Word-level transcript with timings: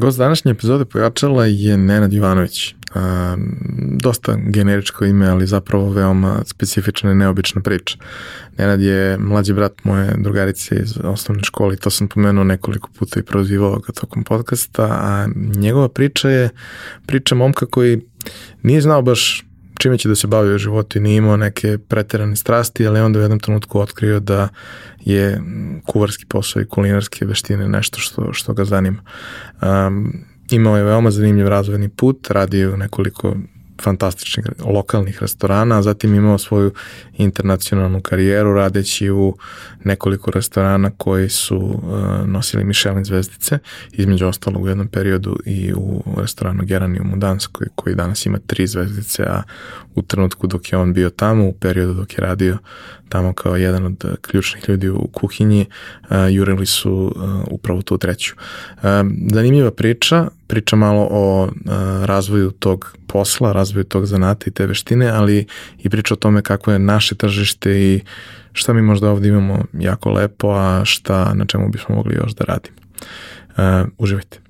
Gost 0.00 0.18
današnje 0.18 0.50
epizode 0.52 0.84
pojačala 0.84 1.46
je 1.46 1.76
Nenad 1.76 2.12
Jovanović. 2.12 2.74
Dosta 4.02 4.36
generičko 4.36 5.04
ime, 5.04 5.28
ali 5.28 5.46
zapravo 5.46 5.90
veoma 5.90 6.42
specifična 6.46 7.12
i 7.12 7.14
neobična 7.14 7.62
priča. 7.62 7.98
Nenad 8.58 8.80
je 8.80 9.18
mlađi 9.18 9.52
brat 9.52 9.84
moje 9.84 10.14
drugarice 10.18 10.76
iz 10.76 10.98
osnovne 11.04 11.42
škole 11.44 11.74
i 11.74 11.78
to 11.78 11.90
sam 11.90 12.08
pomenuo 12.08 12.44
nekoliko 12.44 12.88
puta 12.98 13.20
i 13.20 13.22
prozivao 13.22 13.78
ga 13.78 13.92
tokom 13.92 14.24
podcasta, 14.24 14.84
a 14.84 15.28
njegova 15.56 15.88
priča 15.88 16.30
je 16.30 16.48
priča 17.06 17.34
momka 17.34 17.66
koji 17.66 18.00
nije 18.62 18.80
znao 18.80 19.02
baš 19.02 19.49
čime 19.80 19.98
će 19.98 20.08
da 20.08 20.14
se 20.14 20.26
bavi 20.26 20.54
u 20.54 20.58
životu 20.58 20.98
i 20.98 21.00
nije 21.00 21.16
imao 21.16 21.36
neke 21.36 21.78
preterane 21.78 22.36
strasti, 22.36 22.86
ali 22.86 23.00
onda 23.00 23.18
u 23.18 23.22
jednom 23.22 23.40
trenutku 23.40 23.80
otkrio 23.80 24.20
da 24.20 24.48
je 25.00 25.42
kuvarski 25.86 26.26
posao 26.26 26.62
i 26.62 26.66
kulinarske 26.66 27.26
veštine 27.26 27.68
nešto 27.68 27.98
što, 27.98 28.32
što 28.32 28.52
ga 28.52 28.64
zanima. 28.64 29.02
Um, 29.62 30.12
imao 30.50 30.76
je 30.76 30.84
veoma 30.84 31.10
zanimljiv 31.10 31.48
razvojni 31.48 31.88
put, 31.88 32.30
radio 32.30 32.74
u 32.74 32.76
nekoliko 32.76 33.36
fantastičnih 33.82 34.46
lokalnih 34.64 35.18
restorana, 35.20 35.78
a 35.78 35.82
zatim 35.82 36.14
imao 36.14 36.38
svoju 36.38 36.72
internacionalnu 37.16 38.00
karijeru 38.00 38.54
radeći 38.54 39.10
u 39.10 39.36
nekoliko 39.84 40.30
restorana 40.30 40.90
koji 40.96 41.28
su 41.28 41.56
uh, 41.56 41.80
nosili 42.26 42.64
Michelin 42.64 43.04
zvezdice, 43.04 43.58
između 43.92 44.26
ostalog 44.26 44.62
u 44.62 44.68
jednom 44.68 44.88
periodu 44.88 45.36
i 45.46 45.72
u 45.76 46.02
restoranu 46.16 46.64
Geranium 46.64 47.12
u 47.12 47.16
Danskoj 47.16 47.66
koji 47.74 47.94
danas 47.94 48.26
ima 48.26 48.38
tri 48.46 48.66
zvezdice, 48.66 49.22
a 49.22 49.42
u 49.94 50.02
trenutku 50.02 50.46
dok 50.46 50.72
je 50.72 50.78
on 50.78 50.92
bio 50.92 51.10
tamo, 51.10 51.48
u 51.48 51.52
periodu 51.52 51.94
dok 51.94 52.12
je 52.12 52.20
radio 52.20 52.58
tamo 53.08 53.32
kao 53.32 53.56
jedan 53.56 53.86
od 53.86 54.18
ključnih 54.20 54.68
ljudi 54.68 54.88
u 54.88 55.08
kuhinji, 55.12 55.66
uh, 56.02 56.16
jurili 56.30 56.66
su 56.66 56.92
uh, 57.16 57.22
upravo 57.50 57.82
tu 57.82 57.98
treću. 57.98 58.34
Uh, 58.36 58.82
zanimljiva 59.32 59.70
priča, 59.70 60.28
priča 60.50 60.76
malo 60.76 61.08
o 61.10 61.44
uh, 61.44 61.50
razvoju 62.04 62.50
tog 62.50 62.96
posla, 63.06 63.52
razvoju 63.52 63.84
tog 63.84 64.06
zanata 64.06 64.44
i 64.46 64.50
te 64.50 64.66
veštine, 64.66 65.08
ali 65.08 65.46
i 65.78 65.90
priča 65.90 66.14
o 66.14 66.16
tome 66.16 66.42
kako 66.42 66.72
je 66.72 66.78
naše 66.78 67.14
tržište 67.14 67.70
i 67.70 68.00
šta 68.52 68.72
mi 68.72 68.82
možda 68.82 69.10
ovde 69.10 69.28
imamo 69.28 69.64
jako 69.72 70.10
lepo, 70.10 70.50
a 70.50 70.84
šta 70.84 71.34
na 71.34 71.44
čemu 71.44 71.68
bismo 71.68 71.94
mogli 71.94 72.14
još 72.14 72.34
da 72.34 72.44
radimo. 72.44 72.76
Uh, 73.48 73.88
uživajte. 73.98 74.49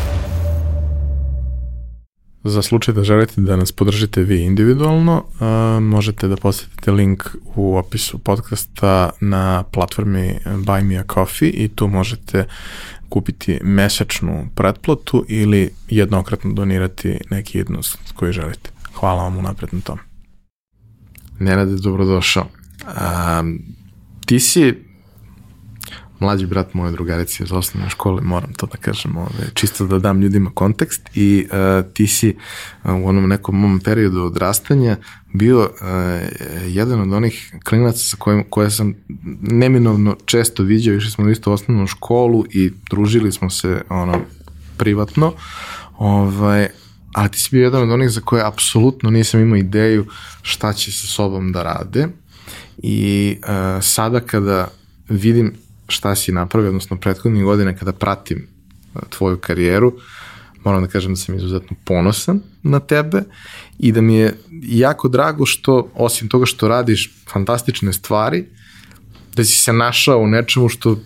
Za 2.43 2.61
slučaj 2.61 2.93
da 2.93 3.03
želite 3.03 3.41
da 3.41 3.55
nas 3.55 3.71
podržite 3.71 4.23
vi 4.23 4.43
individualno, 4.43 5.23
uh, 5.33 5.83
možete 5.83 6.27
da 6.27 6.35
posetite 6.35 6.91
link 6.91 7.23
u 7.55 7.77
opisu 7.77 8.17
podcasta 8.17 9.09
na 9.19 9.63
platformi 9.63 10.39
Buy 10.45 10.83
Me 10.83 10.97
a 10.97 11.03
Coffee 11.13 11.49
i 11.49 11.67
tu 11.67 11.87
možete 11.87 12.45
kupiti 13.09 13.59
mesečnu 13.63 14.47
pretplatu 14.55 15.25
ili 15.27 15.69
jednokratno 15.89 16.53
donirati 16.53 17.17
neki 17.29 17.57
jednost 17.57 17.99
koji 18.15 18.33
želite. 18.33 18.69
Hvala 18.93 19.23
vam 19.23 19.37
unapred 19.37 19.73
na 19.73 19.81
tom. 19.81 19.99
Nenade, 21.39 21.75
dobrodošao. 21.75 22.45
Um, 22.85 23.59
ti 24.25 24.39
si 24.39 24.90
mlađi 26.21 26.45
brat 26.45 26.73
moje 26.73 26.91
drugarice 26.91 27.43
iz 27.43 27.51
osnovne 27.51 27.89
škole, 27.89 28.21
moram 28.21 28.53
to 28.53 28.65
da 28.65 28.77
kažem, 28.77 29.17
ove, 29.17 29.49
čisto 29.53 29.87
da 29.87 29.99
dam 29.99 30.21
ljudima 30.21 30.51
kontekst. 30.53 31.09
I 31.15 31.47
uh, 31.51 31.91
ti 31.93 32.07
si 32.07 32.35
uh, 32.83 32.91
u 32.91 33.07
onom 33.07 33.29
nekom 33.29 33.59
mom 33.59 33.79
periodu 33.79 34.21
odrastanja 34.21 34.97
bio 35.33 35.59
uh, 35.59 35.67
jedan 36.67 37.01
od 37.01 37.13
onih 37.13 37.55
klinaca 37.63 37.97
sa 37.97 38.17
kojim, 38.17 38.43
koje 38.49 38.71
sam 38.71 38.93
neminovno 39.41 40.15
često 40.25 40.63
viđao, 40.63 40.95
išli 40.95 41.11
smo 41.11 41.29
isto 41.29 41.51
u 41.51 41.53
osnovnu 41.53 41.87
školu 41.87 42.45
i 42.53 42.71
družili 42.89 43.31
smo 43.31 43.49
se 43.49 43.81
ono 43.89 44.19
privatno, 44.77 45.33
ovaj, 45.97 46.67
ali 47.13 47.29
ti 47.29 47.39
si 47.39 47.49
bio 47.51 47.63
jedan 47.63 47.83
od 47.83 47.91
onih 47.91 48.09
za 48.09 48.21
koje 48.21 48.47
apsolutno 48.47 49.09
nisam 49.09 49.41
imao 49.41 49.57
ideju 49.57 50.05
šta 50.41 50.73
će 50.73 50.91
sa 50.91 51.07
sobom 51.07 51.51
da 51.51 51.63
rade. 51.63 52.07
I 52.83 53.37
uh, 53.43 53.83
sada 53.83 54.19
kada 54.19 54.67
vidim 55.09 55.53
šta 55.91 56.15
si 56.15 56.31
napravio, 56.31 56.69
odnosno 56.69 56.97
prethodnih 56.97 57.43
godina 57.43 57.75
kada 57.75 57.91
pratim 57.91 58.47
tvoju 59.09 59.37
karijeru, 59.37 59.93
moram 60.63 60.81
da 60.81 60.87
kažem 60.87 61.11
da 61.11 61.15
sam 61.15 61.35
izuzetno 61.35 61.77
ponosan 61.85 62.39
na 62.63 62.79
tebe 62.79 63.23
i 63.79 63.91
da 63.91 64.01
mi 64.01 64.15
je 64.15 64.37
jako 64.61 65.07
drago 65.07 65.45
što, 65.45 65.91
osim 65.95 66.29
toga 66.29 66.45
što 66.45 66.67
radiš 66.67 67.11
fantastične 67.29 67.93
stvari, 67.93 68.45
da 69.35 69.43
si 69.43 69.59
se 69.59 69.73
našao 69.73 70.19
u 70.19 70.27
nečemu 70.27 70.69
što 70.69 70.97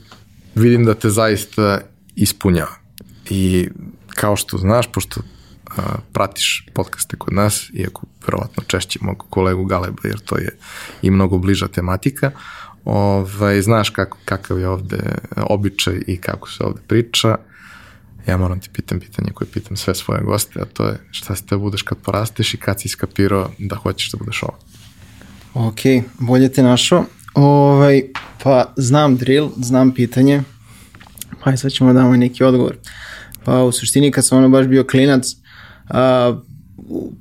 vidim 0.55 0.85
da 0.85 0.93
te 0.93 1.09
zaista 1.09 1.81
ispunjava. 2.15 2.75
I 3.29 3.69
kao 4.07 4.35
što 4.35 4.57
znaš, 4.57 4.91
pošto 4.91 5.21
a, 5.77 5.81
pratiš 6.13 6.65
podcaste 6.73 7.17
kod 7.17 7.33
nas, 7.33 7.69
iako 7.73 8.01
verovatno 8.27 8.63
češće 8.67 8.99
mog 9.01 9.25
kolegu 9.29 9.65
Galeba, 9.65 10.01
jer 10.03 10.19
to 10.19 10.37
je 10.37 10.57
i 11.01 11.11
mnogo 11.11 11.37
bliža 11.37 11.67
tematika, 11.67 12.31
ovaj, 12.85 13.61
znaš 13.61 13.89
kako, 13.89 14.17
kakav 14.25 14.59
je 14.59 14.67
ovde 14.67 14.99
običaj 15.37 16.01
i 16.07 16.17
kako 16.17 16.49
se 16.49 16.63
ovde 16.63 16.81
priča. 16.87 17.37
Ja 18.27 18.37
moram 18.37 18.59
ti 18.59 18.69
pitam 18.73 18.99
pitanje 18.99 19.31
koje 19.33 19.47
pitam 19.53 19.77
sve 19.77 19.95
svoje 19.95 20.21
goste, 20.21 20.59
a 20.61 20.65
to 20.65 20.87
je 20.87 20.99
šta 21.11 21.35
se 21.35 21.45
te 21.45 21.57
budeš 21.57 21.81
kad 21.81 21.97
porasteš 21.97 22.53
i 22.53 22.57
kad 22.57 22.81
si 22.81 22.87
iskapirao 22.87 23.49
da 23.59 23.75
hoćeš 23.75 24.11
da 24.11 24.17
budeš 24.17 24.43
ovo? 24.43 24.57
Ok, 25.53 25.79
bolje 26.19 26.51
te 26.51 26.63
našao. 26.63 27.05
Ovaj, 27.33 28.03
pa 28.43 28.73
znam 28.77 29.17
drill, 29.17 29.49
znam 29.57 29.93
pitanje, 29.93 30.43
pa 31.43 31.51
i 31.51 31.57
sad 31.57 31.71
ćemo 31.71 31.93
da 31.93 31.99
damo 31.99 32.15
neki 32.15 32.43
odgovor. 32.43 32.77
Pa 33.43 33.63
u 33.63 33.71
suštini 33.71 34.11
kad 34.11 34.25
sam 34.25 34.37
ono 34.37 34.49
baš 34.49 34.67
bio 34.67 34.83
klinac, 34.83 35.25
a, 35.89 36.37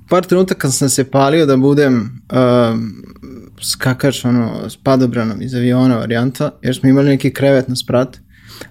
par 0.09 0.25
trenutaka 0.25 0.71
sam 0.71 0.89
se 0.89 1.11
palio 1.11 1.47
da 1.47 1.57
budem 1.57 2.23
a, 2.29 2.77
skakač 3.63 4.25
ono, 4.25 4.71
s 4.71 4.77
padobranom 4.77 5.43
iz 5.43 5.55
aviona 5.55 5.97
varijanta, 5.97 6.51
jer 6.63 6.77
smo 6.77 6.89
imali 6.89 7.09
neki 7.09 7.33
krevet 7.33 7.69
na 7.69 7.77
sprat, 7.77 8.19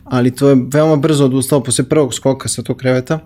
ali 0.03 0.31
to 0.31 0.49
je 0.49 0.57
veoma 0.73 0.95
brzo 0.95 1.25
odustao 1.25 1.63
posle 1.63 1.89
prvog 1.89 2.13
skoka 2.13 2.49
sa 2.49 2.61
tog 2.61 2.77
kreveta. 2.77 3.19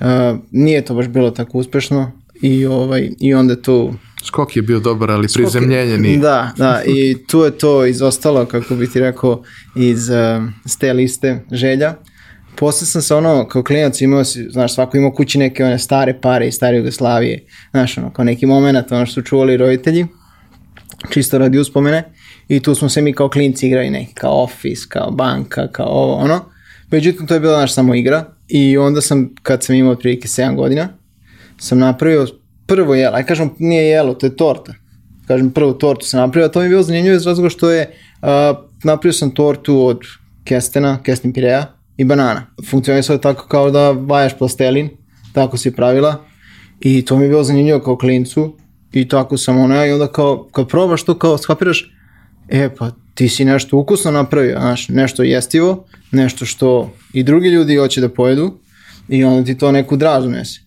Uh, 0.00 0.06
nije 0.50 0.84
to 0.84 0.94
baš 0.94 1.08
bilo 1.08 1.30
tako 1.30 1.58
uspešno 1.58 2.12
i, 2.42 2.66
ovaj, 2.66 3.10
i 3.20 3.34
onda 3.34 3.62
tu 3.62 3.94
Skok 4.24 4.56
je 4.56 4.62
bio 4.62 4.80
dobar, 4.80 5.10
ali 5.10 5.28
Skok 5.28 5.42
prizemljenje 5.42 5.98
nije. 5.98 6.18
Da, 6.18 6.52
da, 6.56 6.82
i 6.86 7.26
tu 7.26 7.40
je 7.40 7.50
to 7.50 7.86
izostalo, 7.86 8.46
kako 8.46 8.74
bi 8.74 8.90
ti 8.90 9.00
rekao, 9.00 9.42
iz, 9.76 10.08
uh, 10.10 10.16
s 10.66 10.76
te 10.76 10.92
liste 10.92 11.44
želja. 11.52 11.94
Posle 12.56 12.86
sam 12.86 13.02
se 13.02 13.14
ono, 13.14 13.48
kao 13.48 13.62
klinac 13.62 14.00
imao 14.00 14.24
si, 14.24 14.48
znaš, 14.50 14.74
svako 14.74 14.96
imao 14.96 15.12
kući 15.12 15.38
neke 15.38 15.64
one 15.64 15.78
stare 15.78 16.18
pare 16.20 16.48
iz 16.48 16.54
stare 16.54 16.76
Jugoslavije, 16.76 17.46
znaš, 17.70 17.98
ono, 17.98 18.12
kao 18.12 18.24
neki 18.24 18.46
moment, 18.46 18.92
ono 18.92 19.06
što 19.06 19.14
su 19.14 19.22
čuvali 19.22 19.56
roditelji 19.56 20.06
čisto 21.10 21.38
radi 21.38 21.58
uspomene 21.58 22.04
i 22.48 22.60
tu 22.60 22.74
smo 22.74 22.88
se 22.88 23.02
mi 23.02 23.12
kao 23.12 23.28
klinci 23.28 23.66
igrali 23.66 23.90
neki 23.90 24.14
kao 24.14 24.42
office, 24.42 24.82
kao 24.88 25.10
banka, 25.10 25.68
kao 25.72 25.86
ovo, 25.86 26.14
ono. 26.14 26.40
Međutim, 26.90 27.26
to 27.26 27.34
je 27.34 27.40
bila 27.40 27.60
naša 27.60 27.74
samo 27.74 27.94
igra 27.94 28.24
i 28.48 28.78
onda 28.78 29.00
sam, 29.00 29.34
kad 29.42 29.62
sam 29.62 29.76
imao 29.76 29.92
otprilike 29.92 30.28
7 30.28 30.56
godina, 30.56 30.88
sam 31.58 31.78
napravio 31.78 32.26
prvo 32.66 32.94
jelo, 32.94 33.16
aj 33.16 33.26
kažem, 33.26 33.50
nije 33.58 33.84
jelo, 33.84 34.14
to 34.14 34.26
je 34.26 34.36
torta. 34.36 34.74
Kažem, 35.26 35.50
prvu 35.50 35.72
tortu 35.72 36.06
sam 36.06 36.20
napravio, 36.20 36.46
a 36.46 36.52
to 36.52 36.58
mi 36.58 36.64
je 36.64 36.68
bilo 36.68 36.82
zanimljivo 36.82 37.16
iz 37.16 37.26
razloga 37.26 37.48
što 37.48 37.70
je, 37.70 37.90
uh, 38.22 38.28
napravio 38.84 39.12
sam 39.12 39.30
tortu 39.30 39.86
od 39.86 40.00
kestena, 40.44 41.02
kesten 41.02 41.32
pireja 41.32 41.74
i 41.96 42.04
banana. 42.04 42.46
Funkcionisao 42.70 43.14
je 43.14 43.20
tako 43.20 43.48
kao 43.48 43.70
da 43.70 43.90
vajaš 43.90 44.38
plastelin, 44.38 44.88
tako 45.32 45.56
si 45.56 45.72
pravila 45.72 46.24
i 46.80 47.04
to 47.04 47.16
mi 47.16 47.24
je 47.24 47.28
bilo 47.28 47.42
zanimljivo 47.42 47.80
kao 47.80 47.96
klincu 47.96 48.56
I 48.94 49.08
tako 49.08 49.36
sam 49.36 49.58
ona 49.58 49.86
i 49.86 49.92
onda 49.92 50.06
kao, 50.06 50.48
kad 50.52 50.68
probaš 50.68 51.02
to 51.02 51.18
kao 51.18 51.38
skapiraš, 51.38 51.90
e 52.48 52.68
pa 52.78 52.90
ti 53.14 53.28
si 53.28 53.44
nešto 53.44 53.76
ukusno 53.76 54.10
napravio, 54.10 54.58
znaš, 54.60 54.88
nešto 54.88 55.22
jestivo, 55.22 55.84
nešto 56.10 56.46
što 56.46 56.92
i 57.12 57.22
drugi 57.22 57.48
ljudi 57.48 57.76
hoće 57.76 58.00
da 58.00 58.08
pojedu 58.08 58.58
i 59.08 59.24
onda 59.24 59.44
ti 59.44 59.58
to 59.58 59.72
neku 59.72 59.96
draž 59.96 60.24
donese. 60.24 60.60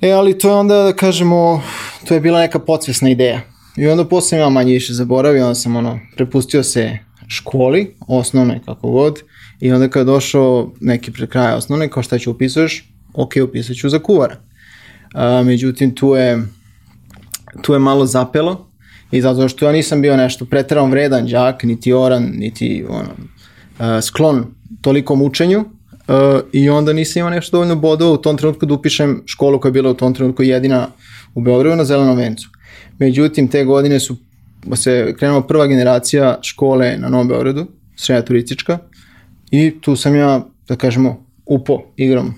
E, 0.00 0.10
ali 0.10 0.38
to 0.38 0.48
je 0.48 0.54
onda, 0.54 0.82
da 0.82 0.92
kažemo, 0.92 1.62
to 2.08 2.14
je 2.14 2.20
bila 2.20 2.40
neka 2.40 2.58
podsvesna 2.58 3.10
ideja. 3.10 3.40
I 3.76 3.86
onda 3.86 4.04
posle 4.04 4.38
ja 4.38 4.48
manje 4.48 4.72
više 4.72 4.92
zaboravio, 4.92 5.42
onda 5.42 5.54
sam 5.54 5.76
ono, 5.76 6.00
prepustio 6.16 6.62
se 6.62 6.98
školi, 7.28 7.94
osnovnoj 8.08 8.60
kako 8.64 8.90
god, 8.90 9.20
i 9.60 9.72
onda 9.72 9.88
kada 9.88 10.00
je 10.00 10.14
došao 10.14 10.72
neki 10.80 11.12
pred 11.12 11.28
kraja 11.28 11.56
osnovne, 11.56 11.88
kao 11.88 12.02
šta 12.02 12.18
ću 12.18 12.30
upisuješ, 12.30 12.88
ok, 13.14 13.32
upisat 13.44 13.76
ću 13.76 13.88
za 13.88 13.98
kuvara. 13.98 14.36
A, 15.14 15.42
međutim, 15.42 15.94
tu 15.94 16.14
je, 16.14 16.42
tu 17.62 17.72
je 17.72 17.78
malo 17.78 18.06
zapelo, 18.06 18.66
i 19.12 19.20
zato 19.20 19.48
što 19.48 19.66
ja 19.66 19.72
nisam 19.72 20.02
bio 20.02 20.16
nešto 20.16 20.44
pretjeran 20.44 20.90
vredan 20.90 21.26
đak, 21.26 21.62
niti 21.62 21.92
oran, 21.92 22.32
niti 22.36 22.84
ono, 22.88 23.08
uh, 23.08 24.04
sklon 24.04 24.46
tolikom 24.80 25.22
učenju 25.22 25.58
uh, 25.58 25.64
i 26.52 26.68
onda 26.68 26.92
nisam 26.92 27.20
imao 27.20 27.30
nešto 27.30 27.56
dovoljno 27.56 27.76
bodova 27.76 28.12
u 28.12 28.16
tom 28.16 28.36
trenutku 28.36 28.66
da 28.66 28.74
upišem 28.74 29.22
školu 29.26 29.60
koja 29.60 29.68
je 29.68 29.72
bila 29.72 29.90
u 29.90 29.94
tom 29.94 30.14
trenutku 30.14 30.42
jedina 30.42 30.88
u 31.34 31.40
Beogradu 31.40 31.76
na 31.76 31.84
Zelenom 31.84 32.16
vencu. 32.16 32.48
Međutim, 32.98 33.48
te 33.48 33.64
godine 33.64 34.00
su 34.00 34.16
se 34.74 35.14
krenula 35.18 35.46
prva 35.46 35.66
generacija 35.66 36.38
škole 36.42 36.96
na 36.98 37.08
Novom 37.08 37.28
Beogradu, 37.28 37.66
srednja 37.96 38.22
turistička, 38.22 38.78
i 39.50 39.80
tu 39.80 39.96
sam 39.96 40.16
ja, 40.16 40.46
da 40.68 40.76
kažemo, 40.76 41.26
upo 41.46 41.82
igrom, 41.96 42.34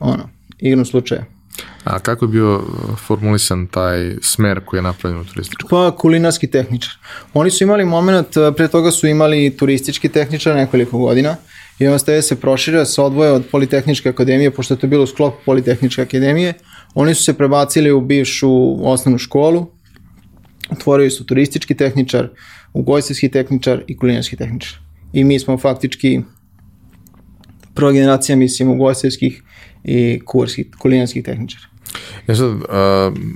ono, 0.00 0.28
igrom 0.58 0.84
slučaja. 0.84 1.37
A 1.84 1.98
kako 1.98 2.24
je 2.24 2.28
bio 2.28 2.62
formulisan 3.06 3.66
taj 3.66 4.14
smer 4.22 4.60
koji 4.64 4.78
je 4.78 4.82
napravljen 4.82 5.20
u 5.20 5.24
turističkom? 5.24 5.68
Pa 5.70 5.96
kulinarski 5.96 6.50
tehničar. 6.50 6.92
Oni 7.34 7.50
su 7.50 7.64
imali 7.64 7.84
moment, 7.84 8.28
pre 8.56 8.68
toga 8.68 8.90
su 8.90 9.06
imali 9.06 9.56
turistički 9.56 10.08
tehničar 10.08 10.56
nekoliko 10.56 10.98
godina 10.98 11.36
i 11.78 11.86
onda 11.86 11.98
ste 11.98 12.22
se 12.22 12.40
proširio, 12.40 12.84
se 12.84 13.02
odvoje 13.02 13.32
od 13.32 13.44
Politehničke 13.52 14.08
akademije, 14.08 14.50
pošto 14.50 14.74
je 14.74 14.78
to 14.78 14.86
bilo 14.86 15.04
u 15.04 15.06
sklopu 15.06 15.36
Politehničke 15.46 16.02
akademije. 16.02 16.54
Oni 16.94 17.14
su 17.14 17.24
se 17.24 17.34
prebacili 17.34 17.92
u 17.92 18.00
bivšu 18.00 18.76
osnovnu 18.88 19.18
školu, 19.18 19.66
otvorili 20.70 21.10
su 21.10 21.26
turistički 21.26 21.74
tehničar, 21.74 22.28
ugojstvenski 22.72 23.28
tehničar 23.28 23.82
i 23.86 23.96
kulinarski 23.96 24.36
tehničar. 24.36 24.78
I 25.12 25.24
mi 25.24 25.38
smo 25.38 25.58
faktički 25.58 26.20
prva 27.74 27.92
generacija, 27.92 28.36
mislim, 28.36 28.70
ugojstvenskih 28.70 29.42
i 29.84 30.20
kurskih, 30.24 30.66
kulinarskih 30.78 31.24
tehničara. 31.24 31.64
Ja 32.26 32.36
sad, 32.36 32.50
uh, 32.50 32.62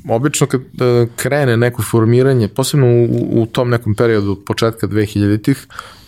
obično 0.08 0.46
kad 0.46 0.60
uh, 0.60 1.08
krene 1.16 1.56
neko 1.56 1.82
formiranje, 1.82 2.48
posebno 2.48 2.86
u, 2.86 3.42
u 3.42 3.46
tom 3.46 3.70
nekom 3.70 3.94
periodu 3.94 4.36
početka 4.46 4.86
2000-ih, 4.86 5.66
uh, 5.68 6.01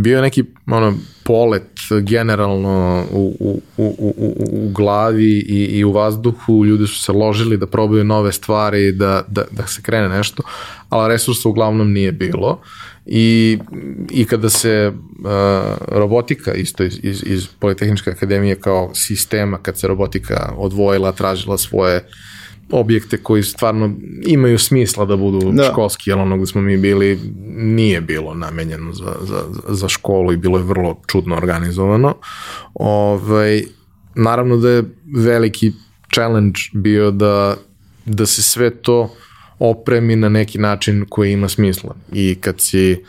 bio 0.00 0.16
je 0.16 0.22
neki 0.22 0.44
ono, 0.66 0.94
polet 1.24 1.70
generalno 2.02 3.04
u, 3.10 3.36
u, 3.40 3.60
u, 3.76 4.14
u, 4.16 4.34
u 4.52 4.70
glavi 4.72 5.44
i, 5.48 5.64
i 5.64 5.84
u 5.84 5.92
vazduhu, 5.92 6.64
ljudi 6.64 6.86
su 6.86 7.02
se 7.02 7.12
ložili 7.12 7.56
da 7.56 7.66
probaju 7.66 8.04
nove 8.04 8.32
stvari, 8.32 8.92
da, 8.92 9.24
da, 9.28 9.44
da 9.50 9.66
se 9.66 9.82
krene 9.82 10.08
nešto, 10.08 10.42
ali 10.88 11.12
resursa 11.12 11.48
uglavnom 11.48 11.92
nije 11.92 12.12
bilo. 12.12 12.60
I, 13.06 13.58
i 14.10 14.24
kada 14.24 14.50
se 14.50 14.92
uh, 14.92 15.26
robotika 15.88 16.54
isto 16.54 16.84
iz, 16.84 16.98
iz, 17.02 17.22
iz 17.26 17.46
Politehničke 17.58 18.10
akademije 18.10 18.54
kao 18.54 18.90
sistema, 18.94 19.58
kad 19.58 19.78
se 19.78 19.88
robotika 19.88 20.52
odvojila, 20.56 21.12
tražila 21.12 21.58
svoje 21.58 22.04
objekte 22.72 23.16
koji 23.16 23.42
stvarno 23.42 23.94
imaju 24.26 24.58
smisla 24.58 25.04
da 25.04 25.16
budu 25.16 25.52
da. 25.52 25.68
školski, 25.72 26.10
jer 26.10 26.18
ono 26.18 26.36
gde 26.36 26.46
smo 26.46 26.60
mi 26.60 26.76
bili 26.76 27.20
nije 27.56 28.00
bilo 28.00 28.34
namenjeno 28.34 28.92
za, 28.92 29.14
za, 29.20 29.44
za 29.68 29.88
školu 29.88 30.32
i 30.32 30.36
bilo 30.36 30.58
je 30.58 30.64
vrlo 30.64 31.00
čudno 31.06 31.36
organizovano. 31.36 32.14
Ovaj, 32.74 33.62
naravno 34.14 34.56
da 34.56 34.70
je 34.70 34.84
veliki 35.16 35.72
challenge 36.14 36.58
bio 36.72 37.10
da, 37.10 37.56
da 38.06 38.26
se 38.26 38.42
sve 38.42 38.70
to 38.70 39.14
opremi 39.58 40.16
na 40.16 40.28
neki 40.28 40.58
način 40.58 41.06
koji 41.08 41.32
ima 41.32 41.48
smisla. 41.48 41.94
I 42.12 42.34
kad 42.34 42.60
si 42.60 43.04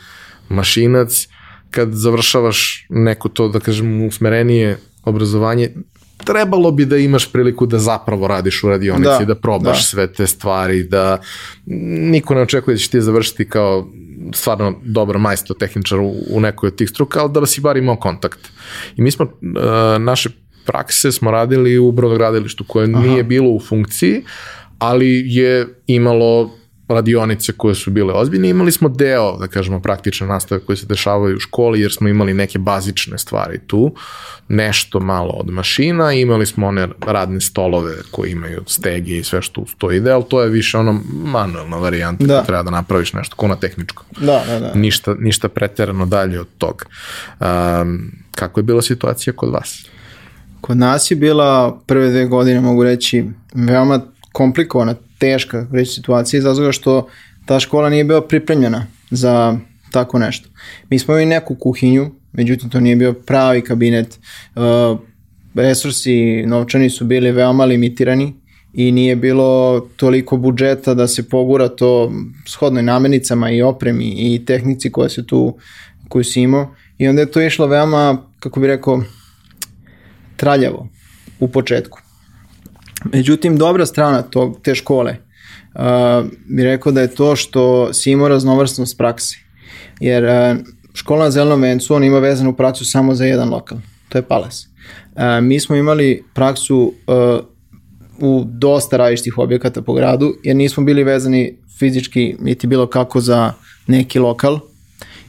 mašinac, 0.48 1.28
kad 1.70 1.92
završavaš 1.92 2.86
neko 2.88 3.28
to, 3.28 3.48
da 3.48 3.60
kažem, 3.60 4.06
usmerenije 4.06 4.78
obrazovanje, 5.04 5.70
trebalo 6.24 6.70
bi 6.70 6.84
da 6.84 6.96
imaš 6.96 7.32
priliku 7.32 7.66
da 7.66 7.78
zapravo 7.78 8.28
radiš 8.28 8.64
u 8.64 8.68
radionici, 8.68 9.18
da, 9.18 9.24
da 9.24 9.34
probaš 9.34 9.78
da. 9.78 9.82
sve 9.82 10.12
te 10.12 10.26
stvari, 10.26 10.82
da 10.82 11.20
niko 12.10 12.34
ne 12.34 12.40
očekuje 12.40 12.74
da 12.74 12.78
će 12.78 12.90
ti 12.90 13.00
završiti 13.00 13.48
kao 13.48 13.88
stvarno 14.34 14.80
dobar 14.84 15.18
majstor 15.18 15.56
tehničar 15.56 16.00
u, 16.00 16.14
u 16.30 16.40
nekoj 16.40 16.66
od 16.66 16.76
tih 16.76 16.90
struka, 16.90 17.20
ali 17.20 17.32
da 17.32 17.46
si 17.46 17.60
bar 17.60 17.76
imao 17.76 17.96
kontakt. 17.96 18.40
I 18.96 19.02
mi 19.02 19.10
smo, 19.10 19.24
uh, 19.24 20.02
naše 20.02 20.30
prakse 20.64 21.12
smo 21.12 21.30
radili 21.30 21.78
u 21.78 21.92
brodogradilištu 21.92 22.64
koje 22.64 22.90
Aha. 22.94 23.00
nije 23.00 23.22
bilo 23.22 23.50
u 23.50 23.60
funkciji, 23.60 24.22
ali 24.78 25.22
je 25.26 25.66
imalo 25.86 26.50
radionice 26.88 27.52
koje 27.52 27.74
su 27.74 27.90
bile 27.90 28.12
ozbiljne, 28.12 28.48
imali 28.48 28.72
smo 28.72 28.88
deo, 28.88 29.36
da 29.36 29.46
kažemo, 29.46 29.80
praktične 29.80 30.26
nastave 30.26 30.60
koje 30.60 30.76
se 30.76 30.86
dešavaju 30.86 31.36
u 31.36 31.40
školi, 31.40 31.80
jer 31.80 31.92
smo 31.92 32.08
imali 32.08 32.34
neke 32.34 32.58
bazične 32.58 33.18
stvari 33.18 33.60
tu, 33.66 33.94
nešto 34.48 35.00
malo 35.00 35.30
od 35.30 35.50
mašina, 35.50 36.12
imali 36.12 36.46
smo 36.46 36.66
one 36.66 36.88
radne 37.06 37.40
stolove 37.40 37.94
koje 38.10 38.30
imaju 38.30 38.62
stege 38.66 39.16
i 39.16 39.24
sve 39.24 39.42
što 39.42 39.60
uz 39.60 39.70
to 39.78 39.92
ide, 39.92 40.10
ali 40.10 40.24
to 40.28 40.42
je 40.42 40.50
više 40.50 40.78
ono 40.78 41.00
manuelna 41.24 41.76
varijanta, 41.76 42.24
da. 42.24 42.42
treba 42.42 42.62
da 42.62 42.70
napraviš 42.70 43.12
nešto 43.12 43.36
ko 43.36 43.48
na 43.48 43.56
tehničko. 43.56 44.04
Da, 44.20 44.44
da, 44.46 44.60
da. 44.60 44.74
Ništa, 44.74 45.14
ništa 45.18 45.48
preterano 45.48 46.06
dalje 46.06 46.40
od 46.40 46.48
toga. 46.58 46.84
Um, 47.40 48.12
kako 48.34 48.60
je 48.60 48.64
bila 48.64 48.82
situacija 48.82 49.32
kod 49.32 49.50
vas? 49.50 49.84
Kod 50.60 50.76
nas 50.76 51.10
je 51.10 51.16
bila 51.16 51.80
prve 51.86 52.08
dve 52.08 52.26
godine, 52.26 52.60
mogu 52.60 52.84
reći, 52.84 53.24
veoma 53.54 54.00
komplikovana, 54.32 54.94
teška 55.24 55.66
reći 55.72 55.92
situacija 55.92 56.38
iz 56.38 56.44
razloga 56.44 56.72
što 56.72 57.08
ta 57.46 57.60
škola 57.60 57.90
nije 57.90 58.04
bila 58.04 58.26
pripremljena 58.28 58.86
za 59.10 59.58
tako 59.92 60.18
nešto. 60.18 60.48
Mi 60.90 60.98
smo 60.98 61.14
imali 61.14 61.26
neku 61.26 61.54
kuhinju, 61.54 62.10
međutim 62.32 62.70
to 62.70 62.80
nije 62.80 62.96
bio 62.96 63.12
pravi 63.12 63.62
kabinet, 63.62 64.18
uh, 64.54 64.98
resursi 65.54 66.44
novčani 66.46 66.90
su 66.90 67.04
bili 67.04 67.32
veoma 67.32 67.64
limitirani 67.64 68.34
i 68.72 68.92
nije 68.92 69.16
bilo 69.16 69.80
toliko 69.96 70.36
budžeta 70.36 70.94
da 70.94 71.08
se 71.08 71.28
pogura 71.28 71.68
to 71.68 72.12
shodno 72.46 72.82
namirnicama 72.82 73.50
i 73.50 73.62
opremi 73.62 74.04
i 74.04 74.44
tehnici 74.44 74.92
koja 74.92 75.08
se 75.08 75.26
tu 75.26 75.56
koju 76.08 76.24
si 76.24 76.40
imao 76.40 76.74
i 76.98 77.08
onda 77.08 77.20
je 77.20 77.30
to 77.30 77.42
išlo 77.42 77.66
veoma, 77.66 78.18
kako 78.40 78.60
bi 78.60 78.66
rekao, 78.66 79.02
traljavo 80.36 80.88
u 81.40 81.48
početku. 81.48 82.03
Međutim, 83.12 83.56
dobra 83.56 83.86
strana 83.86 84.22
tog, 84.22 84.60
te 84.62 84.74
škole 84.74 85.16
uh, 85.74 86.26
bi 86.46 86.64
rekao 86.64 86.92
da 86.92 87.00
je 87.00 87.14
to 87.14 87.36
što 87.36 87.92
si 87.92 88.10
imao 88.10 88.28
raznovrstnost 88.28 88.98
prakse. 88.98 89.36
Jer 90.00 90.24
uh, 90.24 90.56
škola 90.94 91.24
na 91.24 91.30
Zelenom 91.30 91.62
vencu, 91.62 91.94
on 91.94 92.04
ima 92.04 92.18
vezanu 92.18 92.56
praksu 92.56 92.84
samo 92.84 93.14
za 93.14 93.24
jedan 93.24 93.48
lokal, 93.48 93.78
to 94.08 94.18
je 94.18 94.22
Palas. 94.22 94.66
Uh, 95.14 95.22
mi 95.42 95.60
smo 95.60 95.76
imali 95.76 96.24
praksu 96.34 96.92
uh, 97.06 97.44
u 98.18 98.44
dosta 98.46 98.96
različitih 98.96 99.38
objekata 99.38 99.82
po 99.82 99.92
gradu, 99.92 100.34
jer 100.42 100.56
nismo 100.56 100.84
bili 100.84 101.04
vezani 101.04 101.56
fizički 101.78 102.36
niti 102.40 102.66
bilo 102.66 102.86
kako 102.86 103.20
za 103.20 103.52
neki 103.86 104.18
lokal. 104.18 104.58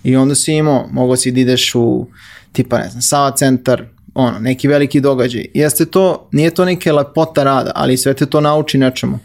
I 0.04 0.16
onda 0.16 0.36
si 0.36 0.54
imao, 0.54 0.88
mogo 0.92 1.16
si 1.16 1.32
da 1.32 1.40
ideš 1.40 1.76
u 1.76 2.08
tipa, 2.52 2.78
ne 2.78 2.90
znam, 2.90 3.02
Sava 3.02 3.32
centar, 3.32 3.86
ono, 4.16 4.40
neki 4.40 4.68
veliki 4.68 5.02
događaj. 5.02 5.46
Jeste 5.54 5.86
to, 5.86 6.30
nije 6.32 6.50
to 6.50 6.66
neke 6.66 6.92
lepota 6.92 7.44
rada, 7.44 7.72
ali 7.76 7.98
sve 7.98 8.14
te 8.14 8.26
to 8.26 8.42
nauči 8.42 8.78
nečemu. 8.78 9.20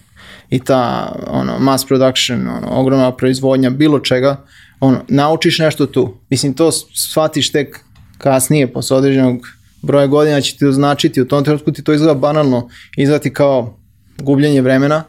I 0.51 0.59
ta, 0.59 1.13
ono, 1.27 1.59
mass 1.59 1.87
production, 1.87 2.49
ono, 2.49 2.69
ogromna 2.71 3.13
proizvodnja, 3.17 3.71
bilo 3.71 4.01
čega, 4.01 4.37
ono, 4.81 4.99
naučiš 5.09 5.59
nešto 5.59 5.87
tu. 5.87 6.15
Mislim, 6.31 6.55
to 6.55 6.73
shvatiš 6.73 7.53
tek 7.53 7.79
kasnije, 8.19 8.73
posle 8.73 8.97
određenog 8.97 9.47
broja 9.83 10.07
godina 10.07 10.41
će 10.41 10.57
ti 10.57 10.67
označiti, 10.67 11.23
u 11.23 11.29
tom 11.29 11.45
trenutku 11.45 11.73
ti 11.73 11.85
to 11.85 11.93
izgleda 11.93 12.15
banalno, 12.15 12.69
izgleda 12.97 13.31
kao 13.31 13.77
gubljenje 14.19 14.61
vremena 14.61 15.05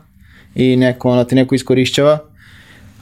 i 0.55 0.75
neko, 0.75 1.09
ono, 1.09 1.23
ti 1.23 1.35
neko 1.35 1.55
iskorišćava, 1.55 2.19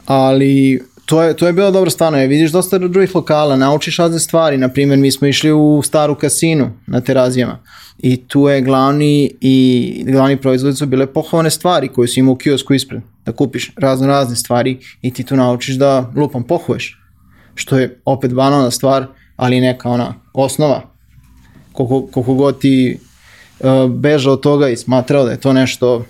ali 0.05 0.81
to 1.10 1.24
je, 1.24 1.34
to 1.34 1.48
je 1.48 1.54
bilo 1.54 1.72
dobro 1.72 1.89
stvarno, 1.89 2.18
je, 2.18 2.28
vidiš 2.28 2.51
dosta 2.51 2.78
drugih 2.78 3.16
lokala, 3.16 3.56
naučiš 3.56 3.98
razne 3.98 4.20
stvari, 4.20 4.58
na 4.58 4.70
primjer 4.70 5.00
mi 5.00 5.12
smo 5.12 5.28
išli 5.28 5.51
u 5.51 5.82
staru 5.86 6.16
kasinu 6.16 6.72
na 6.88 7.01
terazijama 7.01 7.60
i 7.98 8.28
tu 8.28 8.48
je 8.48 8.62
glavni 8.62 9.32
i 9.42 10.04
glavni 10.08 10.38
proizvod 10.38 10.78
su 10.78 10.86
bile 10.86 11.13
pohovane 11.13 11.50
stvari 11.50 11.88
koje 11.88 12.08
si 12.08 12.20
imao 12.20 12.34
u 12.34 12.36
kiosku 12.38 12.74
ispred, 12.74 13.01
da 13.25 13.32
kupiš 13.32 13.72
razno 13.78 14.08
razne 14.08 14.36
stvari 14.36 14.78
i 15.01 15.13
ti 15.13 15.24
tu 15.24 15.36
naučiš 15.36 15.75
da 15.75 16.12
lupam 16.16 16.44
pohuješ, 16.44 17.01
što 17.56 17.78
je 17.78 18.01
opet 18.06 18.34
banalna 18.34 18.72
stvar, 18.72 19.08
ali 19.36 19.62
neka 19.62 19.89
ona 19.89 20.13
osnova, 20.34 20.82
koliko, 21.72 22.08
koliko 22.12 22.34
god 22.34 22.60
ti 22.60 23.00
uh, 23.60 23.92
beža 23.92 24.32
od 24.32 24.42
toga 24.42 24.70
i 24.70 24.78
smatrao 24.78 25.25
da 25.25 25.32
je 25.32 25.39
to 25.39 25.54
nešto 25.54 26.06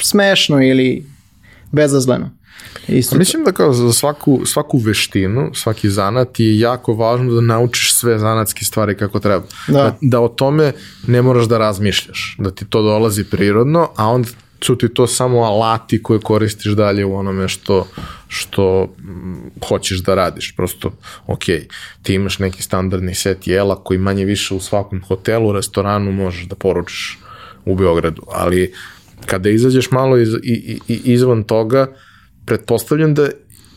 smešno 0.00 0.62
ili 0.62 1.06
bezazleno 1.72 2.43
Isto 2.88 3.16
A 3.16 3.18
mislim 3.18 3.44
da 3.44 3.52
kao 3.52 3.72
za 3.72 3.92
svaku, 3.92 4.40
svaku 4.46 4.78
veštinu, 4.78 5.50
svaki 5.54 5.90
zanat 5.90 6.40
je 6.40 6.58
jako 6.58 6.94
važno 6.94 7.32
da 7.32 7.40
naučiš 7.40 7.94
sve 7.94 8.18
zanatske 8.18 8.64
stvari 8.64 8.96
kako 8.96 9.20
treba. 9.20 9.44
Da. 9.68 9.96
da 10.00 10.20
o 10.20 10.28
tome 10.28 10.72
ne 11.06 11.22
moraš 11.22 11.44
da 11.44 11.58
razmišljaš, 11.58 12.36
da 12.38 12.50
ti 12.50 12.64
to 12.64 12.82
dolazi 12.82 13.24
prirodno, 13.24 13.88
a 13.96 14.08
onda 14.08 14.28
su 14.64 14.78
ti 14.78 14.88
to 14.94 15.06
samo 15.06 15.38
alati 15.38 16.02
koje 16.02 16.20
koristiš 16.20 16.72
dalje 16.72 17.04
u 17.04 17.16
onome 17.16 17.48
što, 17.48 17.86
što 18.28 18.84
mm, 18.84 19.60
hoćeš 19.68 19.98
da 19.98 20.14
radiš. 20.14 20.54
Prosto, 20.56 20.90
ok, 21.26 21.44
ti 22.02 22.14
imaš 22.14 22.38
neki 22.38 22.62
standardni 22.62 23.14
set 23.14 23.46
jela 23.46 23.84
koji 23.84 23.98
manje 23.98 24.24
više 24.24 24.54
u 24.54 24.60
svakom 24.60 25.02
hotelu, 25.08 25.52
restoranu 25.52 26.12
možeš 26.12 26.44
da 26.44 26.54
poručiš 26.54 27.18
u 27.64 27.74
Beogradu, 27.74 28.22
ali 28.32 28.72
kada 29.26 29.50
izađeš 29.50 29.90
malo 29.90 30.18
iz, 30.18 30.28
i, 30.42 30.78
i, 30.88 31.00
izvan 31.04 31.42
toga, 31.42 31.86
pretpostavljam 32.46 33.14
da 33.14 33.28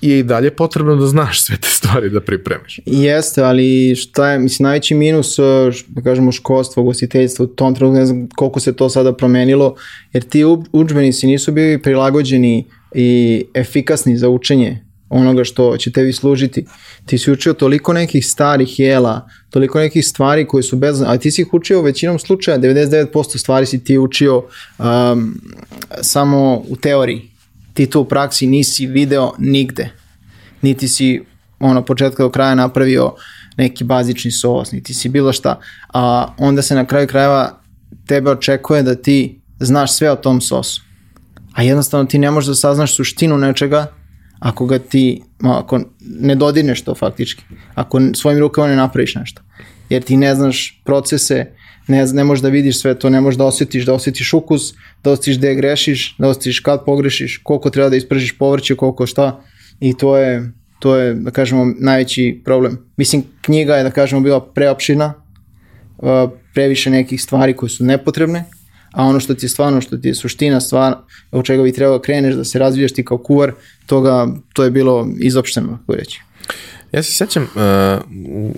je 0.01 0.19
i 0.19 0.23
dalje 0.23 0.55
potrebno 0.55 0.95
da 0.95 1.07
znaš 1.07 1.43
sve 1.43 1.57
te 1.57 1.67
stvari 1.67 2.09
da 2.09 2.21
pripremiš. 2.21 2.79
Jeste, 2.85 3.43
ali 3.43 3.95
šta 3.95 4.31
je, 4.31 4.39
mislim, 4.39 4.63
najveći 4.63 4.95
minus, 4.95 5.39
uh, 5.39 5.45
da 5.87 6.01
kažemo, 6.01 6.31
školstva, 6.31 6.81
ugostiteljstva 6.83 7.45
u 7.45 7.47
tom 7.47 7.75
trenutku, 7.75 7.99
ne 7.99 8.05
znam 8.05 8.29
koliko 8.35 8.59
se 8.59 8.75
to 8.75 8.89
sada 8.89 9.13
promenilo, 9.13 9.75
jer 10.13 10.23
ti 10.23 10.43
učbenici 10.71 11.27
nisu 11.27 11.51
bili 11.51 11.81
prilagođeni 11.81 12.65
i 12.95 13.43
efikasni 13.53 14.17
za 14.17 14.29
učenje 14.29 14.83
onoga 15.09 15.43
što 15.43 15.77
će 15.77 15.91
tebi 15.91 16.13
služiti. 16.13 16.65
Ti 17.05 17.17
si 17.17 17.31
učio 17.31 17.53
toliko 17.53 17.93
nekih 17.93 18.27
starih 18.27 18.79
jela, 18.79 19.29
toliko 19.49 19.79
nekih 19.79 20.07
stvari 20.07 20.47
koje 20.47 20.63
su 20.63 20.75
bez... 20.75 21.01
A 21.01 21.17
ti 21.17 21.31
si 21.31 21.41
ih 21.41 21.53
učio 21.53 21.81
većinom 21.81 22.19
slučaja, 22.19 22.57
99% 22.57 23.37
stvari 23.37 23.65
si 23.65 23.83
ti 23.83 23.97
učio 23.97 24.43
um, 24.77 25.41
samo 26.01 26.63
u 26.67 26.75
teoriji 26.75 27.36
ti 27.77 27.85
to 27.85 28.01
u 28.01 28.05
praksi 28.05 28.47
nisi 28.47 28.87
video 28.87 29.33
nigde. 29.37 29.89
Niti 30.61 30.87
si 30.87 31.21
ono 31.59 31.85
početka 31.85 32.23
do 32.23 32.29
kraja 32.29 32.55
napravio 32.55 33.13
neki 33.57 33.83
bazični 33.83 34.31
sos, 34.31 34.71
niti 34.71 34.93
si 34.93 35.09
bilo 35.09 35.33
šta. 35.33 35.59
A 35.93 36.33
onda 36.37 36.61
se 36.61 36.75
na 36.75 36.85
kraju 36.85 37.07
krajeva 37.07 37.59
tebe 38.07 38.31
očekuje 38.31 38.83
da 38.83 38.95
ti 38.95 39.41
znaš 39.59 39.93
sve 39.93 40.11
o 40.11 40.15
tom 40.15 40.41
sosu. 40.41 40.81
A 41.53 41.63
jednostavno 41.63 42.05
ti 42.05 42.19
ne 42.19 42.31
možeš 42.31 42.47
da 42.47 42.55
saznaš 42.55 42.95
suštinu 42.95 43.37
nečega 43.37 43.87
ako 44.39 44.65
ga 44.65 44.79
ti, 44.79 45.21
ako 45.43 45.81
ne 46.01 46.35
dodirneš 46.35 46.81
to 46.81 46.95
faktički, 46.95 47.43
ako 47.75 48.01
svojim 48.13 48.39
rukama 48.39 48.67
ne 48.67 48.75
napraviš 48.75 49.15
nešto. 49.15 49.41
Jer 49.89 50.03
ti 50.03 50.17
ne 50.17 50.35
znaš 50.35 50.81
procese, 50.85 51.45
ne, 51.87 52.05
ne 52.05 52.23
možeš 52.23 52.41
da 52.41 52.49
vidiš 52.49 52.81
sve 52.81 52.99
to, 52.99 53.09
ne 53.09 53.21
možeš 53.21 53.37
da 53.37 53.45
osjetiš, 53.45 53.85
da 53.85 53.93
osjetiš 53.93 54.33
ukus, 54.33 54.73
da 55.03 55.11
osjetiš 55.11 55.37
gde 55.37 55.55
grešiš, 55.55 56.15
da 56.17 56.27
osjetiš 56.27 56.59
kad 56.59 56.85
pogrešiš, 56.85 57.37
koliko 57.43 57.69
treba 57.69 57.89
da 57.89 57.95
ispržiš 57.95 58.37
povrće, 58.37 58.75
koliko 58.75 59.07
šta 59.07 59.41
i 59.79 59.93
to 59.93 60.17
je, 60.17 60.51
to 60.79 60.95
je, 60.95 61.13
da 61.13 61.31
kažemo, 61.31 61.65
najveći 61.79 62.41
problem. 62.45 62.77
Mislim, 62.97 63.23
knjiga 63.41 63.75
je, 63.75 63.83
da 63.83 63.91
kažemo, 63.91 64.21
bila 64.21 64.45
preopšina, 64.53 65.13
uh, 65.97 66.07
previše 66.53 66.89
nekih 66.89 67.21
stvari 67.21 67.53
koje 67.53 67.69
su 67.69 67.83
nepotrebne, 67.83 68.43
a 68.91 69.03
ono 69.03 69.19
što 69.19 69.33
ti 69.33 69.45
je 69.45 69.49
stvarno, 69.49 69.81
što 69.81 69.97
ti 69.97 70.07
je 70.07 70.15
suština 70.15 70.61
stvar, 70.61 70.95
od 71.31 71.45
čega 71.45 71.63
bi 71.63 71.71
trebao 71.71 71.97
da 71.97 72.01
kreneš, 72.01 72.35
da 72.35 72.43
se 72.43 72.59
razvijaš 72.59 72.93
ti 72.93 73.05
kao 73.05 73.17
kuvar, 73.17 73.51
toga, 73.85 74.27
to 74.53 74.63
je 74.63 74.71
bilo 74.71 75.07
izopšteno, 75.19 75.77
kako 75.77 75.95
reći. 75.95 76.21
Ja 76.97 77.03
se 77.03 77.13
sjećam 77.13 77.43
uh, 77.43 77.49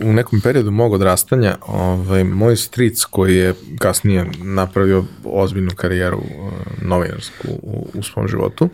u 0.02 0.14
nekom 0.14 0.42
periodu 0.42 0.72
mog 0.72 0.94
odrastanja, 0.94 1.58
ovaj, 1.68 2.24
moj 2.24 2.56
stric 2.56 3.04
koji 3.04 3.36
je 3.36 3.54
kasnije 3.80 4.26
napravio 4.44 5.06
ozbiljnu 5.24 5.72
karijeru 5.76 6.18
uh, 6.18 6.52
novinarsku 6.82 7.48
u, 7.48 7.88
u 7.94 8.04
svom 8.04 8.28
životu, 8.28 8.70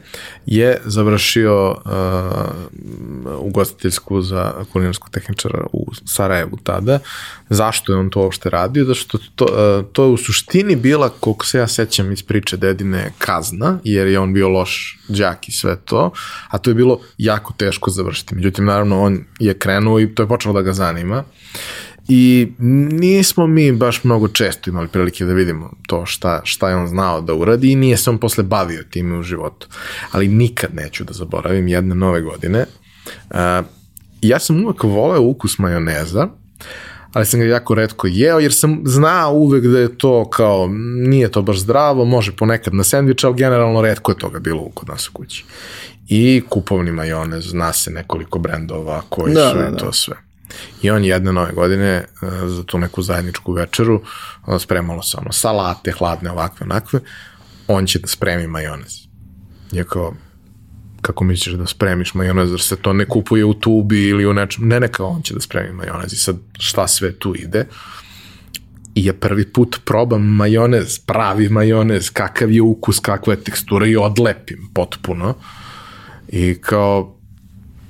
je 0.45 0.81
završio 0.85 1.71
uh, 1.71 3.37
ugostiteljsku 3.39 4.21
za 4.21 4.53
kulinarsku 4.71 5.09
tehničara 5.09 5.65
u 5.73 5.85
Sarajevu 6.05 6.57
tada. 6.63 6.99
Zašto 7.49 7.93
je 7.93 7.99
on 7.99 8.09
to 8.09 8.21
uopšte 8.21 8.49
radio? 8.49 8.85
Zato 8.85 8.95
što 8.95 9.17
to, 9.35 9.45
uh, 9.45 9.85
to 9.93 10.03
je 10.03 10.09
u 10.09 10.17
suštini 10.17 10.75
bila, 10.75 11.09
koliko 11.09 11.45
se 11.45 11.57
ja 11.57 11.67
sećam 11.67 12.11
iz 12.11 12.23
priče 12.23 12.57
dedine, 12.57 13.11
kazna, 13.17 13.79
jer 13.83 14.07
je 14.07 14.19
on 14.19 14.33
bio 14.33 14.49
loš 14.49 14.99
đak 15.07 15.49
i 15.49 15.51
sve 15.51 15.75
to, 15.85 16.11
a 16.49 16.57
to 16.57 16.69
je 16.69 16.73
bilo 16.73 16.99
jako 17.17 17.53
teško 17.53 17.89
završiti. 17.89 18.35
Međutim, 18.35 18.65
naravno, 18.65 19.01
on 19.01 19.19
je 19.39 19.53
krenuo 19.53 19.99
i 19.99 20.15
to 20.15 20.23
je 20.23 20.27
počelo 20.27 20.53
da 20.53 20.61
ga 20.61 20.73
zanima. 20.73 21.23
I 22.07 22.51
nismo 22.91 23.47
mi 23.47 23.71
baš 23.71 24.03
mnogo 24.03 24.27
često 24.27 24.69
imali 24.69 24.87
prilike 24.87 25.25
da 25.25 25.33
vidimo 25.33 25.71
to 25.87 26.05
šta, 26.05 26.41
šta 26.43 26.69
je 26.69 26.75
on 26.75 26.87
znao 26.87 27.21
da 27.21 27.33
uradi 27.33 27.71
i 27.71 27.75
nije 27.75 27.97
se 27.97 28.09
on 28.09 28.17
posle 28.17 28.43
bavio 28.43 28.83
time 28.89 29.17
u 29.17 29.23
životu. 29.23 29.67
Ali 30.11 30.27
nikad 30.27 30.75
neću 30.75 31.03
da 31.03 31.13
zaboravim 31.13 31.67
jedne 31.67 31.95
nove 31.95 32.21
godine. 32.21 32.65
Uh, 33.29 33.37
ja 34.21 34.39
sam 34.39 34.63
uvek 34.63 34.83
voleo 34.83 35.21
ukus 35.21 35.59
majoneza, 35.59 36.27
ali 37.15 37.25
sam 37.25 37.39
ga 37.39 37.45
jako 37.45 37.75
redko 37.75 38.07
jeo, 38.07 38.39
jer 38.39 38.53
sam 38.53 38.81
znao 38.85 39.33
uvek 39.33 39.63
da 39.63 39.79
je 39.79 39.97
to 39.97 40.29
kao, 40.29 40.67
nije 41.07 41.31
to 41.31 41.41
baš 41.41 41.59
zdravo, 41.59 42.05
može 42.05 42.31
ponekad 42.31 42.73
na 42.73 42.83
sandvič, 42.83 43.23
ali 43.23 43.35
generalno 43.35 43.81
redko 43.81 44.11
je 44.11 44.17
toga 44.17 44.39
bilo 44.39 44.69
kod 44.73 44.89
nas 44.89 45.09
u 45.09 45.11
kući 45.13 45.45
i 46.07 46.43
kupovni 46.49 46.91
majonez, 46.91 47.45
zna 47.45 47.73
se 47.73 47.91
nekoliko 47.91 48.39
brendova 48.39 49.01
koji 49.09 49.33
da, 49.33 49.51
su 49.51 49.57
da, 49.57 49.67
i 49.67 49.77
to 49.77 49.85
da. 49.85 49.91
sve. 49.91 50.15
I 50.81 50.91
on 50.91 51.03
jedne 51.03 51.33
nove 51.33 51.51
godine 51.51 52.05
uh, 52.21 52.29
za 52.49 52.63
tu 52.63 52.77
neku 52.77 53.01
zajedničku 53.01 53.53
večeru 53.53 53.95
uh, 54.47 54.61
spremalo 54.61 55.03
se 55.03 55.17
ono 55.17 55.31
salate, 55.31 55.91
hladne, 55.91 56.31
ovakve, 56.31 56.63
onakve, 56.63 56.99
on 57.67 57.85
će 57.85 57.99
da 57.99 58.07
spremi 58.07 58.47
majonez. 58.47 58.93
Je 59.71 59.83
kao, 59.83 60.13
kako 61.05 61.23
misliš 61.23 61.55
da 61.55 61.65
spremiš 61.65 62.13
majonez, 62.13 62.51
jer 62.51 62.61
se 62.61 62.75
to 62.75 62.93
ne 62.93 63.05
kupuje 63.05 63.45
u 63.45 63.53
tubi 63.53 64.07
ili 64.07 64.25
u 64.25 64.33
nečem, 64.33 64.67
ne 64.67 64.79
neka 64.79 65.03
on 65.03 65.21
će 65.21 65.33
da 65.33 65.39
spremi 65.39 65.73
majonez 65.73 66.13
i 66.13 66.17
sad 66.17 66.37
šta 66.59 66.87
sve 66.87 67.11
tu 67.11 67.35
ide. 67.35 67.67
I 68.95 69.05
ja 69.05 69.13
prvi 69.13 69.45
put 69.51 69.79
probam 69.85 70.21
majonez, 70.21 70.99
pravi 70.99 71.49
majonez, 71.49 72.09
kakav 72.09 72.51
je 72.51 72.61
ukus, 72.61 72.99
kakva 72.99 73.33
je 73.33 73.43
tekstura 73.43 73.87
i 73.87 73.95
odlepim 73.95 74.69
potpuno. 74.73 75.35
I 76.27 76.55
kao, 76.61 77.17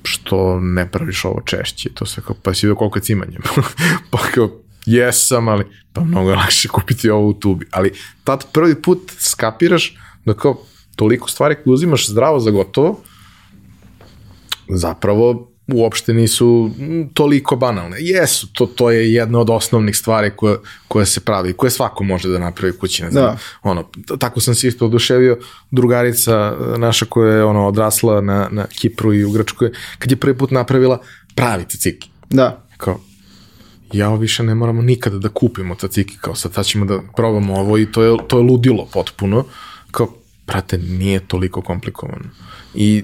što 0.03 0.59
ne 0.59 0.91
praviš 0.91 1.25
ovo 1.25 1.41
češće? 1.45 1.89
To 1.93 2.05
se 2.05 2.21
kao, 2.21 2.35
pa 2.43 2.53
si 2.53 2.65
vidio 2.65 2.75
koliko 2.75 2.97
je 2.97 3.03
cimanje. 3.03 3.37
pa 4.11 4.17
kao, 4.33 4.49
jesam, 4.85 5.47
ali 5.47 5.65
pa 5.93 6.03
mnogo 6.03 6.29
je 6.29 6.35
lakše 6.35 6.67
kupiti 6.67 7.09
ovo 7.09 7.27
u 7.27 7.33
tubi. 7.33 7.65
Ali 7.71 7.91
tad 8.23 8.51
prvi 8.51 8.81
put 8.81 9.11
skapiraš 9.19 9.97
da 10.25 10.33
kao 10.33 10.65
toliko 10.95 11.29
stvari 11.29 11.55
koje 11.63 11.73
uzimaš 11.73 12.09
zdravo 12.09 12.39
za 12.39 12.51
gotovo, 12.51 13.01
zapravo 14.69 15.51
uopšte 15.67 16.13
nisu 16.13 16.69
toliko 17.13 17.55
banalne. 17.55 17.97
Jesu, 17.99 18.47
to, 18.53 18.65
to 18.65 18.91
je 18.91 19.13
jedna 19.13 19.39
od 19.39 19.49
osnovnih 19.49 19.97
stvari 19.97 20.31
koje, 20.35 20.57
koje 20.87 21.05
se 21.05 21.19
pravi, 21.19 21.53
koje 21.53 21.71
svako 21.71 22.03
može 22.03 22.29
da 22.29 22.39
napravi 22.39 22.77
kući. 22.77 23.03
Ne 23.03 23.11
znam, 23.11 23.23
da. 23.23 23.37
ono, 23.63 23.89
tako 24.19 24.39
sam 24.39 24.55
se 24.55 24.67
isto 24.67 24.85
oduševio, 24.85 25.39
drugarica 25.71 26.55
naša 26.77 27.05
koja 27.05 27.33
je 27.33 27.43
ono, 27.43 27.67
odrasla 27.67 28.21
na, 28.21 28.47
na 28.51 28.67
Kipru 28.67 29.13
i 29.13 29.23
u 29.23 29.31
Grčkoj, 29.31 29.71
kad 29.99 30.11
je 30.11 30.17
prvi 30.17 30.37
put 30.37 30.51
napravila 30.51 31.01
pravi 31.35 31.65
caciki. 31.69 32.09
Da. 32.29 32.67
Kao, 32.77 32.99
ja 33.93 34.15
više 34.15 34.43
ne 34.43 34.55
moramo 34.55 34.81
nikada 34.81 35.17
da 35.17 35.29
kupimo 35.29 35.75
caciki, 35.75 36.17
kao 36.21 36.35
sad, 36.35 36.53
sad 36.53 36.65
ćemo 36.65 36.85
da 36.85 36.99
probamo 37.15 37.55
ovo 37.55 37.77
i 37.77 37.91
to 37.91 38.03
je, 38.03 38.17
to 38.27 38.37
je 38.37 38.43
ludilo 38.43 38.87
potpuno. 38.93 39.45
Kao, 39.91 40.13
brate, 40.47 40.77
nije 40.77 41.27
toliko 41.27 41.61
komplikovano. 41.61 42.29
I 42.73 43.03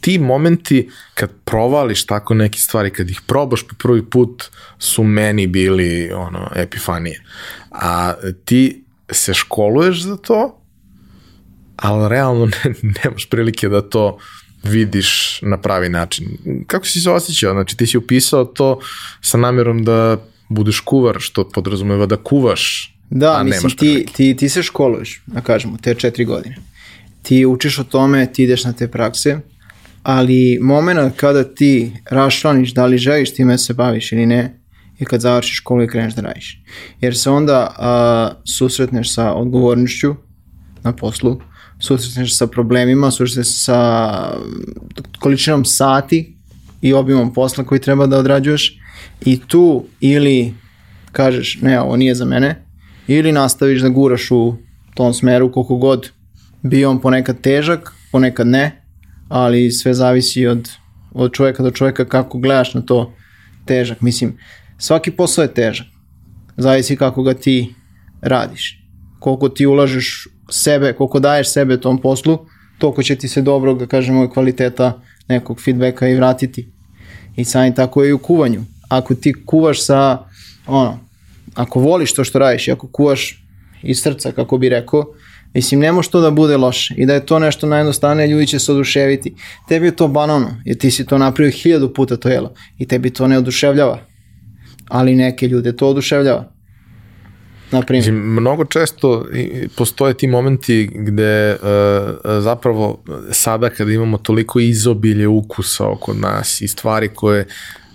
ti 0.00 0.18
momenti 0.18 0.90
kad 1.14 1.30
provališ 1.44 2.06
tako 2.06 2.34
neke 2.34 2.58
stvari, 2.58 2.90
kad 2.90 3.10
ih 3.10 3.20
probaš 3.26 3.62
po 3.68 3.74
prvi 3.78 4.10
put, 4.10 4.44
su 4.78 5.02
meni 5.02 5.46
bili 5.46 6.12
ono, 6.12 6.50
epifanije. 6.56 7.24
A 7.70 8.14
ti 8.44 8.84
se 9.10 9.34
školuješ 9.34 10.02
za 10.02 10.16
to, 10.16 10.58
ali 11.76 12.08
realno 12.08 12.46
ne, 12.64 12.74
nemaš 13.04 13.26
prilike 13.30 13.68
da 13.68 13.82
to 13.82 14.18
vidiš 14.62 15.38
na 15.42 15.60
pravi 15.60 15.88
način. 15.88 16.26
Kako 16.66 16.86
si 16.86 17.00
se 17.00 17.10
osjećao? 17.10 17.52
Znači 17.52 17.76
ti 17.76 17.86
si 17.86 17.98
upisao 17.98 18.44
to 18.44 18.80
sa 19.20 19.38
namjerom 19.38 19.84
da 19.84 20.16
budeš 20.48 20.80
kuvar, 20.80 21.16
što 21.20 21.48
podrazumeva 21.48 22.06
da 22.06 22.16
kuvaš, 22.16 22.92
Da, 23.14 23.40
a 23.40 23.42
mislim, 23.42 23.70
ti, 23.76 24.06
ti, 24.16 24.36
ti 24.36 24.48
se 24.48 24.62
školuješ, 24.62 25.22
da 25.26 25.40
kažemo, 25.40 25.76
te 25.82 25.94
četiri 25.94 26.24
godine. 26.24 26.56
Ti 27.22 27.46
učiš 27.46 27.78
o 27.78 27.84
tome, 27.84 28.26
ti 28.32 28.44
ideš 28.44 28.64
na 28.64 28.72
te 28.72 28.88
prakse, 28.88 29.38
ali 30.02 30.58
moment 30.62 31.16
kada 31.16 31.44
ti 31.44 31.92
raščlaniš 32.10 32.74
da 32.74 32.86
li 32.86 32.98
želiš 32.98 33.34
time 33.34 33.58
se 33.58 33.74
baviš 33.74 34.12
ili 34.12 34.26
ne, 34.26 34.58
je 34.98 35.06
kad 35.06 35.20
završiš 35.20 35.56
školu 35.56 35.82
i 35.82 35.88
kreneš 35.88 36.14
da 36.14 36.22
radiš. 36.22 36.62
Jer 37.00 37.16
se 37.16 37.30
onda 37.30 37.74
a, 37.78 38.30
susretneš 38.44 39.14
sa 39.14 39.32
odgovornošću 39.34 40.14
na 40.82 40.92
poslu, 40.92 41.40
susretneš 41.78 42.36
sa 42.36 42.46
problemima, 42.46 43.10
susretneš 43.10 43.64
sa 43.64 44.12
količinom 45.18 45.64
sati 45.64 46.36
i 46.82 46.92
obimom 46.92 47.34
posla 47.34 47.64
koji 47.64 47.80
treba 47.80 48.06
da 48.06 48.18
odrađuješ 48.18 48.78
i 49.24 49.40
tu 49.48 49.84
ili 50.00 50.54
kažeš 51.12 51.58
ne, 51.62 51.80
ovo 51.80 51.96
nije 51.96 52.14
za 52.14 52.24
mene, 52.24 52.64
ili 53.06 53.32
nastaviš 53.32 53.82
da 53.82 53.88
guraš 53.88 54.30
u 54.30 54.56
tom 54.94 55.14
smeru 55.14 55.52
koliko 55.52 55.76
god 55.76 56.10
bio 56.62 56.90
on 56.90 57.00
ponekad 57.00 57.40
težak, 57.40 57.92
ponekad 58.12 58.46
ne, 58.46 58.82
ali 59.28 59.70
sve 59.70 59.94
zavisi 59.94 60.46
od, 60.46 60.68
od 61.12 61.32
čovjeka 61.32 61.62
do 61.62 61.70
čovjeka 61.70 62.04
kako 62.04 62.38
gledaš 62.38 62.74
na 62.74 62.82
to 62.82 63.12
težak. 63.64 64.00
Mislim, 64.00 64.38
svaki 64.78 65.10
posao 65.10 65.42
je 65.42 65.54
težak. 65.54 65.86
Zavisi 66.56 66.96
kako 66.96 67.22
ga 67.22 67.34
ti 67.34 67.74
radiš. 68.20 68.82
Koliko 69.18 69.48
ti 69.48 69.66
ulažeš 69.66 70.28
sebe, 70.50 70.92
koliko 70.92 71.20
daješ 71.20 71.52
sebe 71.52 71.80
tom 71.80 72.00
poslu, 72.00 72.38
toliko 72.78 73.02
će 73.02 73.16
ti 73.16 73.28
se 73.28 73.42
dobro, 73.42 73.74
da 73.74 73.86
kažemo, 73.86 74.28
kvaliteta 74.30 75.00
nekog 75.28 75.60
feedbacka 75.60 76.08
i 76.08 76.14
vratiti. 76.14 76.68
I 77.36 77.44
sami 77.44 77.74
tako 77.74 78.02
je 78.02 78.10
i 78.10 78.12
u 78.12 78.18
kuvanju. 78.18 78.64
Ako 78.88 79.14
ti 79.14 79.34
kuvaš 79.46 79.84
sa, 79.86 80.18
ono, 80.66 80.98
ako 81.54 81.80
voliš 81.80 82.14
to 82.14 82.24
što 82.24 82.38
radiš 82.38 82.68
i 82.68 82.72
ako 82.72 82.88
kuvaš 82.88 83.44
iz 83.82 84.02
srca, 84.02 84.32
kako 84.32 84.58
bi 84.58 84.68
rekao, 84.68 85.04
Mislim, 85.54 85.80
ne 85.80 85.92
može 85.92 86.10
to 86.10 86.20
da 86.20 86.30
bude 86.30 86.56
loše 86.56 86.94
i 86.96 87.06
da 87.06 87.14
je 87.14 87.26
to 87.26 87.38
nešto 87.38 87.66
najjednostavnije, 87.66 88.28
ljudi 88.28 88.46
će 88.46 88.58
se 88.58 88.72
oduševiti. 88.72 89.34
Tebi 89.68 89.86
je 89.86 89.96
to 89.96 90.08
banalno, 90.08 90.60
jer 90.64 90.78
ti 90.78 90.90
si 90.90 91.06
to 91.06 91.18
napravio 91.18 91.52
hiljadu 91.52 91.94
puta 91.94 92.16
to 92.16 92.28
jelo 92.28 92.54
i 92.78 92.88
tebi 92.88 93.10
to 93.10 93.28
ne 93.28 93.38
oduševljava. 93.38 93.98
Ali 94.88 95.14
neke 95.14 95.48
ljude 95.48 95.76
to 95.76 95.88
oduševljava. 95.88 96.52
Naprimjer. 97.72 98.12
Mislim, 98.12 98.32
mnogo 98.32 98.64
često 98.64 99.26
postoje 99.76 100.14
ti 100.14 100.26
momenti 100.26 100.90
gde 100.94 101.52
uh, 101.52 101.58
zapravo 102.40 103.04
sada 103.30 103.70
kada 103.70 103.92
imamo 103.92 104.18
toliko 104.18 104.60
izobilje 104.60 105.28
ukusa 105.28 105.88
oko 105.88 106.14
nas 106.14 106.60
i 106.60 106.68
stvari 106.68 107.08
koje 107.08 107.46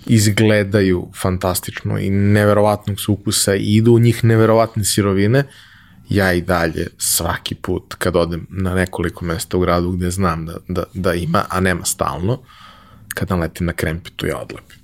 izgledaju 0.06 1.08
fantastično 1.22 1.98
i 1.98 2.10
neverovatnog 2.10 3.00
su 3.00 3.12
ukusa 3.12 3.54
i 3.54 3.74
idu 3.74 3.92
u 3.92 3.98
njih 3.98 4.24
neverovatne 4.24 4.84
sirovine, 4.84 5.44
ja 6.08 6.32
i 6.32 6.40
dalje 6.40 6.86
svaki 6.98 7.54
put 7.54 7.94
kad 7.94 8.16
odem 8.16 8.46
na 8.50 8.74
nekoliko 8.74 9.24
mesta 9.24 9.56
u 9.56 9.60
gradu 9.60 9.90
gde 9.90 10.10
znam 10.10 10.46
da, 10.46 10.56
da, 10.68 10.84
da 10.94 11.14
ima, 11.14 11.44
a 11.48 11.60
nema 11.60 11.84
stalno, 11.84 12.38
kad 13.14 13.30
naletim 13.30 13.66
na 13.66 13.72
krempitu 13.72 14.26
ja 14.26 14.38
odlepim. 14.38 14.78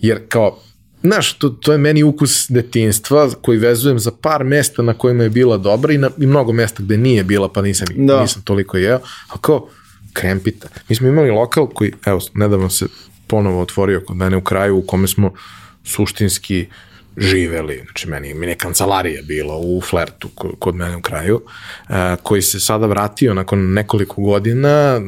Jer 0.00 0.28
kao 0.28 0.58
Znaš, 1.02 1.38
to, 1.38 1.48
to 1.48 1.72
je 1.72 1.78
meni 1.78 2.02
ukus 2.02 2.46
detinstva 2.50 3.30
koji 3.42 3.58
vezujem 3.58 3.98
za 3.98 4.10
par 4.10 4.44
mesta 4.44 4.82
na 4.82 4.94
kojima 4.94 5.22
je 5.22 5.30
bila 5.30 5.56
dobra 5.56 5.92
i, 5.92 5.98
na, 5.98 6.10
i 6.18 6.26
mnogo 6.26 6.52
mesta 6.52 6.82
gde 6.82 6.96
nije 6.96 7.24
bila 7.24 7.48
pa 7.52 7.62
nisam, 7.62 7.86
da. 7.96 8.20
nisam 8.20 8.42
toliko 8.42 8.76
jeo, 8.76 9.00
a 9.28 9.38
kao 9.40 9.68
krempita. 10.12 10.68
Mi 10.88 10.96
smo 10.96 11.08
imali 11.08 11.30
lokal 11.30 11.66
koji, 11.66 11.92
evo, 12.06 12.20
nedavno 12.34 12.70
se 12.70 12.86
ponovo 13.26 13.60
otvorio 13.60 14.02
kod 14.06 14.16
mene 14.16 14.36
u 14.36 14.40
kraju 14.40 14.78
u 14.78 14.82
kome 14.82 15.08
smo 15.08 15.32
suštinski 15.84 16.66
živeli, 17.16 17.82
znači 17.84 18.08
meni, 18.08 18.34
meni 18.34 18.52
je 18.52 18.58
kancelarija 18.58 19.22
bila 19.22 19.56
u 19.58 19.80
Flertu 19.80 20.28
kod 20.58 20.74
mene 20.74 20.96
u 20.96 21.02
kraju, 21.02 21.42
koji 22.22 22.42
se 22.42 22.60
sada 22.60 22.86
vratio 22.86 23.34
nakon 23.34 23.72
nekoliko 23.72 24.22
godina 24.22 25.00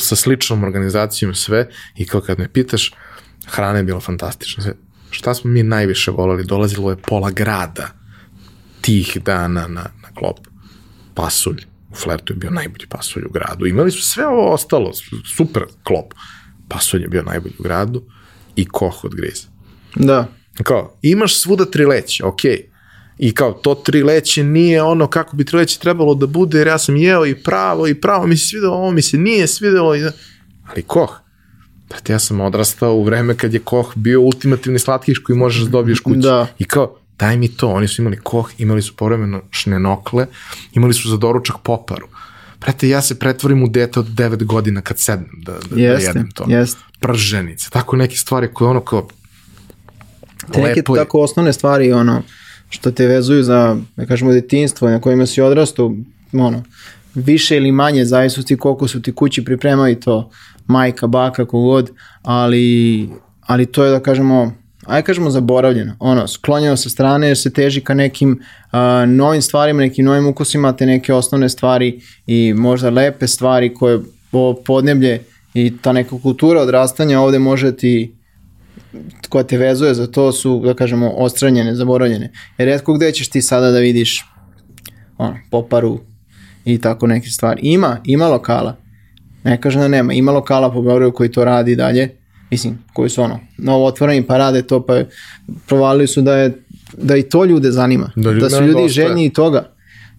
sa 0.00 0.16
sličnom 0.16 0.64
organizacijom 0.64 1.34
sve 1.34 1.68
i 1.96 2.06
kao 2.06 2.20
kad 2.20 2.38
me 2.38 2.52
pitaš, 2.52 2.92
hrana 3.46 3.78
je 3.78 3.84
bila 3.84 4.00
fantastična, 4.00 4.64
šta 5.10 5.34
smo 5.34 5.50
mi 5.50 5.62
najviše 5.62 6.10
volali, 6.10 6.44
dolazilo 6.44 6.90
je 6.90 6.96
pola 6.96 7.30
grada 7.30 7.88
tih 8.80 9.18
dana 9.24 9.66
na, 9.68 9.82
na 10.02 10.08
klop. 10.14 10.38
Pasulj. 11.14 11.64
U 11.90 11.94
Flertu 11.94 12.32
je 12.32 12.36
bio 12.36 12.50
najbolji 12.50 12.86
pasulj 12.88 13.24
u 13.24 13.32
gradu. 13.32 13.66
Imali 13.66 13.90
su 13.90 14.02
sve 14.02 14.26
ovo 14.26 14.52
ostalo, 14.52 14.92
super 15.36 15.62
klop. 15.82 16.14
Pasulj 16.68 17.02
je 17.02 17.08
bio 17.08 17.22
najbolji 17.22 17.54
u 17.58 17.62
gradu 17.62 18.02
i 18.56 18.66
koh 18.66 19.04
od 19.04 19.14
griza. 19.14 19.46
Da. 19.96 20.26
Kao, 20.62 20.98
imaš 21.02 21.40
svuda 21.40 21.64
tri 21.64 21.84
leće, 21.84 22.24
okej. 22.24 22.50
Okay. 22.50 22.78
I 23.18 23.34
kao, 23.34 23.52
to 23.52 23.74
tri 23.74 24.02
leće 24.02 24.44
nije 24.44 24.82
ono 24.82 25.06
kako 25.06 25.36
bi 25.36 25.44
tri 25.44 25.56
leće 25.56 25.78
trebalo 25.78 26.14
da 26.14 26.26
bude, 26.26 26.58
jer 26.58 26.66
ja 26.66 26.78
sam 26.78 26.96
jeo 26.96 27.26
i 27.26 27.34
pravo, 27.34 27.88
i 27.88 27.94
pravo 27.94 28.26
mi 28.26 28.36
se 28.36 28.46
svidelo, 28.46 28.74
ovo 28.74 28.90
mi 28.90 29.02
se 29.02 29.18
nije 29.18 29.46
svidelo, 29.46 29.96
i... 29.96 30.02
ali 30.70 30.82
koh, 30.82 31.20
Brate, 31.88 32.12
ja 32.12 32.18
sam 32.18 32.40
odrastao 32.40 32.94
u 32.94 33.04
vreme 33.04 33.36
kad 33.36 33.54
je 33.54 33.60
koh 33.60 33.92
bio 33.94 34.20
ultimativni 34.20 34.78
slatkiš 34.78 35.18
koji 35.18 35.38
možeš 35.38 35.62
da 35.62 35.70
dobiješ 35.70 36.00
kući. 36.00 36.18
Da. 36.18 36.46
I 36.58 36.64
kao, 36.64 36.96
daj 37.18 37.36
mi 37.36 37.48
to. 37.48 37.68
Oni 37.68 37.88
su 37.88 38.02
imali 38.02 38.16
koh, 38.16 38.50
imali 38.58 38.82
su 38.82 38.96
povremeno 38.96 39.42
šnenokle, 39.50 40.26
imali 40.74 40.94
su 40.94 41.08
za 41.08 41.16
doručak 41.16 41.56
poparu. 41.62 42.06
Brate, 42.60 42.88
ja 42.88 43.02
se 43.02 43.18
pretvorim 43.18 43.62
u 43.62 43.68
dete 43.68 44.00
od 44.00 44.06
9 44.06 44.44
godina 44.44 44.80
kad 44.80 44.98
sednem 44.98 45.42
da, 45.42 45.52
da, 45.52 45.80
jeste, 45.80 46.02
da 46.02 46.08
jedem 46.08 46.30
to. 46.30 46.44
Jeste. 46.48 46.80
Prženice, 47.00 47.70
tako 47.70 47.96
neke 47.96 48.16
stvari 48.16 48.48
koje 48.54 48.70
ono 48.70 48.80
kao 48.80 49.08
Te 50.52 50.60
neke 50.60 50.80
je. 50.80 50.84
tako 50.96 51.20
osnovne 51.20 51.52
stvari 51.52 51.92
ono 51.92 52.22
što 52.68 52.90
te 52.90 53.06
vezuju 53.06 53.42
za, 53.42 53.76
da 53.96 54.06
kažemo, 54.06 54.32
detinstvo 54.32 54.88
na 54.88 55.00
kojima 55.00 55.26
si 55.26 55.40
odrastao, 55.40 55.94
ono, 56.32 56.62
više 57.14 57.56
ili 57.56 57.72
manje, 57.72 58.04
zavisno 58.04 58.42
koliko 58.58 58.88
su 58.88 59.02
ti 59.02 59.12
kući 59.12 59.44
pripremali 59.44 60.00
to 60.00 60.30
majka, 60.66 61.06
baka, 61.06 61.44
kogod, 61.44 61.90
ali, 62.22 63.08
ali 63.40 63.66
to 63.66 63.84
je 63.84 63.90
da 63.90 64.00
kažemo, 64.00 64.52
ajde 64.86 65.06
kažemo 65.06 65.30
zaboravljeno, 65.30 65.96
ono, 65.98 66.28
sklonjeno 66.28 66.76
sa 66.76 66.88
strane 66.88 67.26
jer 67.26 67.38
se 67.38 67.52
teži 67.52 67.80
ka 67.80 67.94
nekim 67.94 68.30
uh, 68.72 68.78
novim 69.08 69.42
stvarima, 69.42 69.80
nekim 69.80 70.04
novim 70.04 70.26
ukusima, 70.26 70.72
te 70.72 70.86
neke 70.86 71.14
osnovne 71.14 71.48
stvari 71.48 72.00
i 72.26 72.54
možda 72.54 72.90
lepe 72.90 73.26
stvari 73.26 73.74
koje 73.74 74.00
po 74.30 74.54
podneblje 74.66 75.22
i 75.54 75.76
ta 75.82 75.92
neka 75.92 76.18
kultura 76.22 76.60
odrastanja 76.60 77.20
ovde 77.20 77.38
može 77.38 77.76
ti 77.76 78.17
koja 79.28 79.44
te 79.44 79.58
vezuje 79.58 79.94
za 79.94 80.06
to 80.06 80.32
su, 80.32 80.62
da 80.64 80.74
kažemo, 80.74 81.10
ostranjene, 81.16 81.74
zaboravljene. 81.74 82.32
Jer 82.58 82.68
redko 82.68 82.94
gde 82.94 83.12
ćeš 83.12 83.28
ti 83.28 83.42
sada 83.42 83.70
da 83.70 83.78
vidiš 83.78 84.26
ono, 85.18 85.36
poparu 85.50 86.00
i 86.64 86.80
tako 86.80 87.06
neke 87.06 87.28
stvari. 87.28 87.60
Ima, 87.62 88.00
ima 88.04 88.28
lokala, 88.28 88.76
Ne 89.44 89.60
kažem 89.60 89.80
da 89.80 89.88
nema, 89.88 90.12
ima 90.12 90.32
lokala 90.32 90.72
po 90.72 90.82
Beogradu 90.82 91.12
koji 91.12 91.32
to 91.32 91.44
radi 91.44 91.76
dalje, 91.76 92.08
mislim, 92.50 92.78
koji 92.92 93.10
su 93.10 93.22
ono, 93.22 93.40
novo 93.58 93.86
otvoreni 93.86 94.26
pa 94.26 94.38
rade 94.38 94.62
to, 94.62 94.86
pa 94.86 95.02
provalili 95.66 96.06
su 96.06 96.22
da 96.22 96.36
je, 96.36 96.62
da 96.92 97.16
i 97.16 97.22
to 97.22 97.44
ljude 97.44 97.70
zanima, 97.70 98.10
da, 98.16 98.32
da 98.32 98.50
su 98.50 98.64
ljudi 98.64 98.88
željni 98.88 99.26
i 99.26 99.32
toga. 99.32 99.72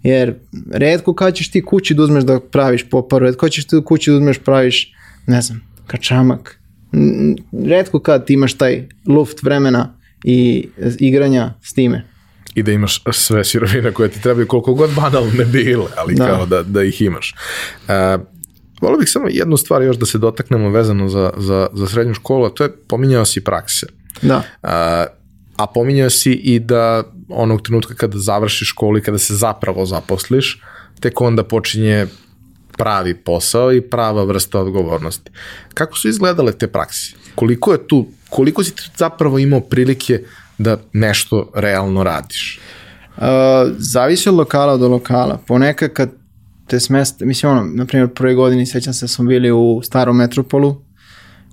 Jer 0.04 0.36
redko 0.72 1.13
kad 1.13 1.34
ćeš 1.34 1.52
ti 1.52 1.65
kući 1.65 1.93
da 1.93 2.04
uzmeš 2.04 2.24
da 2.24 2.39
praviš 2.39 2.89
poparu, 2.89 3.26
redko 3.26 3.50
ćeš 3.50 3.67
ti 3.67 3.76
kući 3.86 4.12
da 4.12 4.17
uzmeš 4.17 4.38
praviš, 4.38 4.93
ne 5.28 5.41
znam, 5.41 5.62
kačamak. 5.88 6.59
Redko 7.67 7.99
kad 7.99 8.25
ti 8.25 8.34
imaš 8.34 8.54
taj 8.54 8.88
luft 9.08 9.43
vremena 9.43 9.93
i 10.23 10.67
igranja 10.99 11.54
s 11.62 11.73
time 11.73 12.06
i 12.56 12.63
da 12.63 12.71
imaš 12.71 13.04
sve 13.12 13.43
sirovine 13.43 13.91
koje 13.91 14.10
ti 14.10 14.21
trebaju 14.21 14.47
koliko 14.47 14.73
god 14.73 14.89
banalno 14.95 15.32
ne 15.38 15.45
bile, 15.45 15.86
ali 15.97 16.15
da. 16.15 16.28
kao 16.28 16.45
da, 16.45 16.63
da 16.63 16.84
ih 16.84 17.02
imaš. 17.02 17.36
Uh, 17.88 18.21
Volio 18.82 18.97
bih 18.97 19.10
samo 19.10 19.28
jednu 19.30 19.58
stvar 19.58 19.82
još 19.82 19.97
da 19.97 20.06
se 20.06 20.17
dotaknemo 20.17 20.69
vezano 20.69 21.10
za, 21.10 21.32
za, 21.38 21.67
za 21.73 21.88
srednju 21.88 22.13
školu, 22.13 22.45
a 22.45 22.49
to 22.49 22.63
je 22.63 22.71
pominjao 22.88 23.25
si 23.25 23.43
prakse. 23.43 23.88
Da. 24.21 24.43
A, 24.63 25.06
a 25.58 25.67
pominjao 25.67 26.10
si 26.10 26.32
i 26.32 26.60
da 26.60 27.04
onog 27.30 27.62
trenutka 27.62 27.93
kada 27.93 28.17
završiš 28.17 28.69
školu 28.69 28.97
i 28.97 29.02
kada 29.02 29.17
se 29.17 29.36
zapravo 29.36 29.86
zaposliš, 29.86 30.62
tek 30.99 31.21
onda 31.21 31.43
počinje 31.43 32.08
pravi 32.80 33.13
posao 33.13 33.74
i 33.74 33.82
prava 33.82 34.24
vrsta 34.24 34.60
odgovornosti. 34.60 35.32
Kako 35.74 35.98
su 35.98 36.10
izgledale 36.10 36.52
te 36.52 36.68
prakse? 36.68 37.15
Koliko 37.36 37.72
je 37.72 37.88
tu, 37.88 38.06
koliko 38.30 38.63
si 38.63 38.74
zapravo 38.98 39.39
imao 39.39 39.60
prilike 39.60 40.24
da 40.58 40.78
nešto 40.94 41.52
realno 41.56 42.04
radiš? 42.04 42.60
Uh, 43.18 43.24
zavisi 43.78 44.30
od 44.30 44.36
lokala 44.36 44.78
do 44.78 44.88
lokala. 44.88 45.39
Ponekad 45.48 45.94
kad 45.94 46.10
te 46.68 46.80
smeste, 46.80 47.26
mislim 47.26 47.52
ono, 47.52 47.63
na 47.74 47.86
primjer 47.86 48.13
prve 48.13 48.34
godini 48.34 48.65
sećam 48.65 48.94
se 48.94 49.04
da 49.04 49.08
smo 49.08 49.26
bili 49.26 49.52
u 49.52 49.82
starom 49.84 50.18
metropolu, 50.18 50.82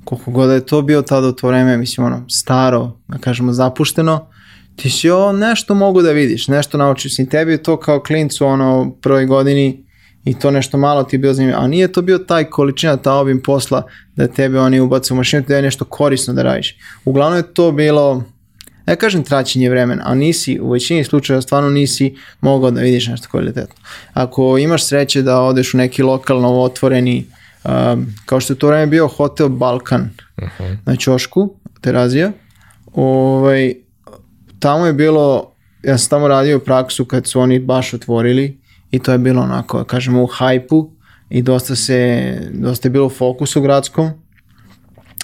koliko 0.04 0.30
god 0.30 0.50
je 0.50 0.66
to 0.66 0.82
bio 0.82 1.02
tada 1.02 1.28
u 1.28 1.32
to 1.32 1.48
vreme, 1.48 1.76
mislim 1.76 2.06
ono, 2.06 2.24
staro, 2.28 2.92
da 3.08 3.18
kažemo 3.18 3.52
zapušteno, 3.52 4.30
ti 4.76 4.90
si 4.90 5.10
o 5.10 5.32
nešto 5.32 5.74
mogu 5.74 6.02
da 6.02 6.12
vidiš, 6.12 6.48
nešto 6.48 6.78
naučiš 6.78 7.18
i 7.18 7.28
tebi 7.28 7.52
je 7.52 7.62
to 7.62 7.76
kao 7.76 8.02
klincu 8.02 8.46
ono 8.46 8.96
prvoj 9.02 9.26
godini 9.26 9.85
i 10.26 10.34
to 10.34 10.50
nešto 10.50 10.78
malo 10.78 11.02
ti 11.02 11.16
je 11.16 11.18
bio 11.18 11.34
zanimljivo, 11.34 11.62
a 11.62 11.66
nije 11.66 11.92
to 11.92 12.02
bio 12.02 12.18
taj 12.18 12.44
količina, 12.44 12.96
ta 12.96 13.12
obim 13.12 13.42
posla 13.42 13.82
da 14.16 14.28
tebe 14.28 14.60
oni 14.60 14.80
ubacu 14.80 15.14
u 15.14 15.16
mašinu, 15.16 15.44
da 15.48 15.56
je 15.56 15.62
nešto 15.62 15.84
korisno 15.84 16.34
da 16.34 16.42
radiš. 16.42 16.76
Uglavnom 17.04 17.38
je 17.38 17.54
to 17.54 17.72
bilo 17.72 18.24
ne 18.86 18.96
kažem 18.96 19.22
traćenje 19.22 19.70
vremena, 19.70 20.02
a 20.06 20.14
nisi, 20.14 20.60
u 20.60 20.70
većini 20.70 21.04
slučajeva 21.04 21.42
stvarno 21.42 21.70
nisi 21.70 22.16
mogao 22.40 22.70
da 22.70 22.80
vidiš 22.80 23.06
nešto 23.06 23.28
kvalitetno. 23.28 23.74
Ako 24.12 24.58
imaš 24.58 24.86
sreće 24.86 25.22
da 25.22 25.40
odeš 25.40 25.74
u 25.74 25.76
neki 25.76 26.02
lokalno 26.02 26.60
otvoreni, 26.60 27.26
um, 27.64 28.06
kao 28.26 28.40
što 28.40 28.52
je 28.52 28.58
to 28.58 28.66
vreme 28.66 28.86
bio 28.86 29.08
Hotel 29.08 29.48
Balkan 29.48 30.10
uh 30.36 30.48
-huh. 30.58 30.76
na 30.84 30.96
Ćošku, 30.96 31.54
Terazija, 31.80 32.32
ovaj, 32.92 33.74
tamo 34.58 34.86
je 34.86 34.92
bilo, 34.92 35.52
ja 35.82 35.98
sam 35.98 36.10
tamo 36.10 36.28
radio 36.28 36.58
praksu 36.58 37.04
kad 37.04 37.26
su 37.26 37.40
oni 37.40 37.58
baš 37.58 37.94
otvorili 37.94 38.65
i 38.90 38.98
to 38.98 39.12
je 39.12 39.18
bilo 39.18 39.42
onako, 39.42 39.84
kažemo, 39.84 40.22
u 40.22 40.26
hajpu 40.26 40.90
i 41.30 41.42
dosta 41.42 41.76
se, 41.76 42.32
dosta 42.52 42.88
je 42.88 42.90
bilo 42.92 43.08
fokus 43.08 43.56
u 43.56 43.60
gradskom 43.60 44.10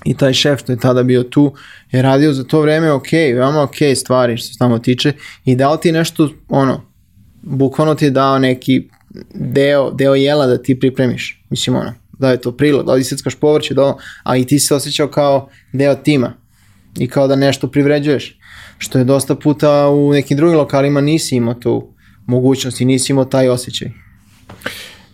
i 0.05 0.17
taj 0.17 0.33
šef 0.33 0.61
što 0.61 0.73
je 0.73 0.79
tada 0.79 1.03
bio 1.03 1.23
tu 1.23 1.55
je 1.91 2.03
radio 2.03 2.33
za 2.33 2.45
to 2.45 2.61
vreme 2.61 2.93
ok, 2.93 3.13
veoma 3.13 3.63
ok 3.63 3.77
stvari 3.97 4.37
što 4.37 4.53
se 4.53 4.59
tamo 4.59 4.79
tiče 4.79 5.13
i 5.45 5.57
dao 5.57 5.77
ti 5.77 5.93
nešto, 5.93 6.29
ono, 6.49 6.85
bukvalno 7.43 7.95
ti 7.95 8.05
je 8.05 8.11
dao 8.11 8.39
neki 8.39 8.89
deo, 9.35 9.91
deo 9.91 10.15
jela 10.15 10.47
da 10.47 10.63
ti 10.63 10.81
pripremiš. 10.81 11.45
Mislim, 11.51 11.77
ono, 11.77 11.95
da 12.19 12.31
je 12.31 12.41
to 12.41 12.57
prilog, 12.57 12.87
da 12.87 12.97
iseckaš 12.97 13.35
povrće, 13.35 13.75
da, 13.75 13.97
a 14.23 14.37
i 14.37 14.45
ti 14.45 14.59
se 14.59 14.75
osjećao 14.75 15.09
kao 15.09 15.49
deo 15.73 15.95
tima 15.95 16.33
i 16.99 17.09
kao 17.09 17.29
da 17.29 17.37
nešto 17.37 17.71
privređuješ, 17.71 18.39
što 18.79 18.99
je 18.99 19.05
dosta 19.05 19.35
puta 19.35 19.89
u 19.89 20.13
nekim 20.13 20.37
drugim 20.37 20.59
lokalima 20.59 21.01
nisi 21.01 21.37
imao 21.37 21.55
tu 21.55 21.92
mogućnost 22.27 22.81
i 22.81 22.85
nisi 22.85 23.13
imao 23.13 23.25
taj 23.25 23.49
osjećaj. 23.49 23.89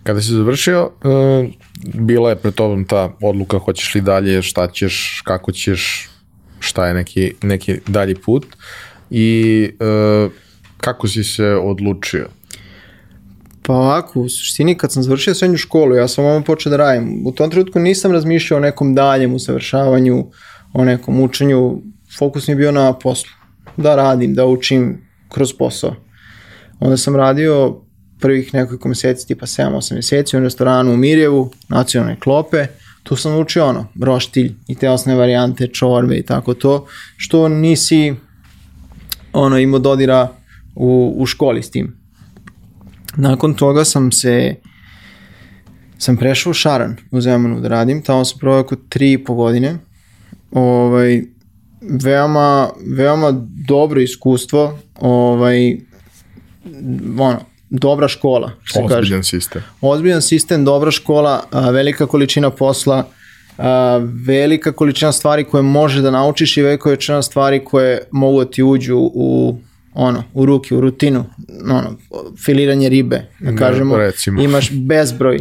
Kada 0.03 0.21
si 0.21 0.33
završio, 0.33 0.85
uh, 0.85 1.49
bila 1.95 2.31
je 2.31 2.37
pred 2.37 2.55
tobom 2.55 2.85
ta 2.85 3.17
odluka 3.23 3.59
hoćeš 3.59 3.95
li 3.95 4.01
dalje, 4.01 4.43
šta 4.43 4.71
ćeš, 4.73 5.23
kako 5.25 5.53
ćeš, 5.53 6.09
šta 6.61 6.87
je 6.87 6.95
neki, 6.95 7.33
neki 7.43 7.79
dalji 7.87 8.15
put 8.15 8.47
i 9.11 9.71
uh, 9.81 10.33
kako 10.77 11.09
si 11.09 11.25
se 11.25 11.47
odlučio? 11.47 12.29
Pa 13.63 13.75
ovako, 13.75 14.21
u 14.21 14.29
suštini 14.29 14.75
kad 14.75 14.93
sam 14.93 15.03
završio 15.03 15.35
srednju 15.35 15.57
školu, 15.57 15.95
ja 15.95 16.09
sam 16.09 16.25
ovo 16.25 16.41
počeo 16.41 16.71
da 16.71 16.77
radim. 16.77 17.27
U 17.27 17.33
tom 17.33 17.51
trenutku 17.51 17.79
nisam 17.79 18.13
razmišljao 18.13 18.59
o 18.59 18.61
nekom 18.61 18.95
daljem 18.95 19.35
usavršavanju, 19.35 20.27
o 20.73 20.85
nekom 20.85 21.21
učenju. 21.21 21.83
Fokus 22.19 22.49
mi 22.49 22.53
je 22.53 22.57
bio 22.57 22.73
na 22.73 22.93
poslu. 22.99 23.31
Da 23.77 23.97
radim, 23.97 24.35
da 24.35 24.47
učim 24.47 25.03
kroz 25.29 25.53
posao. 25.53 26.08
Onda 26.81 26.97
sam 26.97 27.17
radio 27.17 27.81
prvih 28.21 28.55
nekoliko 28.55 28.89
meseci, 28.89 29.27
tipa 29.27 29.47
7-8 29.47 29.95
meseci 29.95 30.37
u 30.37 30.41
restoranu 30.41 30.93
u 30.93 30.97
Mirjevu, 30.97 31.53
nacionalne 31.69 32.21
klope, 32.21 32.67
tu 33.03 33.17
sam 33.17 33.39
učio 33.39 33.67
ono, 33.67 33.87
roštilj 34.01 34.55
i 34.69 34.75
te 34.75 34.91
osnovne 34.91 35.21
varijante, 35.21 35.67
čorbe 35.67 36.17
i 36.17 36.23
tako 36.23 36.55
to, 36.55 36.87
što 37.17 37.49
nisi 37.49 38.15
ono 39.33 39.59
imao 39.59 39.79
dodira 39.79 40.29
u, 40.75 41.15
u 41.19 41.27
školi 41.27 41.63
s 41.63 41.71
tim. 41.71 41.97
Nakon 43.17 43.55
toga 43.55 43.85
sam 43.85 44.13
se 44.13 44.55
sam 45.99 46.17
prešao 46.17 46.51
u 46.51 46.55
Šaran 46.55 46.97
u 47.11 47.21
Zemanu 47.21 47.61
da 47.61 47.69
radim, 47.69 48.03
tamo 48.03 48.25
sam 48.25 48.39
provao 48.39 48.61
oko 48.61 48.77
tri 48.89 49.13
i 49.13 49.25
po 49.25 49.35
godine. 49.35 49.79
Ovaj, 50.53 51.23
veoma, 51.81 52.71
veoma 52.97 53.33
dobro 53.69 54.01
iskustvo, 54.01 54.79
ovaj, 55.01 55.79
ono, 57.19 57.41
dobra 57.71 58.09
škola. 58.09 58.51
Što 58.63 58.81
Ozbiljan 58.81 59.21
kaže. 59.21 59.23
sistem. 59.23 59.63
Ozbiljan 59.81 60.23
sistem, 60.23 60.65
dobra 60.65 60.91
škola, 60.91 61.43
a, 61.51 61.71
velika 61.71 62.07
količina 62.07 62.51
posla, 62.51 63.05
a, 63.59 64.01
velika 64.27 64.73
količina 64.73 65.13
stvari 65.13 65.45
koje 65.45 65.63
može 65.63 66.03
da 66.03 66.11
naučiš 66.11 66.57
i 66.57 66.63
velika 66.63 66.83
količina 66.83 67.23
stvari 67.23 67.65
koje 67.65 68.01
mogu 68.11 68.45
da 68.45 68.51
ti 68.51 68.63
uđu 68.63 68.97
u 69.15 69.59
ono, 69.95 70.23
u 70.35 70.47
ruke, 70.47 70.75
u 70.75 70.81
rutinu, 70.81 71.25
ono, 71.71 71.97
filiranje 72.45 72.89
ribe, 72.89 73.23
da 73.41 73.57
kažemo, 73.57 73.97
recimo. 73.97 74.43
imaš 74.43 74.71
bezbroj 74.73 75.39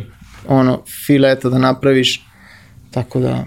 ono, 0.48 0.84
fileta 1.06 1.50
da 1.50 1.58
napraviš, 1.58 2.26
tako 2.92 3.20
da, 3.20 3.46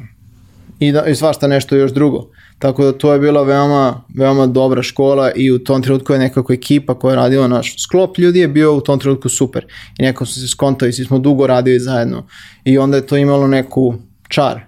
i, 0.79 0.93
da, 0.93 1.07
i 1.07 1.15
svašta 1.15 1.47
nešto 1.47 1.77
još 1.77 1.93
drugo. 1.93 2.31
Tako 2.61 2.85
da 2.85 2.93
to 2.93 3.13
je 3.13 3.19
bila 3.19 3.43
veoma, 3.43 4.03
veoma 4.15 4.47
dobra 4.47 4.83
škola 4.83 5.33
i 5.33 5.51
u 5.51 5.59
tom 5.59 5.83
trenutku 5.83 6.13
je 6.13 6.19
nekako 6.19 6.53
ekipa 6.53 6.95
koja 6.95 7.13
je 7.13 7.17
radila 7.17 7.49
naš 7.49 7.83
sklop 7.83 8.19
ljudi 8.19 8.39
je 8.39 8.49
bio 8.49 8.75
u 8.75 8.81
tom 8.81 8.99
trenutku 8.99 9.29
super. 9.29 9.67
I 9.99 10.03
nekako 10.03 10.27
smo 10.27 10.43
se 10.43 10.49
skontali, 10.49 10.93
svi 10.93 11.05
smo 11.05 11.19
dugo 11.19 11.47
radili 11.47 11.81
zajedno. 11.81 12.27
I 12.65 12.79
onda 12.79 12.97
je 12.97 13.07
to 13.07 13.17
imalo 13.17 13.47
neku 13.47 13.95
čar. 14.29 14.61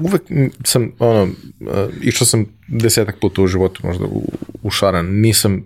Uvek 0.00 0.22
sam, 0.64 0.92
ono, 0.98 1.28
išao 2.02 2.26
sam 2.26 2.46
desetak 2.68 3.20
puta 3.20 3.42
u 3.42 3.46
životu 3.46 3.80
možda 3.84 4.04
u, 4.04 4.22
u 4.62 4.70
Šaran. 4.70 5.06
Nisam, 5.06 5.64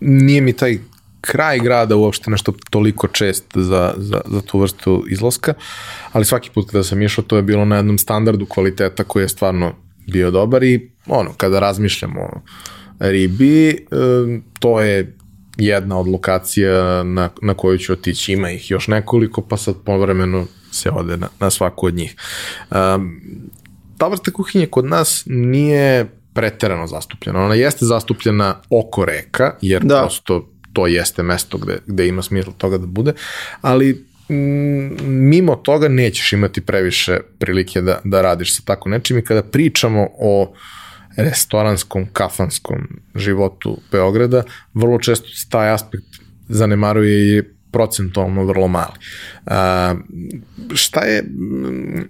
nije 0.00 0.40
mi 0.40 0.52
taj 0.52 0.78
kraj 1.20 1.58
grada 1.58 1.96
uopšte 1.96 2.30
nešto 2.30 2.52
toliko 2.70 3.08
čest 3.08 3.44
za, 3.54 3.94
za, 3.96 4.20
za 4.26 4.40
tu 4.40 4.58
vrstu 4.58 5.04
izlaska, 5.10 5.54
ali 6.12 6.24
svaki 6.24 6.50
put 6.54 6.70
kada 6.70 6.84
sam 6.84 7.02
išao 7.02 7.24
to 7.24 7.36
je 7.36 7.42
bilo 7.42 7.64
na 7.64 7.76
jednom 7.76 7.98
standardu 7.98 8.46
kvaliteta 8.46 9.04
koji 9.04 9.22
je 9.24 9.28
stvarno 9.28 9.85
bio 10.06 10.30
dobar 10.30 10.62
i 10.62 10.90
ono, 11.06 11.32
kada 11.36 11.60
razmišljamo 11.60 12.20
o 12.20 12.40
ribi, 12.98 13.86
to 14.60 14.80
je 14.80 15.16
jedna 15.56 15.98
od 15.98 16.08
lokacija 16.08 17.02
na, 17.02 17.30
na 17.42 17.54
koju 17.54 17.78
ću 17.78 17.92
otići. 17.92 18.32
Ima 18.32 18.50
ih 18.50 18.70
još 18.70 18.88
nekoliko, 18.88 19.42
pa 19.42 19.56
sad 19.56 19.74
povremeno 19.84 20.46
se 20.72 20.90
ode 20.90 21.16
na, 21.16 21.28
na 21.40 21.50
svaku 21.50 21.86
od 21.86 21.94
njih. 21.94 22.16
Um, 22.70 23.20
ta 23.98 24.08
vrsta 24.08 24.30
kuhinje 24.30 24.66
kod 24.66 24.84
nas 24.84 25.22
nije 25.26 26.06
preterano 26.34 26.86
zastupljena. 26.86 27.44
Ona 27.44 27.54
jeste 27.54 27.84
zastupljena 27.84 28.60
oko 28.70 29.04
reka, 29.04 29.54
jer 29.60 29.82
da. 29.84 30.00
prosto 30.00 30.48
to 30.72 30.86
jeste 30.86 31.22
mesto 31.22 31.58
gde, 31.58 31.78
gde 31.86 32.08
ima 32.08 32.22
smisla 32.22 32.52
toga 32.58 32.78
da 32.78 32.86
bude, 32.86 33.12
ali 33.60 34.06
mimo 34.28 35.56
toga 35.56 35.88
nećeš 35.88 36.32
imati 36.32 36.60
previše 36.60 37.18
prilike 37.38 37.80
da, 37.80 38.00
da 38.04 38.22
radiš 38.22 38.56
sa 38.56 38.62
tako 38.64 38.88
nečim 38.88 39.18
i 39.18 39.24
kada 39.24 39.42
pričamo 39.42 40.08
o 40.18 40.54
restoranskom, 41.16 42.06
kafanskom 42.12 42.88
životu 43.14 43.78
Beograda, 43.92 44.42
vrlo 44.74 44.98
često 44.98 45.26
taj 45.50 45.70
aspekt 45.70 46.06
zanemaruje 46.48 47.38
i 47.38 47.42
procentualno 47.70 48.44
vrlo 48.44 48.68
mali. 48.68 48.92
A, 49.46 49.94
šta 50.74 51.00
je, 51.00 51.24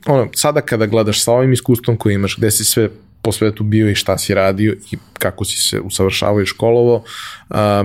ono, 0.07 0.29
sada 0.35 0.61
kada 0.61 0.87
gledaš 0.87 1.25
sa 1.25 1.33
ovim 1.33 1.53
iskustvom 1.53 1.97
koji 1.97 2.15
imaš, 2.15 2.37
gde 2.37 2.51
si 2.51 2.65
sve 2.65 2.89
po 3.23 3.33
svetu 3.33 3.65
bio 3.65 3.91
i 3.91 3.95
šta 3.95 4.19
si 4.19 4.35
radio 4.35 4.77
i 4.93 4.97
kako 5.19 5.45
si 5.45 5.57
se 5.59 5.81
usavršavao 5.81 6.43
i 6.43 6.47
školovo, 6.47 7.05
a, 7.51 7.85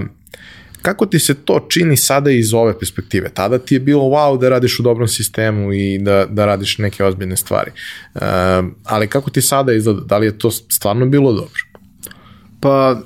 Kako 0.81 1.05
ti 1.05 1.19
se 1.19 1.33
to 1.33 1.65
čini 1.69 1.97
sada 1.97 2.31
iz 2.31 2.53
ove 2.53 2.79
perspektive? 2.79 3.29
Tada 3.29 3.59
ti 3.59 3.75
je 3.75 3.79
bilo 3.79 4.03
wow 4.03 4.39
da 4.39 4.49
radiš 4.49 4.79
u 4.79 4.83
dobrom 4.83 5.07
sistemu 5.07 5.73
i 5.73 5.97
da, 5.97 6.25
da 6.29 6.45
radiš 6.45 6.77
neke 6.77 7.03
ozbiljne 7.03 7.37
stvari. 7.37 7.71
E, 8.15 8.19
ali 8.83 9.07
kako 9.07 9.29
ti 9.29 9.41
sada 9.41 9.73
izgleda? 9.73 10.01
Da 10.01 10.17
li 10.17 10.25
je 10.25 10.37
to 10.39 10.51
stvarno 10.51 11.05
bilo 11.05 11.33
dobro? 11.33 11.61
Pa, 12.59 13.01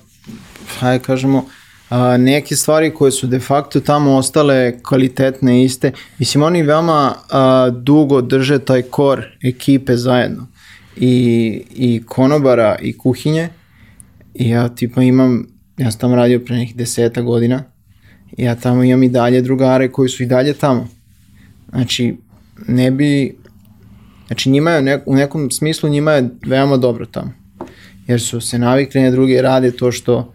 hajde 0.80 1.04
kažemo, 1.04 1.46
a, 1.90 2.18
neke 2.18 2.56
stvari 2.56 2.94
koje 2.94 3.12
su 3.12 3.28
de 3.28 3.40
facto 3.40 3.80
tamo 3.80 4.18
ostale 4.18 4.80
kvalitetne 4.84 5.64
iste. 5.64 5.92
Mislim, 6.18 6.44
oni 6.44 6.64
veoma 6.64 7.16
a, 7.30 7.70
dugo 7.70 8.22
drže 8.22 8.60
taj 8.60 8.82
kor 8.82 9.26
ekipe 9.44 9.98
zajedno. 9.98 10.48
I, 10.98 11.64
i 11.72 12.04
konobara 12.06 12.78
i 12.82 12.98
kuhinje. 12.98 13.50
I 14.34 14.50
ja 14.50 14.70
tipa 14.70 15.02
imam 15.02 15.55
Ja 15.78 15.92
sam 15.92 16.00
tamo 16.00 16.16
radio 16.16 16.40
pre 16.40 16.56
nekih 16.56 16.76
deseta 16.76 17.22
godina. 17.22 17.64
Ja 18.38 18.56
tamo 18.56 18.84
imam 18.84 19.04
i 19.04 19.10
dalje 19.10 19.42
drugare 19.42 19.92
koji 19.92 20.10
su 20.10 20.24
i 20.24 20.26
dalje 20.26 20.54
tamo. 20.54 20.88
Znači, 21.70 22.16
ne 22.68 22.92
bi... 22.92 23.38
Znači, 24.28 24.50
njima 24.50 24.72
je, 24.72 24.82
nek, 24.82 25.02
u 25.06 25.16
nekom 25.16 25.52
smislu 25.52 25.90
njima 25.90 26.12
je 26.12 26.30
veoma 26.46 26.78
dobro 26.78 27.06
tamo. 27.06 27.32
Jer 28.08 28.22
su 28.22 28.42
se 28.42 28.60
navikli 28.60 29.02
na 29.02 29.12
druge 29.12 29.42
rade 29.42 29.72
to 29.72 29.92
što 29.92 30.34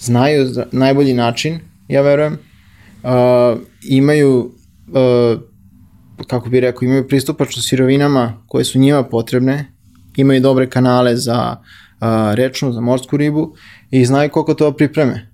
znaju 0.00 0.50
najbolji 0.72 1.14
način, 1.14 1.58
ja 1.88 2.02
verujem. 2.02 2.38
Uh, 3.02 3.10
imaju, 3.88 4.52
uh, 4.88 5.40
kako 6.26 6.48
bi 6.48 6.60
rekao, 6.60 6.86
imaju 6.86 7.08
pristupačno 7.08 7.62
sirovinama 7.62 8.44
koje 8.48 8.64
su 8.64 8.78
njima 8.78 9.02
potrebne. 9.02 9.66
Imaju 10.16 10.40
dobre 10.40 10.70
kanale 10.70 11.16
za 11.16 11.56
uh, 11.56 12.34
rečnu, 12.34 12.72
za 12.72 12.80
morsku 12.80 13.16
ribu 13.16 13.54
i 14.00 14.04
znaju 14.04 14.30
koliko 14.30 14.54
to 14.54 14.72
pripreme. 14.72 15.30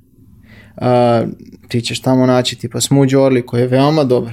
A, 0.76 1.22
ti 1.68 1.80
ćeš 1.80 2.00
tamo 2.00 2.26
naći 2.26 2.58
tipa 2.58 2.80
smuđ 2.80 3.14
orli 3.14 3.46
koji 3.46 3.60
je 3.60 3.66
veoma 3.66 4.04
dobar. 4.04 4.32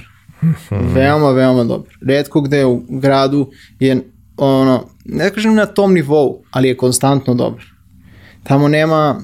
veoma, 0.94 1.30
veoma 1.30 1.64
dobar. 1.64 1.92
Redko 2.06 2.40
gde 2.40 2.64
u 2.64 2.82
gradu 2.88 3.50
je 3.80 4.00
ono, 4.36 4.88
ne 5.04 5.30
kažem 5.30 5.54
na 5.54 5.66
tom 5.66 5.94
nivou, 5.94 6.42
ali 6.50 6.68
je 6.68 6.76
konstantno 6.76 7.34
dobar. 7.34 7.64
Tamo 8.42 8.68
nema, 8.68 9.22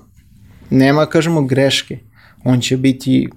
nema 0.71 1.07
kažemo 1.07 1.43
greške. 1.43 1.99
On 2.45 2.61
će 2.61 2.77
biti 2.77 3.29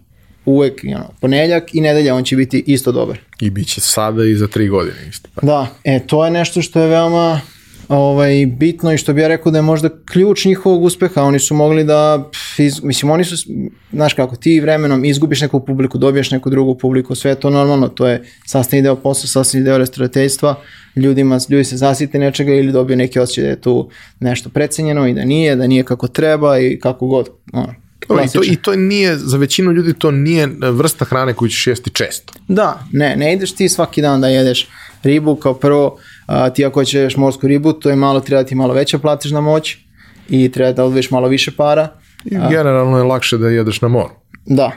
uvek, 0.45 0.81
ono, 0.95 1.09
ponedljak 1.21 1.75
i 1.75 1.81
nedelja 1.81 2.15
on 2.15 2.23
će 2.23 2.35
biti 2.35 2.63
isto 2.67 2.91
dobar. 2.91 3.19
I 3.39 3.49
bit 3.49 3.67
će 3.67 3.81
sada 3.81 4.25
i 4.25 4.35
za 4.35 4.47
tri 4.47 4.67
godine 4.67 4.97
isto. 5.09 5.29
Pa. 5.35 5.45
Da, 5.45 5.67
e, 5.83 5.99
to 6.07 6.25
je 6.25 6.31
nešto 6.31 6.61
što 6.61 6.81
je 6.81 6.87
veoma 6.87 7.41
ovaj, 7.89 8.45
bitno 8.45 8.93
i 8.93 8.97
što 8.97 9.13
bi 9.13 9.21
ja 9.21 9.27
rekao 9.27 9.51
da 9.51 9.57
je 9.57 9.61
možda 9.61 9.89
ključ 10.05 10.45
njihovog 10.45 10.83
uspeha. 10.83 11.23
Oni 11.23 11.39
su 11.39 11.55
mogli 11.55 11.83
da, 11.83 12.29
iz, 12.57 12.83
mislim, 12.83 13.11
oni 13.11 13.23
su, 13.23 13.35
znaš 13.91 14.13
kako, 14.13 14.35
ti 14.35 14.59
vremenom 14.59 15.05
izgubiš 15.05 15.41
neku 15.41 15.65
publiku, 15.65 15.97
dobiješ 15.97 16.31
neku 16.31 16.49
drugu 16.49 16.77
publiku, 16.77 17.15
sve 17.15 17.35
to 17.35 17.49
normalno, 17.49 17.87
to 17.87 18.07
je 18.07 18.23
sastavni 18.45 18.81
deo 18.81 18.95
posla, 18.95 19.27
sastavni 19.27 19.65
deo 19.65 19.77
restaurateljstva, 19.77 20.55
ljudima, 20.95 21.39
ljudi 21.49 21.63
se 21.63 21.77
zasite 21.77 22.19
nečega 22.19 22.53
ili 22.53 22.71
dobiju 22.71 22.97
neki 22.97 23.19
osjećaj 23.19 23.43
da 23.43 23.49
je 23.49 23.61
tu 23.61 23.89
nešto 24.19 24.49
precenjeno 24.49 25.07
i 25.07 25.13
da 25.13 25.25
nije, 25.25 25.55
da 25.55 25.67
nije 25.67 25.83
kako 25.83 26.07
treba 26.07 26.59
i 26.59 26.79
kako 26.79 27.07
god, 27.07 27.29
ono, 27.53 27.73
I 28.25 28.29
to, 28.33 28.41
I 28.43 28.55
to 28.55 28.75
nije, 28.75 29.17
za 29.17 29.37
većinu 29.37 29.71
ljudi 29.71 29.93
to 29.93 30.11
nije 30.11 30.49
vrsta 30.61 31.05
hrane 31.05 31.33
koju 31.33 31.49
ćeš 31.49 31.67
jesti 31.67 31.89
često. 31.89 32.33
Da, 32.47 32.83
ne, 32.91 33.15
ne 33.15 33.33
ideš 33.33 33.51
ti 33.51 33.69
svaki 33.69 34.01
dan 34.01 34.21
da 34.21 34.27
jedeš 34.27 34.67
ribu, 35.03 35.35
kao 35.35 35.53
prvo, 35.53 35.97
a, 36.27 36.49
ti 36.49 36.65
ako 36.65 36.85
ćeš 36.85 37.17
morsku 37.17 37.47
ribu, 37.47 37.73
to 37.73 37.89
je 37.89 37.95
malo, 37.95 38.19
treba 38.19 38.43
ti 38.43 38.55
malo 38.55 38.73
veća 38.73 38.99
platižna 38.99 39.41
moć 39.41 39.77
i 40.29 40.51
treba 40.51 40.71
da 40.71 40.85
odveš 40.85 41.11
malo 41.11 41.27
više 41.27 41.51
para. 41.51 41.87
I 42.25 42.35
generalno 42.49 42.97
je 42.97 43.03
lakše 43.03 43.37
da 43.37 43.49
jedeš 43.49 43.81
na 43.81 43.87
moru. 43.87 44.13
Da, 44.45 44.71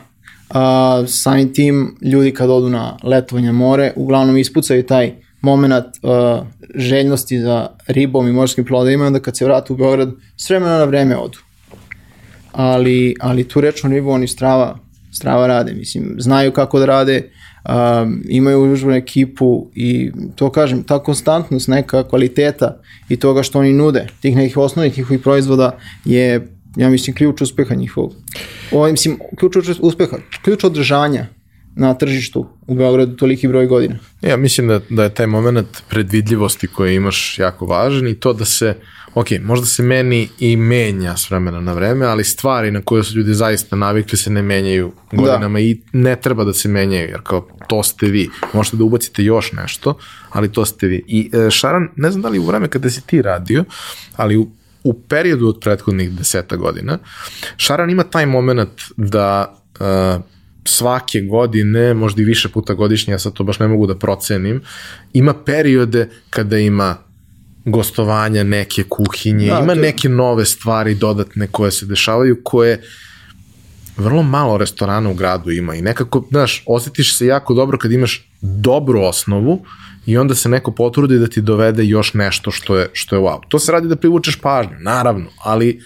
a, 0.49 1.05
samim 1.07 1.55
tim 1.55 1.97
ljudi 2.03 2.35
kad 2.35 2.51
odu 2.51 2.69
na 2.69 2.97
letovanje 3.03 3.53
more, 3.53 3.93
uglavnom 3.97 4.37
ispucaju 4.37 4.87
taj 4.87 5.15
moment 5.41 5.87
uh, 6.03 6.47
željnosti 6.75 7.39
za 7.39 7.69
ribom 7.87 8.29
i 8.29 8.33
morskim 8.33 8.65
plodovima, 8.65 9.07
onda 9.07 9.21
kad 9.21 9.37
se 9.37 9.45
vratu 9.45 9.75
u 9.75 9.77
Beograd, 9.77 10.11
s 10.37 10.51
vremena 10.51 10.79
na 10.79 10.85
vreme 10.85 11.17
odu. 11.17 11.39
Ali, 12.53 13.15
ali 13.21 13.49
tu 13.49 13.61
rečnu 13.61 13.91
ribu 13.91 14.11
oni 14.11 14.29
strava, 14.29 14.79
strava 15.13 15.47
rade, 15.47 15.75
mislim, 15.75 16.15
znaju 16.19 16.53
kako 16.53 16.79
da 16.79 16.87
rade, 16.87 17.31
um, 17.69 18.23
imaju 18.29 18.73
užbenu 18.73 18.97
ekipu 18.97 19.71
i 19.75 20.13
to 20.37 20.51
kažem, 20.51 20.83
ta 20.83 20.99
konstantnost, 20.99 21.69
neka 21.69 22.09
kvaliteta 22.09 22.81
i 23.09 23.17
toga 23.17 23.43
što 23.43 23.59
oni 23.59 23.73
nude, 23.73 24.07
tih 24.21 24.37
nekih 24.37 24.57
osnovnih 24.57 24.99
njihovih 24.99 25.21
proizvoda 25.23 25.79
je, 26.05 26.49
ja 26.77 26.89
mislim, 26.91 27.17
ključ 27.17 27.41
uspeha 27.41 27.75
njihovog. 27.75 28.15
Ovo, 28.73 28.91
mislim, 28.91 29.19
ključ 29.39 29.57
uspeha, 29.81 30.17
ključ 30.43 30.65
održanja 30.65 31.27
na 31.81 31.95
tržištu 31.95 32.47
u 32.67 32.75
Beogradu 32.75 33.17
toliki 33.17 33.49
broj 33.49 33.67
godina. 33.67 33.95
Ja 34.23 34.37
mislim 34.37 34.69
da, 34.69 34.81
da 34.89 35.05
je 35.05 35.15
taj 35.15 35.27
moment 35.27 35.83
predvidljivosti 35.89 36.67
koje 36.67 36.95
imaš 36.95 37.39
jako 37.39 37.67
važan 37.67 38.09
i 38.09 38.15
to 38.15 38.33
da 38.33 38.45
se, 38.45 38.75
ok, 39.15 39.27
možda 39.43 39.67
se 39.67 39.83
meni 39.83 40.29
i 40.39 40.57
menja 40.57 41.17
s 41.17 41.31
vremena 41.31 41.61
na 41.61 41.73
vreme, 41.73 42.07
ali 42.07 42.25
stvari 42.25 42.71
na 42.71 42.83
koje 42.83 43.05
su 43.05 43.17
ljudi 43.19 43.35
zaista 43.35 43.77
navikli 43.77 44.19
se 44.19 44.31
ne 44.31 44.43
menjaju 44.43 44.93
godinama 45.13 45.59
da. 45.59 45.61
i 45.61 45.81
ne 45.93 46.17
treba 46.17 46.45
da 46.45 46.53
se 46.53 46.69
menjaju, 46.69 47.09
jer 47.09 47.21
kao 47.23 47.49
to 47.69 47.83
ste 47.83 48.07
vi. 48.07 48.29
Možete 48.53 48.77
da 48.77 48.85
ubacite 48.85 49.25
još 49.25 49.53
nešto, 49.53 49.99
ali 50.31 50.53
to 50.53 50.65
ste 50.65 50.87
vi. 50.87 51.05
I 51.07 51.31
e, 51.33 51.51
Šaran, 51.51 51.89
ne 51.97 52.11
znam 52.11 52.23
da 52.23 52.29
li 52.29 52.39
u 52.39 52.47
vreme 52.47 52.69
kada 52.69 52.91
si 52.91 53.07
ti 53.07 53.23
radio, 53.23 53.65
ali 54.17 54.37
u, 54.37 54.51
u 54.85 55.01
periodu 55.03 55.49
od 55.49 55.61
prethodnih 55.61 56.13
deseta 56.13 56.57
godina, 56.57 56.99
Šaran 57.57 57.91
ima 57.91 58.05
taj 58.05 58.27
moment 58.27 58.81
da 58.97 59.57
uh, 59.81 60.40
svake 60.65 61.21
godine, 61.21 61.95
možda 61.95 62.23
i 62.23 62.25
više 62.25 62.49
puta 62.49 62.75
godišnje, 62.75 63.13
ja 63.13 63.19
sad 63.19 63.33
to 63.33 63.45
baš 63.45 63.59
ne 63.59 63.69
mogu 63.69 63.87
da 63.87 63.99
procenim, 63.99 64.63
ima 65.13 65.35
periode 65.35 66.09
kada 66.31 66.59
ima 66.59 66.97
gostovanja 67.65 68.45
neke 68.45 68.85
kuhinje, 68.89 69.47
da, 69.47 69.61
ima 69.63 69.75
to... 69.75 69.81
neke 69.81 70.09
nove 70.09 70.45
stvari 70.45 70.95
dodatne 70.95 71.47
koje 71.47 71.71
se 71.71 71.87
dešavaju, 71.87 72.41
koje 72.45 72.83
vrlo 73.97 74.23
malo 74.23 74.59
restorana 74.59 75.11
u 75.11 75.15
gradu 75.15 75.51
ima 75.51 75.75
i 75.75 75.83
nekako, 75.83 76.27
znaš, 76.31 76.63
osjetiš 76.67 77.17
se 77.17 77.27
jako 77.27 77.55
dobro 77.55 77.79
kad 77.79 77.93
imaš 77.93 78.29
dobru 78.41 79.03
osnovu 79.03 79.65
i 80.07 80.17
onda 80.17 80.35
se 80.35 80.49
neko 80.49 80.73
potrudi 80.73 81.19
da 81.19 81.27
ti 81.27 81.41
dovede 81.41 81.85
još 81.85 82.15
nešto 82.15 82.51
što 82.51 82.77
je, 82.77 82.89
što 82.93 83.17
je 83.17 83.23
wow. 83.23 83.41
To 83.49 83.59
se 83.59 83.73
radi 83.73 83.89
da 83.89 83.97
privučeš 83.97 84.41
pažnju, 84.41 84.77
naravno, 84.81 85.27
ali 85.45 85.83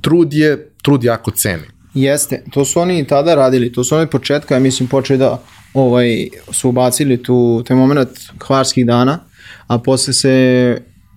trud 0.00 0.32
je, 0.32 0.70
trud 0.82 1.04
jako 1.04 1.30
ceni. 1.30 1.73
Jeste, 1.94 2.44
to 2.50 2.64
su 2.64 2.80
oni 2.80 3.06
tada 3.06 3.34
radili, 3.34 3.72
to 3.72 3.84
su 3.84 3.96
oni 3.96 4.06
početka, 4.06 4.54
ja 4.54 4.60
mislim, 4.60 4.88
počeli 4.88 5.18
da 5.18 5.42
ovaj, 5.74 6.28
su 6.52 6.68
ubacili 6.68 7.22
tu, 7.22 7.62
taj 7.66 7.76
moment 7.76 8.08
hvarskih 8.46 8.86
dana, 8.86 9.18
a 9.66 9.78
posle 9.78 10.12
se 10.12 10.76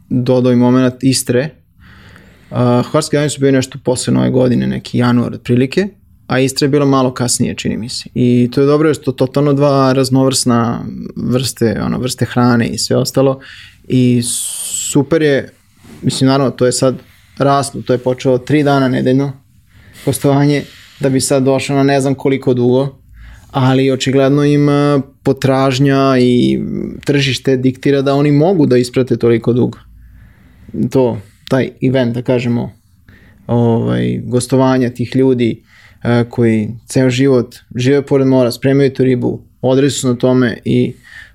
dodao 0.10 0.52
i 0.52 0.56
moment 0.56 0.94
Istre. 1.02 1.50
Uh, 2.52 2.58
hvarski 2.92 3.16
dani 3.16 3.30
su 3.30 3.40
bili 3.40 3.52
nešto 3.52 3.80
posle 3.84 4.14
nove 4.14 4.30
godine, 4.30 4.68
neki 4.68 4.98
januar 4.98 5.34
otprilike, 5.34 5.88
a 6.28 6.40
Istra 6.40 6.66
je 6.66 6.70
bilo 6.70 6.86
malo 6.86 7.14
kasnije, 7.14 7.56
čini 7.56 7.78
mi 7.78 7.90
se. 7.90 8.10
I 8.14 8.50
to 8.52 8.62
je 8.62 8.68
dobro 8.68 8.94
što 8.94 9.12
totalno 9.12 9.54
dva 9.54 9.94
raznovrsna 9.94 10.86
vrste, 11.16 11.82
ono, 11.82 12.00
vrste 12.00 12.26
hrane 12.26 12.68
i 12.68 12.78
sve 12.78 12.98
ostalo. 12.98 13.40
I 13.88 14.22
super 14.92 15.22
je, 15.22 15.50
mislim, 16.02 16.28
naravno, 16.28 16.52
to 16.52 16.66
je 16.66 16.72
sad 16.72 16.96
raslo, 17.38 17.82
to 17.82 17.94
je 17.94 18.00
počelo 18.00 18.38
tri 18.38 18.64
dana 18.64 18.88
nedeljno, 18.88 19.34
gostovanje 20.08 20.64
da 21.00 21.10
bi 21.10 21.22
sad 21.22 21.44
došao 21.44 21.76
na 21.78 21.84
ne 21.84 22.02
znam 22.02 22.16
koliko 22.16 22.54
dugo, 22.54 22.98
ali 23.52 23.92
očigledno 23.92 24.46
ima 24.46 25.02
potražnja 25.24 26.18
i 26.20 26.60
tržište 27.06 27.58
diktira 27.58 28.02
da 28.02 28.16
oni 28.16 28.32
mogu 28.32 28.66
da 28.66 28.78
isprate 28.78 29.18
toliko 29.18 29.54
dugo. 29.54 29.78
To, 30.92 31.18
taj 31.50 31.70
event, 31.82 32.16
da 32.16 32.22
kažemo, 32.22 32.72
ovaj, 33.48 34.22
gostovanja 34.24 34.90
tih 34.90 35.16
ljudi 35.16 35.64
a, 36.02 36.24
koji 36.30 36.70
ceo 36.86 37.10
život 37.10 37.56
žive 37.76 38.02
pored 38.02 38.28
mora, 38.28 38.52
spremaju 38.52 38.94
tu 38.94 39.04
ribu, 39.04 39.42
odresu 39.62 40.00
su 40.00 40.08
na 40.08 40.16
tome 40.16 40.58
i 40.66 40.94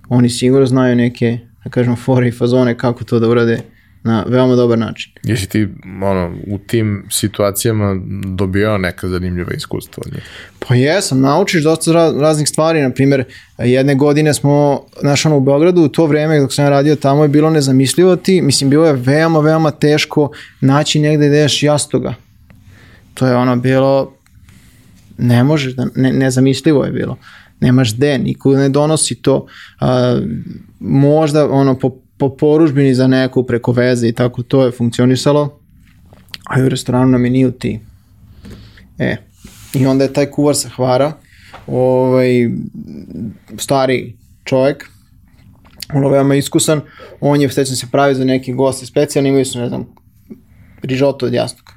oni 0.09 0.31
sigurno 0.31 0.67
znaju 0.67 0.97
neke, 0.97 1.39
da 1.65 1.71
kažemo, 1.71 1.97
fore 1.97 2.29
i 2.29 2.33
fazone 2.33 2.79
kako 2.79 3.05
to 3.05 3.21
da 3.21 3.29
urade 3.29 3.61
na 4.05 4.25
veoma 4.29 4.57
dobar 4.57 4.79
način. 4.79 5.12
Jesi 5.23 5.49
ti 5.49 5.69
ono, 6.03 6.37
u 6.47 6.59
tim 6.59 7.07
situacijama 7.11 7.97
dobijao 8.25 8.79
neka 8.79 9.09
zanimljiva 9.09 9.53
iskustva 9.53 10.03
njih? 10.12 10.23
Pa 10.69 10.75
jesam, 10.75 11.21
naučiš 11.21 11.62
dosta 11.62 11.93
raznih 12.21 12.49
stvari, 12.49 12.83
na 12.83 12.91
primjer, 12.91 13.25
jedne 13.59 13.95
godine 13.95 14.35
smo, 14.35 14.83
znaš 15.01 15.27
ono, 15.27 15.37
u 15.37 15.41
Beogradu, 15.41 15.83
u 15.83 15.88
to 15.88 16.07
vreme 16.07 16.41
dok 16.41 16.55
sam 16.55 16.65
ja 16.65 16.71
radio 16.71 16.97
tamo 16.97 17.23
je 17.23 17.29
bilo 17.29 17.51
nezamislivo 17.51 18.17
ti, 18.17 18.43
mislim, 18.43 18.71
bilo 18.71 18.87
je 18.87 18.93
veoma, 18.93 19.41
veoma 19.41 19.71
teško 19.71 20.31
naći 20.61 21.01
negde 21.01 21.29
gde 21.29 21.38
ješ 21.38 21.62
jastoga. 21.62 22.15
To 23.15 23.27
je 23.27 23.37
ono 23.37 23.57
bilo, 23.57 24.12
ne 25.19 25.45
možeš, 25.45 25.75
da, 25.75 25.87
ne, 25.97 26.12
nezamislivo 26.12 26.85
je 26.85 26.93
bilo 26.93 27.19
nemaš 27.62 27.95
gde, 27.97 28.19
niko 28.19 28.57
ne 28.57 28.69
donosi 28.69 29.15
to. 29.15 29.47
A, 29.81 30.21
možda 30.81 31.51
ono 31.51 31.79
po 31.79 31.97
po 32.23 32.29
poružbini 32.29 32.95
za 32.95 33.07
neku 33.07 33.43
preko 33.47 33.73
veze 33.73 34.09
i 34.09 34.13
tako 34.13 34.43
to 34.43 34.65
je 34.65 34.73
funkcionisalo, 34.73 35.59
a 36.47 36.61
u 36.63 36.69
restoranu 36.69 37.11
nam 37.11 37.25
je 37.25 37.31
nije 37.31 37.59
ti. 37.59 37.81
E, 38.99 39.17
i 39.75 39.87
onda 39.87 40.05
je 40.05 40.13
taj 40.13 40.31
kuvar 40.31 40.57
sa 40.57 40.69
hvara, 40.69 41.13
ovaj, 41.67 42.51
stari 43.59 44.17
čovjek, 44.45 44.87
ono 45.95 46.09
veoma 46.09 46.35
iskusan, 46.35 46.81
on 47.21 47.41
je 47.41 47.49
vstećan 47.49 47.77
se 47.77 47.87
pravi 47.93 48.15
za 48.15 48.25
neki 48.25 48.53
goste 48.53 48.87
specijalni, 48.87 49.29
imaju 49.29 49.45
su, 49.45 49.59
ne 49.59 49.69
znam, 49.69 49.87
rižoto 50.83 51.27
od 51.27 51.33
jastoga. 51.33 51.73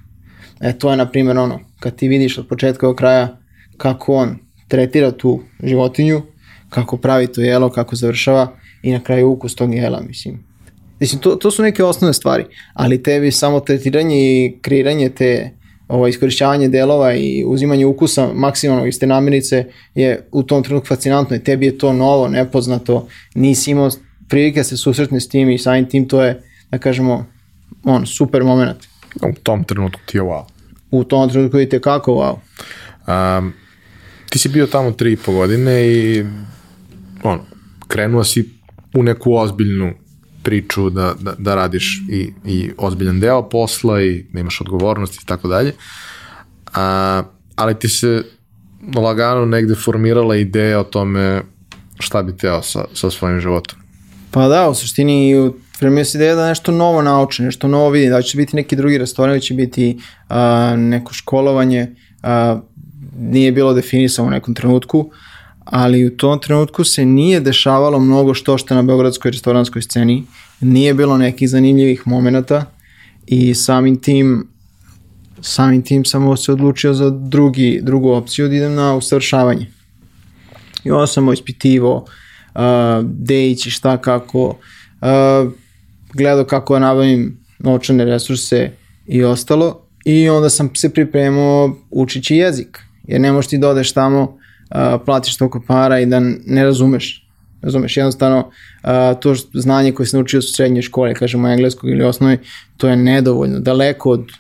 E, 0.60 0.78
to 0.78 0.92
je, 0.92 0.98
na 0.98 1.10
primjer, 1.10 1.38
ono, 1.38 1.60
kad 1.80 1.96
ti 1.96 2.08
vidiš 2.08 2.38
od 2.38 2.48
početka 2.48 2.88
do 2.88 2.96
kraja 2.96 3.38
kako 3.78 4.14
on 4.14 4.38
tretira 4.68 5.12
tu 5.12 5.42
životinju, 5.64 6.22
kako 6.70 6.98
pravi 6.98 7.28
to 7.28 7.42
jelo, 7.42 7.70
kako 7.70 7.96
završava, 7.96 8.58
i 8.86 8.91
na 8.91 9.00
kraju 9.00 9.30
ukus 9.30 9.56
tog 9.56 9.74
jela, 9.74 10.02
mislim. 10.08 10.43
Mislim, 11.00 11.21
to, 11.21 11.36
to 11.36 11.52
su 11.52 11.63
neke 11.63 11.84
osnovne 11.84 12.13
stvari, 12.13 12.45
ali 12.74 13.04
tebi 13.04 13.32
samo 13.32 13.60
tretiranje 13.60 14.17
i 14.17 14.58
kreiranje 14.62 15.10
te 15.10 15.50
ovo, 15.88 16.08
iskorišćavanje 16.08 16.69
delova 16.69 17.13
i 17.13 17.43
uzimanje 17.48 17.86
ukusa 17.86 18.30
maksimalno 18.34 18.86
iz 18.86 19.00
te 19.00 19.08
namirnice 19.08 19.65
je 19.95 20.28
u 20.32 20.43
tom 20.43 20.63
trenutku 20.63 20.88
fascinantno 20.88 21.36
i 21.36 21.43
tebi 21.43 21.65
je 21.65 21.78
to 21.78 21.93
novo, 21.93 22.28
nepoznato, 22.28 23.08
nisi 23.36 23.71
imao 23.71 23.89
prilike 24.30 24.60
da 24.60 24.63
se 24.63 24.78
susretne 24.78 25.19
s 25.19 25.30
tim 25.30 25.50
i 25.50 25.58
samim 25.58 25.89
tim 25.89 26.08
to 26.08 26.24
je, 26.24 26.41
da 26.71 26.78
kažemo, 26.78 27.26
on, 27.84 28.06
super 28.06 28.43
moment. 28.43 28.78
U 29.15 29.34
tom 29.43 29.63
trenutku 29.63 30.02
ti 30.06 30.17
je 30.17 30.21
wow. 30.21 30.43
U 30.91 31.04
tom 31.04 31.30
trenutku 31.30 31.58
je 31.58 31.80
kako 31.82 32.12
wow. 32.12 32.38
Um, 33.38 33.54
ti 34.30 34.39
si 34.39 34.50
bio 34.50 34.67
tamo 34.67 34.91
tri 34.91 35.12
i 35.12 35.17
po 35.17 35.32
godine 35.32 35.88
i 35.88 36.26
on, 37.24 37.39
krenuo 37.88 38.24
si 38.24 38.55
u 38.96 39.04
neku 39.04 39.34
ozbiljnu 39.34 39.94
priču 40.44 40.90
da, 40.90 41.14
da, 41.20 41.36
da 41.38 41.56
radiš 41.56 42.02
i, 42.12 42.32
i 42.46 42.72
ozbiljan 42.78 43.20
deo 43.20 43.50
posla 43.50 44.02
i 44.02 44.26
da 44.34 44.40
imaš 44.40 44.62
odgovornost 44.62 45.22
i 45.22 45.26
tako 45.26 45.48
dalje. 45.48 45.74
A, 46.74 47.24
ali 47.56 47.80
ti 47.80 47.90
se 47.90 48.24
lagano 48.96 49.46
negde 49.46 49.76
formirala 49.76 50.36
ideja 50.36 50.80
o 50.80 50.84
tome 50.84 51.42
šta 52.00 52.24
bi 52.24 52.38
teo 52.38 52.62
sa, 52.62 52.86
sa 52.94 53.12
svojim 53.12 53.40
životom. 53.40 53.80
Pa 54.32 54.48
da, 54.48 54.70
u 54.70 54.76
suštini 54.76 55.34
Fremio 55.80 56.06
se 56.06 56.18
ideja 56.18 56.36
da 56.36 56.48
nešto 56.48 56.72
novo 56.72 57.02
nauči, 57.02 57.44
nešto 57.44 57.68
novo 57.68 57.90
vidi, 57.90 58.10
da 58.10 58.22
će 58.22 58.38
biti 58.38 58.56
neki 58.56 58.76
drugi 58.76 58.98
restoran, 58.98 59.36
da 59.36 59.40
će 59.40 59.54
biti 59.54 59.98
a, 60.30 60.76
neko 60.78 61.14
školovanje, 61.14 61.96
a, 62.24 62.60
nije 63.20 63.52
bilo 63.52 63.74
definisano 63.74 64.28
u 64.28 64.32
nekom 64.32 64.54
trenutku, 64.54 65.12
ali 65.65 66.06
u 66.06 66.17
tom 66.17 66.39
trenutku 66.39 66.84
se 66.84 67.06
nije 67.06 67.39
dešavalo 67.39 67.99
mnogo 67.99 68.34
što 68.34 68.58
što 68.58 68.75
na 68.75 68.84
beogradskoj 68.84 69.32
restoranskoj 69.32 69.82
sceni, 69.82 70.23
nije 70.62 70.93
bilo 70.93 71.17
nekih 71.17 71.49
zanimljivih 71.49 72.08
momenta 72.08 72.65
i 73.28 73.54
samim 73.54 74.01
tim 74.01 74.47
samim 75.41 75.82
tim 75.82 76.06
sam 76.06 76.38
se 76.38 76.51
odlučio 76.51 76.93
za 76.93 77.10
drugi, 77.10 77.80
drugu 77.84 78.12
opciju 78.12 78.47
da 78.47 78.56
idem 78.56 78.75
na 78.75 78.95
usavršavanje. 78.95 79.67
I 80.84 80.91
onda 80.91 81.08
sam 81.08 81.34
ispitivo 81.34 81.95
uh, 81.95 82.62
gde 83.04 83.51
ići, 83.51 83.71
šta, 83.71 83.97
kako, 83.97 84.47
uh, 84.47 85.51
gledao 86.13 86.45
kako 86.45 86.73
da 86.73 86.80
nabavim 86.80 87.38
novčane 87.60 88.06
resurse 88.06 88.71
i 89.08 89.23
ostalo 89.23 89.82
i 90.06 90.30
onda 90.30 90.49
sam 90.49 90.75
se 90.75 90.93
pripremao 90.93 91.75
učići 91.91 92.36
jezik, 92.36 92.80
jer 93.08 93.21
ne 93.21 93.32
možeš 93.32 93.49
ti 93.49 93.58
da 93.58 93.69
odeš 93.69 93.91
tamo 93.91 94.38
platiš 95.06 95.38
toliko 95.38 95.64
para 95.68 96.00
i 96.00 96.06
da 96.06 96.20
ne 96.46 96.64
razumeš. 96.64 97.22
Razumeš, 97.62 97.98
jednostavno 97.98 98.50
to 99.22 99.36
znanje 99.54 99.92
koje 99.92 100.08
se 100.08 100.18
naučio 100.18 100.40
u 100.40 100.42
srednjoj 100.42 100.82
škole, 100.82 101.14
kažemo 101.14 101.50
engleskog 101.50 101.90
ili 101.90 102.04
osnovi, 102.04 102.38
to 102.78 102.88
je 102.90 102.96
nedovoljno, 102.96 103.60
daleko 103.60 104.10
od 104.10 104.32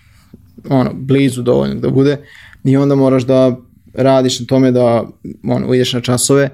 ono, 0.69 0.91
blizu 0.93 1.41
dovoljno 1.41 1.75
da 1.75 1.89
bude 1.89 2.17
i 2.63 2.77
onda 2.77 2.95
moraš 2.95 3.23
da 3.23 3.55
radiš 3.93 4.39
na 4.39 4.45
tome 4.45 4.71
da 4.71 5.03
ono, 5.47 5.73
ideš 5.73 5.93
na 5.93 6.01
časove 6.01 6.49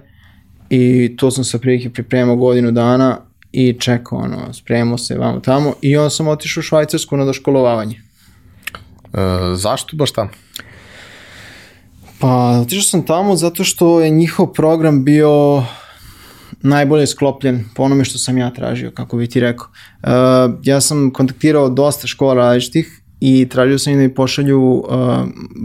i 0.70 1.15
to 1.17 1.32
sam 1.32 1.44
se 1.44 1.60
prilike 1.60 1.89
pripremao 1.89 2.36
godinu 2.36 2.72
dana 2.72 3.17
i 3.52 3.74
čekao, 3.80 4.17
ono, 4.17 4.54
spremao 4.54 4.98
se 4.98 5.17
vamo 5.17 5.39
tamo 5.39 5.74
i 5.82 5.98
onda 5.98 6.10
sam 6.10 6.28
otišao 6.28 6.62
u 6.62 6.63
Švajcarsku 6.63 7.17
na 7.17 7.26
doškolovavanje. 7.26 7.96
E, 7.96 9.17
zašto 9.56 9.98
baš 9.98 10.12
tamo? 10.12 10.30
Pa, 12.21 12.60
otišao 12.62 12.84
sam 12.84 13.05
tamo 13.05 13.36
zato 13.36 13.63
što 13.63 14.01
je 14.01 14.10
njihov 14.10 14.47
program 14.47 15.03
bio 15.03 15.63
najbolje 16.62 17.07
sklopljen 17.07 17.63
po 17.75 17.84
onome 17.84 18.05
što 18.05 18.17
sam 18.17 18.38
ja 18.38 18.53
tražio, 18.53 18.91
kako 18.91 19.17
bi 19.17 19.27
ti 19.27 19.39
rekao. 19.39 19.67
Uh, 19.67 20.10
ja 20.63 20.81
sam 20.81 21.12
kontaktirao 21.13 21.69
dosta 21.69 22.07
škola 22.07 22.34
različitih 22.34 23.01
i 23.19 23.47
tražio 23.49 23.79
sam 23.79 23.93
im 23.93 23.99
da 23.99 24.03
mi 24.03 24.13
pošalju 24.13 24.62
uh, 24.62 24.84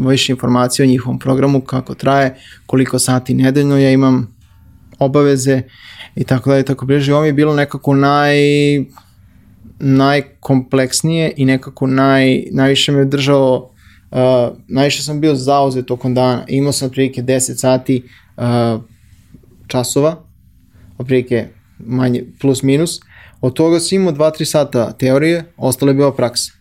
više 0.08 0.32
informacije 0.32 0.84
o 0.84 0.88
njihovom 0.88 1.18
programu, 1.18 1.60
kako 1.60 1.94
traje, 1.94 2.36
koliko 2.66 2.98
sati 2.98 3.34
nedeljno 3.34 3.78
ja 3.78 3.90
imam 3.90 4.34
obaveze 4.98 5.62
i 6.14 6.24
tako 6.24 6.50
dalje, 6.50 6.62
tako 6.62 6.86
bliže. 6.86 7.12
Ovo 7.12 7.22
mi 7.22 7.28
je 7.28 7.32
bilo 7.32 7.54
nekako 7.54 7.94
naj 7.94 8.36
najkompleksnije 9.78 11.32
i 11.36 11.44
nekako 11.44 11.86
naj, 11.86 12.42
najviše 12.50 12.92
me 12.92 13.04
držao 13.04 13.70
uh, 14.16 14.56
najviše 14.68 15.02
sam 15.02 15.20
bio 15.20 15.34
zauzet 15.34 15.86
tokom 15.86 16.14
dana. 16.14 16.44
Imao 16.48 16.72
sam 16.72 16.86
otprilike 16.86 17.22
10 17.22 17.54
sati 17.54 18.02
uh, 18.36 18.80
časova, 19.66 20.22
otprilike 20.98 21.48
manje, 21.78 22.24
plus 22.40 22.62
minus. 22.62 23.00
Od 23.40 23.52
toga 23.52 23.80
si 23.80 23.94
imao 23.94 24.12
2-3 24.12 24.44
sata 24.44 24.92
teorije, 24.92 25.44
ostalo 25.56 25.90
je 25.90 25.94
bila 25.94 26.14
praksa. 26.14 26.52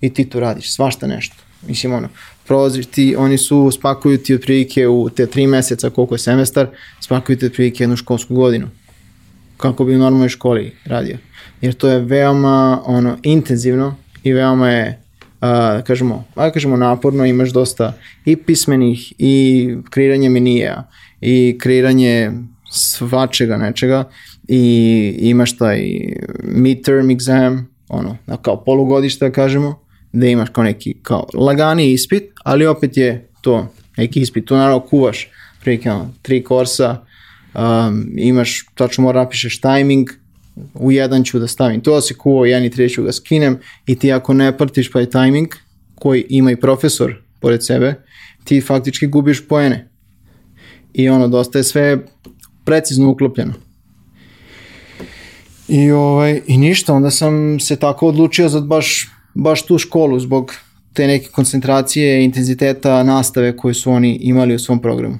I 0.00 0.14
ti 0.14 0.24
to 0.24 0.40
radiš, 0.40 0.74
svašta 0.74 1.06
nešto. 1.06 1.36
Mislim, 1.68 1.92
ono, 1.92 2.08
prolaziš 2.46 2.86
ti, 2.86 3.14
oni 3.18 3.38
su, 3.38 3.70
spakuju 3.70 4.18
ti 4.18 4.34
otprilike 4.34 4.88
u 4.88 5.10
te 5.10 5.26
3 5.26 5.48
meseca, 5.48 5.90
koliko 5.90 6.14
je 6.14 6.18
semestar, 6.18 6.66
spakuju 7.00 7.38
ti 7.38 7.46
otprilike 7.46 7.82
jednu 7.82 7.96
školsku 7.96 8.34
godinu. 8.34 8.68
Kako 9.56 9.84
bi 9.84 9.94
u 9.94 9.98
normalnoj 9.98 10.28
školi 10.28 10.72
radio. 10.84 11.18
Jer 11.60 11.74
to 11.74 11.88
je 11.88 12.00
veoma 12.00 12.82
ono, 12.86 13.18
intenzivno 13.22 13.96
i 14.22 14.32
veoma 14.32 14.70
je 14.70 15.05
uh, 15.40 15.84
kažemo, 15.84 16.24
ajde 16.34 16.52
kažemo 16.52 16.76
naporno, 16.76 17.24
imaš 17.24 17.50
dosta 17.50 17.92
i 18.24 18.36
pismenih 18.36 19.12
i 19.18 19.74
kreiranje 19.90 20.28
menija 20.28 20.90
i 21.20 21.58
kreiranje 21.60 22.32
svačega 22.72 23.56
nečega 23.56 24.04
i 24.48 25.14
imaš 25.20 25.56
taj 25.56 25.80
midterm 26.42 27.08
exam, 27.08 27.64
ono, 27.88 28.16
kao 28.42 28.64
polugodište 28.64 29.28
da 29.28 29.32
kažemo, 29.32 29.78
da 30.12 30.26
imaš 30.26 30.48
kao 30.48 30.64
neki 30.64 30.94
kao 31.02 31.26
lagani 31.34 31.92
ispit, 31.92 32.24
ali 32.44 32.66
opet 32.66 32.96
je 32.96 33.28
to 33.40 33.72
neki 33.96 34.20
ispit, 34.20 34.44
tu 34.44 34.56
naravno 34.56 34.80
kuvaš 34.80 35.28
ono, 35.86 36.10
tri 36.22 36.44
korsa, 36.44 37.02
um, 37.54 38.06
imaš, 38.16 38.66
tačno 38.74 39.04
mora 39.04 39.20
napišeš 39.20 39.60
timing, 39.60 40.08
u 40.74 40.92
jedan 40.92 41.24
ću 41.24 41.38
da 41.38 41.46
stavim 41.46 41.80
to, 41.80 42.00
si 42.00 42.14
kuvao 42.14 42.44
jedan 42.44 42.64
i 42.64 42.70
treći 42.70 42.94
ću 42.94 43.02
ga 43.02 43.12
skinem 43.12 43.58
i 43.86 43.98
ti 43.98 44.12
ako 44.12 44.34
ne 44.34 44.56
pratiš 44.58 44.92
pa 44.92 45.00
je 45.00 45.10
timing 45.10 45.48
koji 45.94 46.24
ima 46.28 46.50
i 46.50 46.56
profesor 46.56 47.14
pored 47.40 47.66
sebe, 47.66 47.94
ti 48.44 48.60
faktički 48.60 49.06
gubiš 49.06 49.48
poene. 49.48 49.88
I 50.92 51.08
ono, 51.08 51.28
dosta 51.28 51.58
je 51.58 51.64
sve 51.64 51.98
precizno 52.64 53.10
uklopljeno. 53.10 53.52
I, 55.68 55.90
ovaj, 55.90 56.40
I 56.46 56.56
ništa, 56.58 56.94
onda 56.94 57.10
sam 57.10 57.60
se 57.60 57.76
tako 57.76 58.08
odlučio 58.08 58.48
za 58.48 58.60
baš, 58.60 59.08
baš 59.34 59.66
tu 59.66 59.78
školu 59.78 60.20
zbog 60.20 60.52
te 60.92 61.06
neke 61.06 61.28
koncentracije, 61.28 62.24
intenziteta 62.24 63.02
nastave 63.02 63.56
koje 63.56 63.74
su 63.74 63.90
oni 63.90 64.14
imali 64.14 64.54
u 64.54 64.58
svom 64.58 64.82
programu. 64.82 65.18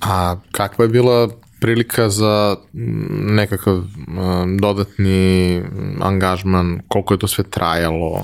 A 0.00 0.36
kakva 0.52 0.84
je 0.84 0.88
bila 0.88 1.30
prilika 1.64 2.08
za 2.08 2.56
mm, 2.74 3.34
nekakav 3.34 3.74
um, 3.74 4.58
dodatni 4.58 5.62
angažman, 6.00 6.80
koliko 6.88 7.14
je 7.14 7.18
to 7.18 7.28
sve 7.28 7.44
trajalo? 7.44 8.20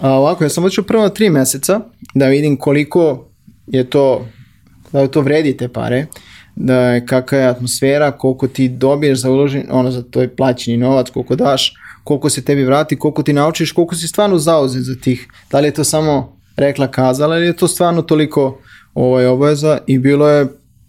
A, 0.00 0.10
ovako, 0.12 0.44
ja 0.44 0.48
sam 0.48 0.64
odšao 0.64 0.84
prvo 0.84 1.08
tri 1.08 1.30
meseca 1.30 1.80
da 2.14 2.26
vidim 2.26 2.56
koliko 2.56 3.28
je 3.66 3.84
to, 3.90 4.26
da 4.92 5.06
to 5.06 5.20
vredi 5.20 5.56
te 5.56 5.68
pare, 5.68 6.06
da 6.56 6.80
je 6.80 7.06
kakva 7.06 7.38
je 7.38 7.46
atmosfera, 7.46 8.10
koliko 8.12 8.48
ti 8.48 8.68
dobiješ 8.68 9.20
za 9.20 9.30
uložen, 9.30 9.66
ono 9.70 9.90
za 9.90 10.02
to 10.02 10.20
je 10.20 10.36
plaćeni 10.36 10.76
novac, 10.76 11.10
koliko 11.10 11.36
daš, 11.36 11.74
koliko 12.04 12.30
se 12.30 12.44
tebi 12.44 12.64
vrati, 12.64 12.98
koliko 12.98 13.22
ti 13.22 13.32
naučiš, 13.32 13.72
koliko 13.72 13.94
si 13.94 14.08
stvarno 14.08 14.38
zauzet 14.38 14.82
za 14.82 14.94
tih. 14.94 15.28
Da 15.50 15.60
li 15.60 15.68
je 15.68 15.74
to 15.74 15.84
samo 15.84 16.36
rekla 16.56 16.88
kazala 16.90 17.36
ili 17.36 17.46
je 17.46 17.56
to 17.56 17.68
stvarno 17.68 18.02
toliko 18.02 18.58
ovaj, 18.94 19.26
obaveza 19.26 19.78
i 19.86 19.98
bilo 19.98 20.28
je 20.28 20.46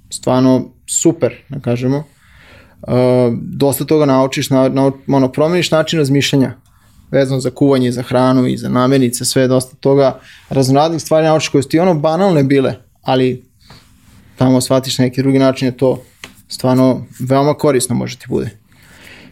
stvarno 0.10 0.72
super, 0.92 1.36
da 1.50 1.60
kažemo. 1.60 1.98
Uh, 1.98 2.94
dosta 3.42 3.86
toga 3.86 4.06
naučiš, 4.06 4.50
na, 4.50 4.70
na, 4.70 4.92
ono, 5.08 5.32
promeniš 5.32 5.72
način 5.72 6.00
razmišljanja 6.00 6.54
vezano 7.12 7.40
za 7.40 7.50
kuvanje, 7.50 7.92
za 7.92 8.02
hranu 8.02 8.48
i 8.48 8.58
za 8.58 8.70
namirnice, 8.70 9.26
sve 9.26 9.48
dosta 9.48 9.76
toga 9.76 10.20
raznoradnih 10.50 11.02
stvari 11.02 11.28
naučiš 11.28 11.50
koje 11.50 11.64
su 11.64 11.70
ti 11.70 11.80
ono 11.80 11.94
banalne 11.94 12.44
bile, 12.44 12.76
ali 13.02 13.44
tamo 14.36 14.62
shvatiš 14.62 14.98
na 14.98 15.06
neki 15.06 15.22
drugi 15.22 15.40
način 15.40 15.68
je 15.68 15.78
to 15.78 16.04
stvarno 16.48 17.06
veoma 17.20 17.54
korisno 17.54 17.96
može 17.96 18.18
ti 18.18 18.26
bude. 18.30 18.50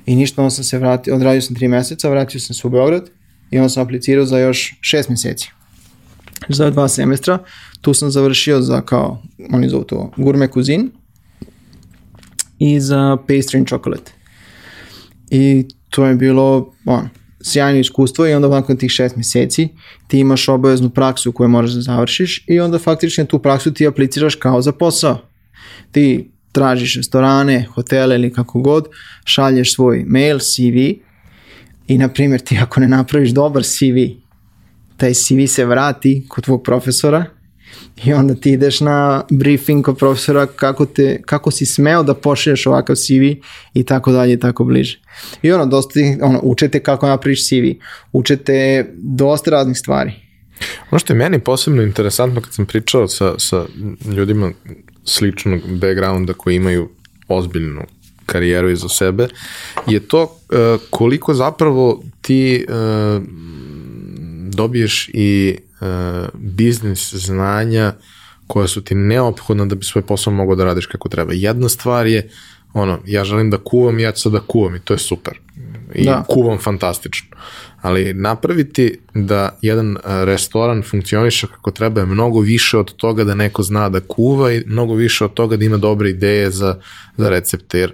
I 0.06 0.16
ništa, 0.16 0.42
onda 0.42 0.50
sam 0.50 0.64
se 0.64 0.78
vratio, 0.78 1.16
odradio 1.16 1.42
sam 1.42 1.56
tri 1.56 1.68
meseca, 1.68 2.10
vratio 2.10 2.40
sam 2.40 2.54
se 2.54 2.68
u 2.68 2.70
Beograd 2.70 3.10
i 3.52 3.58
onda 3.58 3.70
sam 3.70 3.84
aplicirao 3.84 4.26
za 4.26 4.40
još 4.40 4.78
šest 4.82 5.10
meseci. 5.10 5.52
Za 6.50 6.70
dva 6.70 6.88
semestra, 6.88 7.38
tu 7.82 7.94
sam 7.94 8.12
završio 8.12 8.62
za 8.62 8.82
kao, 8.82 9.22
oni 9.52 9.70
zovu 9.70 9.84
to, 9.84 10.12
gurme 10.18 10.48
kuzin, 10.48 10.92
i 12.60 12.80
za 12.80 13.18
pastry 13.28 13.58
and 13.58 13.68
chocolate. 13.68 14.12
I 15.32 15.66
to 15.90 16.06
je 16.06 16.16
bilo 16.16 16.74
on, 16.86 17.10
sjajno 17.42 17.80
iskustvo 17.80 18.28
i 18.28 18.34
onda 18.34 18.48
nakon 18.48 18.78
tih 18.78 18.92
šest 18.92 19.16
meseci 19.16 19.68
ti 20.08 20.20
imaš 20.20 20.50
obaveznu 20.50 20.90
praksu 20.90 21.32
koju 21.32 21.50
moraš 21.50 21.72
da 21.72 21.82
završiš 21.82 22.44
i 22.48 22.60
onda 22.60 22.80
faktično 22.80 23.26
tu 23.26 23.40
praksu 23.40 23.74
ti 23.74 23.88
apliciraš 23.88 24.36
kao 24.36 24.62
za 24.62 24.72
posao. 24.72 25.18
Ti 25.92 26.32
tražiš 26.52 26.96
restorane, 26.96 27.66
hotele 27.74 28.16
ili 28.16 28.34
kako 28.34 28.60
god, 28.60 28.88
šalješ 29.26 29.76
svoj 29.76 30.04
mail, 30.08 30.40
CV 30.40 30.78
i 31.88 31.98
na 31.98 32.08
primjer 32.08 32.42
ti 32.42 32.58
ako 32.62 32.80
ne 32.80 32.88
napraviš 32.88 33.30
dobar 33.30 33.64
CV, 33.64 34.20
taj 34.98 35.14
CV 35.14 35.46
se 35.48 35.66
vrati 35.66 36.26
kod 36.30 36.44
tvog 36.44 36.64
profesora 36.64 37.26
I 38.06 38.14
onda 38.14 38.36
ti 38.36 38.52
ideš 38.52 38.80
na 38.80 39.24
briefing 39.32 39.86
kod 39.86 39.98
profesora 39.98 40.46
kako, 40.46 40.86
te, 40.86 41.22
kako 41.26 41.52
si 41.52 41.66
smeo 41.66 42.04
da 42.04 42.14
pošalješ 42.14 42.68
ovakav 42.68 42.96
CV 42.96 43.24
i 43.74 43.84
tako 43.84 44.12
dalje 44.12 44.34
i 44.34 44.40
tako 44.40 44.64
bliže. 44.64 45.00
I 45.42 45.52
ono, 45.52 45.66
dosta, 45.66 46.00
ono, 46.22 46.40
učete 46.44 46.80
kako 46.80 47.08
napraviš 47.08 47.48
CV, 47.48 47.66
učete 48.12 48.86
dosta 48.98 49.52
raznih 49.52 49.78
stvari. 49.78 50.12
Ono 50.92 51.00
što 51.00 51.14
je 51.14 51.18
meni 51.18 51.40
posebno 51.40 51.82
interesantno 51.82 52.42
kad 52.42 52.54
sam 52.54 52.66
pričao 52.66 53.08
sa, 53.08 53.40
sa 53.40 53.66
ljudima 54.16 54.52
sličnog 55.06 55.62
backgrounda 55.68 56.34
koji 56.34 56.56
imaju 56.56 56.90
ozbiljnu 57.28 57.82
karijeru 58.26 58.70
iza 58.70 58.90
sebe, 58.90 59.28
je 59.88 60.00
to 60.00 60.24
uh, 60.24 60.82
koliko 60.90 61.34
zapravo 61.34 62.04
ti 62.22 62.66
uh, 62.70 63.24
dobiješ 64.50 65.10
i 65.14 65.58
biznis 66.34 67.14
znanja 67.14 67.94
koja 68.48 68.68
su 68.68 68.82
ti 68.82 68.96
neophodna 68.96 69.66
da 69.66 69.76
bi 69.76 69.86
svoj 69.86 70.02
posao 70.02 70.34
mogao 70.34 70.56
da 70.56 70.66
radiš 70.66 70.86
kako 70.86 71.10
treba. 71.10 71.34
Jedna 71.34 71.70
stvar 71.70 72.08
je, 72.08 72.30
ono, 72.74 73.00
ja 73.06 73.24
želim 73.24 73.50
da 73.50 73.58
kuvam, 73.58 74.00
ja 74.00 74.12
ću 74.12 74.22
sad 74.22 74.32
da 74.32 74.40
kuvam 74.40 74.76
i 74.76 74.80
to 74.80 74.94
je 74.94 74.98
super. 74.98 75.40
I 75.96 76.06
da. 76.06 76.24
kuvam 76.28 76.58
fantastično. 76.58 77.38
Ali 77.82 78.14
napraviti 78.14 79.00
da 79.14 79.58
jedan 79.62 79.98
restoran 80.04 80.84
funkcioniše 80.84 81.48
kako 81.48 81.72
treba 81.72 82.02
je 82.02 82.06
mnogo 82.06 82.40
više 82.40 82.78
od 82.78 82.96
toga 82.96 83.24
da 83.24 83.36
neko 83.36 83.64
zna 83.64 83.90
da 83.90 84.00
kuva 84.00 84.52
i 84.52 84.64
mnogo 84.68 84.94
više 84.94 85.26
od 85.26 85.34
toga 85.34 85.58
da 85.58 85.66
ima 85.66 85.78
dobre 85.78 86.10
ideje 86.10 86.52
za, 86.52 86.76
za 87.18 87.30
recepte. 87.30 87.80
Jer 87.80 87.94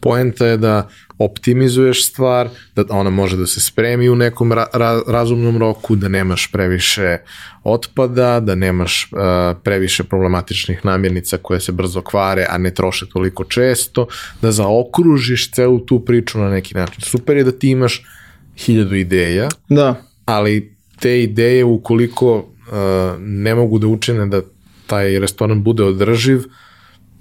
poenta 0.00 0.46
je 0.46 0.56
da 0.56 0.88
optimizuješ 1.18 2.06
stvar, 2.06 2.48
da 2.76 2.84
ona 2.88 3.10
može 3.10 3.36
da 3.36 3.46
se 3.46 3.60
spremi 3.60 4.08
u 4.08 4.16
nekom 4.16 4.52
ra 4.52 4.66
ra 4.72 5.02
razumnom 5.06 5.58
roku, 5.58 5.96
da 5.96 6.08
nemaš 6.08 6.52
previše 6.52 7.18
otpada, 7.64 8.40
da 8.40 8.54
nemaš 8.54 9.08
uh, 9.12 9.18
previše 9.62 10.04
problematičnih 10.04 10.84
namirnica 10.84 11.36
koje 11.36 11.60
se 11.60 11.72
brzo 11.72 12.00
kvare, 12.00 12.46
a 12.50 12.58
ne 12.58 12.74
troše 12.74 13.06
toliko 13.08 13.44
često, 13.44 14.06
da 14.42 14.52
zaokružiš 14.52 15.50
celu 15.50 15.80
tu 15.80 16.00
priču 16.00 16.38
na 16.38 16.50
neki 16.50 16.74
način. 16.74 17.00
Super 17.00 17.36
je 17.36 17.44
da 17.44 17.52
ti 17.52 17.70
imaš 17.70 18.02
hiljadu 18.56 18.94
ideja, 18.94 19.48
da. 19.68 20.02
ali 20.24 20.76
te 21.00 21.22
ideje 21.22 21.64
ukoliko 21.64 22.36
uh, 22.36 22.44
ne 23.18 23.54
mogu 23.54 23.78
da 23.78 23.86
učine 23.86 24.26
da 24.26 24.42
taj 24.86 25.18
restoran 25.18 25.62
bude 25.62 25.84
održiv, 25.84 26.42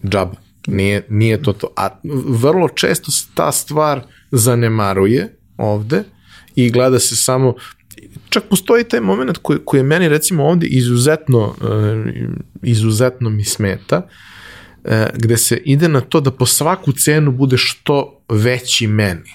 džaba. 0.06 0.45
Nije, 0.68 1.06
nije 1.10 1.44
to 1.44 1.54
to. 1.54 1.68
A 1.78 1.90
vrlo 2.28 2.70
često 2.70 3.12
ta 3.34 3.52
stvar 3.52 4.02
zanemaruje 4.32 5.36
ovde 5.58 6.04
i 6.56 6.70
gleda 6.70 7.00
se 7.00 7.16
samo 7.16 7.54
čak 8.30 8.44
postoji 8.50 8.84
taj 8.84 9.02
moment 9.02 9.38
koji, 9.42 9.60
koji 9.66 9.80
je 9.80 9.84
meni 9.84 10.10
recimo 10.10 10.44
ovde 10.44 10.68
izuzetno, 10.68 11.40
uh, 11.40 11.56
izuzetno 12.64 13.30
mi 13.30 13.44
smeta, 13.44 14.02
uh, 14.84 14.92
gde 15.14 15.38
se 15.38 15.62
ide 15.66 15.88
na 15.90 16.02
to 16.02 16.22
da 16.22 16.32
po 16.32 16.46
svaku 16.46 16.92
cenu 16.92 17.32
bude 17.32 17.58
što 17.58 18.22
veći 18.30 18.88
meni. 18.88 19.32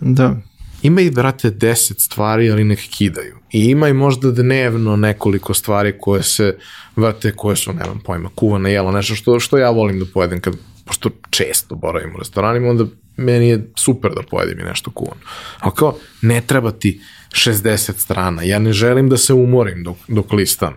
Da. 0.00 0.36
Ima 0.82 1.00
i, 1.00 1.10
vrate, 1.10 1.50
deset 1.50 2.00
stvari, 2.00 2.50
ali 2.50 2.64
nek 2.64 2.78
kidaju. 2.78 3.36
I 3.52 3.64
ima 3.64 3.88
i 3.88 3.92
možda 3.92 4.30
dnevno 4.30 4.96
nekoliko 4.96 5.54
stvari 5.54 5.94
koje 6.00 6.22
se, 6.22 6.56
vrate, 6.96 7.32
koje 7.32 7.56
su, 7.56 7.72
nemam 7.72 8.00
pojma, 8.04 8.30
kuvana 8.34 8.68
jela, 8.68 8.92
nešto 8.92 9.14
što, 9.14 9.40
što 9.40 9.58
ja 9.58 9.70
volim 9.70 9.98
da 9.98 10.06
pojedem 10.14 10.40
kad, 10.40 10.56
pošto 10.88 11.10
često 11.30 11.74
boravim 11.74 12.14
u 12.14 12.18
restoranima, 12.18 12.68
onda 12.68 12.84
meni 13.16 13.48
je 13.48 13.70
super 13.76 14.10
da 14.14 14.22
pojedem 14.30 14.60
i 14.60 14.68
nešto 14.68 14.90
kuvano. 14.90 15.20
Ali 15.58 15.72
kao, 15.76 15.98
ne 16.22 16.40
treba 16.40 16.70
ti 16.70 17.00
60 17.32 17.92
strana. 17.98 18.42
Ja 18.42 18.58
ne 18.58 18.72
želim 18.72 19.08
da 19.08 19.16
se 19.16 19.34
umorim 19.34 19.84
dok, 19.84 19.96
dok 20.08 20.32
listam 20.32 20.74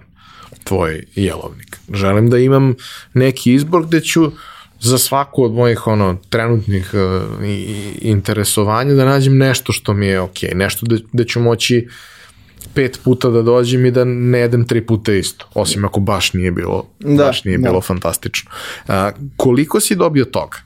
tvoj 0.63 1.05
jelovnik. 1.15 1.77
Želim 1.93 2.29
da 2.29 2.37
imam 2.37 2.75
neki 3.13 3.53
izbor 3.53 3.85
gde 3.85 4.01
ću 4.01 4.31
za 4.79 4.97
svaku 4.97 5.43
od 5.43 5.53
mojih 5.53 5.87
ono 5.87 6.17
trenutnih 6.29 6.91
uh, 6.93 7.45
interesovanja 8.01 8.93
da 8.93 9.05
nađem 9.05 9.37
nešto 9.37 9.73
što 9.73 9.93
mi 9.93 10.07
je 10.07 10.19
ok, 10.19 10.37
nešto 10.55 10.85
da, 10.85 10.97
da 11.13 11.23
ću 11.23 11.39
moći 11.39 11.87
pet 12.73 12.99
puta 13.03 13.29
da 13.29 13.41
dođem 13.41 13.85
i 13.85 13.91
da 13.91 14.03
ne 14.05 14.39
jedem 14.39 14.67
tri 14.67 14.85
puta 14.85 15.13
isto, 15.13 15.45
osim 15.53 15.85
ako 15.85 15.99
baš 15.99 16.33
nije 16.33 16.51
bilo, 16.51 16.85
da, 16.99 17.23
baš 17.23 17.43
nije 17.43 17.57
da. 17.57 17.69
bilo 17.69 17.81
fantastično. 17.81 18.51
Uh, 18.87 18.93
koliko 19.37 19.79
si 19.79 19.95
dobio 19.95 20.25
toga? 20.25 20.57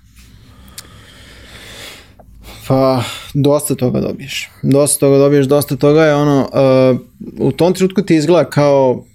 Pa, 2.68 3.04
dosta 3.34 3.76
toga 3.76 4.02
dobiješ. 4.02 4.50
Dosta 4.64 5.00
toga 5.00 5.18
dobiješ, 5.18 5.46
dosta 5.46 5.76
toga 5.76 6.04
je 6.04 6.16
ono, 6.16 6.50
uh, 6.54 7.00
u 7.40 7.52
tom 7.52 7.74
trenutku 7.74 8.02
ti 8.02 8.16
izgleda 8.16 8.50
kao 8.50 9.06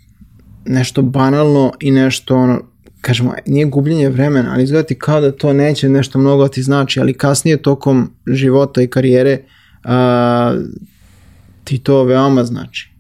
nešto 0.65 1.03
banalno 1.03 1.73
i 1.81 1.91
nešto 1.91 2.37
ono, 2.37 2.61
kažemo, 3.01 3.35
nije 3.47 3.65
gubljenje 3.67 4.09
vremena, 4.09 4.53
ali 4.53 4.63
izgleda 4.63 4.87
ti 4.87 4.99
kao 4.99 5.21
da 5.21 5.33
to 5.33 5.53
neće 5.53 5.89
nešto 5.89 6.19
mnogo 6.19 6.49
ti 6.49 6.63
znači, 6.63 7.01
ali 7.01 7.15
kasnije 7.15 7.63
tokom 7.63 8.11
života 8.27 8.83
i 8.83 8.87
karijere 8.87 9.39
uh, 9.85 9.91
ti 11.65 11.79
to 11.79 12.05
veoma 12.05 12.45
znači. 12.45 12.91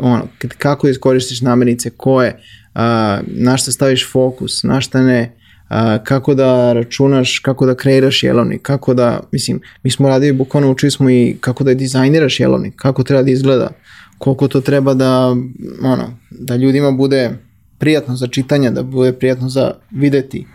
Ono, 0.00 0.28
kako 0.58 0.88
iskoristiš 0.88 1.40
namirnice, 1.40 1.90
koje, 1.90 2.40
uh, 2.74 2.80
na 3.26 3.56
šta 3.56 3.72
staviš 3.72 4.12
fokus, 4.12 4.62
na 4.62 4.80
šta 4.80 5.02
ne, 5.02 5.40
a, 5.70 5.98
kako 6.04 6.34
da 6.34 6.72
računaš, 6.72 7.38
kako 7.38 7.66
da 7.66 7.74
kreiraš 7.74 8.22
jelovnik, 8.22 8.62
kako 8.62 8.94
da, 8.94 9.20
mislim, 9.32 9.60
mi 9.82 9.90
smo 9.90 10.08
radili, 10.08 10.32
bukvalno 10.32 10.70
učili 10.70 10.90
smo 10.90 11.10
i 11.10 11.36
kako 11.40 11.64
da 11.64 11.74
dizajniraš 11.74 12.40
jelovnik, 12.40 12.74
kako 12.76 13.02
treba 13.02 13.22
da 13.22 13.30
izgleda, 13.30 13.70
koliko 14.18 14.48
to 14.48 14.60
treba 14.60 14.94
da, 14.94 15.36
ono, 15.82 16.18
da 16.30 16.56
ljudima 16.56 16.90
bude 16.90 17.30
prijatno 17.78 18.16
za 18.16 18.26
čitanje, 18.26 18.70
da 18.70 18.82
bude 18.82 19.12
prijatno 19.12 19.48
za 19.48 19.72
videti 19.90 20.46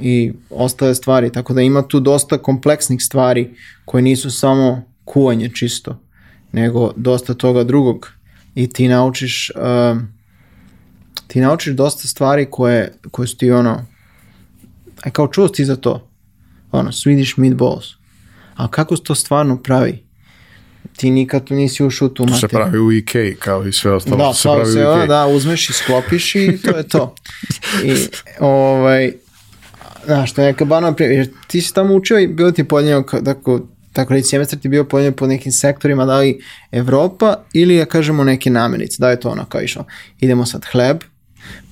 i 0.00 0.32
ostale 0.50 0.94
stvari, 0.94 1.32
tako 1.32 1.54
da 1.54 1.62
ima 1.62 1.82
tu 1.82 2.00
dosta 2.00 2.38
kompleksnih 2.38 3.02
stvari 3.02 3.50
koje 3.84 4.02
nisu 4.02 4.30
samo 4.30 4.82
kuvanje 5.04 5.50
čisto, 5.54 5.98
nego 6.52 6.92
dosta 6.96 7.34
toga 7.34 7.64
drugog 7.64 8.12
i 8.54 8.72
ti 8.72 8.88
naučiš 8.88 9.50
uh, 9.54 10.00
ti 11.26 11.40
naučiš 11.40 11.74
dosta 11.74 12.08
stvari 12.08 12.46
koje, 12.50 12.92
koje 13.10 13.28
su 13.28 13.36
ti 13.36 13.50
ono 13.50 13.86
aj 15.02 15.10
kao 15.10 15.28
čuo 15.28 15.48
ti 15.48 15.64
za 15.64 15.76
to, 15.76 16.08
ono, 16.72 16.90
Swedish 16.90 17.38
meatballs, 17.38 17.86
a 18.54 18.68
kako 18.68 18.96
se 18.96 19.02
to 19.02 19.14
stvarno 19.14 19.62
pravi? 19.62 20.04
Ti 20.96 21.10
nikad 21.10 21.44
tu 21.44 21.54
nisi 21.54 21.84
ušao 21.84 22.08
tu 22.08 22.22
materiju. 22.22 22.40
To 22.40 22.48
se 22.48 22.48
pravi 22.48 22.78
u 22.78 22.92
Ikea 22.92 23.34
kao 23.38 23.66
i 23.66 23.72
sve 23.72 23.92
ostalo. 23.92 24.16
Da, 24.16 24.34
se 24.34 24.42
pravi 24.42 24.72
se, 24.72 24.88
u 24.88 25.06
da, 25.06 25.26
uzmeš 25.26 25.70
i 25.70 25.72
sklopiš 25.72 26.34
i 26.34 26.58
to 26.62 26.76
je 26.76 26.88
to. 26.88 27.14
I, 27.84 27.94
ovaj, 28.40 29.12
znaš, 30.04 30.32
to 30.32 30.40
je 30.42 30.46
neka 30.46 30.64
banalna 30.64 30.96
primjer, 30.96 31.18
jer 31.18 31.30
ti 31.46 31.60
si 31.60 31.74
tamo 31.74 31.94
učio 31.94 32.18
i 32.18 32.26
bilo 32.26 32.52
ti 32.52 32.64
podeljeno 32.64 33.02
tako, 33.24 33.60
tako 33.92 34.12
reći, 34.12 34.28
semestar 34.28 34.58
ti 34.58 34.68
bio 34.68 34.84
podeljeno 34.84 35.16
po 35.16 35.26
nekim 35.26 35.52
sektorima, 35.52 36.06
da 36.06 36.18
li 36.18 36.40
Evropa 36.72 37.36
ili, 37.52 37.76
ja 37.76 37.84
kažemo, 37.84 38.24
neke 38.24 38.50
namirnice, 38.50 38.96
da 38.98 39.10
je 39.10 39.20
to 39.20 39.30
ono 39.30 39.44
kao 39.44 39.62
išlo. 39.62 39.84
Idemo 40.20 40.46
sad 40.46 40.64
hleb, 40.64 40.98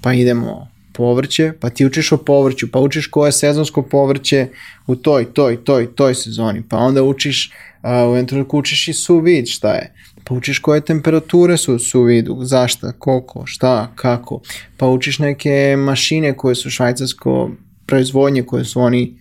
pa 0.01 0.13
idemo 0.13 0.69
povrće, 0.99 1.53
pa 1.61 1.71
ti 1.71 1.87
učiš 1.87 2.13
o 2.13 2.17
povrću, 2.17 2.71
pa 2.71 2.79
učiš 2.79 3.07
koje 3.07 3.29
je 3.29 3.33
sezonsko 3.33 3.83
povrće 3.83 4.49
u 4.87 4.97
toj, 4.97 5.25
toj, 5.25 5.65
toj, 5.65 5.95
toj 5.95 6.15
sezoni, 6.15 6.63
pa 6.69 6.77
onda 6.77 7.03
učiš, 7.03 7.53
uh, 7.83 8.13
u 8.13 8.17
jednom 8.17 8.47
učiš 8.53 8.89
i 8.89 8.93
suvid, 8.93 9.47
šta 9.47 9.73
je, 9.73 9.93
pa 10.25 10.35
učiš 10.35 10.59
koje 10.59 10.81
temperature 10.81 11.57
su 11.57 11.75
u 11.75 11.79
suvidu, 11.79 12.39
zašta, 12.43 12.93
koliko, 12.99 13.47
šta, 13.47 13.93
kako, 13.95 14.41
pa 14.77 14.87
učiš 14.87 15.19
neke 15.19 15.77
mašine 15.79 16.37
koje 16.37 16.55
su 16.55 16.71
švajcarsko 16.71 17.51
proizvodnje, 17.87 18.43
koje 18.43 18.65
su 18.65 18.81
oni, 18.81 19.15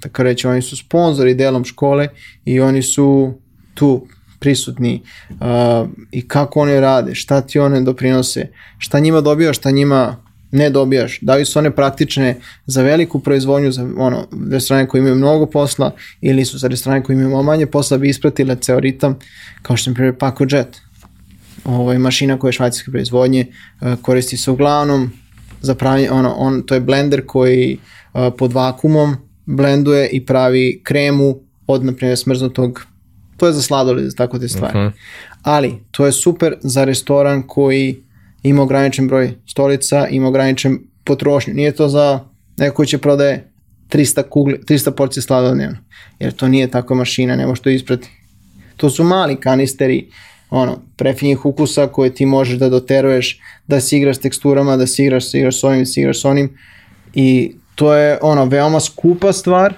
tako 0.00 0.22
reći, 0.22 0.46
oni 0.46 0.62
su 0.62 0.76
sponzori 0.76 1.34
delom 1.34 1.64
škole 1.64 2.08
i 2.44 2.60
oni 2.60 2.82
su 2.82 3.34
tu 3.74 4.06
prisutni 4.42 5.02
uh, 5.30 5.88
i 6.10 6.28
kako 6.28 6.60
one 6.60 6.80
rade, 6.80 7.14
šta 7.14 7.40
ti 7.40 7.58
one 7.58 7.80
doprinose, 7.80 8.48
šta 8.78 8.98
njima 8.98 9.20
dobija, 9.20 9.52
šta 9.52 9.70
njima 9.70 10.16
ne 10.50 10.70
dobijaš. 10.70 11.18
Da 11.20 11.34
li 11.34 11.44
su 11.44 11.58
one 11.58 11.70
praktične 11.70 12.40
za 12.66 12.82
veliku 12.82 13.20
proizvodnju, 13.20 13.72
za 13.72 13.88
ono, 13.96 14.26
restorane 14.50 14.88
koji 14.88 14.98
imaju 14.98 15.14
mnogo 15.14 15.46
posla 15.46 15.94
ili 16.20 16.44
su 16.44 16.58
za 16.58 16.68
restorane 16.68 17.02
koji 17.02 17.14
imaju 17.14 17.30
malo 17.30 17.42
manje 17.42 17.66
posla 17.66 17.98
bi 17.98 18.08
ispratile 18.08 18.56
ceo 18.56 18.80
ritam, 18.80 19.18
kao 19.62 19.76
što 19.76 19.90
je 19.90 19.94
primjer 19.94 20.18
Paco 20.18 20.44
Jet. 20.50 20.80
Ovo 21.64 21.92
je 21.92 21.98
mašina 21.98 22.38
koja 22.38 22.48
je 22.48 22.52
švajcarske 22.52 22.90
proizvodnje, 22.90 23.46
koristi 24.02 24.36
se 24.36 24.50
uglavnom 24.50 25.10
za 25.60 25.74
pravljanje, 25.74 26.10
ono, 26.10 26.34
on, 26.34 26.62
to 26.62 26.74
je 26.74 26.80
blender 26.80 27.26
koji 27.26 27.78
e, 28.14 28.30
pod 28.38 28.52
vakumom 28.52 29.16
blenduje 29.46 30.08
i 30.08 30.26
pravi 30.26 30.80
kremu 30.84 31.38
od, 31.66 31.84
na 31.84 31.92
primjer, 31.92 32.18
smrznutog 32.18 32.86
to 33.42 33.46
je 33.46 33.52
za 33.52 33.62
sladoled, 33.62 34.14
tako 34.16 34.38
te 34.38 34.48
stvari. 34.48 34.78
Uh 34.78 34.84
mhm. 34.84 34.94
-huh. 34.94 34.98
Ali, 35.42 35.74
to 35.90 36.06
je 36.06 36.12
super 36.12 36.54
za 36.60 36.84
restoran 36.84 37.42
koji 37.46 37.96
ima 38.42 38.62
ograničen 38.62 39.08
broj 39.08 39.34
stolica, 39.46 40.08
ima 40.08 40.28
ograničen 40.28 40.78
potrošnju. 41.04 41.54
Nije 41.54 41.72
to 41.72 41.88
za 41.88 42.20
neko 42.56 42.74
koji 42.74 42.86
će 42.86 42.98
prodaje 42.98 43.50
300, 43.90 44.22
kugle, 44.28 44.58
300 44.58 44.90
porcije 44.90 45.22
slada 45.22 45.54
dnevno, 45.54 45.76
jer 46.18 46.32
to 46.32 46.48
nije 46.48 46.70
takva 46.70 46.96
mašina, 46.96 47.36
ne 47.36 47.46
može 47.46 47.62
to 47.62 47.70
isprati. 47.70 48.08
To 48.76 48.90
su 48.90 49.04
mali 49.04 49.36
kanisteri, 49.36 50.06
ono, 50.50 50.78
prefinjih 50.96 51.46
ukusa 51.46 51.86
koje 51.86 52.14
ti 52.14 52.26
možeš 52.26 52.58
da 52.58 52.68
doteruješ, 52.68 53.40
da 53.66 53.80
si 53.80 53.96
igraš 53.96 54.16
s 54.16 54.20
teksturama, 54.20 54.76
da 54.76 54.86
si 54.86 55.02
igraš, 55.02 55.30
si 55.30 55.38
igraš 55.38 55.60
s 55.60 55.64
ovim, 55.64 55.78
da 55.78 55.86
si 55.86 56.00
igraš 56.00 56.20
s 56.20 56.24
onim 56.24 56.58
i 57.14 57.54
to 57.74 57.94
je 57.94 58.18
ono, 58.22 58.44
veoma 58.44 58.80
skupa 58.80 59.32
stvar, 59.32 59.74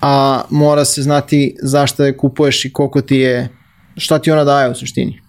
a 0.00 0.42
mora 0.50 0.84
se 0.84 1.02
znati 1.02 1.56
zašto 1.62 2.04
je 2.04 2.16
kupuješ 2.16 2.64
i 2.64 2.72
koliko 2.72 3.00
ti 3.00 3.16
je, 3.16 3.48
šta 3.96 4.18
ti 4.18 4.30
ona 4.30 4.44
daje 4.44 4.70
u 4.70 4.74
suštini. 4.74 5.20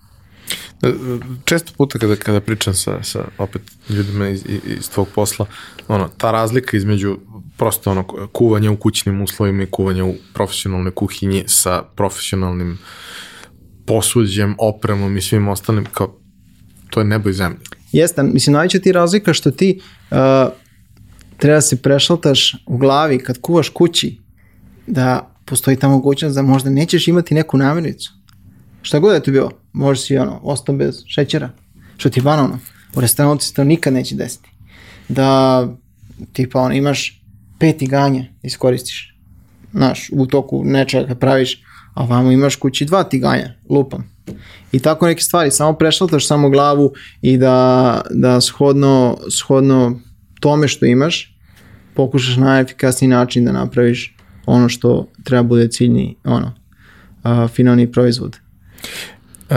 Često 1.46 1.72
puta 1.78 2.00
kada, 2.00 2.16
kada 2.16 2.42
pričam 2.42 2.74
sa, 2.74 3.04
sa 3.04 3.26
opet 3.38 3.62
ljudima 3.90 4.30
iz, 4.30 4.44
iz 4.66 4.90
tvog 4.90 5.08
posla, 5.16 5.46
ono, 5.88 6.10
ta 6.18 6.32
razlika 6.32 6.78
između 6.78 7.18
prosto 7.58 7.92
ono, 7.92 8.04
kuvanja 8.32 8.72
u 8.72 8.78
kućnim 8.78 9.22
uslovima 9.22 9.64
i 9.64 9.72
kuvanja 9.72 10.06
u 10.06 10.14
profesionalnoj 10.34 10.92
kuhinji 10.92 11.44
sa 11.48 11.84
profesionalnim 11.96 12.80
posuđem, 13.86 14.56
opremom 14.58 15.18
i 15.18 15.22
svim 15.22 15.48
ostalim, 15.48 15.86
kao, 15.94 16.16
to 16.90 17.00
je 17.00 17.06
nebo 17.06 17.30
i 17.30 17.34
zemlja. 17.34 17.60
Jeste, 17.92 18.24
mislim, 18.24 18.54
najveća 18.54 18.80
ti 18.80 18.92
razlika 18.92 19.34
što 19.34 19.52
ti 19.52 19.82
uh, 20.12 20.18
treba 21.42 21.58
da 21.58 21.62
se 21.62 21.82
prešaltaš 21.82 22.56
u 22.66 22.78
glavi 22.78 23.20
kad 23.20 23.42
kuvaš 23.42 23.70
kući, 23.70 24.18
da 24.88 25.32
postoji 25.46 25.78
ta 25.78 25.88
mogućnost 25.88 26.36
da 26.36 26.42
možda 26.42 26.70
nećeš 26.70 27.08
imati 27.08 27.34
neku 27.34 27.58
namirnicu 27.58 28.14
Šta 28.82 29.00
god 29.00 29.14
je 29.14 29.24
to 29.24 29.32
bilo, 29.32 29.52
može 29.74 30.02
si 30.02 30.18
ono, 30.18 30.40
ostao 30.44 30.76
bez 30.76 31.04
šećera, 31.08 31.50
što 31.98 32.10
ti 32.10 32.20
je 32.20 32.24
banalno. 32.24 32.60
U 32.96 33.02
restoranu 33.02 33.40
se 33.40 33.54
to 33.54 33.64
nikad 33.64 33.94
neće 33.94 34.16
desiti. 34.16 34.50
Da, 35.10 35.68
tipa, 36.34 36.60
ono, 36.60 36.76
imaš 36.76 37.24
pet 37.60 37.82
iganja 37.82 38.22
da 38.22 38.48
iskoristiš. 38.48 39.18
Znaš, 39.74 40.10
u 40.14 40.26
toku 40.26 40.64
nečega 40.66 41.08
kad 41.08 41.20
praviš, 41.20 41.64
a 41.94 42.06
vamo 42.06 42.32
imaš 42.32 42.56
kući 42.56 42.86
dva 42.86 43.04
tiganja, 43.04 43.54
lupam. 43.70 44.12
I 44.72 44.80
tako 44.80 45.06
neke 45.06 45.22
stvari, 45.22 45.52
samo 45.52 45.74
prešaltaš 45.74 46.28
samo 46.28 46.50
glavu 46.50 46.92
i 47.22 47.38
da, 47.38 48.02
da 48.10 48.42
shodno, 48.42 49.18
shodno 49.38 50.00
tome 50.42 50.68
što 50.68 50.86
imaš, 50.86 51.36
pokušaš 51.94 52.38
na 52.38 52.60
efikasniji 52.60 53.10
način 53.10 53.46
da 53.46 53.52
napraviš 53.52 54.16
ono 54.46 54.70
što 54.70 55.08
treba 55.24 55.44
bude 55.44 55.68
ciljni, 55.68 56.16
ono, 56.24 56.54
uh, 57.24 57.52
finalni 57.52 57.92
proizvod. 57.92 58.38
Uh, 59.50 59.56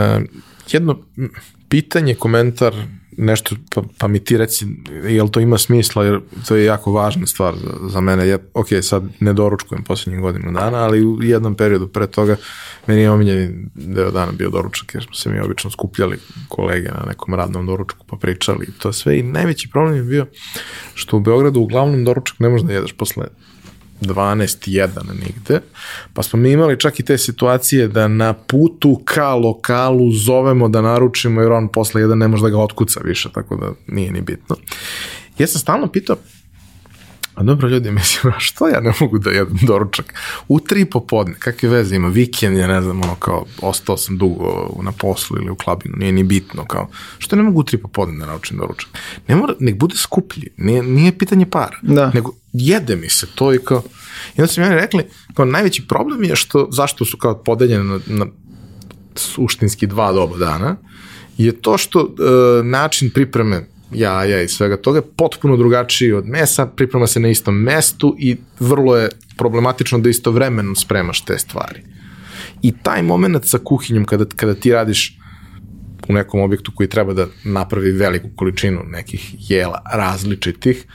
jedno 0.71 0.99
pitanje, 1.69 2.15
komentar 2.15 2.73
nešto, 3.17 3.55
pa, 3.75 3.81
pa 3.97 4.07
mi 4.07 4.19
ti 4.19 4.37
reci, 4.37 4.65
jel 5.03 5.29
to 5.29 5.39
ima 5.39 5.57
smisla, 5.57 6.05
jer 6.05 6.19
to 6.47 6.55
je 6.55 6.65
jako 6.65 6.91
važna 6.91 7.27
stvar 7.27 7.55
za, 7.55 7.89
za 7.89 8.01
mene. 8.01 8.27
Ja, 8.27 8.37
ok, 8.53 8.67
sad 8.81 9.03
ne 9.19 9.33
doručkujem 9.33 9.83
posljednjih 9.83 10.21
godinu 10.21 10.51
dana, 10.51 10.77
ali 10.77 11.05
u 11.05 11.23
jednom 11.23 11.55
periodu 11.55 11.87
pre 11.87 12.07
toga 12.07 12.35
meni 12.87 13.01
je 13.01 13.11
omiljeni 13.11 13.69
deo 13.75 14.11
dana 14.11 14.31
bio 14.31 14.49
doručak, 14.49 14.93
jer 14.93 15.03
smo 15.03 15.13
se 15.13 15.29
mi 15.29 15.39
obično 15.39 15.71
skupljali 15.71 16.17
kolege 16.47 16.89
na 16.89 17.05
nekom 17.07 17.33
radnom 17.33 17.65
doručku 17.65 18.05
pa 18.09 18.17
pričali 18.17 18.67
to 18.79 18.93
sve 18.93 19.19
i 19.19 19.23
najveći 19.23 19.69
problem 19.69 19.95
je 19.95 20.03
bio 20.03 20.25
što 20.93 21.17
u 21.17 21.19
Beogradu 21.19 21.59
uglavnom 21.59 22.05
doručak 22.05 22.39
ne 22.39 22.49
možeš 22.49 22.67
da 22.67 22.73
jedeš 22.73 22.93
posle 22.93 23.25
12.1 24.05 24.89
nigde, 25.19 25.61
pa 26.13 26.23
smo 26.23 26.39
mi 26.39 26.51
imali 26.51 26.79
čak 26.79 26.99
i 26.99 27.03
te 27.03 27.17
situacije 27.17 27.87
da 27.87 28.07
na 28.07 28.33
putu 28.33 29.01
ka 29.05 29.33
lokalu 29.33 30.11
zovemo 30.11 30.69
da 30.69 30.81
naručimo 30.81 31.41
jer 31.41 31.51
on 31.51 31.67
posle 31.67 32.01
jedan 32.01 32.17
ne 32.17 32.27
može 32.27 32.43
da 32.43 32.49
ga 32.49 32.57
otkuca 32.57 32.99
više, 33.03 33.29
tako 33.33 33.55
da 33.55 33.71
nije 33.87 34.11
ni 34.11 34.21
bitno. 34.21 34.55
Ja 35.37 35.47
sam 35.47 35.61
stalno 35.61 35.87
pitao, 35.87 36.15
a 37.35 37.43
dobro 37.43 37.67
ljudi, 37.67 37.91
mislim, 37.99 38.33
a 38.33 38.39
što 38.39 38.67
ja 38.67 38.79
ne 38.79 38.93
mogu 38.99 39.19
da 39.19 39.29
jedem 39.29 39.57
doručak? 39.61 40.13
U 40.47 40.59
tri 40.59 40.85
popodne, 40.85 41.35
kakve 41.39 41.69
veze 41.69 41.95
ima, 41.95 42.07
vikend, 42.07 42.57
ja 42.57 42.67
ne 42.67 42.81
znam, 42.81 43.01
ono 43.01 43.15
kao, 43.15 43.45
ostao 43.61 43.97
sam 43.97 44.17
dugo 44.17 44.69
na 44.83 44.91
poslu 44.91 45.37
ili 45.37 45.49
u 45.49 45.55
klabinu, 45.55 45.95
nije 45.97 46.11
ni 46.11 46.23
bitno, 46.23 46.65
kao, 46.65 46.89
što 47.17 47.35
ne 47.35 47.43
mogu 47.43 47.59
u 47.59 47.63
tri 47.63 47.77
popodne 47.77 48.17
da 48.19 48.25
naučim 48.25 48.57
doručak? 48.57 48.89
Ne 49.27 49.35
mora, 49.35 49.53
nek 49.59 49.77
bude 49.79 49.95
skuplji, 49.97 50.49
nije, 50.57 50.83
nije 50.83 51.17
pitanje 51.17 51.45
para, 51.45 51.77
Da. 51.81 52.11
nego 52.13 52.31
jede 52.53 52.95
mi 52.95 53.09
se 53.09 53.27
to 53.35 53.53
i 53.53 53.59
kao, 53.59 53.83
i 54.37 54.41
onda 54.41 54.47
su 54.47 54.61
mi 54.61 54.67
oni 54.67 54.75
rekli, 54.75 55.03
kao, 55.33 55.45
najveći 55.45 55.87
problem 55.87 56.23
je 56.23 56.35
što, 56.35 56.67
zašto 56.71 57.05
su 57.05 57.17
kao 57.17 57.43
podeljene 57.43 57.83
na, 57.83 57.99
na 58.07 58.25
suštinski 59.15 59.87
dva 59.87 60.11
doba 60.11 60.37
dana, 60.37 60.75
je 61.37 61.61
to 61.61 61.77
što 61.77 61.99
e, 61.99 62.63
način 62.63 63.09
pripreme 63.09 63.67
jaja 63.95 64.41
i 64.41 64.47
svega 64.47 64.77
toga 64.77 65.01
potpuno 65.17 65.57
drugačiji 65.57 66.13
od 66.13 66.27
mesa, 66.27 66.65
priprema 66.65 67.07
se 67.07 67.19
na 67.19 67.29
istom 67.29 67.55
mestu 67.55 68.15
i 68.19 68.37
vrlo 68.59 68.97
je 68.97 69.09
problematično 69.37 69.99
da 69.99 70.09
istovremeno 70.09 70.75
spremaš 70.75 71.25
te 71.25 71.37
stvari. 71.37 71.81
I 72.61 72.71
taj 72.83 73.03
moment 73.03 73.45
sa 73.45 73.59
kuhinjom 73.63 74.05
kada, 74.05 74.25
kada 74.35 74.55
ti 74.55 74.71
radiš 74.71 75.17
u 76.09 76.13
nekom 76.13 76.41
objektu 76.41 76.71
koji 76.75 76.89
treba 76.89 77.13
da 77.13 77.27
napravi 77.43 77.91
veliku 77.91 78.29
količinu 78.35 78.83
nekih 78.83 79.51
jela 79.51 79.81
različitih, 79.93 80.85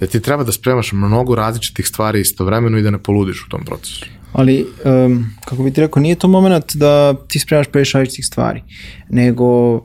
da 0.00 0.06
ti 0.06 0.20
treba 0.20 0.44
da 0.44 0.52
spremaš 0.52 0.92
mnogo 0.92 1.34
različitih 1.34 1.88
stvari 1.88 2.20
istovremeno 2.20 2.78
i 2.78 2.82
da 2.82 2.90
ne 2.90 2.98
poludiš 2.98 3.44
u 3.46 3.48
tom 3.48 3.64
procesu. 3.64 4.06
Ali, 4.32 4.66
um, 4.84 5.26
kako 5.44 5.62
bi 5.62 5.70
ti 5.70 5.80
rekao, 5.80 6.02
nije 6.02 6.14
to 6.14 6.28
moment 6.28 6.76
da 6.76 7.14
ti 7.28 7.38
spremaš 7.38 7.66
previše 7.66 7.98
različitih 7.98 8.26
stvari, 8.26 8.62
nego 9.10 9.78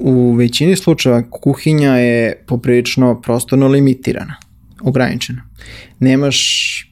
u 0.00 0.32
većini 0.32 0.76
slučajeva 0.76 1.22
kuhinja 1.30 1.96
je 1.96 2.44
poprilično 2.46 3.20
prostorno 3.20 3.68
limitirana, 3.68 4.36
ograničena. 4.82 5.42
Nemaš 5.98 6.38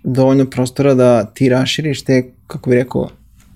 dovoljno 0.04 0.46
prostora 0.50 0.94
da 0.94 1.24
ti 1.24 1.48
raširiš 1.48 2.04
te, 2.04 2.32
kako 2.46 2.70
bi 2.70 2.76
rekao, 2.76 3.10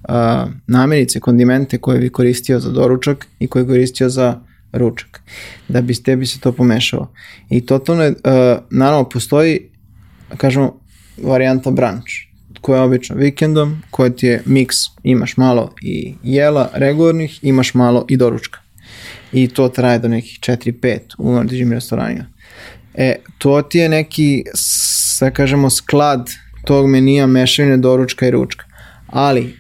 a, 0.09 0.47
namirnice, 0.67 1.21
kondimente 1.21 1.79
koje 1.79 2.01
bi 2.01 2.09
koristio 2.09 2.61
za 2.61 2.71
doručak 2.71 3.27
i 3.39 3.47
koje 3.47 3.65
bi 3.65 3.71
koristio 3.71 4.09
za 4.09 4.41
ručak, 4.73 5.23
da 5.69 5.81
bi 5.81 5.95
s 5.95 6.03
tebi 6.03 6.27
se 6.27 6.41
to 6.41 6.53
pomešalo. 6.53 7.13
I 7.51 7.67
totalno 7.67 8.03
je, 8.03 8.15
a, 8.25 8.59
naravno, 8.71 9.09
postoji, 9.09 9.61
kažemo, 10.37 10.81
varijanta 11.23 11.71
brunch, 11.71 12.09
koja 12.61 12.79
je 12.79 12.85
obično 12.85 13.17
vikendom, 13.17 13.83
koja 13.91 14.11
ti 14.11 14.27
je 14.27 14.43
miks, 14.47 14.77
imaš 15.03 15.37
malo 15.37 15.75
i 15.83 16.15
jela 16.23 16.71
regularnih, 16.75 17.39
imaš 17.43 17.75
malo 17.75 18.07
i 18.09 18.17
doručka. 18.17 18.62
I 19.33 19.49
to 19.49 19.69
traje 19.69 19.99
do 19.99 20.09
nekih 20.09 20.39
4-5 20.41 20.99
u 21.19 21.35
određenim 21.35 21.73
restoranima. 21.73 22.25
E, 22.95 23.15
to 23.39 23.63
ti 23.63 23.79
je 23.79 23.89
neki, 23.89 24.45
s- 24.55 25.19
da 25.21 25.31
kažemo, 25.31 25.71
sklad 25.71 26.31
tog 26.65 26.89
menija 26.89 27.27
mešavine 27.27 27.77
doručka 27.77 28.27
i 28.27 28.31
ručka. 28.31 28.65
Ali 29.07 29.41
uh, 29.43 29.51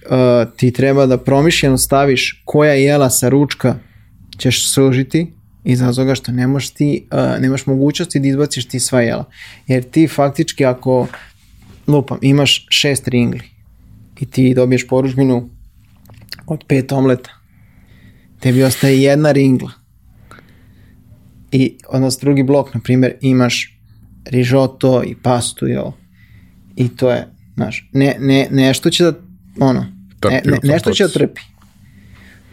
ti 0.56 0.70
treba 0.72 1.06
da 1.06 1.18
promišljeno 1.18 1.78
staviš 1.78 2.42
koja 2.44 2.72
jela 2.72 3.10
sa 3.10 3.28
ručka 3.28 3.74
ćeš 4.38 4.72
služiti 4.72 5.32
iz 5.64 5.82
razloga 5.82 6.14
što 6.14 6.32
ne 6.32 6.46
možeš 6.46 6.70
ti, 6.70 7.06
uh, 7.12 7.40
nemaš 7.40 7.66
mogućnosti 7.66 8.20
da 8.20 8.28
izbaciš 8.28 8.68
ti 8.68 8.80
sva 8.80 9.00
jela. 9.00 9.24
Jer 9.66 9.82
ti 9.82 10.08
faktički 10.08 10.64
ako 10.64 11.06
lupam, 11.86 12.18
imaš 12.22 12.66
šest 12.70 13.08
ringli 13.08 13.40
i 14.20 14.26
ti 14.26 14.54
dobiješ 14.54 14.88
poručbinu 14.88 15.48
od 16.46 16.64
pet 16.68 16.92
omleta, 16.92 17.30
tebi 18.42 18.62
ostaje 18.62 19.02
jedna 19.02 19.32
ringla. 19.32 19.70
I 21.52 21.78
odnosno 21.88 22.20
drugi 22.20 22.42
blok, 22.42 22.74
na 22.74 22.80
primjer, 22.80 23.14
imaš 23.20 23.78
rižoto 24.24 25.02
i 25.06 25.14
pastu 25.22 25.68
i 25.68 25.76
ovo. 25.76 25.96
I 26.76 26.96
to 26.96 27.10
je, 27.10 27.28
znaš, 27.54 27.88
ne, 27.92 28.16
ne, 28.18 28.48
nešto 28.50 28.90
će 28.90 29.04
da, 29.04 29.12
ono, 29.60 29.86
ne, 30.24 30.42
ne, 30.44 30.58
nešto 30.62 30.92
će 30.92 31.04
da 31.04 31.10
trpi. 31.10 31.40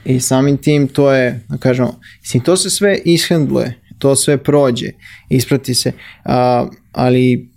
I 0.05 0.19
samim 0.19 0.57
tim 0.57 0.87
to 0.87 1.11
je, 1.11 1.43
da 1.49 1.57
kažemo, 1.57 1.99
mislim, 2.21 2.43
to 2.43 2.57
se 2.57 2.69
sve 2.69 2.99
ishendluje, 3.05 3.79
to 3.97 4.15
sve 4.15 4.37
prođe, 4.37 4.91
isprati 5.29 5.73
se, 5.73 5.91
a, 6.23 6.67
ali 6.91 7.49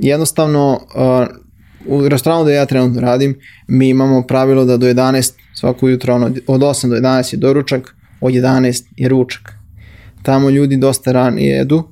jednostavno 0.00 0.80
a, 0.94 1.26
u 1.86 2.08
restoranu 2.08 2.44
da 2.44 2.52
ja 2.52 2.66
trenutno 2.66 3.00
radim, 3.00 3.38
mi 3.68 3.88
imamo 3.88 4.22
pravilo 4.22 4.64
da 4.64 4.76
do 4.76 4.86
11 4.86 5.32
svako 5.58 5.88
jutro, 5.88 6.14
ono, 6.14 6.26
od 6.46 6.60
8 6.60 6.88
do 6.88 6.96
11 6.96 7.34
je 7.34 7.38
doručak, 7.38 7.96
od 8.20 8.32
11 8.32 8.84
je 8.96 9.08
ručak. 9.08 9.52
Tamo 10.22 10.50
ljudi 10.50 10.76
dosta 10.76 11.12
ranije 11.12 11.56
jedu 11.56 11.82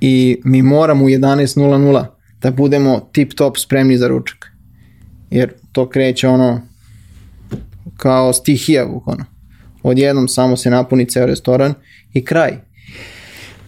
i 0.00 0.40
mi 0.44 0.62
moramo 0.62 1.04
u 1.04 1.08
11.00 1.08 2.06
da 2.42 2.50
budemo 2.50 3.08
tip 3.12 3.32
top 3.34 3.56
spremni 3.56 3.98
za 3.98 4.08
ručak. 4.08 4.46
Jer 5.30 5.52
to 5.72 5.88
kreće 5.88 6.28
ono 6.28 6.60
kao 7.96 8.32
stihija 8.32 8.86
bukvalno. 8.86 9.24
Odjednom 9.82 10.28
samo 10.28 10.56
se 10.56 10.70
napuni 10.70 11.06
ceo 11.06 11.26
restoran 11.26 11.74
i 12.12 12.24
kraj. 12.24 12.58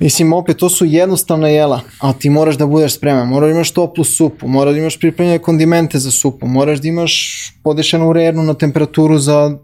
Mislim, 0.00 0.32
opet, 0.32 0.56
to 0.56 0.68
su 0.68 0.84
jednostavna 0.84 1.48
jela, 1.48 1.80
ali 1.98 2.14
ti 2.18 2.30
moraš 2.30 2.58
da 2.58 2.66
budeš 2.66 2.96
spreman. 2.96 3.28
Moraš 3.28 3.48
da 3.48 3.54
imaš 3.54 3.70
toplu 3.70 4.04
supu, 4.04 4.48
moraš 4.48 4.74
da 4.74 4.80
imaš 4.80 4.98
pripremljene 4.98 5.38
kondimente 5.38 5.98
za 5.98 6.10
supu, 6.10 6.46
moraš 6.46 6.80
da 6.80 6.88
imaš 6.88 7.14
podešenu 7.62 8.12
rernu 8.12 8.42
na 8.42 8.54
temperaturu 8.54 9.18
za 9.18 9.58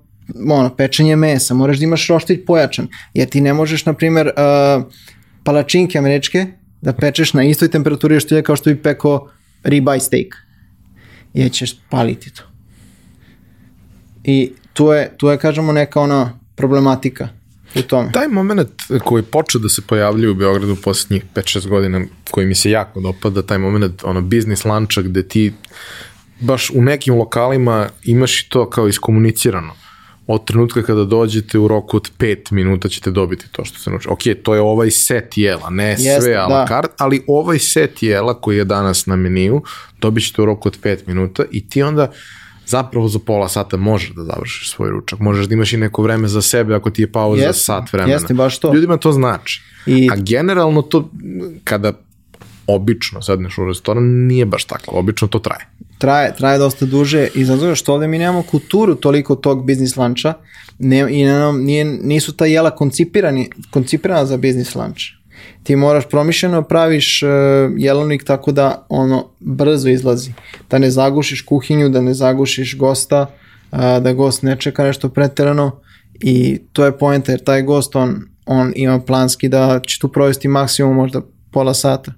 ono, 0.50 0.70
pečenje 0.76 1.16
mesa, 1.16 1.54
moraš 1.54 1.78
da 1.78 1.84
imaš 1.84 2.08
roštilj 2.08 2.44
pojačan, 2.44 2.88
jer 3.14 3.28
ti 3.28 3.40
ne 3.40 3.54
možeš, 3.54 3.86
na 3.86 3.92
primjer, 3.92 4.26
uh, 4.26 4.84
palačinke 5.44 5.98
američke 5.98 6.46
da 6.80 6.92
pečeš 6.92 7.34
na 7.34 7.44
istoj 7.44 7.70
temperaturi 7.70 8.14
roštilja 8.14 8.42
kao 8.42 8.56
što 8.56 8.70
bi 8.70 8.82
pekao 8.82 9.28
ribeye 9.64 10.00
steak. 10.00 10.34
Jer 11.34 11.52
ćeš 11.52 11.74
paliti 11.90 12.34
to. 12.34 12.42
I 14.24 14.52
tu 14.72 14.86
je, 14.86 15.16
tu 15.16 15.28
je, 15.28 15.38
kažemo, 15.38 15.72
neka 15.72 16.00
ona 16.00 16.38
problematika 16.56 17.28
u 17.76 17.82
tome. 17.82 18.12
Taj 18.12 18.28
moment 18.28 18.68
koji 19.04 19.22
počeo 19.22 19.60
da 19.60 19.68
se 19.68 19.82
pojavljuje 19.82 20.30
u 20.30 20.34
Beogradu 20.34 20.76
posljednjih 20.76 21.24
5-6 21.34 21.68
godina, 21.68 22.04
koji 22.30 22.46
mi 22.46 22.54
se 22.54 22.70
jako 22.70 23.00
dopada, 23.00 23.42
taj 23.42 23.58
moment 23.58 24.04
ono, 24.04 24.20
biznis 24.20 24.64
lanča 24.64 25.02
gde 25.02 25.28
ti 25.28 25.52
baš 26.40 26.70
u 26.70 26.82
nekim 26.82 27.14
lokalima 27.14 27.88
imaš 28.04 28.40
i 28.40 28.48
to 28.48 28.70
kao 28.70 28.88
iskomunicirano. 28.88 29.74
Od 30.26 30.44
trenutka 30.44 30.82
kada 30.82 31.04
dođete 31.04 31.58
u 31.58 31.68
roku 31.68 31.96
od 31.96 32.10
5 32.18 32.52
minuta 32.52 32.88
ćete 32.88 33.10
dobiti 33.10 33.52
to 33.52 33.64
što 33.64 33.78
se 33.78 33.90
nauči. 33.90 34.08
Ok, 34.10 34.20
to 34.42 34.54
je 34.54 34.60
ovaj 34.60 34.90
set 34.90 35.38
jela, 35.38 35.70
ne 35.70 35.88
Jeste, 35.88 36.20
sve 36.20 36.34
a 36.34 36.46
la 36.46 36.60
da. 36.60 36.66
carte, 36.66 36.94
ali 36.98 37.24
ovaj 37.26 37.58
set 37.58 38.02
jela 38.02 38.40
koji 38.40 38.56
je 38.56 38.64
danas 38.64 39.06
na 39.06 39.16
meniju 39.16 39.62
dobit 40.00 40.24
ćete 40.24 40.42
u 40.42 40.46
roku 40.46 40.68
od 40.68 40.80
5 40.80 40.98
minuta 41.06 41.44
i 41.50 41.68
ti 41.68 41.82
onda 41.82 42.12
zapravo 42.72 43.08
za 43.08 43.18
pola 43.18 43.48
sata 43.48 43.76
možeš 43.76 44.10
da 44.10 44.24
završiš 44.24 44.70
svoj 44.70 44.90
ručak. 44.90 45.18
Možeš 45.20 45.46
da 45.46 45.54
imaš 45.54 45.72
i 45.72 45.76
neko 45.76 46.02
vreme 46.02 46.28
za 46.28 46.42
sebe 46.42 46.74
ako 46.74 46.90
ti 46.90 47.02
je 47.02 47.12
pauza 47.12 47.42
Jeste, 47.42 47.62
sat 47.62 47.92
vremena. 47.92 48.12
jeste, 48.12 48.34
baš 48.34 48.58
to. 48.58 48.72
Ljudima 48.74 48.96
to 48.96 49.12
znači. 49.12 49.60
I- 49.86 50.08
A 50.12 50.16
generalno 50.16 50.82
to, 50.82 51.10
kada 51.64 51.92
obično 52.66 53.22
sedneš 53.22 53.58
u 53.58 53.64
restoran, 53.64 54.04
nije 54.26 54.46
baš 54.46 54.64
tako. 54.64 54.90
Obično 54.94 55.28
to 55.28 55.38
traje. 55.38 55.66
traje, 55.98 56.34
traje 56.34 56.58
dosta 56.58 56.86
duže 56.86 57.28
i 57.34 57.44
zato 57.44 57.74
što 57.74 57.94
ovde 57.94 58.08
mi 58.08 58.18
nemamo 58.18 58.42
kulturu 58.42 58.94
toliko 58.94 59.34
tog 59.36 59.66
biznis 59.66 59.96
lanča 59.96 60.34
ne, 60.78 61.06
i 61.10 61.24
ne, 61.24 61.52
nije, 61.52 61.84
nisu 61.84 62.32
ta 62.32 62.46
jela 62.46 62.70
koncipirani, 62.70 63.50
koncipirana 63.70 64.26
za 64.26 64.36
biznis 64.36 64.74
lanč. 64.74 65.10
Ti 65.62 65.76
moraš 65.76 66.08
promišljeno 66.08 66.62
praviš 66.62 67.22
uh, 67.22 67.28
jelovnik 67.76 68.24
tako 68.24 68.52
da 68.52 68.86
ono 68.88 69.30
brzo 69.40 69.88
izlazi. 69.88 70.32
Da 70.70 70.78
ne 70.78 70.90
zagušiš 70.90 71.42
kuhinju, 71.42 71.88
da 71.88 72.00
ne 72.00 72.14
zagušiš 72.14 72.78
gosta, 72.78 73.26
uh, 73.72 73.78
da 73.78 74.12
gost 74.12 74.42
ne 74.42 74.56
čeka 74.60 74.84
nešto 74.84 75.08
preterano 75.08 75.80
i 76.20 76.58
to 76.72 76.84
je 76.84 76.98
poenta 76.98 77.32
jer 77.32 77.44
taj 77.44 77.62
gost 77.62 77.96
on, 77.96 78.22
on 78.46 78.72
ima 78.76 79.00
planski 79.00 79.48
da 79.48 79.80
će 79.86 79.98
tu 79.98 80.08
provesti 80.08 80.48
maksimum 80.48 80.96
možda 80.96 81.20
pola 81.50 81.74
sata. 81.74 82.12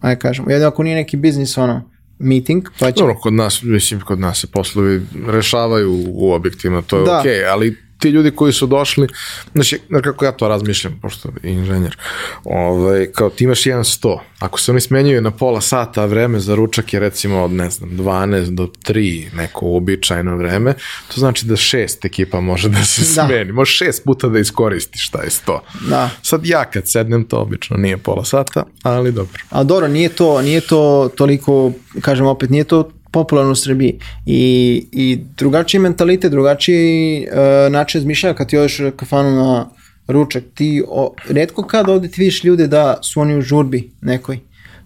Ajde 0.00 0.18
kažemo. 0.20 0.50
Jedno 0.50 0.68
ako 0.68 0.82
nije 0.82 0.96
neki 0.96 1.16
biznis 1.16 1.58
ono 1.58 1.90
meeting, 2.18 2.64
pa 2.78 2.92
će 2.92 3.00
Dobro, 3.00 3.14
kod 3.14 3.32
nas, 3.32 3.62
mislim, 3.62 4.00
kod 4.00 4.20
nas 4.20 4.40
se 4.40 4.46
poslovi 4.46 5.02
rešavaju 5.26 6.04
u 6.08 6.32
objektima, 6.32 6.82
to 6.82 6.98
je 6.98 7.04
Da. 7.04 7.18
okej, 7.20 7.44
ali 7.44 7.76
ti 7.98 8.08
ljudi 8.08 8.30
koji 8.30 8.52
su 8.52 8.66
došli, 8.66 9.08
znači, 9.52 9.80
kako 10.02 10.24
ja 10.24 10.32
to 10.32 10.48
razmišljam, 10.48 10.98
pošto 11.02 11.28
je 11.42 11.52
inženjer, 11.52 11.96
ovaj, 12.44 13.06
kao 13.12 13.30
ti 13.30 13.44
imaš 13.44 13.66
jedan 13.66 13.84
sto, 13.84 14.22
ako 14.38 14.60
se 14.60 14.70
oni 14.70 14.80
smenjuju 14.80 15.22
na 15.22 15.30
pola 15.30 15.60
sata, 15.60 16.02
a 16.02 16.06
vreme 16.06 16.40
za 16.40 16.54
ručak 16.54 16.92
je 16.92 17.00
recimo 17.00 17.42
od, 17.44 17.50
ne 17.50 17.70
znam, 17.70 17.90
12 17.90 18.54
do 18.54 18.66
3, 18.86 19.34
neko 19.34 19.66
uobičajeno 19.66 20.36
vreme, 20.36 20.74
to 21.14 21.20
znači 21.20 21.46
da 21.46 21.56
šest 21.56 22.04
ekipa 22.04 22.40
može 22.40 22.68
da 22.68 22.84
se 22.84 23.00
da. 23.00 23.26
smeni, 23.26 23.52
može 23.52 23.72
šest 23.72 24.04
puta 24.04 24.28
da 24.28 24.38
iskoristiš 24.38 25.10
je 25.24 25.30
sto. 25.30 25.62
Da. 25.88 26.10
Sad 26.22 26.46
ja 26.46 26.64
kad 26.64 26.90
sednem, 26.90 27.24
to 27.24 27.36
obično 27.36 27.76
nije 27.76 27.96
pola 27.96 28.24
sata, 28.24 28.64
ali 28.82 29.12
dobro. 29.12 29.42
A 29.50 29.64
dobro, 29.64 29.88
nije 29.88 30.08
to, 30.08 30.42
nije 30.42 30.60
to 30.60 31.10
toliko, 31.16 31.72
kažem 32.00 32.26
opet, 32.26 32.50
nije 32.50 32.64
to 32.64 32.90
popularno 33.10 33.52
u 33.52 33.54
Srbiji 33.54 33.98
i, 34.26 34.86
i 34.92 35.18
drugačiji 35.36 35.80
mentalitet, 35.80 36.30
drugačiji 36.30 37.26
uh, 37.26 37.72
način 37.72 37.98
razmišljanja 37.98 38.34
kad 38.34 38.48
ti 38.48 38.58
odeš 38.58 38.80
kafanu 38.96 39.30
na 39.30 39.70
ručak, 40.08 40.44
ti 40.54 40.82
o, 40.88 41.14
redko 41.28 41.62
kad 41.62 41.88
ovde 41.88 42.08
ti 42.08 42.20
vidiš 42.20 42.44
ljude 42.44 42.66
da 42.66 42.98
su 43.02 43.20
oni 43.20 43.36
u 43.36 43.40
žurbi 43.40 43.90
nekoj. 44.00 44.38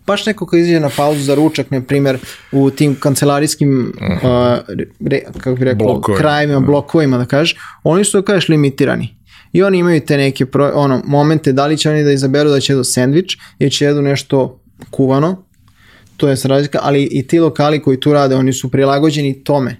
Baš 0.06 0.26
neko 0.26 0.46
ko 0.46 0.56
izađe 0.56 0.80
na 0.80 0.90
pauzu 0.96 1.20
za 1.22 1.34
ručak, 1.34 1.70
na 1.70 1.80
primjer, 1.80 2.18
u 2.52 2.70
tim 2.70 2.94
kancelarijskim, 3.00 3.92
uh, 4.00 4.58
re, 5.06 5.20
kako 5.38 5.56
bi 5.56 5.64
rekao, 5.64 5.86
Blokovi. 5.86 6.18
krajevima, 6.18 6.60
blokovima, 6.60 7.18
da 7.18 7.24
kažeš, 7.24 7.56
oni 7.84 8.04
su, 8.04 8.20
da 8.20 8.24
kažeš, 8.24 8.48
limitirani. 8.48 9.16
I 9.52 9.62
oni 9.62 9.78
imaju 9.78 10.00
te 10.00 10.16
neke 10.16 10.46
pro, 10.46 10.72
ono, 10.74 11.02
momente, 11.04 11.52
da 11.52 11.66
li 11.66 11.78
će 11.78 11.90
oni 11.90 12.04
da 12.04 12.12
izaberu 12.12 12.50
da 12.50 12.60
će 12.60 12.72
jedu 12.72 12.84
sandvič 12.84 13.36
ili 13.58 13.70
će 13.70 13.84
jedu 13.84 14.02
nešto 14.02 14.60
kuvano, 14.90 15.44
to 16.22 16.28
je 16.28 16.36
razlika, 16.44 16.78
ali 16.82 17.08
i 17.10 17.26
ti 17.26 17.40
lokali 17.40 17.82
koji 17.82 18.00
tu 18.00 18.12
rade, 18.12 18.34
oni 18.34 18.52
su 18.52 18.70
prilagođeni 18.70 19.44
tome. 19.44 19.76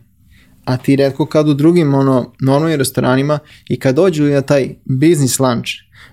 A 0.64 0.76
ti 0.76 0.96
redko 0.96 1.26
kad 1.26 1.48
u 1.48 1.54
drugim 1.54 1.94
ono, 1.94 2.32
normalnim 2.40 2.78
restoranima 2.78 3.38
i 3.68 3.78
kad 3.78 3.94
dođu 3.94 4.24
na 4.24 4.42
taj 4.42 4.74
business 4.84 5.38
lunch, 5.38 5.70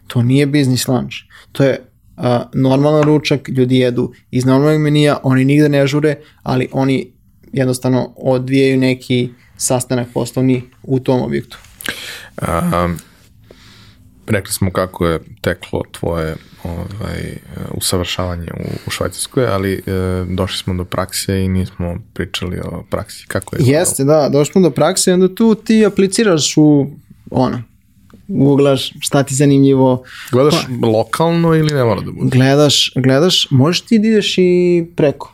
to 0.07 0.21
nije 0.21 0.45
business 0.45 0.87
lunch. 0.87 1.15
To 1.51 1.63
je 1.63 1.81
a, 2.17 2.43
normalan 2.53 3.03
ručak, 3.03 3.49
ljudi 3.49 3.77
jedu 3.77 4.13
iz 4.31 4.45
normalnog 4.45 4.81
menija, 4.81 5.17
oni 5.23 5.45
nigde 5.45 5.69
ne 5.69 5.87
žure, 5.87 6.15
ali 6.43 6.67
oni 6.71 7.13
jednostavno 7.53 8.13
odvijaju 8.17 8.77
neki 8.77 9.29
sastanak 9.57 10.07
poslovni 10.13 10.63
u 10.83 10.99
tom 10.99 11.21
objektu. 11.21 11.57
Um, 12.41 12.97
rekli 14.27 14.53
smo 14.53 14.71
kako 14.71 15.07
je 15.07 15.19
teklo 15.41 15.83
tvoje 15.91 16.35
ovaj, 16.63 17.37
usavršavanje 17.71 18.47
u, 18.59 18.63
u 18.87 18.91
Švajcarskoj, 18.91 19.47
ali 19.47 19.73
e, 19.73 19.81
došli 20.29 20.57
smo 20.57 20.73
do 20.73 20.85
prakse 20.85 21.41
i 21.41 21.47
nismo 21.47 21.97
pričali 22.13 22.59
o 22.59 22.83
praksi. 22.89 23.25
Kako 23.27 23.55
je? 23.55 23.61
Jeste, 23.65 24.03
da, 24.03 24.29
došli 24.29 24.51
smo 24.51 24.61
do 24.61 24.71
prakse 24.71 25.11
i 25.11 25.13
onda 25.13 25.35
tu 25.35 25.55
ti 25.55 25.85
apliciraš 25.85 26.57
u 26.57 26.87
ono, 27.31 27.63
googlaš 28.27 28.93
šta 28.99 29.23
ti 29.23 29.35
zanimljivo. 29.35 30.03
Gledaš 30.31 30.55
pa, 30.81 30.87
lokalno 30.87 31.55
ili 31.55 31.73
ne 31.73 31.83
mora 31.83 32.01
da 32.01 32.11
bude? 32.11 32.37
Gledaš, 32.37 32.91
gledaš, 32.95 33.47
možeš 33.51 33.81
ti 33.81 33.99
da 33.99 34.07
ideš 34.07 34.35
i 34.37 34.85
preko, 34.95 35.33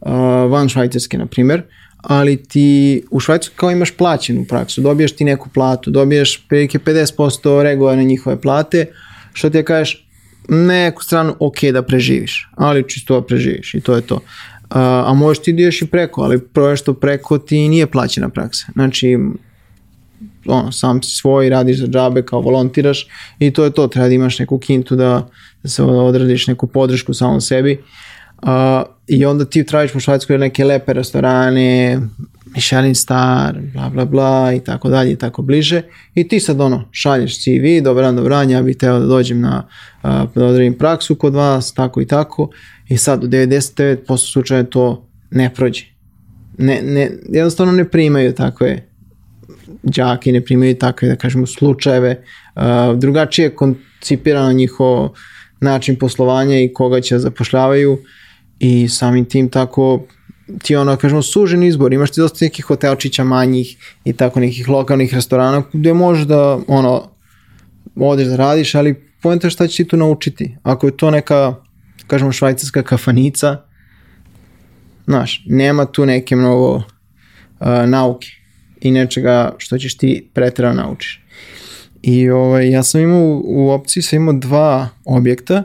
uh, 0.00 0.10
van 0.50 0.68
Švajcarske, 0.68 1.18
na 1.18 1.26
primjer, 1.26 1.62
ali 1.96 2.42
ti 2.42 3.02
u 3.10 3.20
Švajcarskoj 3.20 3.56
kao 3.56 3.70
imaš 3.70 3.90
plaćenu 3.90 4.44
praksu, 4.48 4.80
dobiješ 4.80 5.16
ti 5.16 5.24
neku 5.24 5.48
platu, 5.48 5.90
dobiješ 5.90 6.46
prilike 6.48 6.78
50% 6.78 7.62
regova 7.62 7.96
na 7.96 8.02
njihove 8.02 8.40
plate, 8.40 8.86
što 9.32 9.50
ti 9.50 9.56
je 9.56 9.64
kažeš, 9.64 10.03
neku 10.48 11.02
stranu 11.02 11.36
ok 11.38 11.64
da 11.72 11.82
preživiš, 11.82 12.48
ali 12.56 12.88
čisto 12.88 13.20
da 13.20 13.26
preživiš 13.26 13.74
i 13.74 13.80
to 13.80 13.94
je 13.94 14.02
to. 14.02 14.20
A, 14.70 15.04
a 15.06 15.14
možeš 15.14 15.42
ti 15.42 15.52
da 15.52 15.62
ideš 15.62 15.82
i 15.82 15.86
preko, 15.86 16.22
ali 16.22 16.40
prvo 16.40 16.76
što 16.76 16.94
preko 16.94 17.38
ti 17.38 17.68
nije 17.68 17.86
plaćena 17.86 18.28
praksa. 18.28 18.66
Znači, 18.72 19.18
ono, 20.46 20.72
sam 20.72 21.02
si 21.02 21.10
svoj, 21.10 21.48
radiš 21.48 21.78
za 21.78 21.86
džabe 21.86 22.22
kao 22.22 22.40
volontiraš 22.40 23.06
i 23.38 23.50
to 23.50 23.64
je 23.64 23.70
to, 23.70 23.86
treba 23.86 24.08
da 24.08 24.14
imaš 24.14 24.38
neku 24.38 24.58
kintu 24.58 24.96
da, 24.96 25.28
da 25.62 25.68
se 25.68 25.82
odradiš 25.82 26.46
neku 26.46 26.66
podršku 26.66 27.14
samom 27.14 27.40
sebi. 27.40 27.82
Uh, 28.42 28.48
I 29.06 29.24
onda 29.24 29.44
ti 29.44 29.66
tražiš 29.66 29.92
po 29.92 30.00
Švajskoj 30.00 30.38
neke 30.38 30.64
lepe 30.64 30.92
restorane, 30.92 32.00
Michelin 32.54 32.94
star, 32.94 33.60
bla 33.72 33.90
bla 33.90 34.04
bla 34.04 34.52
i 34.56 34.60
tako 34.60 34.88
dalje 34.88 35.12
i 35.12 35.16
tako 35.16 35.42
bliže 35.42 35.82
i 36.14 36.28
ti 36.28 36.40
sad 36.40 36.60
ono 36.60 36.88
šalješ 36.90 37.42
CV, 37.42 37.84
dobran 37.84 38.16
dobran, 38.16 38.50
ja 38.50 38.62
bih 38.62 38.76
teo 38.76 38.98
da 38.98 39.06
dođem 39.06 39.40
na 39.40 39.68
da 40.34 40.46
odradim 40.46 40.78
praksu 40.78 41.14
kod 41.14 41.34
vas, 41.34 41.74
tako 41.74 42.00
i 42.00 42.06
tako 42.06 42.50
i 42.88 42.96
sad 42.96 43.24
u 43.24 43.26
99% 43.26 44.32
slučaja 44.32 44.64
to 44.64 45.08
ne 45.30 45.54
prođe. 45.54 45.84
Ne, 46.58 46.80
ne, 46.82 47.10
jednostavno 47.28 47.72
ne 47.72 47.88
primaju 47.90 48.34
takve 48.34 48.88
džake, 49.86 50.32
ne 50.32 50.40
primaju 50.40 50.78
takve, 50.78 51.08
da 51.08 51.16
kažemo, 51.16 51.46
slučajeve. 51.46 52.22
Drugačije 52.96 53.46
je 53.46 53.54
koncipirano 53.54 54.52
njihovo 54.52 55.14
način 55.60 55.96
poslovanja 55.96 56.60
i 56.60 56.72
koga 56.72 57.00
će 57.00 57.14
da 57.14 57.18
zapošljavaju 57.18 57.98
i 58.58 58.88
samim 58.88 59.24
tim 59.24 59.48
tako 59.48 60.06
ti 60.62 60.76
ono, 60.76 60.96
kažemo, 60.96 61.22
sužen 61.22 61.62
izbor, 61.62 61.92
imaš 61.92 62.10
ti 62.10 62.20
dosta 62.20 62.44
nekih 62.44 62.64
hotelčića 62.64 63.24
manjih 63.24 63.76
i 64.04 64.12
tako 64.12 64.40
nekih 64.40 64.68
lokalnih 64.68 65.14
restorana 65.14 65.62
gde 65.72 65.92
možeš 65.92 66.26
da, 66.26 66.58
ono, 66.68 67.10
odeš 67.96 68.26
da 68.26 68.36
radiš, 68.36 68.74
ali 68.74 68.94
pojenta 69.22 69.50
šta 69.50 69.66
će 69.66 69.84
ti 69.84 69.88
tu 69.88 69.96
naučiti. 69.96 70.56
Ako 70.62 70.86
je 70.86 70.96
to 70.96 71.10
neka, 71.10 71.54
kažemo, 72.06 72.32
švajcarska 72.32 72.82
kafanica, 72.82 73.56
znaš, 75.06 75.42
nema 75.46 75.84
tu 75.84 76.06
neke 76.06 76.36
mnogo 76.36 76.74
uh, 76.74 76.82
nauke 77.86 78.28
i 78.80 78.90
nečega 78.90 79.54
što 79.58 79.78
ćeš 79.78 79.96
ti 79.96 80.30
pretrano 80.34 80.82
naučiš. 80.82 81.24
I 82.02 82.30
ovaj, 82.30 82.70
ja 82.70 82.82
sam 82.82 83.00
imao 83.00 83.40
u 83.44 83.70
opciji, 83.70 84.02
sam 84.02 84.16
imao 84.16 84.34
dva 84.34 84.88
objekta. 85.04 85.62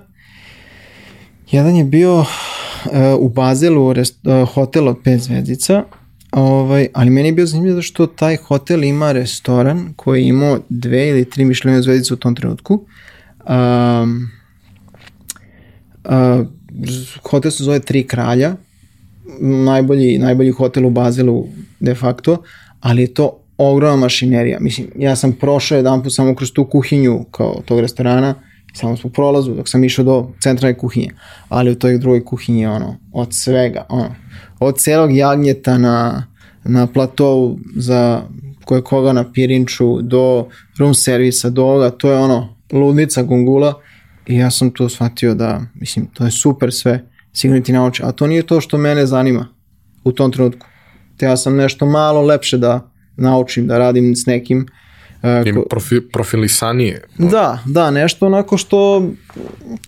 Jedan 1.52 1.76
je 1.76 1.84
bio 1.84 2.26
u 3.20 3.30
Bazelu 3.30 3.94
rest, 3.94 4.20
hotel 4.54 4.88
od 4.88 4.98
5 5.06 5.18
zvezdica, 5.18 5.84
ovaj, 6.32 6.88
ali 6.94 7.10
meni 7.10 7.28
je 7.28 7.34
bio 7.34 7.46
zanimljivo 7.46 7.82
što 7.82 8.08
taj 8.08 8.36
hotel 8.36 8.84
ima 8.84 9.12
restoran 9.12 9.94
koji 9.96 10.22
je 10.22 10.28
imao 10.28 10.60
dve 10.70 11.10
ili 11.10 11.30
tri 11.30 11.46
mišljenja 11.46 11.82
zvezdice 11.82 12.14
u 12.14 12.18
tom 12.18 12.36
trenutku. 12.36 12.86
Um, 13.50 14.30
uh, 16.06 16.48
hotel 17.30 17.52
se 17.52 17.64
zove 17.64 17.80
Tri 17.80 18.04
kralja, 18.04 18.56
najbolji, 19.42 20.18
najbolji 20.18 20.52
hotel 20.52 20.86
u 20.86 20.90
Bazelu 20.90 21.48
de 21.80 21.96
facto, 21.96 22.44
ali 22.80 23.02
je 23.02 23.14
to 23.14 23.40
ogromna 23.58 23.96
mašinerija. 23.96 24.60
Mislim, 24.60 24.88
ja 24.96 25.16
sam 25.16 25.32
prošao 25.32 25.76
jedan 25.76 26.04
put 26.04 26.14
samo 26.14 26.36
kroz 26.36 26.52
tu 26.52 26.66
kuhinju 26.66 27.24
kao 27.32 27.62
tog 27.66 27.80
restorana 27.80 28.36
samo 28.74 28.98
smo 28.98 29.10
prolazu 29.10 29.54
dok 29.54 29.70
sam 29.70 29.84
išao 29.84 30.06
do 30.06 30.32
centralne 30.44 30.78
kuhinje, 30.78 31.10
ali 31.50 31.72
u 31.72 31.76
toj 31.76 31.98
drugoj 31.98 32.26
kuhinji 32.26 32.66
ono, 32.66 32.98
od 33.14 33.28
svega, 33.32 33.86
ono, 33.90 34.16
od 34.60 34.78
celog 34.78 35.16
jagnjeta 35.16 35.78
na, 35.78 36.26
na 36.64 36.88
platovu 36.88 37.60
za 37.76 38.22
koje 38.66 38.82
koga 38.82 39.14
na 39.14 39.32
pirinču 39.32 40.02
do 40.02 40.48
room 40.80 40.94
servisa, 40.94 41.50
do 41.50 41.64
ovoga, 41.64 41.90
to 41.90 42.12
je 42.12 42.18
ono, 42.18 42.56
ludnica 42.72 43.24
gungula. 43.24 43.74
I 44.28 44.36
ja 44.36 44.52
sam 44.52 44.72
tu 44.72 44.90
shvatio 44.90 45.34
da, 45.36 45.62
mislim, 45.76 46.06
to 46.14 46.26
je 46.26 46.32
super 46.32 46.74
sve, 46.74 47.06
sigurno 47.34 47.64
ti 47.64 47.74
nauči, 47.74 48.04
a 48.06 48.12
to 48.12 48.28
nije 48.28 48.44
to 48.44 48.62
što 48.62 48.78
mene 48.78 49.06
zanima 49.06 49.48
u 50.04 50.12
tom 50.12 50.32
trenutku. 50.32 50.68
Te 51.18 51.26
ja 51.26 51.38
sam 51.38 51.56
nešto 51.56 51.86
malo 51.86 52.22
lepše 52.22 52.58
da 52.58 52.92
naučim, 53.18 53.68
da 53.68 53.78
radim 53.78 54.16
s 54.16 54.26
nekim 54.26 54.68
ko, 55.22 55.66
profi, 55.70 56.02
profilisanije. 56.02 57.04
Da, 57.18 57.60
da, 57.66 57.92
nešto 57.92 58.26
onako 58.26 58.58
što 58.58 59.10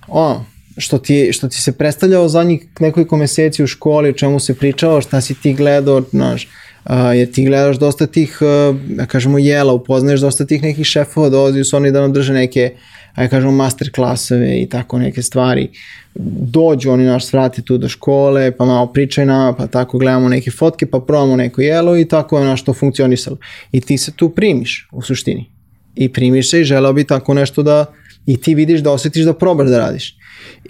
ono, 0.08 0.46
što 0.78 0.98
ti, 0.98 1.34
što 1.34 1.48
ti 1.48 1.62
se 1.62 1.72
predstavljao 1.72 2.30
zadnjih 2.30 2.66
nekoliko 2.80 3.18
meseci 3.18 3.64
u 3.64 3.68
školi, 3.68 4.10
o 4.10 4.14
čemu 4.14 4.40
se 4.40 4.54
pričalo, 4.54 5.02
šta 5.02 5.22
si 5.22 5.34
ti 5.34 5.54
gledao, 5.54 6.02
znaš, 6.12 6.48
uh, 6.86 6.92
jer 7.16 7.32
ti 7.32 7.46
gledaš 7.46 7.78
dosta 7.78 8.08
tih, 8.08 8.40
uh, 8.42 8.76
da 8.80 9.06
kažemo, 9.06 9.38
jela, 9.38 9.74
upoznaješ 9.74 10.20
dosta 10.20 10.46
tih 10.46 10.62
nekih 10.62 10.86
šefova, 10.86 11.30
dolazi 11.30 11.64
su 11.64 11.78
oni 11.78 11.92
da 11.92 12.02
nam 12.02 12.14
drže 12.14 12.34
neke, 12.34 12.74
ajde 13.16 13.30
kažemo, 13.30 13.52
master 13.52 13.92
klasove 13.92 14.62
i 14.62 14.70
tako 14.70 15.00
neke 15.00 15.22
stvari. 15.22 15.70
Dođu 16.16 16.92
oni 16.92 17.06
naš 17.06 17.26
svrati 17.26 17.62
tu 17.62 17.78
do 17.78 17.90
škole, 17.90 18.52
pa 18.52 18.66
malo 18.66 18.88
pričaju 18.94 19.28
nama, 19.28 19.54
pa 19.54 19.68
tako 19.68 19.98
gledamo 19.98 20.30
neke 20.30 20.52
fotke, 20.52 20.86
pa 20.86 21.00
probamo 21.00 21.36
neko 21.36 21.62
jelo 21.62 21.98
i 21.98 22.06
tako 22.06 22.40
je 22.40 22.46
naš 22.46 22.64
to 22.64 22.74
funkcionisalo. 22.74 23.38
I 23.72 23.82
ti 23.82 23.98
se 23.98 24.12
tu 24.12 24.30
primiš 24.30 24.90
u 24.92 25.02
suštini. 25.02 25.50
I 25.96 26.10
primiš 26.14 26.50
se 26.50 26.62
i 26.62 26.64
želeo 26.64 26.94
bi 26.94 27.04
tako 27.04 27.34
nešto 27.34 27.64
da 27.64 27.86
i 28.26 28.38
ti 28.38 28.56
vidiš 28.56 28.82
da 28.82 28.92
osjetiš 28.92 29.26
da 29.26 29.34
probaš 29.34 29.70
da 29.70 29.78
radiš. 29.78 30.18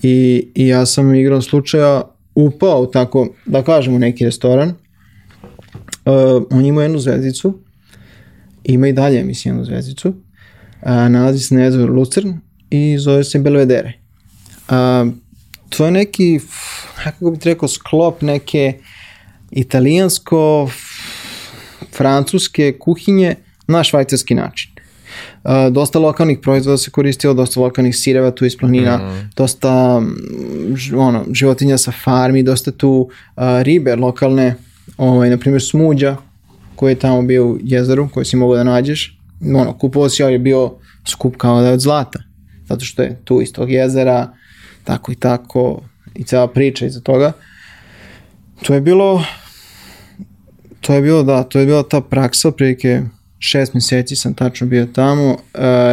I, 0.04 0.48
i 0.56 0.68
ja 0.68 0.86
sam 0.86 1.16
igrom 1.16 1.42
slučaja 1.42 2.02
upao 2.36 2.86
tako, 2.86 3.28
da 3.46 3.64
kažemo, 3.64 3.98
neki 3.98 4.26
restoran. 4.26 4.70
Uh, 4.70 6.44
on 6.52 6.66
ima 6.66 6.84
jednu 6.84 7.00
zvezdicu, 7.00 7.60
ima 8.64 8.88
i 8.88 8.94
dalje, 8.94 9.24
mislim, 9.24 9.54
jednu 9.54 9.66
zvezdicu. 9.66 10.14
Uh, 10.82 10.90
nalazi 11.10 11.40
se 11.40 11.56
na 11.56 11.64
jezeru 11.64 11.94
Lucern 11.94 12.34
i 12.70 12.98
zove 12.98 13.24
se 13.24 13.40
Belvedere. 13.40 13.94
Uh, 14.70 15.14
to 15.70 15.86
je 15.86 15.92
neki, 15.92 16.40
kako 17.04 17.32
bih 17.32 17.40
rekao, 17.44 17.70
sklop 17.70 18.22
neke 18.22 18.74
italijansko 19.52 20.70
francuske 21.98 22.78
kuhinje 22.80 23.36
na 23.68 23.84
švajcarski 23.84 24.36
način. 24.36 24.72
Uh, 25.44 25.52
dosta 25.72 26.00
lokalnih 26.00 26.40
proizvoda 26.42 26.78
se 26.78 26.92
koristilo, 26.92 27.34
dosta 27.34 27.60
lokalnih 27.60 27.96
sireva 27.96 28.32
tu 28.32 28.46
iz 28.46 28.58
planina, 28.58 28.98
mm. 28.98 29.30
dosta 29.36 30.02
ono, 30.98 31.26
životinja 31.34 31.78
sa 31.78 31.92
farmi, 32.04 32.44
dosta 32.44 32.72
tu 32.72 32.90
uh, 32.90 33.44
ribe 33.62 33.96
lokalne, 33.96 34.56
ovaj, 34.98 35.30
na 35.30 35.38
primjer 35.38 35.62
smuđa 35.62 36.18
koji 36.76 36.92
je 36.92 37.00
tamo 37.00 37.22
bio 37.22 37.48
u 37.48 37.58
jezeru, 37.64 38.10
koji 38.14 38.26
si 38.26 38.36
mogao 38.36 38.58
da 38.58 38.64
nađeš. 38.64 39.21
Ono, 39.46 39.78
kupovao 39.78 40.10
si, 40.10 40.24
je 40.24 40.40
bio 40.40 40.72
skup 41.08 41.38
kao 41.38 41.62
da 41.62 41.68
je 41.68 41.74
od 41.74 41.80
zlata, 41.80 42.20
zato 42.70 42.86
što 42.86 43.02
je 43.02 43.22
tu 43.24 43.42
iz 43.42 43.54
tog 43.54 43.72
jezera, 43.72 44.34
tako 44.84 45.12
i 45.12 45.16
tako, 45.16 45.82
i 46.16 46.24
cela 46.24 46.48
priča 46.48 46.86
iza 46.86 47.00
toga. 47.00 47.32
To 48.64 48.74
je 48.74 48.82
bilo 48.82 49.24
to 50.82 50.94
je 50.94 51.02
bilo, 51.02 51.24
da, 51.24 51.44
to 51.44 51.60
je 51.60 51.66
bila 51.66 51.84
ta 51.84 52.02
praksa, 52.02 52.52
prilike 52.52 53.02
šest 53.40 53.74
meseci 53.74 54.16
sam 54.16 54.34
tačno 54.34 54.68
bio 54.68 54.86
tamo, 54.86 55.30
uh, 55.30 55.38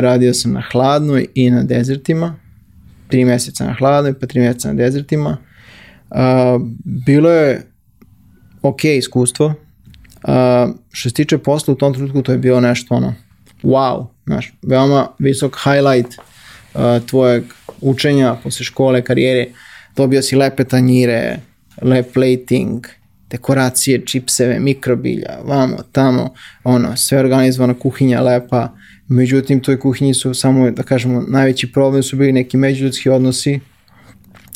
radio 0.01 0.35
sam 0.35 0.53
na 0.53 0.63
hladnoj 0.73 1.27
i 1.35 1.51
na 1.51 1.63
dezertima, 1.63 2.37
tri 3.09 3.25
meseca 3.25 3.65
na 3.65 3.75
hladnoj, 3.79 4.19
pa 4.19 4.27
tri 4.27 4.41
meseca 4.41 4.69
na 4.69 4.75
dezertima. 4.75 5.37
Uh, 6.11 6.17
bilo 7.07 7.31
je 7.31 7.67
ok 8.63 8.85
iskustvo, 8.85 9.47
uh, 9.47 9.55
što 10.91 11.09
se 11.09 11.15
tiče 11.15 11.39
posla 11.39 11.75
u 11.75 11.77
tom 11.77 11.95
trenutku 11.95 12.23
to 12.23 12.33
je 12.33 12.39
bilo 12.39 12.61
nešto 12.61 12.95
ono, 12.95 13.15
wow, 13.63 14.07
znaš, 14.27 14.53
veoma 14.63 15.09
visok 15.19 15.57
highlight 15.65 16.19
uh, 16.75 17.07
tvojeg 17.07 17.45
učenja 17.81 18.37
posle 18.43 18.65
škole, 18.65 19.03
karijere, 19.03 19.47
dobio 19.97 20.23
si 20.23 20.37
lepe 20.37 20.65
tanjire, 20.65 21.39
lep 21.83 22.13
plating, 22.15 22.87
dekoracije, 23.31 24.07
čipseve, 24.07 24.61
mikrobilja, 24.61 25.39
vamo, 25.45 25.77
tamo, 25.93 26.35
ono, 26.65 26.97
sve 26.97 27.19
organizovana 27.19 27.75
kuhinja 27.75 28.21
lepa, 28.21 28.75
međutim, 29.09 29.61
toj 29.61 29.81
kuhinji 29.81 30.15
su 30.15 30.35
samo, 30.35 30.71
da 30.71 30.83
kažemo, 30.83 31.25
najveći 31.29 31.73
problem 31.73 32.03
su 32.03 32.17
bili 32.17 32.33
neki 32.33 32.57
međuljudski 32.57 33.09
odnosi, 33.11 33.61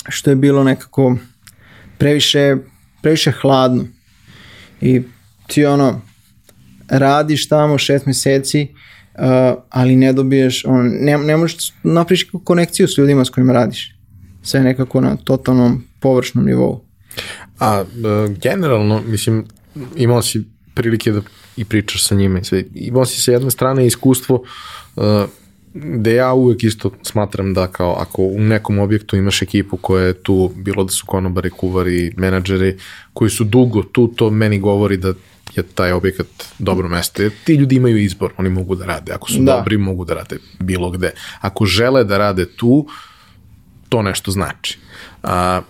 što 0.09 0.31
je 0.31 0.37
bilo 0.37 0.65
nekako 0.65 1.17
previše, 1.99 2.57
previše 3.03 3.31
hladno. 3.31 3.87
I 4.81 5.03
ti 5.47 5.65
ono, 5.65 6.01
radiš 6.89 7.49
tamo 7.49 7.79
šest 7.79 8.07
meseci, 8.07 8.69
uh, 9.15 9.63
ali 9.69 9.97
ne 9.97 10.13
dobiješ, 10.13 10.65
on, 10.65 10.91
ne, 11.01 11.19
ne 11.19 11.37
možeš 11.37 11.73
napriš 11.83 12.27
konekciju 12.45 12.89
s 12.89 12.99
ljudima 12.99 13.25
s 13.25 13.31
kojima 13.31 13.53
radiš. 13.53 13.95
Sve 14.43 14.61
nekako 14.61 15.01
na 15.01 15.17
totalnom 15.17 15.85
površnom 16.01 16.45
nivou. 16.45 16.81
A 17.61 17.85
e, 17.85 18.35
generalno, 18.43 19.03
mislim, 19.07 19.45
imao 19.97 20.23
si 20.23 20.45
prilike 20.75 21.13
da 21.13 21.21
i 21.57 21.65
pričaš 21.65 22.07
sa 22.07 22.15
njima 22.15 22.39
i 22.41 22.45
sve. 22.45 22.65
Imao 22.75 23.05
si 23.07 23.23
sa 23.23 23.33
jedne 23.33 23.51
strane 23.51 23.87
iskustvo 23.87 24.43
uh, 24.97 25.05
gde 25.75 26.15
ja 26.15 26.33
uvek 26.33 26.65
isto 26.65 26.91
smatram 27.03 27.55
da 27.55 27.67
kao 27.67 27.97
ako 27.99 28.23
u 28.23 28.41
nekom 28.41 28.79
objektu 28.79 29.17
imaš 29.17 29.43
ekipu 29.43 29.77
koja 29.77 30.07
je 30.07 30.15
tu, 30.15 30.51
bilo 30.57 30.85
da 30.85 30.91
su 30.91 31.07
konobari, 31.07 31.51
kuvari, 31.51 32.13
menadžeri, 32.17 32.79
koji 33.13 33.31
su 33.31 33.45
dugo 33.45 33.83
tu, 33.83 34.09
to 34.09 34.31
meni 34.31 34.59
govori 34.59 34.97
da 34.97 35.15
je 35.57 35.63
taj 35.63 35.93
objekat 35.93 36.27
dobro 36.59 36.89
mesto. 36.89 37.23
Jer 37.23 37.33
ti 37.45 37.55
ljudi 37.55 37.77
imaju 37.77 37.99
izbor, 37.99 38.33
oni 38.37 38.49
mogu 38.49 38.75
da 38.75 38.85
rade. 38.85 39.13
Ako 39.13 39.31
su 39.31 39.39
da. 39.39 39.57
dobri, 39.57 39.77
mogu 39.77 40.05
da 40.05 40.15
rade 40.15 40.39
bilo 40.59 40.91
gde. 40.91 41.11
Ako 41.41 41.67
žele 41.67 42.05
da 42.05 42.19
rade 42.19 42.47
tu, 42.57 42.87
to 43.89 44.03
nešto 44.03 44.31
znači. 44.31 44.79
A, 45.23 45.61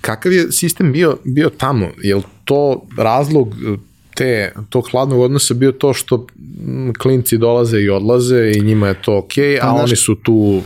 kakav 0.00 0.32
je 0.32 0.52
sistem 0.52 0.92
bio, 0.92 1.18
bio 1.24 1.50
tamo? 1.50 1.90
Je 2.02 2.16
li 2.16 2.22
to 2.44 2.86
razlog 2.98 3.48
e, 3.48 3.76
te, 4.14 4.52
tog 4.68 4.88
hladnog 4.90 5.20
odnosa 5.20 5.54
bio 5.54 5.72
to 5.72 5.94
što 5.94 6.26
klinci 6.98 7.38
dolaze 7.38 7.80
i 7.80 7.90
odlaze 7.90 8.52
i 8.56 8.60
njima 8.60 8.88
je 8.88 9.02
to 9.02 9.18
ok, 9.18 9.32
a 9.60 9.60
pa, 9.60 9.70
oni 9.70 9.96
su 9.96 10.14
tu 10.14 10.62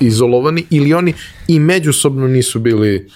izolovani 0.00 0.64
ili 0.70 0.94
oni 0.94 1.14
i 1.48 1.60
međusobno 1.60 2.28
nisu 2.28 2.60
bili 2.60 3.08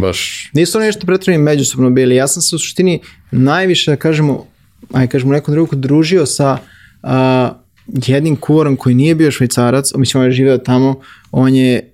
baš... 0.00 0.50
Nisu 0.54 0.80
nešto 0.80 1.06
pretredno 1.06 1.44
međusobno 1.44 1.90
bili. 1.90 2.16
Ja 2.16 2.28
sam 2.28 2.42
se 2.42 2.56
u 2.56 2.58
suštini 2.58 3.00
najviše, 3.30 3.90
da 3.90 3.96
kažemo, 3.96 4.46
aj 4.92 5.06
kažemo 5.06 5.32
nekom 5.32 5.54
drugu, 5.54 5.76
družio 5.76 6.26
sa 6.26 6.58
uh, 7.02 7.10
jednim 8.06 8.36
kuvarom 8.36 8.76
koji 8.76 8.94
nije 8.94 9.14
bio 9.14 9.30
švajcarac, 9.30 9.92
mislim 9.96 10.20
on 10.20 10.26
je 10.26 10.32
živeo 10.32 10.58
tamo, 10.58 11.00
on 11.32 11.54
je 11.54 11.92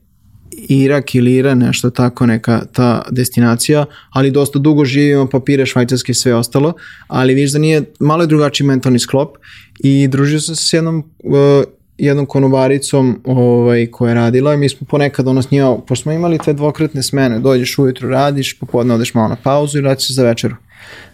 Irak 0.69 1.15
ili 1.15 1.33
Iran, 1.35 1.59
nešto 1.59 1.91
tako 1.91 2.27
neka 2.27 2.63
ta 2.73 3.03
destinacija, 3.11 3.85
ali 4.11 4.31
dosta 4.31 4.59
dugo 4.59 4.85
živimo, 4.85 5.29
papire 5.29 5.67
švajcarske 5.67 6.13
i 6.13 6.15
sve 6.15 6.35
ostalo, 6.35 6.75
ali 7.09 7.35
viš 7.35 7.53
da 7.53 7.59
nije, 7.59 7.83
malo 8.01 8.23
je 8.23 8.27
drugačiji 8.27 8.67
mentalni 8.67 8.99
sklop 8.99 9.37
i 9.79 10.09
družio 10.09 10.41
sam 10.41 10.57
se 10.57 10.65
s 10.67 10.73
jednom 10.73 11.11
uh, 11.25 11.65
jednom 11.99 12.27
konobaricom 12.27 13.21
ovaj, 13.25 13.87
koja 13.87 14.09
je 14.09 14.15
radila 14.15 14.55
i 14.55 14.57
mi 14.57 14.69
smo 14.69 14.87
ponekad 14.87 15.29
ono 15.29 15.43
s 15.43 15.51
njima, 15.51 15.79
pošto 15.79 16.03
smo 16.03 16.13
imali 16.13 16.39
te 16.39 16.53
dvokratne 16.53 17.03
smene, 17.03 17.39
dođeš 17.39 17.79
ujutru, 17.79 18.09
radiš, 18.09 18.59
popodne 18.59 18.95
odeš 18.95 19.15
malo 19.15 19.29
na 19.29 19.37
pauzu 19.37 19.79
i 19.79 19.81
vratiš 19.81 20.07
se 20.07 20.13
za 20.13 20.25
večeru 20.25 20.57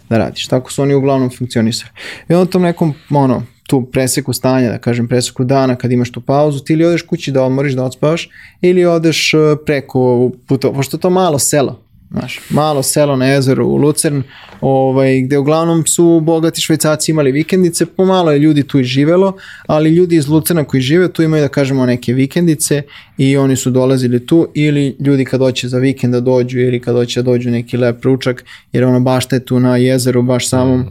da 0.09 0.17
radiš. 0.17 0.47
Tako 0.47 0.71
su 0.71 0.81
oni 0.81 0.93
uglavnom 0.93 1.29
funkcionisali. 1.37 1.91
I 2.29 2.33
onda 2.33 2.51
tom 2.51 2.61
nekom, 2.61 2.93
ono, 3.09 3.43
tu 3.67 3.85
preseku 3.91 4.33
stanja, 4.33 4.69
da 4.69 4.77
kažem 4.77 5.07
preseku 5.07 5.43
dana 5.43 5.75
kad 5.75 5.91
imaš 5.91 6.11
tu 6.11 6.21
pauzu, 6.21 6.59
ti 6.59 6.73
ili 6.73 6.85
odeš 6.85 7.01
kući 7.01 7.31
da 7.31 7.43
odmoriš, 7.43 7.73
da 7.73 7.83
odspavaš, 7.83 8.29
ili 8.61 8.85
odeš 8.85 9.33
e, 9.33 9.37
preko 9.65 10.31
puta, 10.47 10.71
pošto 10.71 10.97
to 10.97 11.09
malo 11.09 11.39
selo, 11.39 11.79
znaš, 12.13 12.39
malo 12.49 12.83
selo 12.83 13.15
na 13.15 13.25
jezeru 13.25 13.67
u 13.67 13.77
Lucern, 13.77 14.23
ovaj, 14.61 15.21
gde 15.21 15.37
uglavnom 15.37 15.85
su 15.85 16.19
bogati 16.19 16.61
švajcaci 16.61 17.11
imali 17.11 17.31
vikendice, 17.31 17.85
pomalo 17.85 18.31
je 18.31 18.39
ljudi 18.39 18.63
tu 18.63 18.79
i 18.79 18.83
živelo, 18.83 19.33
ali 19.67 19.89
ljudi 19.89 20.15
iz 20.15 20.27
Lucerna 20.27 20.63
koji 20.63 20.81
žive 20.81 21.13
tu 21.13 21.23
imaju 21.23 21.43
da 21.43 21.47
kažemo 21.47 21.85
neke 21.85 22.13
vikendice 22.13 22.81
i 23.17 23.37
oni 23.37 23.55
su 23.55 23.71
dolazili 23.71 24.25
tu 24.25 24.47
ili 24.53 24.95
ljudi 24.99 25.25
kad 25.25 25.39
hoće 25.39 25.67
za 25.67 25.77
vikend 25.77 26.13
da 26.13 26.19
dođu 26.19 26.59
ili 26.59 26.79
kad 26.79 26.95
hoće 26.95 27.21
da 27.21 27.31
dođu 27.31 27.49
neki 27.49 27.77
lep 27.77 28.05
ručak, 28.05 28.45
jer 28.73 28.83
ono 28.83 28.99
baš 28.99 29.27
te 29.27 29.39
tu 29.39 29.59
na 29.59 29.77
jezeru, 29.77 30.21
baš 30.21 30.49
samom 30.49 30.85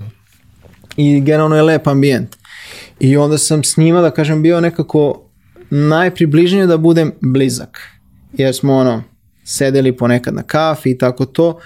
i 0.97 1.21
generalno 1.21 1.57
je 1.57 1.63
lep 1.63 1.87
ambijent. 1.87 2.37
I 3.01 3.17
onda 3.17 3.39
sam 3.39 3.65
s 3.65 3.77
njima, 3.77 4.01
da 4.01 4.11
kažem, 4.11 4.43
bio 4.43 4.61
nekako 4.61 5.23
najpribližnije 5.71 6.67
da 6.67 6.77
budem 6.77 7.13
blizak. 7.21 7.79
Jer 8.33 8.55
smo 8.55 8.77
ono, 8.77 9.03
sedeli 9.45 9.97
ponekad 9.97 10.35
na 10.35 10.43
kafi 10.43 10.91
i 10.91 10.99
tako 10.99 11.27
to, 11.27 11.59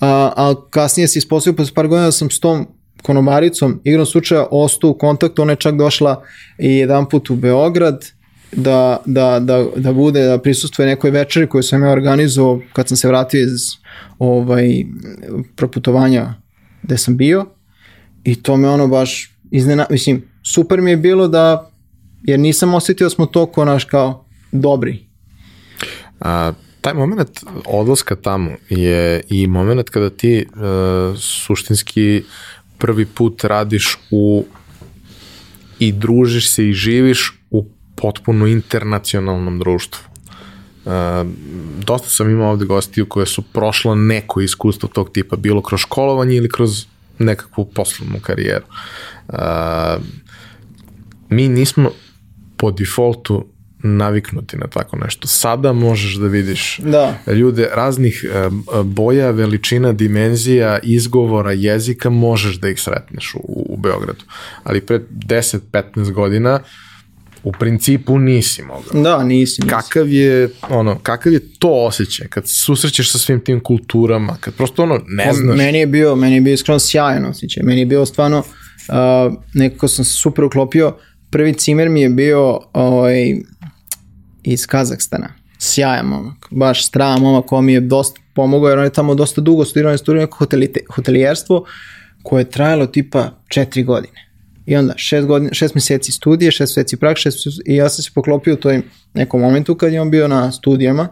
a, 0.00 0.32
a 0.36 0.54
kasnije 0.70 1.08
se 1.08 1.18
ispostavio 1.18 1.56
posle 1.56 1.74
par 1.74 1.88
godina 1.88 2.06
da 2.06 2.12
sam 2.12 2.30
s 2.30 2.40
tom 2.40 2.66
konobaricom 3.02 3.80
igrom 3.84 4.06
slučaja 4.06 4.46
ostao 4.50 4.90
u 4.90 4.98
kontaktu, 4.98 5.42
ona 5.42 5.52
je 5.52 5.56
čak 5.56 5.76
došla 5.76 6.22
i 6.58 6.76
jedan 6.76 7.08
put 7.08 7.30
u 7.30 7.36
Beograd 7.36 8.04
da, 8.52 9.02
da, 9.06 9.40
da, 9.40 9.66
da 9.76 9.92
bude, 9.92 10.26
da 10.26 10.38
prisustuje 10.38 10.86
nekoj 10.86 11.10
večeri 11.10 11.48
koju 11.48 11.62
sam 11.62 11.82
ja 11.82 11.90
organizovao 11.90 12.60
kad 12.72 12.88
sam 12.88 12.96
se 12.96 13.08
vratio 13.08 13.40
iz 13.40 13.60
ovaj, 14.18 14.84
proputovanja 15.56 16.34
gde 16.82 16.98
sam 16.98 17.16
bio 17.16 17.46
i 18.24 18.42
to 18.42 18.56
me 18.56 18.68
ono 18.68 18.88
baš 18.88 19.36
iznena, 19.50 19.86
mislim, 19.90 20.22
super 20.42 20.80
mi 20.80 20.90
je 20.90 20.96
bilo 20.96 21.28
da, 21.28 21.70
jer 22.22 22.40
nisam 22.40 22.74
osetio 22.74 23.04
da 23.04 23.10
smo 23.10 23.26
toliko 23.26 23.64
naš 23.64 23.84
kao 23.84 24.26
dobri. 24.52 25.06
A, 26.20 26.52
taj 26.84 26.94
moment 26.94 27.44
odlaska 27.66 28.16
tamo 28.16 28.50
je 28.68 29.22
i 29.28 29.46
moment 29.46 29.90
kada 29.90 30.10
ti 30.10 30.46
uh, 30.46 31.18
suštinski 31.18 32.22
prvi 32.78 33.06
put 33.06 33.44
radiš 33.44 33.98
u 34.10 34.44
i 35.78 35.92
družiš 35.92 36.50
se 36.50 36.68
i 36.68 36.72
živiš 36.72 37.40
u 37.50 37.66
potpuno 37.96 38.46
internacionalnom 38.46 39.58
društvu. 39.58 40.00
Uh, 40.84 40.92
dosta 41.86 42.08
sam 42.08 42.30
imao 42.30 42.50
ovde 42.50 42.64
gostiju 42.64 43.06
koje 43.08 43.26
su 43.26 43.42
prošla 43.42 43.94
neko 43.94 44.40
iskustvo 44.40 44.88
tog 44.88 45.12
tipa, 45.12 45.36
bilo 45.36 45.62
kroz 45.62 45.80
školovanje 45.80 46.36
ili 46.36 46.48
kroz 46.48 46.86
nekakvu 47.18 47.64
poslovnu 47.64 48.20
karijeru. 48.20 48.64
Uh, 49.28 49.36
mi 51.28 51.48
nismo 51.48 51.90
po 52.56 52.70
defaultu 52.70 53.53
naviknuti 53.86 54.56
na 54.56 54.66
tako 54.66 54.96
nešto. 54.96 55.28
Sada 55.28 55.72
možeš 55.72 56.14
da 56.14 56.26
vidiš 56.26 56.78
da. 56.78 57.18
ljude 57.26 57.68
raznih 57.74 58.24
e, 58.24 58.48
boja, 58.84 59.30
veličina, 59.30 59.92
dimenzija, 59.92 60.78
izgovora, 60.82 61.52
jezika, 61.52 62.10
možeš 62.10 62.56
da 62.56 62.68
ih 62.68 62.80
sretneš 62.80 63.34
u, 63.34 63.66
u 63.68 63.76
Beogradu. 63.76 64.24
Ali 64.62 64.80
pre 64.80 65.00
10-15 65.28 66.12
godina 66.12 66.60
u 67.42 67.52
principu 67.52 68.18
nisi 68.18 68.62
mogao. 68.62 69.02
Da, 69.02 69.24
nisi, 69.24 69.62
nisi. 69.62 69.70
Kakav 69.70 70.08
je, 70.08 70.48
ono, 70.70 70.98
kakav 70.98 71.32
je 71.32 71.40
to 71.58 71.70
osjećaj 71.70 72.28
kad 72.28 72.48
susrećeš 72.48 73.12
sa 73.12 73.18
svim 73.18 73.40
tim 73.40 73.60
kulturama, 73.60 74.36
kad 74.40 74.54
prosto 74.54 74.82
ono 74.82 75.00
ne 75.06 75.32
znaš. 75.32 75.56
Meni 75.56 75.78
je 75.78 75.86
bio, 75.86 76.16
meni 76.16 76.34
je 76.34 76.40
bio 76.40 76.54
iskreno 76.54 76.78
sjajan 76.78 77.24
osjećaj. 77.24 77.62
Meni 77.62 77.80
je 77.80 77.86
bio 77.86 78.06
stvarno, 78.06 78.38
uh, 78.38 79.34
nekako 79.54 79.88
sam 79.88 80.04
se 80.04 80.12
super 80.12 80.44
uklopio, 80.44 80.96
prvi 81.34 81.54
cimer 81.54 81.88
mi 81.88 82.00
je 82.00 82.08
bio 82.08 82.60
ovaj, 82.72 83.36
iz 84.44 84.66
Kazahstana. 84.66 85.28
Sjajan 85.58 86.06
momak, 86.06 86.48
baš 86.50 86.86
strava 86.86 87.18
momak 87.18 87.46
ko 87.46 87.60
mi 87.60 87.72
je 87.72 87.80
dosta 87.80 88.20
pomogao 88.34 88.68
jer 88.68 88.78
on 88.78 88.84
je 88.84 88.92
tamo 88.92 89.14
dosta 89.14 89.40
dugo 89.40 89.64
studirao, 89.64 89.88
on 89.88 89.94
je 89.94 89.98
studirao 89.98 90.20
neko 90.20 90.38
hoteli, 90.38 90.72
hotelijerstvo 90.94 91.64
koje 92.22 92.40
je 92.40 92.50
trajalo 92.50 92.86
tipa 92.86 93.30
četiri 93.48 93.82
godine. 93.82 94.24
I 94.66 94.76
onda 94.76 94.94
šest, 94.96 95.26
godina, 95.26 95.54
šest 95.54 95.74
meseci 95.74 96.12
studije, 96.12 96.50
šest 96.50 96.76
meseci 96.76 96.96
prak, 96.96 97.16
šest 97.16 97.38
i 97.66 97.74
ja 97.74 97.88
sam 97.88 98.02
se 98.02 98.10
poklopio 98.14 98.54
u 98.54 98.56
toj 98.56 98.82
nekom 99.14 99.40
momentu 99.40 99.74
kad 99.74 99.92
je 99.92 100.00
on 100.00 100.10
bio 100.10 100.28
na 100.28 100.52
studijama 100.52 101.08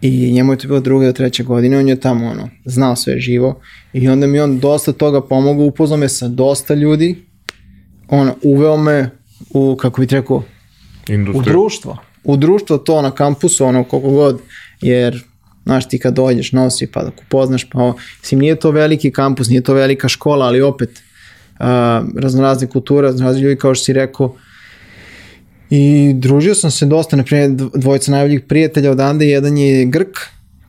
i 0.00 0.32
njemu 0.32 0.52
je 0.52 0.58
to 0.58 0.68
bilo 0.68 0.80
druga 0.80 1.06
do 1.06 1.12
treća 1.12 1.42
godina, 1.42 1.78
on 1.78 1.88
je 1.88 2.00
tamo 2.00 2.26
ono, 2.26 2.48
znao 2.64 2.96
sve 2.96 3.20
živo 3.20 3.60
i 3.92 4.08
onda 4.08 4.26
mi 4.26 4.40
on 4.40 4.58
dosta 4.58 4.92
toga 4.92 5.20
pomogao, 5.20 5.66
upoznao 5.66 5.98
me 5.98 6.08
sa 6.08 6.28
dosta 6.28 6.74
ljudi, 6.74 7.24
ono, 8.08 8.34
uveo 8.42 8.76
me 8.76 9.10
u, 9.50 9.76
kako 9.76 10.00
bih 10.00 10.12
rekao, 10.12 10.42
Industrija. 11.08 11.40
u 11.40 11.44
društvo. 11.44 11.96
U 12.24 12.36
društvo 12.36 12.78
to 12.78 13.02
na 13.02 13.10
kampusu, 13.10 13.64
ono, 13.64 13.84
koliko 13.84 14.10
god, 14.10 14.40
jer 14.80 15.24
Znaš, 15.64 15.88
ti 15.88 15.98
kad 15.98 16.14
dođeš, 16.14 16.52
nosi, 16.52 16.86
pa 16.86 17.02
da 17.02 17.10
upoznaš, 17.26 17.64
pa 17.70 17.78
ovo, 17.78 17.96
mislim, 18.20 18.40
nije 18.40 18.56
to 18.56 18.70
veliki 18.70 19.10
kampus, 19.12 19.48
nije 19.48 19.60
to 19.62 19.74
velika 19.74 20.08
škola, 20.08 20.46
ali 20.46 20.62
opet, 20.62 20.90
uh, 20.90 21.66
raznorazne 22.16 22.66
kulture, 22.66 23.06
raznorazni 23.06 23.42
ljudi, 23.42 23.56
kao 23.56 23.74
što 23.74 23.84
si 23.84 23.92
rekao, 23.92 24.34
I 25.70 26.12
družio 26.14 26.54
sam 26.54 26.70
se 26.70 26.86
dosta, 26.86 27.16
na 27.16 27.22
primjer, 27.22 27.50
dvojica 27.74 28.10
najboljih 28.10 28.40
prijatelja 28.48 28.90
odande, 28.90 29.26
jedan 29.26 29.58
je 29.58 29.84
Grk, 29.84 30.18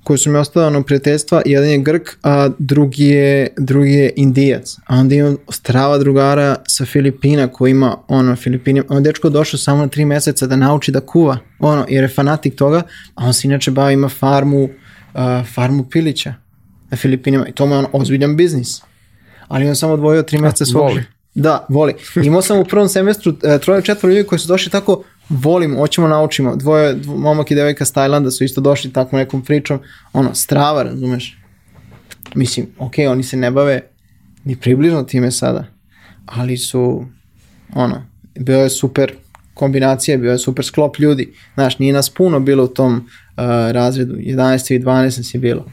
koji 0.10 0.18
su 0.18 0.32
mi 0.32 0.38
ostavano 0.38 0.84
prijateljstva, 0.84 1.42
jedan 1.46 1.70
je 1.70 1.78
Grk, 1.78 2.10
a 2.24 2.50
drugi 2.60 3.06
je, 3.06 3.48
drugi 3.58 3.92
je 3.92 4.14
Indijac. 4.16 4.78
A 4.86 4.96
onda 4.96 5.16
imam 5.16 5.38
strava 5.50 5.98
drugara 5.98 6.56
sa 6.68 6.86
Filipina 6.86 7.48
koji 7.48 7.72
ima, 7.72 7.98
ono, 8.08 8.36
Filipinima, 8.36 8.86
on 8.90 9.04
dečko 9.04 9.30
došao 9.30 9.58
samo 9.58 9.82
na 9.82 9.88
tri 9.88 10.06
meseca 10.06 10.48
da 10.48 10.56
nauči 10.56 10.92
da 10.92 11.00
kuva, 11.00 11.38
ono, 11.60 11.86
jer 11.90 12.04
je 12.04 12.08
fanatik 12.08 12.56
toga, 12.56 12.82
a 13.16 13.26
on 13.26 13.34
se 13.34 13.48
inače 13.48 13.72
bavi, 13.72 13.94
ima 13.94 14.10
farmu, 14.10 14.64
uh, 14.64 14.70
farmu 15.54 15.86
pilića 15.90 16.34
na 16.90 16.98
Filipinima 16.98 17.48
i 17.48 17.52
to 17.52 17.66
mu 17.66 17.76
je 17.76 17.80
on 17.80 17.86
ozbiljan 17.92 18.36
biznis. 18.36 18.82
Ali 19.48 19.70
on 19.70 19.76
samo 19.76 19.94
odvojio 19.94 20.24
tri 20.24 20.38
meseca 20.38 20.66
svog 20.66 20.84
voli. 20.84 21.04
Da, 21.36 21.66
voli. 21.70 21.94
Imao 22.24 22.42
sam 22.42 22.60
u 22.60 22.66
prvom 22.66 22.88
semestru 22.88 23.34
e, 23.44 23.60
troje 23.60 23.82
četvoro 23.82 24.14
ljudi 24.14 24.28
koji 24.28 24.40
su 24.40 24.48
došli 24.48 24.72
tako, 24.72 25.04
volimo, 25.30 25.80
hoćemo 25.80 26.08
naučimo. 26.08 26.56
Dvoje, 26.56 26.94
dvo, 26.94 27.18
momak 27.18 27.52
i 27.52 27.56
devojka 27.56 27.86
s 27.86 27.92
Tajlanda 27.92 28.32
su 28.32 28.44
isto 28.44 28.62
došli 28.62 28.94
tako 28.94 29.18
nekom 29.18 29.44
pričom. 29.44 29.80
Ono, 30.14 30.36
strava, 30.36 30.84
razumeš? 30.84 31.38
Mislim, 32.36 32.68
ok, 32.78 32.94
oni 33.10 33.24
se 33.24 33.38
ne 33.38 33.52
bave 33.52 33.82
ni 34.44 34.56
približno 34.56 35.04
time 35.04 35.32
sada, 35.32 35.66
ali 36.26 36.58
su, 36.58 37.06
ono, 37.74 38.06
bio 38.40 38.60
je 38.60 38.70
super 38.70 39.14
kombinacija, 39.54 40.18
bio 40.18 40.32
je 40.32 40.38
super 40.38 40.66
sklop 40.66 41.00
ljudi. 41.00 41.34
Znaš, 41.54 41.80
nije 41.80 41.94
nas 41.94 42.10
puno 42.10 42.40
bilo 42.40 42.64
u 42.64 42.68
tom 42.68 42.96
uh, 42.96 43.04
razredu, 43.72 44.16
11 44.16 44.74
i 44.74 44.80
12 44.80 45.18
nas 45.18 45.34
je 45.34 45.40
bilo. 45.40 45.66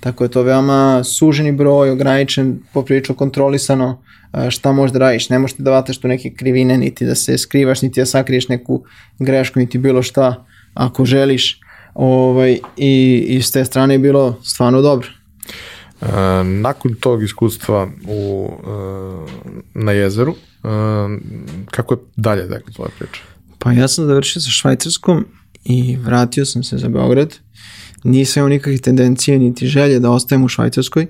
Tako 0.00 0.24
je 0.24 0.30
to 0.30 0.42
veoma 0.42 1.04
suženi 1.04 1.52
broj, 1.52 1.90
ograničen, 1.90 2.58
poprilično 2.72 3.14
kontrolisano, 3.14 4.02
šta 4.50 4.72
možeš 4.72 4.92
da 4.92 4.98
radiš. 4.98 5.28
Ne 5.28 5.38
možeš 5.38 5.56
da 5.56 5.70
vataš 5.70 5.98
tu 5.98 6.08
neke 6.08 6.30
krivine, 6.30 6.78
niti 6.78 7.06
da 7.06 7.14
se 7.14 7.38
skrivaš, 7.38 7.82
niti 7.82 8.00
da 8.00 8.06
sakriješ 8.06 8.48
neku 8.48 8.84
grešku, 9.18 9.58
niti 9.58 9.78
bilo 9.78 10.02
šta, 10.02 10.46
ako 10.74 11.04
želiš. 11.04 11.60
Ovaj, 11.94 12.58
i, 12.76 13.24
I 13.28 13.42
s 13.42 13.50
te 13.50 13.64
strane 13.64 13.94
je 13.94 13.98
bilo 13.98 14.40
stvarno 14.44 14.82
dobro. 14.82 15.08
E, 16.02 16.44
nakon 16.44 16.94
tog 16.94 17.22
iskustva 17.22 17.88
u, 18.08 18.50
e, 18.64 18.70
na 19.74 19.92
jezeru, 19.92 20.32
e, 20.32 20.68
kako 21.70 21.94
je 21.94 21.98
dalje 22.16 22.42
dakle, 22.42 22.72
tvoja 22.72 22.90
priča? 22.98 23.22
Pa 23.58 23.72
ja 23.72 23.88
sam 23.88 24.06
završio 24.06 24.42
sa 24.42 24.50
Švajcarskom 24.50 25.26
i 25.64 25.96
vratio 25.96 26.44
sam 26.44 26.62
se 26.62 26.78
za 26.78 26.88
Beograd 26.88 27.38
nisam 28.04 28.40
imao 28.40 28.48
nikakve 28.48 28.78
tendencije 28.78 29.38
niti 29.38 29.66
želje 29.66 30.00
da 30.00 30.10
ostajem 30.10 30.44
u 30.44 30.48
Švajcarskoj, 30.48 31.06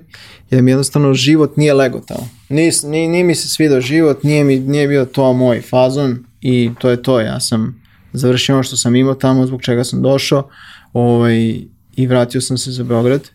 jer 0.49 0.61
mi 0.61 0.71
jednostavno 0.71 1.13
život 1.13 1.57
nije 1.57 1.73
lego 1.73 1.99
tamo. 1.99 2.29
Nis, 2.49 2.83
nije, 2.83 3.07
nije 3.07 3.23
mi 3.23 3.35
se 3.35 3.49
svidao 3.49 3.81
život, 3.81 4.23
nije, 4.23 4.43
mi, 4.43 4.59
nije 4.59 4.87
bio 4.87 5.05
to 5.05 5.33
moj 5.33 5.61
fazon 5.61 6.25
i 6.41 6.69
to 6.79 6.89
je 6.89 7.01
to. 7.01 7.19
Ja 7.19 7.39
sam 7.39 7.81
završio 8.13 8.55
ono 8.55 8.63
što 8.63 8.77
sam 8.77 8.95
imao 8.95 9.15
tamo, 9.15 9.45
zbog 9.45 9.61
čega 9.61 9.83
sam 9.83 10.01
došao 10.01 10.49
ovaj, 10.93 11.61
i 11.95 12.07
vratio 12.07 12.41
sam 12.41 12.57
se 12.57 12.71
za 12.71 12.83
Beograd. 12.83 13.29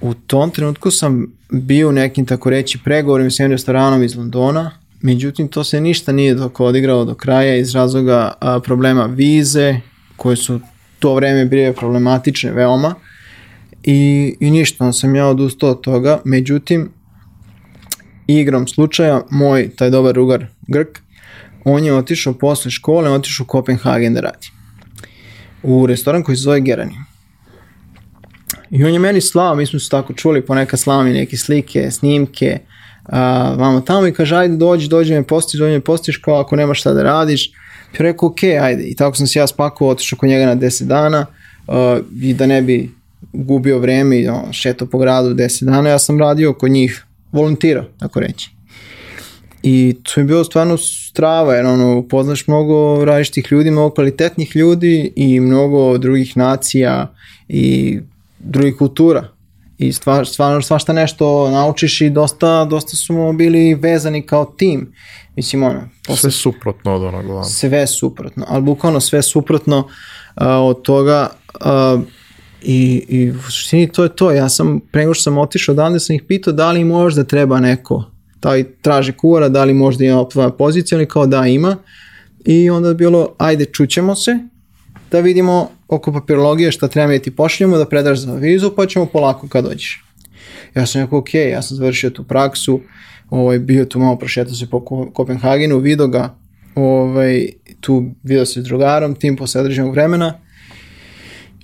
U 0.00 0.14
tom 0.14 0.50
trenutku 0.50 0.90
sam 0.90 1.26
bio 1.50 1.88
u 1.88 1.92
nekim, 1.92 2.26
tako 2.26 2.50
reći, 2.50 2.78
pregovorima 2.84 3.30
s 3.30 3.38
jednim 3.38 3.52
restoranom 3.52 4.02
iz 4.02 4.16
Londona, 4.16 4.70
međutim 5.00 5.48
to 5.48 5.64
se 5.64 5.80
ništa 5.80 6.12
nije 6.12 6.34
dok 6.34 6.60
odigrao 6.60 7.04
do 7.04 7.14
kraja 7.14 7.56
iz 7.56 7.74
razloga 7.74 8.32
a, 8.40 8.60
problema 8.60 9.06
vize, 9.06 9.80
koje 10.16 10.36
su 10.36 10.60
to 10.98 11.14
vreme 11.14 11.44
bile 11.44 11.72
problematične 11.72 12.52
veoma 12.52 12.94
i, 13.82 14.34
i 14.40 14.50
ništa, 14.50 14.84
on 14.84 14.92
sam 14.92 15.14
ja 15.14 15.26
odustao 15.26 15.70
od 15.70 15.80
toga, 15.80 16.20
međutim 16.24 16.90
igrom 18.26 18.68
slučaja 18.68 19.22
moj 19.30 19.70
taj 19.76 19.90
dobar 19.90 20.12
drugar 20.12 20.46
Grk 20.68 21.00
on 21.68 21.84
je 21.84 21.94
otišao 21.94 22.32
posle 22.32 22.70
škole, 22.70 23.10
otišao 23.10 23.44
u 23.44 23.46
Kopenhagen 23.46 24.14
da 24.14 24.20
radi. 24.20 24.50
U 25.62 25.86
restoran 25.86 26.22
koji 26.22 26.36
se 26.36 26.42
zove 26.42 26.60
Gerani. 26.60 26.94
I 28.70 28.84
on 28.84 28.92
je 28.92 28.98
meni 28.98 29.20
slao, 29.20 29.54
mi 29.54 29.66
smo 29.66 29.78
se 29.78 29.88
tako 29.88 30.12
čuli 30.12 30.46
ponekad 30.46 30.80
slao 30.80 31.02
mi 31.02 31.12
neke 31.12 31.36
slike, 31.36 31.90
snimke 31.90 32.58
a, 33.04 33.54
vamo 33.58 33.80
tamo 33.80 34.06
i 34.06 34.12
kaže 34.12 34.36
ajde 34.36 34.56
dođi, 34.56 34.88
dođi 34.88 35.14
me 35.14 35.22
postiš, 35.22 35.60
dođi 35.60 35.72
me 35.72 35.80
postiš 35.80 36.16
kao 36.16 36.40
ako 36.40 36.56
nemaš 36.56 36.80
šta 36.80 36.92
da 36.92 37.02
radiš 37.02 37.52
Ja 37.98 38.02
rekao, 38.02 38.28
ok, 38.28 38.42
ajde. 38.42 38.82
I 38.82 38.94
tako 38.94 39.16
sam 39.16 39.26
se 39.26 39.38
ja 39.38 39.46
spakovao, 39.46 39.92
otišao 39.92 40.18
kod 40.18 40.28
njega 40.28 40.46
na 40.46 40.56
10 40.56 40.84
dana 40.84 41.26
uh, 41.66 41.74
i 42.22 42.34
da 42.34 42.46
ne 42.46 42.62
bi 42.62 42.90
gubio 43.32 43.78
vreme 43.78 44.20
i 44.20 44.24
no, 44.24 44.52
šeto 44.52 44.86
po 44.86 44.98
gradu 44.98 45.34
10 45.34 45.64
dana, 45.64 45.88
ja 45.88 45.98
sam 45.98 46.20
radio 46.20 46.52
kod 46.52 46.70
njih, 46.70 47.04
volontirao, 47.32 47.84
tako 47.98 48.20
reći. 48.20 48.50
I 49.62 49.96
to 50.02 50.20
je 50.20 50.24
bilo 50.24 50.44
stvarno 50.44 50.76
strava, 50.76 51.54
jer 51.54 51.66
ono, 51.66 51.98
upoznaš 51.98 52.46
mnogo 52.46 53.04
različitih 53.04 53.46
ljudi, 53.50 53.70
mnogo 53.70 53.94
kvalitetnih 53.94 54.56
ljudi 54.56 55.12
i 55.16 55.40
mnogo 55.40 55.98
drugih 55.98 56.36
nacija 56.36 57.14
i 57.48 57.98
drugih 58.38 58.76
kultura. 58.76 59.28
I 59.78 59.92
stvar, 59.92 60.26
stvarno 60.26 60.62
svašta 60.62 60.92
nešto 60.92 61.50
naučiš 61.50 62.00
i 62.00 62.10
dosta, 62.10 62.64
dosta 62.64 62.96
smo 62.96 63.32
bili 63.32 63.74
vezani 63.74 64.22
kao 64.22 64.44
tim. 64.44 64.92
Mislim, 65.36 65.62
ono... 65.62 65.88
Posle, 66.06 66.20
sve 66.20 66.30
suprotno 66.30 66.94
od 66.94 67.02
onog 67.02 67.24
glavnog. 67.24 67.50
Sve 67.50 67.86
suprotno, 67.86 68.44
ali 68.48 68.62
bukvalno 68.62 69.00
sve 69.00 69.22
suprotno 69.22 69.78
uh, 69.78 70.46
od 70.46 70.82
toga 70.82 71.30
uh, 71.64 72.00
i, 72.62 73.04
i 73.08 73.30
u 73.30 73.42
suštini 73.42 73.92
to 73.92 74.02
je 74.02 74.16
to. 74.16 74.32
Ja 74.32 74.48
sam, 74.48 74.80
pre 74.92 75.00
nego 75.00 75.14
što 75.14 75.22
sam 75.22 75.38
otišao 75.38 75.72
odande, 75.72 76.00
sam 76.00 76.16
ih 76.16 76.22
pitao 76.28 76.52
da 76.52 76.72
li 76.72 76.84
možda 76.84 77.24
treba 77.24 77.60
neko, 77.60 78.04
da 78.42 78.50
li 78.50 78.76
traže 78.82 79.12
kuvara, 79.12 79.48
da 79.48 79.64
li 79.64 79.74
možda 79.74 80.04
ima 80.04 80.28
tvoja 80.28 80.50
pozicija, 80.50 80.98
ali 80.98 81.08
kao 81.08 81.26
da 81.26 81.46
ima. 81.46 81.76
I 82.44 82.70
onda 82.70 82.88
je 82.88 82.94
bilo, 82.94 83.34
ajde, 83.38 83.64
čućemo 83.64 84.14
se, 84.14 84.38
da 85.10 85.20
vidimo 85.20 85.70
oko 85.88 86.12
papirologije 86.12 86.72
šta 86.72 86.88
treba 86.88 87.08
mi 87.08 87.22
ti 87.22 87.36
pošljemo, 87.36 87.78
da 87.78 87.88
predaš 87.88 88.18
za 88.18 88.34
vizu, 88.34 88.70
pa 88.76 88.86
ćemo 88.86 89.06
polako 89.06 89.48
kad 89.48 89.64
dođeš. 89.64 90.04
Ja 90.74 90.86
sam 90.86 91.00
rekao, 91.00 91.18
ok, 91.18 91.34
ja 91.34 91.62
sam 91.62 91.76
završio 91.76 92.10
tu 92.10 92.24
praksu, 92.24 92.80
ovaj, 93.30 93.58
bio 93.58 93.84
tu 93.84 93.98
malo 93.98 94.16
prošetao 94.16 94.54
se 94.54 94.70
po 94.70 94.84
Kopenhagenu, 95.12 95.78
vidio 95.78 96.08
ga, 96.08 96.34
ovaj, 96.74 97.48
tu 97.80 98.04
vidio 98.22 98.46
se 98.46 98.60
s 98.60 98.64
drugarom, 98.64 99.14
tim 99.14 99.36
posle 99.36 99.60
određenog 99.60 99.92
vremena, 99.92 100.38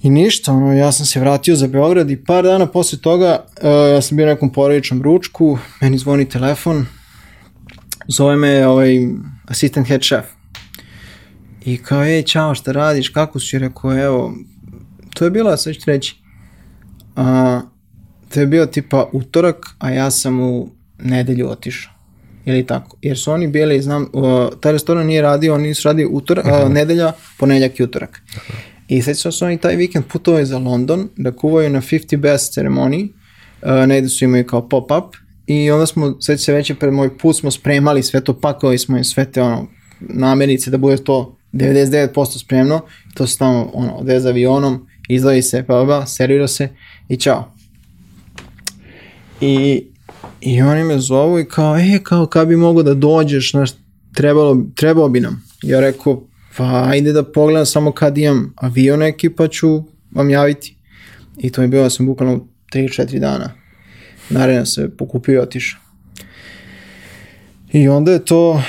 I 0.03 0.11
ništa, 0.11 0.53
ono, 0.53 0.73
ja 0.75 0.93
sam 0.93 1.07
se 1.07 1.21
vratio 1.21 1.57
za 1.57 1.67
Beograd 1.67 2.11
i 2.11 2.25
par 2.25 2.45
dana 2.45 2.67
posle 2.67 2.99
toga 2.99 3.45
uh, 3.47 3.65
ja 3.95 4.03
sam 4.03 4.17
bio 4.17 4.27
na 4.27 4.33
nekom 4.33 4.53
porodičnom 4.53 5.03
ručku, 5.03 5.59
meni 5.81 5.99
zvoni 5.99 6.29
telefon, 6.29 6.87
zove 8.09 8.37
me 8.37 8.67
ovaj, 8.67 8.99
asistent 9.47 9.89
head 9.89 10.03
chef. 10.03 10.25
I 11.65 11.77
kao, 11.77 12.05
ej, 12.05 12.23
čao, 12.23 12.55
šta 12.55 12.73
radiš, 12.73 13.09
kako 13.09 13.41
si? 13.41 13.59
Rekao, 13.59 14.05
evo, 14.05 14.35
to 15.15 15.25
je 15.25 15.31
bilo, 15.31 15.57
sad 15.57 15.75
ću 15.75 15.81
reći, 15.87 16.17
a, 17.17 17.61
to 18.29 18.41
je 18.41 18.47
bio 18.47 18.67
tipa 18.67 19.09
utorak, 19.13 19.67
a 19.79 19.91
ja 19.91 20.11
sam 20.11 20.41
u 20.41 20.69
nedelju 21.03 21.49
otišao. 21.49 21.93
Ili 22.45 22.67
tako. 22.67 22.97
Jer 23.03 23.19
su 23.19 23.33
oni 23.33 23.49
bili, 23.49 23.83
znam, 23.83 24.09
uh, 24.13 24.49
taj 24.61 24.73
restoran 24.73 25.07
nije 25.07 25.23
radio, 25.23 25.55
oni 25.55 25.75
su 25.75 25.89
radio 25.89 26.09
utorak, 26.09 26.47
uh, 26.47 26.73
nedelja, 26.73 27.13
ponedljak 27.39 27.81
i 27.81 27.83
utorak. 27.83 28.23
I 28.89 29.03
sad 29.03 29.35
su 29.35 29.45
oni 29.45 29.59
taj 29.59 29.77
vikend 29.77 30.05
putovali 30.05 30.47
za 30.47 30.59
London 30.59 31.09
da 31.17 31.33
kuvaju 31.33 31.71
na 31.71 31.81
50 31.81 32.17
best 32.17 32.53
ceremoniji, 32.53 33.13
uh, 33.63 33.87
negde 33.87 34.09
su 34.09 34.25
imaju 34.25 34.47
kao 34.47 34.69
pop-up 34.69 35.17
i 35.47 35.71
onda 35.71 35.87
smo, 35.87 36.17
sad 36.21 36.41
se 36.41 36.53
već 36.53 36.73
pred 36.81 36.93
moj 36.93 37.19
put 37.19 37.37
smo 37.37 37.51
spremali 37.51 38.03
sve 38.03 38.21
to, 38.21 38.41
pakovali 38.41 38.79
smo 38.79 38.97
im 38.97 39.05
sve 39.05 39.33
te 39.33 39.43
ono, 39.43 39.67
namirnice 40.01 40.71
da 40.71 40.79
bude 40.79 40.97
to 40.97 41.37
99% 41.53 42.45
spremno, 42.45 42.81
to 43.15 43.27
se 43.27 43.39
tamo 43.39 43.71
ono, 43.75 43.95
odveze 43.95 44.29
avionom, 44.29 44.87
izlavi 45.09 45.43
se, 45.43 45.65
pa 45.67 45.85
ba, 45.85 46.07
servira 46.07 46.49
se 46.49 46.69
i 47.09 47.17
čao. 47.17 47.55
I, 49.41 49.85
I 50.45 50.63
oni 50.63 50.85
me 50.85 50.99
zovu 50.99 51.39
i 51.39 51.45
kao, 51.45 51.79
e, 51.79 51.99
kao, 52.03 52.27
kad 52.27 52.49
bi 52.49 52.57
mogo 52.57 52.83
da 52.83 52.95
dođeš, 52.95 53.51
znaš, 53.51 53.71
trebalo, 54.15 54.65
trebalo 54.77 55.09
bi 55.09 55.21
nam. 55.21 55.43
Ja 55.63 55.81
rekao, 55.81 56.23
pa 56.57 56.85
ajde 56.89 57.13
da 57.13 57.33
pogledam 57.33 57.67
samo 57.67 57.93
kad 57.93 58.19
imam 58.19 58.55
avion 58.57 58.99
neki, 58.99 59.31
pa 59.31 59.49
ću 59.49 59.83
vam 60.11 60.31
javiti. 60.31 60.77
I 61.39 61.51
to 61.51 61.63
je 61.63 61.69
bilo, 61.69 61.91
sam 61.91 62.07
bukvalno 62.07 62.47
3-4 62.75 63.19
dana. 63.19 63.51
Naravno 64.31 64.67
se 64.67 64.91
pokupio 64.97 65.35
i 65.35 65.39
otišao. 65.39 65.81
I 67.73 67.89
onda 67.89 68.13
je 68.13 68.25
to, 68.25 68.63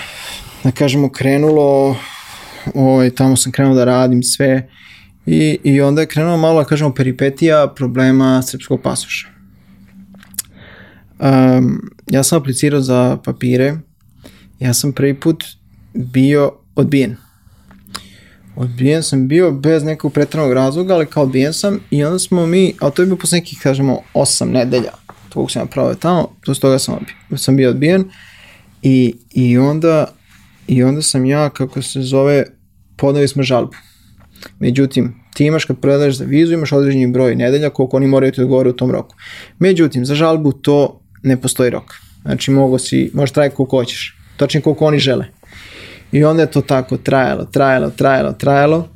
da 0.64 0.72
kažemo, 0.72 1.10
krenulo, 1.10 1.96
ovaj, 2.74 3.10
tamo 3.10 3.36
sam 3.36 3.52
krenuo 3.52 3.76
da 3.76 3.86
radim 3.86 4.24
sve 4.24 4.70
i, 5.26 5.60
i 5.64 5.82
onda 5.82 6.02
je 6.02 6.08
krenulo 6.08 6.38
malo, 6.38 6.62
da 6.62 6.68
kažemo, 6.68 6.94
peripetija 6.94 7.74
problema 7.76 8.42
srpskog 8.42 8.82
pasoša. 8.82 9.33
Um, 11.20 11.82
ja 12.12 12.24
sam 12.24 12.40
aplicirao 12.40 12.82
za 12.82 13.18
papire, 13.24 13.76
ja 14.60 14.74
sam 14.74 14.94
prvi 14.94 15.20
put 15.20 15.44
bio 15.94 16.52
odbijen. 16.76 17.16
Odbijen 18.56 19.04
sam 19.04 19.28
bio 19.28 19.52
bez 19.52 19.84
nekog 19.84 20.14
pretranog 20.14 20.54
razloga, 20.54 20.94
ali 20.94 21.06
kao 21.06 21.24
odbijen 21.24 21.54
sam 21.54 21.80
i 21.92 22.04
onda 22.04 22.20
smo 22.20 22.46
mi, 22.46 22.74
a 22.80 22.90
to 22.90 23.02
je 23.02 23.06
bio 23.06 23.16
posle 23.16 23.38
nekih, 23.38 23.60
kažemo, 23.64 24.00
osam 24.14 24.50
nedelja, 24.50 24.92
tog 25.30 25.52
sam 25.52 25.62
ja 25.62 25.66
pravio 25.66 25.96
tamo, 25.96 26.36
to 26.46 26.54
toga 26.54 26.80
sam, 26.80 26.96
odbijen, 26.96 27.38
sam 27.38 27.56
bio 27.56 27.70
odbijen 27.70 28.06
i, 28.82 29.16
i, 29.32 29.58
onda, 29.58 30.14
i 30.68 30.84
onda 30.84 31.02
sam 31.02 31.26
ja, 31.26 31.50
kako 31.50 31.82
se 31.82 32.02
zove, 32.02 32.46
podali 32.98 33.28
smo 33.28 33.44
žalbu. 33.44 33.74
Međutim, 34.60 35.16
ti 35.34 35.46
imaš 35.46 35.66
kad 35.66 35.80
predaješ 35.80 36.16
za 36.16 36.26
vizu, 36.26 36.54
imaš 36.54 36.72
određeni 36.72 37.12
broj 37.12 37.36
nedelja 37.36 37.70
koliko 37.70 37.98
oni 37.98 38.08
moraju 38.08 38.32
ti 38.32 38.42
odgovore 38.42 38.70
u 38.70 38.74
tom 38.74 38.92
roku. 38.92 39.16
Međutim, 39.60 40.06
za 40.06 40.16
žalbu 40.16 40.52
to 40.52 41.03
ne 41.24 41.42
postoji 41.42 41.70
rok. 41.70 41.94
Znači, 42.22 42.52
mogo 42.52 42.80
si, 42.80 43.12
možeš 43.14 43.34
trajati 43.34 43.56
koliko 43.56 43.78
hoćeš. 43.78 44.18
Točno 44.38 44.62
koliko 44.62 44.86
oni 44.86 45.00
žele. 45.00 45.26
I 46.12 46.24
onda 46.24 46.42
je 46.42 46.52
to 46.52 46.62
tako 46.62 46.98
trajalo, 46.98 47.46
trajalo, 47.46 47.90
trajalo, 47.90 48.32
trajalo 48.34 48.88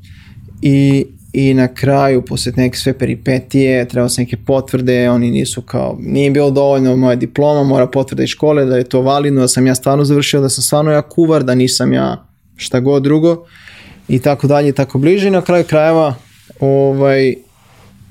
i, 0.61 1.05
i 1.33 1.53
na 1.53 1.67
kraju, 1.67 2.21
posle 2.21 2.51
neke 2.55 2.77
sve 2.77 2.97
peripetije, 2.97 3.87
trebao 3.87 4.09
sam 4.09 4.21
neke 4.21 4.37
potvrde, 4.37 5.09
oni 5.09 5.31
nisu 5.31 5.61
kao, 5.61 5.97
nije 5.99 6.31
bilo 6.31 6.51
dovoljno 6.51 6.95
moja 6.95 7.15
diploma, 7.15 7.63
mora 7.63 7.87
potvrda 7.87 8.23
iz 8.23 8.29
škole, 8.29 8.65
da 8.65 8.77
je 8.77 8.83
to 8.83 9.01
validno, 9.01 9.41
da 9.41 9.47
sam 9.47 9.67
ja 9.67 9.75
stvarno 9.75 10.05
završio, 10.05 10.41
da 10.41 10.49
sam 10.49 10.63
stvarno 10.63 10.91
ja 10.91 11.01
kuvar, 11.01 11.43
da 11.43 11.55
nisam 11.55 11.93
ja 11.93 12.25
šta 12.55 12.79
god 12.79 13.03
drugo 13.03 13.45
i 14.07 14.19
tako 14.19 14.47
dalje 14.47 14.71
tako 14.71 14.97
bliže 14.97 15.27
i 15.27 15.31
na 15.31 15.41
kraju 15.41 15.63
krajeva 15.63 16.15
ovaj, 16.59 17.35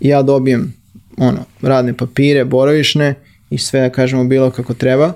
ja 0.01 0.23
dobijem 0.23 0.75
ono, 1.17 1.45
radne 1.63 1.97
papire, 1.97 2.45
boravišne 2.45 3.15
i 3.51 3.59
sve 3.59 3.93
kažemo 3.93 4.25
bilo 4.25 4.51
kako 4.51 4.75
treba. 4.75 5.13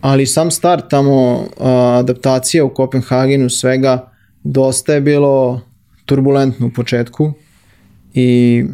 Ali 0.00 0.26
sam 0.26 0.50
start 0.50 0.84
tamo 0.90 1.46
adaptacija 1.98 2.64
u 2.64 2.74
Kopenhagenu 2.74 3.50
svega 3.50 4.12
dosta 4.42 4.94
je 4.94 5.00
bilo 5.00 5.60
turbulentno 6.06 6.66
u 6.66 6.70
početku. 6.70 7.32
I 8.14 8.64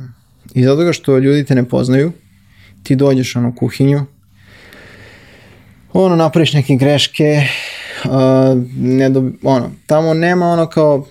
i 0.54 0.64
zato 0.64 0.76
toga 0.76 0.92
što 0.92 1.18
ljudi 1.18 1.44
te 1.44 1.54
ne 1.54 1.68
poznaju 1.68 2.12
ti 2.82 2.96
dođeš 2.96 3.36
ono 3.36 3.48
u 3.48 3.52
kuhinju 3.52 4.00
ono 5.92 6.16
napraviš 6.16 6.52
neke 6.52 6.76
greške 6.76 7.42
uh, 8.04 8.10
ne 8.76 9.10
do, 9.10 9.30
ono, 9.42 9.70
tamo 9.86 10.14
nema 10.14 10.46
ono 10.46 10.66
kao 10.66 11.06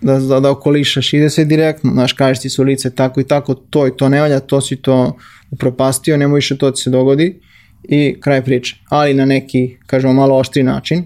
da, 0.00 0.18
da, 0.18 0.40
da 0.40 0.50
okolišaš, 0.50 1.12
ide 1.12 1.30
se 1.30 1.44
direktno, 1.44 1.92
znaš, 1.92 2.12
kažeš 2.12 2.42
ti 2.42 2.50
su 2.50 2.62
lice 2.62 2.90
tako 2.90 3.20
i 3.20 3.24
tako, 3.24 3.54
to 3.54 3.86
i 3.86 3.96
to 3.96 4.08
ne 4.08 4.20
valja, 4.20 4.40
to 4.40 4.60
si 4.60 4.76
to 4.76 5.16
upropastio, 5.50 6.16
nemoj 6.16 6.38
više 6.38 6.58
to 6.58 6.70
ti 6.70 6.82
se 6.82 6.90
dogodi 6.90 7.40
i 7.82 8.16
kraj 8.20 8.44
priče. 8.44 8.76
Ali 8.88 9.14
na 9.14 9.24
neki, 9.24 9.76
kažemo, 9.86 10.12
malo 10.12 10.36
oštri 10.36 10.62
način 10.62 11.04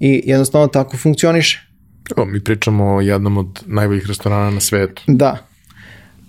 i 0.00 0.22
jednostavno 0.26 0.66
tako 0.66 0.96
funkcioniše. 0.96 1.68
O, 2.16 2.24
mi 2.24 2.44
pričamo 2.44 2.94
o 2.94 3.00
jednom 3.00 3.38
od 3.38 3.62
najboljih 3.66 4.06
restorana 4.06 4.50
na 4.50 4.60
svetu. 4.60 5.02
Da. 5.06 5.38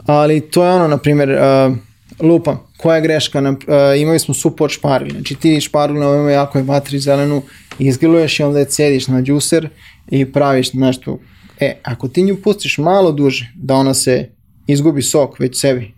Ali 0.05 0.41
to 0.41 0.65
je 0.65 0.71
ono, 0.71 0.87
na 0.87 0.97
primjer, 0.97 1.29
uh, 1.29 1.77
lupam, 2.19 2.59
koja 2.77 2.95
je 2.95 3.01
greška, 3.01 3.41
na, 3.41 3.49
uh, 3.49 3.57
imali 4.01 4.19
smo 4.19 4.33
support 4.33 4.73
šparili, 4.73 5.11
znači 5.11 5.35
ti 5.35 5.61
šparili 5.61 5.99
na 5.99 6.07
ovome 6.07 6.31
jako 6.33 6.57
je 6.57 6.63
vatri 6.63 6.99
zelenu, 6.99 7.41
izgriluješ 7.79 8.39
i 8.39 8.43
onda 8.43 8.59
je 8.59 8.65
cediš 8.65 9.07
na 9.07 9.21
džuser 9.21 9.69
i 10.07 10.31
praviš 10.31 10.73
nešto. 10.73 11.19
E, 11.59 11.77
ako 11.83 12.07
ti 12.07 12.23
nju 12.23 12.37
pustiš 12.43 12.77
malo 12.77 13.11
duže, 13.11 13.51
da 13.55 13.75
ona 13.75 13.93
se 13.93 14.29
izgubi 14.67 15.01
sok 15.01 15.39
već 15.39 15.61
sebi, 15.61 15.93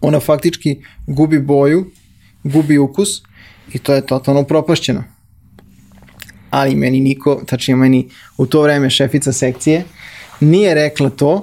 ona 0.00 0.20
faktički 0.20 0.82
gubi 1.06 1.38
boju 1.38 1.90
gubi 2.44 2.78
ukus 2.78 3.22
i 3.72 3.78
to 3.78 3.94
je 3.94 4.06
totalno 4.06 4.42
propašćeno. 4.44 5.04
Ali 6.50 6.76
meni 6.76 7.00
niko, 7.00 7.42
tačnije 7.46 7.76
meni 7.76 8.08
u 8.36 8.46
to 8.46 8.62
vreme 8.62 8.90
šefica 8.90 9.32
sekcije, 9.32 9.84
nije 10.40 10.74
rekla 10.74 11.10
to 11.10 11.42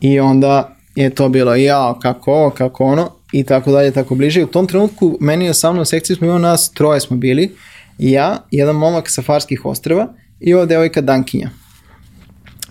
i 0.00 0.20
onda 0.20 0.76
je 0.94 1.10
to 1.10 1.28
bilo 1.28 1.54
jao 1.54 1.98
kako 2.02 2.32
ovo, 2.32 2.50
kako 2.50 2.84
ono 2.84 3.10
i 3.32 3.44
tako 3.44 3.72
dalje, 3.72 3.90
tako 3.90 4.14
bliže. 4.14 4.44
U 4.44 4.46
tom 4.46 4.66
trenutku 4.66 5.16
meni 5.20 5.44
je 5.44 5.54
sa 5.54 5.72
mnom 5.72 5.82
u 5.82 5.84
sekciji 5.84 6.16
smo 6.16 6.26
imali 6.26 6.42
nas, 6.42 6.72
troje 6.72 7.00
smo 7.00 7.16
bili, 7.16 7.54
ja, 7.98 8.46
jedan 8.50 8.76
momak 8.76 9.10
sa 9.10 9.22
Farskih 9.22 9.64
ostreva 9.64 10.08
i 10.40 10.54
ova 10.54 10.66
devojka 10.66 11.00
Dankinja 11.00 11.50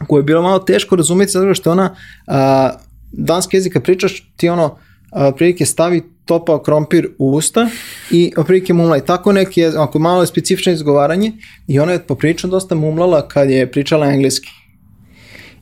koju 0.08 0.20
je 0.20 0.24
bilo 0.24 0.41
malo 0.41 0.60
teško 0.60 0.95
razumeti 0.95 1.32
zato 1.32 1.53
što 1.53 1.72
ona 1.72 1.95
a, 2.28 2.72
danski 3.12 3.58
jezik 3.58 3.74
kad 3.74 3.84
pričaš 3.84 4.32
ti 4.36 4.49
ono 4.49 4.78
a, 5.16 5.32
prilike 5.32 5.66
stavi 5.66 6.03
topao 6.26 6.59
krompir 6.59 7.09
u 7.18 7.32
usta 7.32 7.70
i 8.11 8.32
oprilike 8.38 8.74
mumla. 8.74 8.97
I 8.97 9.05
tako 9.05 9.32
neki, 9.32 9.66
ako 9.66 9.99
malo 9.99 10.22
je 10.22 10.28
specifično 10.28 10.72
izgovaranje, 10.72 11.32
i 11.68 11.80
ona 11.80 11.91
je 11.91 12.07
poprilično 12.07 12.49
dosta 12.49 12.76
mumlala 12.76 13.28
kad 13.28 13.49
je 13.49 13.72
pričala 13.72 14.07
engleski. 14.07 14.49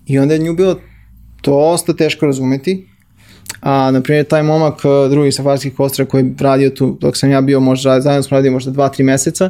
I 0.06 0.20
onda 0.20 0.34
je 0.34 0.39
nju 0.39 0.54
bilo 0.54 0.80
dosta 1.43 1.93
teško 1.93 2.26
razumeti. 2.26 2.88
A, 3.62 3.91
na 3.91 4.01
primjer, 4.01 4.26
taj 4.26 4.43
momak, 4.43 4.82
drugi 5.10 5.32
safarskih 5.32 5.80
ostra 5.80 6.06
koji 6.06 6.24
je 6.24 6.34
radio 6.39 6.70
tu, 6.70 6.97
dok 7.01 7.18
sam 7.18 7.32
ja 7.32 7.41
bio 7.41 7.60
možda, 7.60 8.01
zajedno 8.01 8.24
smo 8.24 8.38
radio 8.38 8.51
možda 8.51 8.72
2-3 8.72 9.04
meseca, 9.04 9.49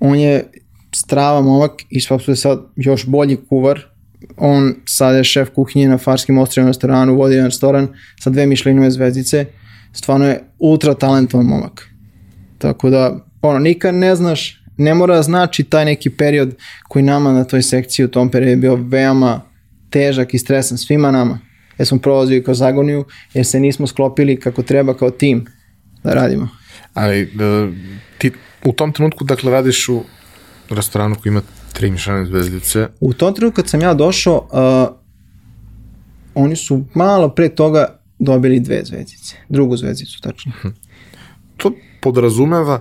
on 0.00 0.18
je 0.18 0.50
strava 0.94 1.40
momak 1.40 1.72
i 1.90 2.00
svapsu 2.00 2.30
je 2.30 2.36
sad 2.36 2.60
još 2.76 3.06
bolji 3.06 3.36
kuvar. 3.48 3.97
On 4.36 4.74
sad 4.84 5.16
je 5.16 5.24
šef 5.24 5.48
kuhinje 5.54 5.88
na 5.88 5.98
Farskim 5.98 6.38
ostrovima 6.38 6.70
restoranu, 6.70 7.14
vodi 7.14 7.34
jedan 7.34 7.50
restoran 7.50 7.88
sa 8.20 8.30
dve 8.30 8.46
mišljenove 8.46 8.90
zvezdice 8.90 9.46
stvarno 9.92 10.26
je 10.26 10.40
ultra 10.58 10.94
talentovan 10.94 11.46
momak. 11.46 11.88
Tako 12.58 12.90
da, 12.90 13.24
ono, 13.42 13.58
nikad 13.58 13.94
ne 13.94 14.16
znaš, 14.16 14.62
ne 14.76 14.94
mora 14.94 15.22
znači 15.22 15.64
taj 15.64 15.84
neki 15.84 16.10
period 16.10 16.54
koji 16.88 17.02
nama 17.02 17.32
na 17.32 17.44
toj 17.44 17.62
sekciji 17.62 18.04
u 18.04 18.08
tom 18.08 18.30
periodu 18.30 18.50
je 18.50 18.56
bio 18.56 18.76
veoma 18.76 19.40
težak 19.90 20.34
i 20.34 20.38
stresan 20.38 20.78
svima 20.78 21.10
nama. 21.10 21.38
Jer 21.78 21.86
smo 21.86 21.98
prolazili 21.98 22.44
kroz 22.44 22.62
agoniju, 22.62 23.04
jer 23.34 23.46
se 23.46 23.60
nismo 23.60 23.86
sklopili 23.86 24.40
kako 24.40 24.62
treba 24.62 24.94
kao 24.94 25.10
tim 25.10 25.46
da 26.04 26.14
radimo. 26.14 26.48
Ali 26.94 27.22
uh, 27.22 27.74
ti 28.18 28.32
u 28.64 28.72
tom 28.72 28.92
trenutku, 28.92 29.24
dakle, 29.24 29.52
radiš 29.52 29.88
u 29.88 30.04
restoranu 30.70 31.14
koji 31.14 31.30
ima 31.30 31.42
tri 31.78 31.90
mišljene 31.90 32.24
zvezdice. 32.26 32.88
U 33.00 33.12
tom 33.12 33.34
trenutku 33.34 33.56
kad 33.56 33.68
sam 33.68 33.80
ja 33.80 33.94
došao, 33.94 34.48
uh, 34.52 34.96
oni 36.34 36.56
su 36.56 36.84
malo 36.94 37.28
pre 37.28 37.48
toga 37.48 38.00
dobili 38.18 38.60
dve 38.60 38.80
zvezdice, 38.84 39.36
drugu 39.48 39.76
zvezdicu 39.76 40.20
tačno. 40.20 40.52
Mhm. 40.58 40.68
To 41.56 41.72
podrazumeva 42.00 42.80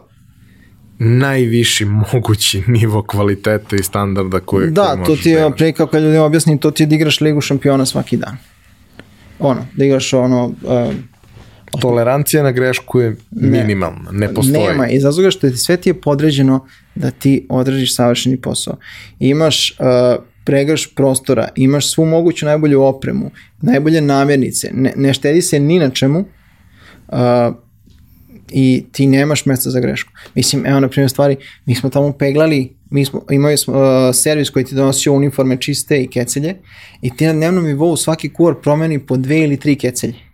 najviši 1.00 1.86
mogući 1.86 2.64
nivo 2.68 3.04
kvaliteta 3.04 3.76
i 3.76 3.84
standarda 3.84 4.39
koje, 4.39 4.70
da, 4.70 4.93
koje 4.95 5.06
to 5.06 5.24
ti 5.24 5.30
je, 5.30 5.41
da 5.41 5.50
pre 5.50 5.72
kako 5.72 5.91
kad 5.91 6.04
ljudima 6.04 6.24
objasnim, 6.24 6.58
to 6.58 6.72
ti 6.72 6.84
je 6.84 6.88
da 6.88 6.95
igraš 6.95 7.22
ligu 7.22 7.41
šampiona 7.41 7.86
svaki 7.86 8.18
dan. 8.18 8.38
Ono, 9.39 9.66
da 9.76 9.86
igraš 9.86 10.14
ono... 10.14 10.45
Uh, 10.45 10.93
Tolerancija 11.82 12.43
na 12.43 12.51
grešku 12.51 12.99
je 12.99 13.15
minimalna, 13.32 14.11
ne, 14.11 14.28
ne 14.28 14.34
postoji. 14.34 14.68
Nema, 14.68 14.88
iz 14.88 15.03
razloga 15.03 15.32
što 15.32 15.49
ti 15.49 15.57
sve 15.57 15.78
ti 15.78 15.89
je 15.89 16.01
podređeno 16.01 16.65
da 16.95 17.11
ti 17.11 17.47
odražiš 17.49 17.95
savršeni 17.95 18.41
posao. 18.41 18.78
Imaš 19.20 19.78
uh, 19.80 20.24
pregraš 20.43 20.95
prostora, 20.95 21.49
imaš 21.55 21.91
svu 21.91 22.05
moguću 22.05 22.45
najbolju 22.45 22.82
opremu, 22.82 23.32
najbolje 23.61 24.01
namirnice, 24.01 24.70
ne, 24.74 24.93
ne 24.95 25.13
štedi 25.13 25.41
se 25.41 25.59
ni 25.59 25.80
na 25.80 25.89
čemu 25.89 26.20
uh, 26.20 27.18
i 28.51 28.86
ti 28.91 29.07
nemaš 29.07 29.45
mesta 29.45 29.70
za 29.70 29.80
grešku. 29.80 30.11
Mislim, 30.36 30.65
evo 30.65 30.80
na 30.80 30.89
primjer 30.89 31.09
stvari, 31.09 31.36
mi 31.65 31.76
smo 31.76 31.89
tamo 31.89 32.11
peglali, 32.11 32.76
mi 32.89 33.05
smo, 33.05 33.26
imali 33.32 33.57
smo 33.57 33.74
uh, 33.74 34.15
servis 34.15 34.49
koji 34.49 34.65
ti 34.65 34.76
donosio 34.76 35.13
uniforme 35.13 35.57
čiste 35.57 36.03
i 36.03 36.07
kecelje 36.07 36.55
i 37.01 37.15
ti 37.18 37.26
na 37.26 37.34
dnevnom 37.34 37.65
nivou 37.65 37.97
svaki 37.97 38.30
kuvar 38.30 38.55
promeni 38.63 38.99
po 38.99 39.18
dve 39.18 39.39
ili 39.39 39.57
tri 39.57 39.76
kecelje. 39.76 40.26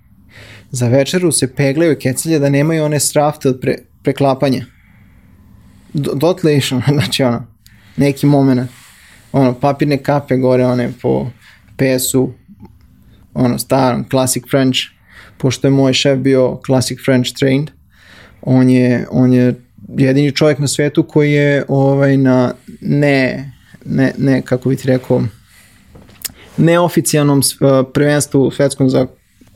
Za 0.76 0.88
večeru 0.88 1.32
se 1.32 1.56
peglaju 1.56 1.98
kecelje 2.00 2.40
da 2.40 2.50
nemaju 2.50 2.84
one 2.84 3.00
strafte 3.00 3.50
od 3.50 3.60
pre, 3.62 3.78
preklapanja. 4.04 4.66
dotle 5.94 6.58
išao, 6.58 6.82
znači 6.94 7.24
ono, 7.24 7.46
neki 7.98 8.26
moment. 8.26 8.70
Ono, 9.32 9.54
papirne 9.54 9.98
kape 9.98 10.38
gore, 10.38 10.66
one 10.66 10.92
po 11.02 11.28
PS-u, 11.78 12.34
ono, 13.34 13.60
starom, 13.60 14.06
Classic 14.10 14.44
French, 14.50 14.80
pošto 15.38 15.68
je 15.68 15.72
moj 15.72 15.94
šef 15.94 16.20
bio 16.20 16.60
Classic 16.66 16.98
French 17.06 17.34
trained, 17.40 17.72
on 18.42 18.70
je, 18.70 19.08
on 19.12 19.34
je 19.34 19.56
jedini 19.98 20.32
čovjek 20.32 20.60
na 20.60 20.68
svetu 20.68 21.04
koji 21.04 21.32
je 21.32 21.66
ovaj, 21.68 22.18
na 22.18 22.54
ne, 22.82 23.52
ne, 23.86 24.14
ne, 24.18 24.42
kako 24.42 24.70
bih 24.70 24.80
ti 24.80 24.88
rekao, 24.88 25.24
neoficijalnom 26.58 27.40
uh, 27.40 27.88
prvenstvu 27.94 28.52
svetskom 28.52 28.90
za 28.90 29.08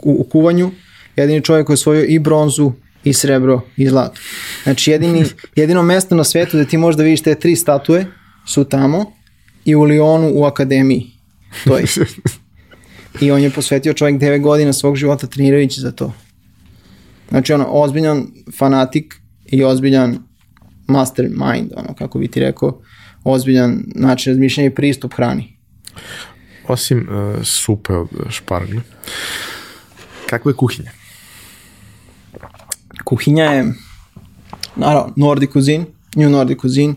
u, 0.04 0.22
u 0.22 0.24
kuvanju, 0.24 0.72
jedini 1.18 1.42
čovjek 1.42 1.66
koji 1.66 1.74
je 1.74 1.78
osvojio 1.78 2.06
i 2.08 2.20
bronzu 2.20 2.72
i 3.04 3.14
srebro 3.14 3.62
i 3.78 3.90
zlato. 3.90 4.22
Znači 4.64 4.92
jedini, 4.92 5.26
jedino 5.56 5.84
mesto 5.84 6.16
na 6.16 6.24
svetu 6.24 6.58
gde 6.58 6.66
ti 6.66 6.78
možda 6.78 7.04
vidiš 7.04 7.22
te 7.22 7.36
tri 7.36 7.56
statue 7.56 8.06
su 8.48 8.64
tamo 8.64 9.12
i 9.66 9.76
u 9.76 9.84
Lionu 9.84 10.32
u 10.34 10.46
akademiji. 10.46 11.12
To 11.64 11.78
je. 11.78 11.86
I 13.22 13.32
on 13.32 13.42
je 13.42 13.50
posvetio 13.50 13.94
čovjek 13.94 14.22
9 14.22 14.42
godina 14.42 14.74
svog 14.74 14.96
života 14.96 15.28
trenirajući 15.28 15.82
za 15.82 15.92
to. 15.92 16.14
Znači 17.30 17.54
ono, 17.54 17.66
ozbiljan 17.70 18.28
fanatik 18.58 19.16
i 19.46 19.64
ozbiljan 19.64 20.18
mastermind, 20.88 21.72
ono, 21.76 21.94
kako 21.98 22.20
bi 22.20 22.28
ti 22.28 22.40
rekao, 22.40 22.82
ozbiljan 23.24 23.84
način 23.96 24.34
razmišljanja 24.34 24.70
i 24.70 24.76
pristup 24.76 25.14
hrani. 25.14 25.58
Osim 26.68 27.08
uh, 27.10 27.44
supe 27.44 27.94
od 27.94 28.08
šparglja, 28.30 28.82
kakva 30.30 30.52
je 30.52 30.56
kuhinja? 30.56 30.92
Kuhinja 33.08 33.44
je, 33.44 33.74
naravno, 34.76 35.14
Nordic 35.16 35.52
cuisine, 35.52 35.86
New 36.16 36.30
Nordic 36.30 36.60
cuisine, 36.62 36.94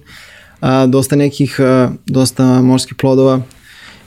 a, 0.60 0.86
dosta 0.86 1.16
nekih, 1.16 1.60
a, 1.60 1.92
dosta 2.06 2.62
morskih 2.62 2.96
plodova, 2.98 3.40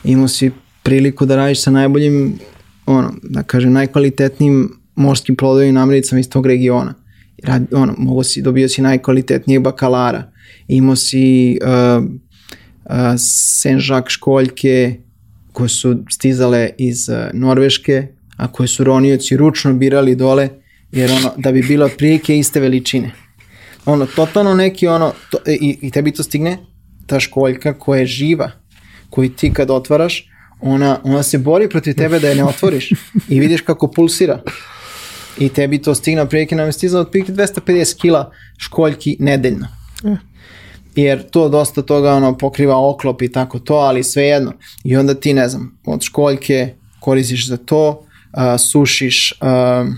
imao 0.03 0.27
si 0.27 0.51
priliku 0.83 1.25
da 1.25 1.35
radiš 1.35 1.61
sa 1.63 1.71
najboljim, 1.71 2.39
ono, 2.85 3.13
da 3.23 3.43
kažem, 3.43 3.71
najkvalitetnijim 3.73 4.73
morskim 4.95 5.35
plodovim 5.35 5.73
namirnicama 5.73 6.19
iz 6.19 6.29
tog 6.29 6.45
regiona. 6.45 6.93
Rad, 7.43 7.67
ono, 7.71 7.95
mogo 7.97 8.23
si, 8.23 8.41
dobio 8.41 8.69
si 8.69 8.81
najkvalitetnijeg 8.81 9.63
bakalara, 9.63 10.23
imao 10.67 10.95
si 10.95 11.57
uh, 11.61 12.03
uh, 12.03 13.15
senžak 13.61 14.09
školjke 14.09 14.95
koje 15.53 15.69
su 15.69 16.03
stizale 16.11 16.69
iz 16.77 17.09
uh, 17.09 17.15
Norveške, 17.33 18.07
a 18.37 18.51
koje 18.51 18.67
su 18.67 18.83
ronioci 18.83 19.37
ručno 19.37 19.73
birali 19.73 20.15
dole, 20.15 20.49
jer 20.93 21.11
ono, 21.11 21.31
da 21.37 21.51
bi 21.51 21.61
bila 21.61 21.89
prilike 21.97 22.37
iste 22.37 22.59
veličine. 22.59 23.11
Ono, 23.85 24.05
totalno 24.05 24.53
neki 24.53 24.87
ono, 24.87 25.13
to, 25.31 25.37
i, 25.47 25.77
i 25.81 25.91
tebi 25.91 26.11
to 26.11 26.23
stigne, 26.23 26.57
ta 27.07 27.19
školjka 27.19 27.73
koja 27.79 27.99
je 27.99 28.05
živa, 28.05 28.51
koju 29.09 29.29
ti 29.29 29.53
kad 29.53 29.71
otvaraš, 29.71 30.29
ona, 30.61 30.99
ona 31.03 31.23
se 31.23 31.37
bori 31.37 31.69
protiv 31.69 31.95
tebe 31.95 32.19
da 32.19 32.29
je 32.29 32.35
ne 32.35 32.43
otvoriš 32.43 32.89
i 33.29 33.39
vidiš 33.39 33.61
kako 33.61 33.91
pulsira 33.91 34.41
i 35.39 35.49
tebi 35.49 35.81
to 35.81 35.95
stigne 35.95 36.29
prilike 36.29 36.55
nam 36.55 36.65
je 36.65 36.71
stizalo 36.71 37.01
otprilike 37.01 37.33
250 37.33 38.01
kila 38.01 38.31
školjki 38.57 39.17
nedeljno. 39.19 39.67
Jer 40.95 41.29
to 41.29 41.49
dosta 41.49 41.81
toga 41.81 42.13
ono 42.13 42.37
pokriva 42.37 42.89
oklop 42.89 43.21
i 43.21 43.31
tako 43.31 43.59
to, 43.59 43.73
ali 43.73 44.03
svejedno. 44.03 44.53
I 44.83 44.97
onda 44.97 45.13
ti, 45.13 45.33
ne 45.33 45.47
znam, 45.49 45.79
od 45.85 46.01
školjke 46.01 46.75
koristiš 46.99 47.47
za 47.47 47.57
to, 47.57 47.89
uh, 47.89 48.59
sušiš, 48.59 49.33
uh, 49.41 49.93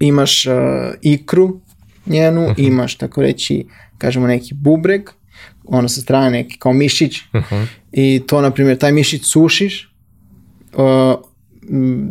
imaš 0.00 0.46
uh, 0.46 0.54
ikru 1.02 1.60
njenu, 2.06 2.42
uh 2.42 2.48
-huh. 2.48 2.66
imaš 2.66 2.94
tako 2.94 3.22
reći, 3.22 3.66
kažemo 3.98 4.26
neki 4.26 4.54
bubreg, 4.54 5.02
ono 5.64 5.88
sa 5.88 6.00
strane 6.00 6.30
neki 6.30 6.58
kao 6.58 6.72
mišić 6.72 7.18
uh 7.18 7.22
-huh. 7.32 7.66
i 7.92 8.22
to 8.26 8.40
na 8.40 8.50
primjer 8.50 8.78
taj 8.78 8.92
mišić 8.92 9.22
sušiš 9.24 9.94
uh, 10.72 11.14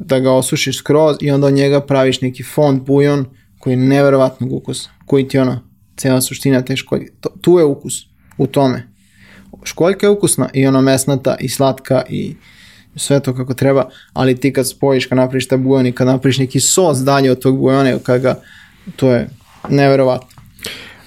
da 0.05 0.19
ga 0.19 0.31
osušiš 0.31 0.77
skroz 0.77 1.17
i 1.21 1.31
onda 1.31 1.47
od 1.47 1.53
njega 1.53 1.81
praviš 1.81 2.21
neki 2.21 2.43
fond 2.43 2.81
bujon 2.81 3.25
koji 3.59 3.73
je 3.73 3.77
neverovatnog 3.77 4.53
ukusa, 4.53 4.89
koji 5.05 5.27
ti 5.27 5.39
ono, 5.39 5.59
cela 5.97 6.21
suština 6.21 6.61
te 6.61 6.75
školjke. 6.75 7.11
To, 7.19 7.29
tu 7.41 7.59
je 7.59 7.65
ukus, 7.65 7.93
u 8.37 8.47
tome. 8.47 8.87
Školjka 9.63 10.05
je 10.05 10.09
ukusna 10.09 10.49
i 10.53 10.67
ono 10.67 10.81
mesnata 10.81 11.35
i 11.39 11.49
slatka 11.49 12.03
i 12.09 12.35
sve 12.97 13.19
to 13.19 13.35
kako 13.35 13.53
treba, 13.53 13.89
ali 14.13 14.39
ti 14.39 14.53
kad 14.53 14.69
spojiš, 14.69 15.05
kad 15.05 15.17
napraviš 15.17 15.47
taj 15.47 15.57
bujon 15.57 15.87
i 15.87 15.91
kad 15.91 16.07
napraviš 16.07 16.37
neki 16.37 16.59
sos 16.59 16.97
dalje 16.97 17.31
od 17.31 17.41
tog 17.41 17.59
bujona, 17.59 17.99
kad 18.03 18.21
ga, 18.21 18.39
to 18.95 19.13
je 19.13 19.29
neverovatno. 19.69 20.27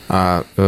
A 0.08 0.40
e, 0.56 0.62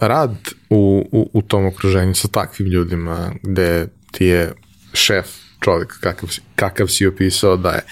rad 0.00 0.36
u, 0.70 1.08
u, 1.12 1.30
u 1.32 1.42
tom 1.42 1.66
okruženju 1.66 2.14
sa 2.14 2.28
takvim 2.28 2.68
ljudima 2.68 3.32
gde 3.42 3.88
ti 4.10 4.26
je 4.26 4.52
šef 4.92 5.26
čovjek 5.60 5.98
kakav, 6.00 6.28
kakav 6.56 6.86
si 6.86 7.06
opisao 7.06 7.56
da 7.56 7.70
je. 7.70 7.82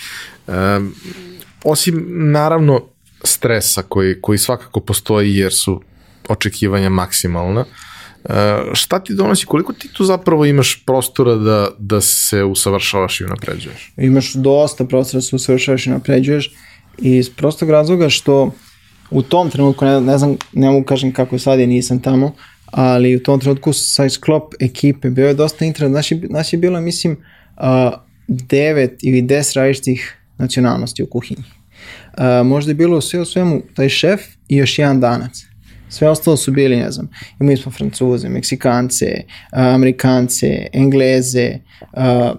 Um, 0.47 0.95
osim 1.65 2.07
naravno 2.09 2.83
stresa 3.25 3.83
koji, 3.83 4.21
koji 4.21 4.39
svakako 4.39 4.81
postoji 4.81 5.37
jer 5.37 5.53
su 5.53 5.83
očekivanja 6.29 6.89
maksimalna, 6.89 7.61
uh, 7.61 7.90
šta 8.73 8.99
ti 8.99 9.15
donosi, 9.15 9.47
koliko 9.47 9.73
ti 9.73 9.89
tu 9.93 10.05
zapravo 10.05 10.45
imaš 10.45 10.83
prostora 10.87 11.35
da, 11.35 11.69
da 11.79 12.01
se 12.01 12.45
usavršavaš 12.45 13.21
i 13.21 13.25
unapređuješ? 13.25 13.93
Imaš 13.97 14.33
dosta 14.33 14.85
prostora 14.85 15.19
da 15.19 15.23
se 15.23 15.37
usavršavaš 15.37 15.87
i 15.87 15.91
unapređuješ 15.91 16.53
iz 16.99 17.31
prostog 17.31 17.71
razloga 17.71 18.09
što 18.09 18.53
u 19.11 19.23
tom 19.23 19.51
trenutku, 19.51 19.85
ne, 19.85 20.01
ne 20.01 20.19
znam, 20.19 20.37
ne 20.53 20.71
mogu 20.71 20.85
kažem 20.85 21.13
kako 21.13 21.35
je 21.35 21.39
sad, 21.39 21.61
je 21.61 21.67
nisam 21.67 22.03
tamo, 22.03 22.35
ali 22.67 23.17
u 23.17 23.23
tom 23.23 23.41
trenutku 23.41 23.73
sa 23.73 24.09
sklop 24.09 24.55
ekipe 24.61 25.11
bio 25.11 25.29
je 25.29 25.35
dosta 25.35 25.65
interesant. 25.65 25.95
Naš 25.95 26.13
je, 26.13 26.21
naš 26.31 26.53
je 26.53 26.59
bilo, 26.59 26.81
mislim, 26.81 27.13
uh, 27.57 27.93
devet 28.29 28.99
ili 29.03 29.23
deset 29.23 29.57
različitih 29.57 30.17
nacionalnosti 30.39 31.03
u 31.03 31.07
kuhinji. 31.07 31.45
Uh, 32.19 32.47
možda 32.47 32.71
je 32.71 32.75
bilo 32.75 33.01
sve 33.01 33.21
u 33.21 33.25
svemu 33.25 33.63
taj 33.75 33.89
šef 33.89 34.21
i 34.49 34.57
još 34.57 34.79
jedan 34.79 35.01
danac. 35.01 35.50
Sve 35.91 36.09
ostalo 36.09 36.37
su 36.37 36.53
bili, 36.53 36.77
ne 36.77 36.91
znam, 36.91 37.09
imali 37.41 37.57
smo 37.57 37.73
Francuze, 37.73 38.29
Meksikance, 38.29 39.07
Amerikance, 39.51 40.67
Engleze, 40.73 41.59
uh, 41.93 42.39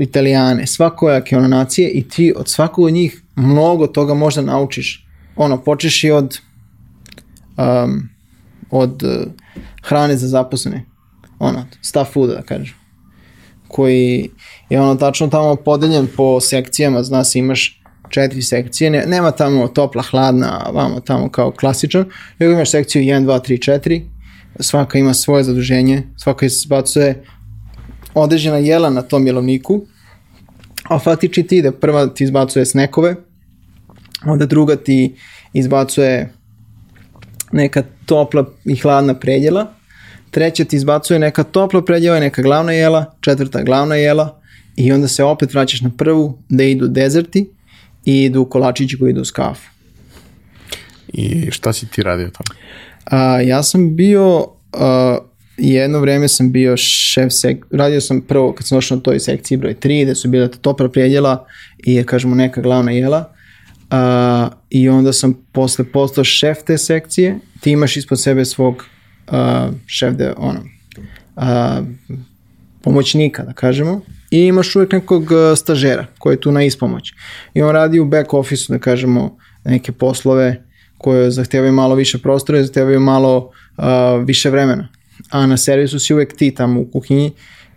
Italijane, 0.00 0.66
svakojake 0.66 1.36
ono 1.36 1.48
nacije 1.48 1.90
i 1.90 2.08
ti 2.08 2.32
od 2.36 2.48
svakog 2.48 2.84
od 2.84 2.92
njih 2.92 3.22
mnogo 3.36 3.86
toga 3.86 4.14
možda 4.14 4.42
naučiš. 4.42 5.06
Ono, 5.36 5.62
počeš 5.64 6.04
i 6.04 6.10
od 6.10 6.38
um, 7.56 8.08
od 8.70 9.02
uh, 9.02 9.32
hrane 9.82 10.16
za 10.16 10.28
zaposlene. 10.28 10.84
Ono, 11.38 11.66
staff 11.82 12.12
fooda, 12.12 12.34
da 12.34 12.42
kažem 12.42 12.86
koji 13.68 14.30
je 14.70 14.80
ono 14.80 14.94
tačno 14.94 15.26
tamo 15.28 15.56
podeljen 15.56 16.08
po 16.16 16.40
sekcijama, 16.40 17.02
zna 17.02 17.24
se 17.24 17.38
imaš 17.38 17.75
četiri 18.10 18.42
sekcije, 18.42 18.90
ne, 18.90 19.04
nema 19.06 19.30
tamo 19.30 19.68
topla, 19.68 20.02
hladna, 20.02 20.70
vamo 20.72 21.00
tamo 21.00 21.28
kao 21.28 21.50
klasičan, 21.50 22.04
nego 22.38 22.52
imaš 22.52 22.70
sekciju 22.70 23.02
1, 23.02 23.24
2, 23.24 23.40
3, 23.48 23.80
4, 23.80 24.02
svaka 24.60 24.98
ima 24.98 25.14
svoje 25.14 25.44
zaduženje, 25.44 26.02
svaka 26.16 26.46
izbacuje 26.46 27.24
određena 28.14 28.56
jela 28.56 28.90
na 28.90 29.02
tom 29.02 29.26
jelovniku, 29.26 29.86
a 30.88 30.98
faktički 30.98 31.42
ti 31.42 31.56
ide, 31.56 31.72
prva 31.72 32.06
ti 32.06 32.24
izbacuje 32.24 32.66
snekove, 32.66 33.14
onda 34.24 34.46
druga 34.46 34.76
ti 34.76 35.14
izbacuje 35.52 36.32
neka 37.52 37.82
topla 38.06 38.44
i 38.64 38.76
hladna 38.76 39.14
predjela, 39.14 39.72
treća 40.30 40.64
ti 40.64 40.76
izbacuje 40.76 41.18
neka 41.18 41.44
topla 41.44 41.84
predjava, 41.84 42.20
neka 42.20 42.42
glavna 42.42 42.72
jela, 42.72 43.14
četvrta 43.20 43.62
glavna 43.62 43.94
jela 43.94 44.40
i 44.76 44.92
onda 44.92 45.08
se 45.08 45.24
opet 45.24 45.54
vraćaš 45.54 45.80
na 45.80 45.90
prvu 45.98 46.38
da 46.48 46.64
idu 46.64 46.88
dezerti 46.88 47.50
i 48.06 48.22
idu 48.22 48.44
kolačići 48.44 48.98
koji 48.98 49.10
idu 49.10 49.20
uz 49.20 49.30
kafu. 49.30 49.70
I 51.08 51.50
šta 51.50 51.72
si 51.72 51.86
ti 51.86 52.02
radio 52.02 52.30
tamo? 52.30 52.58
A, 53.04 53.40
ja 53.40 53.62
sam 53.62 53.96
bio, 53.96 54.46
a, 54.72 55.18
jedno 55.56 56.00
vreme 56.00 56.28
sam 56.28 56.52
bio 56.52 56.76
šef 56.76 57.32
sek, 57.32 57.66
radio 57.70 58.00
sam 58.00 58.20
prvo 58.20 58.52
kad 58.52 58.66
sam 58.66 58.76
došao 58.76 58.96
na 58.96 59.02
toj 59.02 59.20
sekciji 59.20 59.58
broj 59.58 59.74
3 59.74 60.04
gde 60.04 60.14
su 60.14 60.28
bile 60.28 60.50
topla 60.50 60.88
predjela 60.88 61.46
i 61.78 62.04
kažemo 62.04 62.34
neka 62.34 62.60
glavna 62.60 62.92
jela 62.92 63.32
a, 63.90 64.48
i 64.70 64.88
onda 64.88 65.12
sam 65.12 65.34
posle 65.52 65.84
postao 65.92 66.24
šef 66.24 66.58
te 66.66 66.78
sekcije, 66.78 67.38
ti 67.60 67.70
imaš 67.70 67.96
ispod 67.96 68.22
sebe 68.22 68.44
svog 68.44 68.84
uh, 69.28 69.74
šef 69.86 70.14
de, 70.14 70.32
ono, 70.36 70.60
uh, 71.36 71.86
pomoćnika, 72.82 73.42
da 73.42 73.52
kažemo, 73.52 74.00
i 74.30 74.38
imaš 74.38 74.76
uvek 74.76 74.92
nekog 74.92 75.22
uh, 75.22 75.58
stažera 75.58 76.06
koji 76.18 76.34
je 76.34 76.40
tu 76.40 76.52
na 76.52 76.64
ispomoć. 76.64 77.12
I 77.54 77.62
on 77.62 77.72
radi 77.72 78.00
u 78.00 78.04
back 78.04 78.34
office 78.34 78.72
da 78.72 78.78
kažemo, 78.78 79.38
neke 79.64 79.92
poslove 79.92 80.62
koje 80.98 81.30
zahtevaju 81.30 81.72
malo 81.72 81.94
više 81.94 82.18
prostora 82.18 82.58
i 82.58 82.64
zahtevaju 82.64 83.00
malo 83.00 83.36
uh, 83.76 83.84
više 84.24 84.50
vremena. 84.50 84.88
A 85.30 85.46
na 85.46 85.56
servisu 85.56 85.98
si 85.98 86.14
uvek 86.14 86.36
ti 86.36 86.50
tamo 86.50 86.80
u 86.80 86.90
kuhinji 86.90 87.32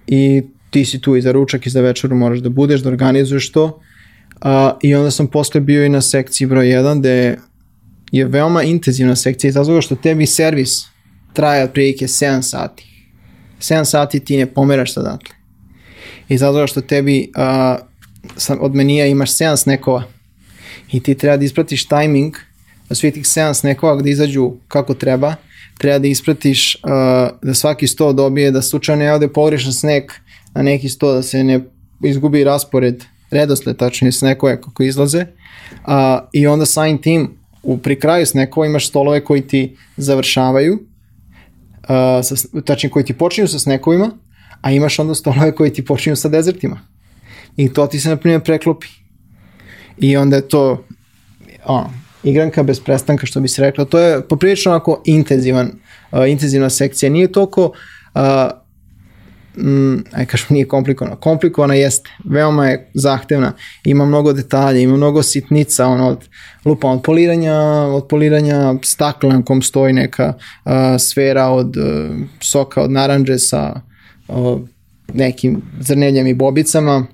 i 0.07 0.43
ti 0.69 0.85
si 0.85 1.01
tu 1.01 1.15
i 1.15 1.21
za 1.21 1.31
ručak 1.31 1.65
i 1.65 1.69
za 1.69 1.81
večeru 1.81 2.15
moraš 2.15 2.39
da 2.39 2.49
budeš, 2.49 2.81
da 2.81 2.89
organizuješ 2.89 3.51
to. 3.51 3.65
Uh, 3.65 4.51
I 4.81 4.95
onda 4.95 5.11
sam 5.11 5.27
posle 5.27 5.61
bio 5.61 5.85
i 5.85 5.89
na 5.89 6.01
sekciji 6.01 6.47
broj 6.47 6.65
1 6.65 6.99
gde 6.99 7.37
je 8.11 8.25
veoma 8.25 8.63
intenzivna 8.63 9.15
sekcija 9.15 9.49
iz 9.49 9.55
razloga 9.55 9.81
što 9.81 9.95
tebi 9.95 10.25
servis 10.25 10.85
traje 11.33 11.63
otprilike 11.63 12.07
7 12.07 12.41
sati. 12.41 12.85
7 13.59 13.85
sati 13.85 14.19
ti 14.19 14.37
ne 14.37 14.45
pomeraš 14.45 14.93
sad 14.93 15.05
odatle. 15.05 15.38
I 16.29 16.37
zato 16.37 16.67
što 16.67 16.81
tebi 16.81 17.31
uh, 17.37 18.59
od 18.59 18.75
menija 18.75 19.05
imaš 19.05 19.31
7 19.31 19.57
snekova 19.57 20.03
i 20.91 20.99
ti 20.99 21.15
treba 21.15 21.37
da 21.37 21.45
ispratiš 21.45 21.87
tajming 21.87 22.35
da 22.89 22.95
svi 22.95 23.11
tih 23.11 23.23
7 23.23 23.53
snekova 23.53 23.95
gde 23.95 24.09
izađu 24.09 24.51
kako 24.67 24.93
treba, 24.93 25.35
treba 25.77 25.99
da 25.99 26.07
ispratiš 26.07 26.75
uh, 26.75 26.89
da 27.41 27.53
svaki 27.53 27.87
sto 27.87 28.13
dobije, 28.13 28.51
da 28.51 28.61
slučajno 28.61 29.03
ne 29.03 29.13
ode 29.13 29.27
pogrešan 29.27 29.73
snek 29.73 30.13
na 30.53 30.61
neki 30.61 30.89
sto, 30.89 31.13
da 31.13 31.23
se 31.23 31.43
ne 31.43 31.59
izgubi 32.03 32.43
raspored 32.43 33.03
redosled 33.31 33.77
tačnije 33.77 34.11
snekove 34.11 34.61
kako 34.61 34.83
izlaze 34.83 35.25
a, 35.85 36.27
i 36.33 36.47
onda 36.47 36.65
samim 36.65 36.97
tim 36.97 37.29
u 37.63 37.77
pri 37.77 37.99
kraju 37.99 38.25
snekova 38.25 38.65
imaš 38.65 38.87
stolove 38.87 39.23
koji 39.23 39.41
ti 39.41 39.77
završavaju 39.97 40.79
a, 41.87 42.23
sa, 42.23 42.35
tačnije 42.65 42.91
koji 42.91 43.05
ti 43.05 43.13
počinju 43.13 43.47
sa 43.47 43.59
snekovima 43.59 44.11
a 44.61 44.71
imaš 44.71 44.99
onda 44.99 45.15
stolove 45.15 45.55
koji 45.55 45.73
ti 45.73 45.85
počinju 45.85 46.15
sa 46.15 46.29
dezertima. 46.29 46.79
I 47.57 47.73
to 47.73 47.87
ti 47.87 47.99
se 47.99 48.09
na 48.09 48.15
primjer 48.15 48.41
preklopi. 48.41 48.87
I 49.97 50.17
onda 50.17 50.35
je 50.35 50.47
to 50.47 50.85
ono, 51.65 51.89
igranka 52.23 52.63
bez 52.63 52.79
prestanka 52.79 53.25
što 53.25 53.39
bi 53.39 53.47
se 53.47 53.61
rekla 53.61 53.85
to 53.85 53.99
je 53.99 54.21
poprilično 54.21 54.71
onako 54.71 55.01
intenzivan 55.05 55.71
uh, 56.11 56.29
intenzivna 56.29 56.69
sekcija. 56.69 57.09
Nije 57.09 57.31
toliko 57.31 57.63
uh, 57.65 58.21
mm, 59.63 60.03
aj 60.11 60.25
kažem, 60.25 60.47
nije 60.49 60.67
komplikovana. 60.67 61.15
Komplikovana 61.15 61.73
jeste, 61.73 62.09
veoma 62.25 62.67
je 62.67 62.89
zahtevna, 62.93 63.53
ima 63.83 64.05
mnogo 64.05 64.33
detalja, 64.33 64.79
ima 64.79 64.97
mnogo 64.97 65.23
sitnica, 65.23 65.87
ono, 65.87 66.07
od, 66.07 66.27
lupa, 66.65 66.87
od 66.87 67.01
poliranja, 67.03 67.55
od 67.87 68.07
poliranja 68.07 68.73
stakla 68.83 69.33
na 69.33 69.43
kom 69.45 69.61
stoji 69.61 69.93
neka 69.93 70.33
uh, 70.33 70.71
sfera 70.99 71.47
od 71.47 71.77
uh, 71.77 71.83
soka 72.41 72.81
od 72.81 72.91
naranđe 72.91 73.39
sa 73.39 73.88
nekim 75.13 75.61
zrnevljem 75.79 76.27
i 76.27 76.33
bobicama, 76.33 77.05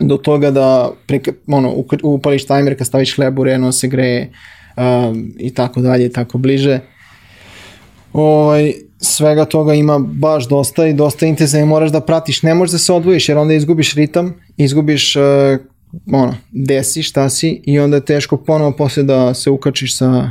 do 0.00 0.16
toga 0.16 0.50
da 0.50 0.90
preke, 1.06 1.32
ono, 1.46 1.84
upališ 2.02 2.46
tajmer 2.46 2.78
kad 2.78 2.86
staviš 2.86 3.16
hleb 3.16 3.38
u 3.38 3.44
reno 3.44 3.72
se 3.72 3.88
greje 3.88 4.30
uh, 4.76 5.16
i 5.38 5.54
tako 5.54 5.80
dalje 5.80 6.12
tako 6.12 6.38
bliže. 6.38 6.80
Ovaj, 8.12 8.72
svega 8.98 9.44
toga 9.44 9.74
ima 9.74 9.98
baš 9.98 10.48
dosta 10.48 10.86
i 10.86 10.94
dosta 10.94 11.26
intenzivno 11.26 11.66
moraš 11.66 11.90
da 11.90 12.00
pratiš, 12.00 12.42
ne 12.42 12.54
možeš 12.54 12.72
da 12.72 12.78
se 12.78 12.92
odvojiš 12.92 13.28
jer 13.28 13.38
onda 13.38 13.54
izgubiš 13.54 13.94
ritam, 13.94 14.34
izgubiš 14.56 15.16
uh, 15.16 15.22
ono, 16.12 16.34
desi 16.50 17.02
šta 17.02 17.28
si 17.28 17.62
i 17.64 17.78
onda 17.78 17.96
je 17.96 18.04
teško 18.04 18.36
ponovo 18.36 18.72
posle 18.76 19.02
da 19.02 19.34
se 19.34 19.50
ukačiš 19.50 19.98
sa, 19.98 20.30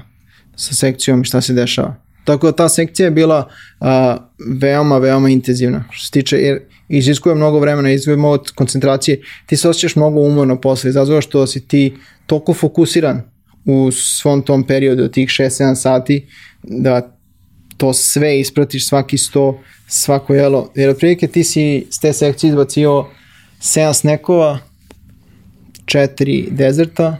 sa 0.55 0.75
sekcijom 0.75 1.21
i 1.21 1.25
šta 1.25 1.41
se 1.41 1.53
dešava. 1.53 1.95
Tako 2.23 2.47
da 2.47 2.55
ta 2.55 2.69
sekcija 2.69 3.05
je 3.05 3.11
bila 3.11 3.47
uh, 3.79 3.87
veoma, 4.47 4.97
veoma 4.97 5.29
intenzivna. 5.29 5.83
Što 5.91 6.05
se 6.05 6.11
tiče, 6.11 6.37
jer 6.37 6.59
iziskuje 6.89 7.35
mnogo 7.35 7.59
vremena, 7.59 7.91
iziskuje 7.91 8.17
mnogo 8.17 8.43
koncentracije, 8.55 9.21
ti 9.45 9.57
se 9.57 9.69
osjećaš 9.69 9.95
mnogo 9.95 10.19
umorno 10.19 10.61
posle, 10.61 10.89
izazova 10.89 11.21
što 11.21 11.47
si 11.47 11.67
ti 11.67 11.93
toliko 12.25 12.53
fokusiran 12.53 13.21
u 13.65 13.91
svom 13.91 14.41
tom 14.41 14.63
periodu 14.63 15.03
od 15.03 15.13
tih 15.13 15.29
6-7 15.29 15.75
sati 15.75 16.27
da 16.63 17.17
to 17.77 17.93
sve 17.93 18.39
ispratiš 18.39 18.87
svaki 18.87 19.17
sto, 19.17 19.59
svako 19.87 20.33
jelo. 20.33 20.71
Jer 20.75 20.89
otprilike 20.89 21.27
ti 21.27 21.43
si 21.43 21.87
s 21.89 21.99
te 21.99 22.13
sekcije 22.13 22.49
izbacio 22.49 23.05
7 23.61 23.93
snekova, 23.93 24.59
4 25.85 26.49
dezerta 26.49 27.17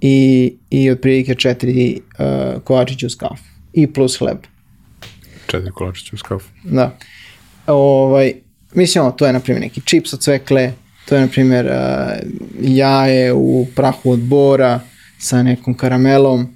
i, 0.00 0.52
i 0.70 0.90
otprilike 0.90 1.34
4 1.34 1.98
uh, 1.98 2.62
kovačića 2.62 3.06
uz 3.06 3.16
kafu. 3.16 3.44
I 3.72 3.86
plus 3.86 4.18
hleb. 4.18 4.38
4 5.46 5.70
kolačića 5.70 6.10
uz 6.12 6.22
kafu. 6.22 6.48
Da. 6.64 6.96
Ovaj, 7.66 8.34
mislim, 8.74 9.12
to 9.16 9.26
je, 9.26 9.32
na 9.32 9.40
primjer, 9.40 9.62
neki 9.62 9.80
čips 9.80 10.12
od 10.12 10.20
cvekle, 10.20 10.72
to 11.08 11.14
je, 11.14 11.20
na 11.20 11.28
primjer, 11.28 11.70
jaje 12.60 13.32
u 13.32 13.66
prahu 13.76 14.10
od 14.10 14.20
bora 14.20 14.80
sa 15.18 15.42
nekom 15.42 15.74
karamelom, 15.74 16.46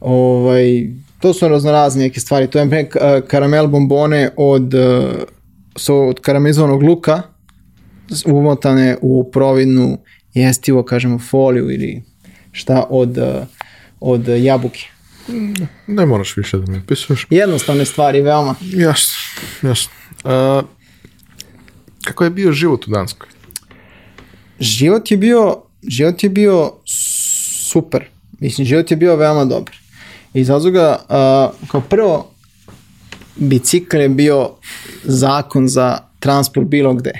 ovaj, 0.00 0.88
to 1.20 1.34
su 1.34 1.48
raznorazne 1.48 2.02
neke 2.02 2.20
stvari. 2.20 2.46
To 2.46 2.58
je 2.58 2.90
karamel 3.26 3.66
bombone 3.66 4.30
od, 4.36 4.74
so, 5.76 5.94
od 5.94 6.20
karamelizovanog 6.20 6.82
luka 6.82 7.22
umotane 8.26 8.96
u 9.00 9.30
providnu 9.30 9.98
jestivo, 10.34 10.82
kažemo, 10.82 11.18
foliju 11.18 11.70
ili 11.70 12.02
šta 12.52 12.86
od, 12.90 13.18
od 14.00 14.28
jabuke. 14.28 14.88
Ne 15.86 16.06
moraš 16.06 16.36
više 16.36 16.58
da 16.58 16.72
mi 16.72 16.78
opisuješ. 16.78 17.26
Jednostavne 17.30 17.84
stvari, 17.84 18.20
veoma. 18.20 18.54
Jasno, 18.60 19.16
jasno. 19.62 19.92
Uh, 20.24 20.64
kako 22.04 22.24
je 22.24 22.30
bio 22.30 22.52
život 22.52 22.86
u 22.86 22.90
Danskoj? 22.90 23.28
Život 24.60 25.10
je 25.10 25.16
bio, 25.16 25.56
život 25.82 26.22
je 26.22 26.30
bio 26.30 26.72
super. 27.70 28.04
Mislim, 28.40 28.66
život 28.66 28.90
je 28.90 28.96
bio 28.96 29.16
veoma 29.16 29.44
dobar. 29.44 29.76
Iz 30.34 30.50
razloga, 30.50 30.98
uh, 31.08 31.68
kao 31.68 31.80
prvo, 31.80 32.30
bicikl 33.36 33.96
je 33.96 34.08
bio 34.08 34.50
zakon 35.04 35.68
za 35.68 35.98
transport 36.18 36.66
bilo 36.66 36.94
gde. 36.94 37.12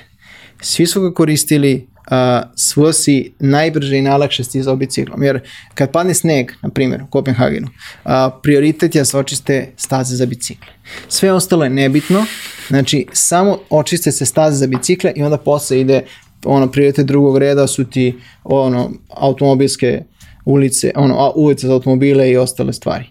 Svi 0.61 0.87
su 0.87 1.01
ga 1.01 1.15
koristili, 1.15 1.87
uh, 2.11 2.51
svo 2.57 2.93
si 2.93 3.33
najbrže 3.39 3.99
i 3.99 4.03
najlakše 4.03 4.45
stizao 4.45 4.77
biciklom. 4.77 5.23
Jer 5.23 5.41
kad 5.75 5.93
padne 5.93 6.15
sneg, 6.15 6.53
na 6.63 6.69
primjer, 6.69 7.03
u 7.03 7.07
Kopenhagenu, 7.07 7.67
uh, 8.05 8.11
prioritet 8.43 8.95
je 8.95 9.01
da 9.01 9.05
se 9.05 9.19
očiste 9.19 9.73
staze 9.77 10.17
za 10.17 10.27
bicikle. 10.27 10.73
Sve 11.09 11.33
ostalo 11.33 11.65
je 11.65 11.71
nebitno, 11.71 12.27
znači 12.69 13.07
samo 13.13 13.59
očiste 13.71 14.13
se 14.13 14.27
staze 14.27 14.57
za 14.57 14.67
bicikle 14.67 15.13
i 15.17 15.23
onda 15.23 15.37
posle 15.37 15.81
ide 15.81 16.05
ono 16.45 16.71
prioritet 16.71 17.07
drugog 17.07 17.39
reda 17.39 17.67
su 17.67 17.85
ti 17.85 18.19
ono 18.45 18.91
automobilske 19.09 20.03
ulice, 20.45 20.91
ono, 20.97 21.33
ulice 21.37 21.67
za 21.67 21.73
automobile 21.73 22.31
i 22.31 22.37
ostale 22.37 22.73
stvari. 22.73 23.05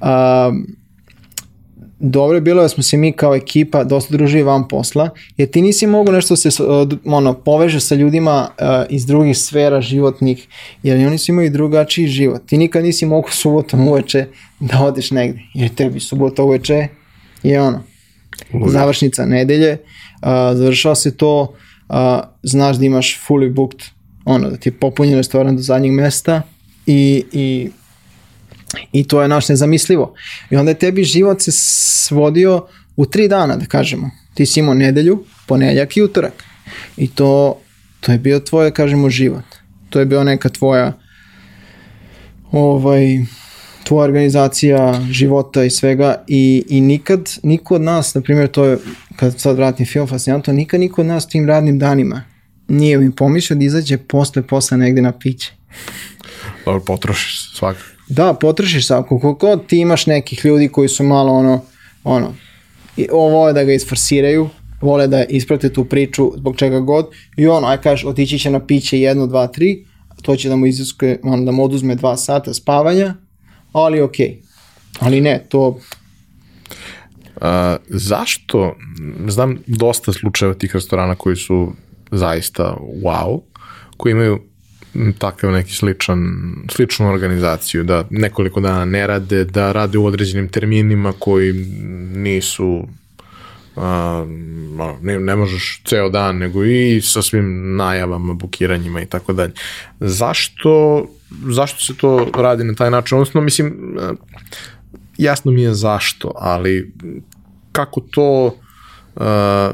Um, 0.00 0.76
dobro 2.04 2.36
je 2.36 2.40
bilo 2.40 2.62
da 2.62 2.68
smo 2.68 2.82
se 2.82 2.96
mi 2.96 3.12
kao 3.12 3.34
ekipa 3.34 3.84
dosta 3.84 4.16
družili 4.16 4.42
van 4.42 4.68
posla, 4.68 5.10
jer 5.36 5.50
ti 5.50 5.62
nisi 5.62 5.86
mogu 5.86 6.12
nešto 6.12 6.36
se 6.36 6.48
ono, 7.04 7.34
poveže 7.34 7.80
sa 7.80 7.94
ljudima 7.94 8.48
uh, 8.50 8.66
iz 8.90 9.06
drugih 9.06 9.38
sfera 9.38 9.80
životnih, 9.80 10.48
jer 10.82 11.06
oni 11.06 11.18
su 11.18 11.32
imaju 11.32 11.50
drugačiji 11.50 12.06
život. 12.06 12.42
Ti 12.46 12.58
nikad 12.58 12.84
nisi 12.84 13.06
mogu 13.06 13.30
subotom 13.30 13.88
uveče 13.88 14.26
da 14.60 14.82
odeš 14.82 15.10
negde, 15.10 15.40
jer 15.54 15.74
tebi 15.74 16.00
subota 16.00 16.42
uveče 16.42 16.88
je 17.42 17.62
ono, 17.62 17.82
Uvijek. 18.52 18.70
završnica 18.70 19.26
nedelje, 19.26 19.72
uh, 19.72 20.28
završava 20.56 20.94
se 20.94 21.16
to, 21.16 21.54
uh, 21.88 21.96
znaš 22.42 22.76
da 22.76 22.84
imaš 22.84 23.20
fully 23.28 23.52
booked, 23.52 23.80
ono, 24.24 24.50
da 24.50 24.56
ti 24.56 24.68
je 24.68 24.72
popunjen 24.72 25.16
restoran 25.16 25.56
do 25.56 25.62
zadnjeg 25.62 25.92
mesta, 25.92 26.42
i, 26.86 27.24
i, 27.32 27.70
i 28.92 29.08
to 29.08 29.22
je 29.22 29.28
naš 29.28 29.48
nezamislivo. 29.48 30.14
I 30.50 30.56
onda 30.56 30.70
je 30.70 30.78
tebi 30.78 31.04
život 31.04 31.40
se 31.40 31.52
svodio 31.52 32.66
u 32.96 33.06
tri 33.06 33.28
dana, 33.28 33.56
da 33.56 33.66
kažemo. 33.66 34.10
Ti 34.34 34.46
si 34.46 34.60
imao 34.60 34.74
nedelju, 34.74 35.24
ponedljak 35.46 35.96
i 35.96 36.02
utorak. 36.02 36.44
I 36.96 37.08
to, 37.08 37.60
to 38.00 38.12
je 38.12 38.18
bio 38.18 38.40
tvoj, 38.40 38.64
da 38.64 38.70
kažemo, 38.70 39.10
život. 39.10 39.44
To 39.90 39.98
je 40.00 40.06
bio 40.06 40.24
neka 40.24 40.48
tvoja 40.48 40.92
ovaj, 42.52 43.24
tvoja 43.84 44.04
organizacija 44.04 45.00
života 45.10 45.64
i 45.64 45.70
svega 45.70 46.24
i, 46.28 46.64
i 46.68 46.80
nikad, 46.80 47.30
niko 47.42 47.74
od 47.74 47.80
nas, 47.80 48.14
na 48.14 48.20
primjer, 48.20 48.48
to 48.48 48.64
je, 48.64 48.78
kad 49.16 49.40
sad 49.40 49.56
vratim 49.56 49.86
film 49.86 50.06
fascinantno, 50.06 50.52
nikad 50.52 50.80
niko 50.80 51.00
od 51.00 51.06
nas 51.06 51.28
tim 51.28 51.48
radnim 51.48 51.78
danima 51.78 52.22
nije 52.68 52.98
mi 52.98 53.14
pomišljao 53.14 53.58
da 53.58 53.64
izađe 53.64 53.98
posle 53.98 54.42
posla 54.42 54.76
negde 54.76 55.02
na 55.02 55.12
piće. 55.18 55.52
Dobro, 56.64 56.80
potrošiš 56.80 57.56
svak. 57.56 57.76
Da, 58.08 58.34
potrošiš 58.34 58.86
svakako. 58.86 59.18
Koliko 59.18 59.46
god 59.46 59.66
ti 59.66 59.78
imaš 59.78 60.06
nekih 60.06 60.44
ljudi 60.44 60.68
koji 60.68 60.88
su 60.88 61.04
malo 61.04 61.32
ono, 61.32 61.64
ono, 62.04 62.34
vole 63.12 63.52
da 63.52 63.64
ga 63.64 63.72
isforsiraju, 63.72 64.48
vole 64.80 65.06
da 65.06 65.24
isprate 65.24 65.72
tu 65.72 65.84
priču 65.84 66.32
zbog 66.36 66.56
čega 66.56 66.80
god 66.80 67.06
i 67.36 67.46
ono, 67.46 67.66
aj 67.66 67.80
kažeš, 67.80 68.04
otići 68.04 68.38
će 68.38 68.50
na 68.50 68.66
piće 68.66 69.00
jedno, 69.00 69.26
dva, 69.26 69.46
tri, 69.46 69.86
to 70.22 70.36
će 70.36 70.48
da 70.48 70.56
mu 70.56 70.66
iziskuje, 70.66 71.20
ono, 71.22 71.44
da 71.44 71.52
mu 71.52 71.64
oduzme 71.64 71.94
dva 71.94 72.16
sata 72.16 72.54
spavanja, 72.54 73.14
ali 73.72 74.00
okej. 74.00 74.26
Okay. 74.26 74.52
Ali 75.00 75.20
ne, 75.20 75.44
to... 75.48 75.78
Uh, 77.36 77.48
zašto, 77.88 78.76
znam 79.28 79.58
dosta 79.66 80.12
slučajeva 80.12 80.54
tih 80.54 80.74
restorana 80.74 81.14
koji 81.14 81.36
su 81.36 81.72
zaista 82.10 82.76
wow, 83.02 83.40
koji 83.96 84.12
imaju 84.12 84.40
takav 85.18 85.50
neki 85.50 85.72
sličan, 85.72 86.18
sličnu 86.70 87.08
organizaciju, 87.08 87.84
da 87.84 88.04
nekoliko 88.10 88.60
dana 88.60 88.84
ne 88.84 89.06
rade, 89.06 89.44
da 89.44 89.72
rade 89.72 89.98
u 89.98 90.06
određenim 90.06 90.48
terminima 90.48 91.12
koji 91.18 91.52
nisu 92.14 92.88
a, 93.76 94.26
ne, 95.02 95.20
ne 95.20 95.36
možeš 95.36 95.82
ceo 95.84 96.08
dan, 96.08 96.36
nego 96.36 96.64
i 96.64 97.00
sa 97.00 97.22
svim 97.22 97.76
najavama, 97.76 98.34
bukiranjima 98.34 99.02
i 99.02 99.06
tako 99.06 99.32
dalje. 99.32 99.52
Zašto, 100.00 101.06
zašto 101.48 101.80
se 101.80 101.96
to 101.96 102.30
radi 102.34 102.64
na 102.64 102.74
taj 102.74 102.90
način? 102.90 103.18
Odnosno, 103.18 103.40
mislim, 103.40 103.96
jasno 105.18 105.52
mi 105.52 105.62
je 105.62 105.74
zašto, 105.74 106.32
ali 106.36 106.92
kako 107.72 108.00
to, 108.00 108.56
a, 109.16 109.72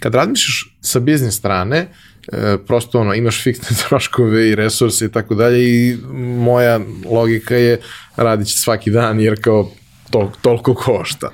kad 0.00 0.14
razmišljaš 0.14 0.76
sa 0.80 1.00
biznis 1.00 1.34
strane, 1.34 1.88
e, 2.32 2.56
prosto 2.66 3.00
ono, 3.00 3.14
imaš 3.14 3.42
fiksne 3.42 3.76
troškove 3.88 4.48
i 4.50 4.54
resurse 4.54 5.04
i 5.04 5.12
tako 5.12 5.34
dalje 5.34 5.64
i 5.64 5.96
moja 6.38 6.80
logika 7.10 7.56
je 7.56 7.80
radit 8.16 8.48
će 8.48 8.56
svaki 8.56 8.90
dan 8.90 9.20
jer 9.20 9.42
kao 9.42 9.70
to, 10.10 10.32
toliko 10.42 10.74
košta. 10.74 11.30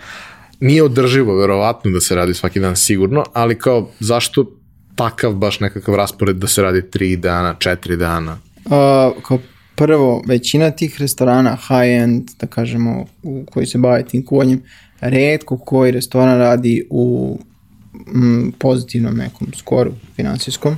Nije 0.61 0.83
održivo, 0.83 1.37
verovatno, 1.37 1.91
da 1.91 2.01
se 2.01 2.15
radi 2.15 2.35
svaki 2.35 2.61
dan 2.61 2.77
sigurno, 2.77 3.25
ali 3.33 3.59
kao 3.59 3.91
zašto 4.01 4.53
takav 4.95 5.33
baš 5.33 5.61
nekakav 5.61 5.95
raspored 5.95 6.37
da 6.37 6.47
se 6.47 6.63
radi 6.63 6.83
3 6.83 7.17
dana, 7.17 7.55
4 7.59 7.97
dana? 7.97 8.39
Uh, 8.65 8.73
kao 9.23 9.39
prvo, 9.75 10.23
većina 10.27 10.71
tih 10.71 11.01
restorana 11.01 11.57
high-end, 11.69 12.31
da 12.41 12.47
kažemo, 12.47 13.07
u 13.23 13.45
koji 13.51 13.67
se 13.67 13.79
bave 13.79 14.05
tim 14.05 14.25
kuvanjem, 14.25 14.63
redko 15.01 15.59
koji 15.59 15.93
restoran 15.93 16.39
radi 16.39 16.87
u 16.91 17.39
m, 18.15 18.53
pozitivnom 18.59 19.17
nekom 19.17 19.49
skoru 19.57 19.93
finansijskom. 20.17 20.77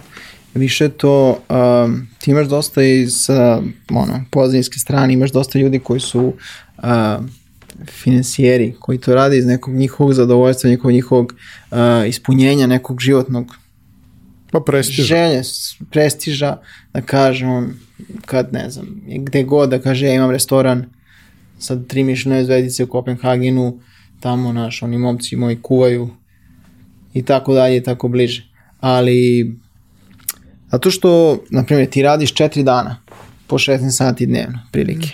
Više 0.55 0.89
to, 0.89 1.39
um, 1.85 2.09
ti 2.19 2.31
imaš 2.31 2.47
dosta 2.47 2.83
iz 2.83 3.27
uh, 3.31 3.65
ono, 3.91 4.25
pozadinske 4.31 4.79
strane, 4.79 5.15
imaš 5.15 5.33
dosta 5.33 5.59
ljudi 5.59 5.79
koji 5.79 6.01
su 6.01 6.33
uh, 6.77 6.85
finansijeri, 7.87 8.75
koji 8.81 8.99
to 8.99 9.15
rade 9.15 9.39
iz 9.39 9.47
nekog 9.47 9.75
njihovog 9.75 10.15
zadovoljstva, 10.15 10.71
njihovog, 10.71 10.93
njihovog 10.93 11.35
uh, 11.71 11.79
ispunjenja, 12.09 12.67
nekog 12.67 13.01
životnog 13.01 13.57
Pa 14.51 14.61
prestiža. 14.61 15.03
želje, 15.03 15.43
prestiža, 15.91 16.57
da 16.93 17.01
kažem, 17.01 17.81
kad 18.27 18.53
ne 18.53 18.71
znam, 18.71 19.03
gde 19.07 19.43
god 19.43 19.71
da 19.71 19.79
kaže 19.79 20.07
ja 20.07 20.15
imam 20.15 20.31
restoran 20.31 20.85
sa 21.59 21.83
tri 21.89 22.03
mišljene 22.05 22.45
zvezdice 22.45 22.85
u 22.85 22.87
Kopenhagenu, 22.87 23.81
tamo 24.21 24.53
naš, 24.53 24.83
oni 24.83 24.99
momci 24.99 25.37
moji 25.37 25.59
kuvaju 25.63 26.09
i 27.15 27.23
tako 27.23 27.55
dalje 27.55 27.77
i 27.77 27.83
tako 27.83 28.09
bliže. 28.09 28.49
Ali, 28.81 29.53
zato 30.71 30.91
što, 30.91 31.43
na 31.51 31.65
primjer, 31.65 31.91
ti 31.91 32.03
radiš 32.03 32.35
četiri 32.35 32.63
dana 32.63 32.97
po 33.47 33.59
16 33.59 33.91
sati 33.91 34.27
dnevno, 34.27 34.59
prilike. 34.73 35.09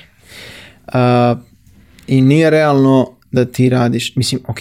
Uh, 0.86 1.38
I 2.06 2.20
nije 2.20 2.50
realno 2.50 3.16
da 3.32 3.44
ti 3.44 3.68
radiš, 3.68 4.16
mislim, 4.16 4.40
ok, 4.46 4.58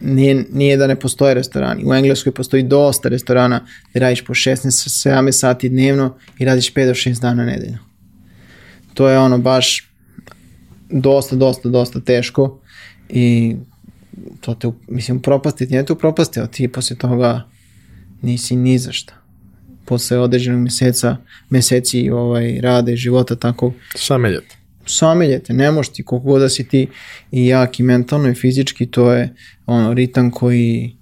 nije, 0.00 0.44
nije 0.52 0.76
da 0.76 0.86
ne 0.86 1.00
postoje 1.00 1.34
restorani. 1.34 1.82
U 1.86 1.94
Engleskoj 1.94 2.32
postoji 2.32 2.62
dosta 2.62 3.08
restorana 3.08 3.66
gde 3.90 4.00
radiš 4.00 4.24
po 4.24 4.34
16-17 4.34 5.32
sati 5.32 5.68
dnevno 5.68 6.16
i 6.38 6.44
radiš 6.44 6.74
5 6.74 6.86
do 6.86 6.94
6 6.94 7.20
dana 7.20 7.44
nedeljno. 7.44 7.78
To 8.94 9.08
je 9.08 9.18
ono 9.18 9.38
baš 9.38 9.90
dosta, 10.90 11.36
dosta, 11.36 11.68
dosta 11.68 12.00
teško 12.00 12.60
i 13.08 13.56
to 14.40 14.54
te, 14.54 14.70
mislim, 14.88 15.20
propasti, 15.20 15.66
nije 15.66 15.86
te 15.86 15.92
upropastio, 15.92 16.46
ti 16.46 16.68
posle 16.68 16.96
toga 16.96 17.48
nisi 18.22 18.56
ni 18.56 18.78
za 18.78 18.92
šta. 18.92 19.14
Posle 19.84 20.18
određenog 20.18 20.60
meseca, 20.60 21.16
meseci 21.50 22.10
ovaj, 22.10 22.60
rade 22.60 22.92
i 22.92 22.96
života 22.96 23.36
takvog, 23.36 23.74
Sameljat. 23.94 24.44
sameljete, 24.86 25.52
ne 25.52 25.70
možeš 25.70 25.92
ti 25.92 26.02
koliko 26.02 26.26
god 26.26 26.40
da 26.40 26.48
si 26.48 26.68
ti 26.68 26.88
i 27.32 27.46
jak 27.46 27.80
i 27.80 27.82
mentalno 27.82 28.28
i 28.28 28.34
fizički, 28.34 28.86
to 28.86 29.12
je 29.12 29.34
ono, 29.66 29.94
ritam 29.94 30.30
koji 30.30 30.96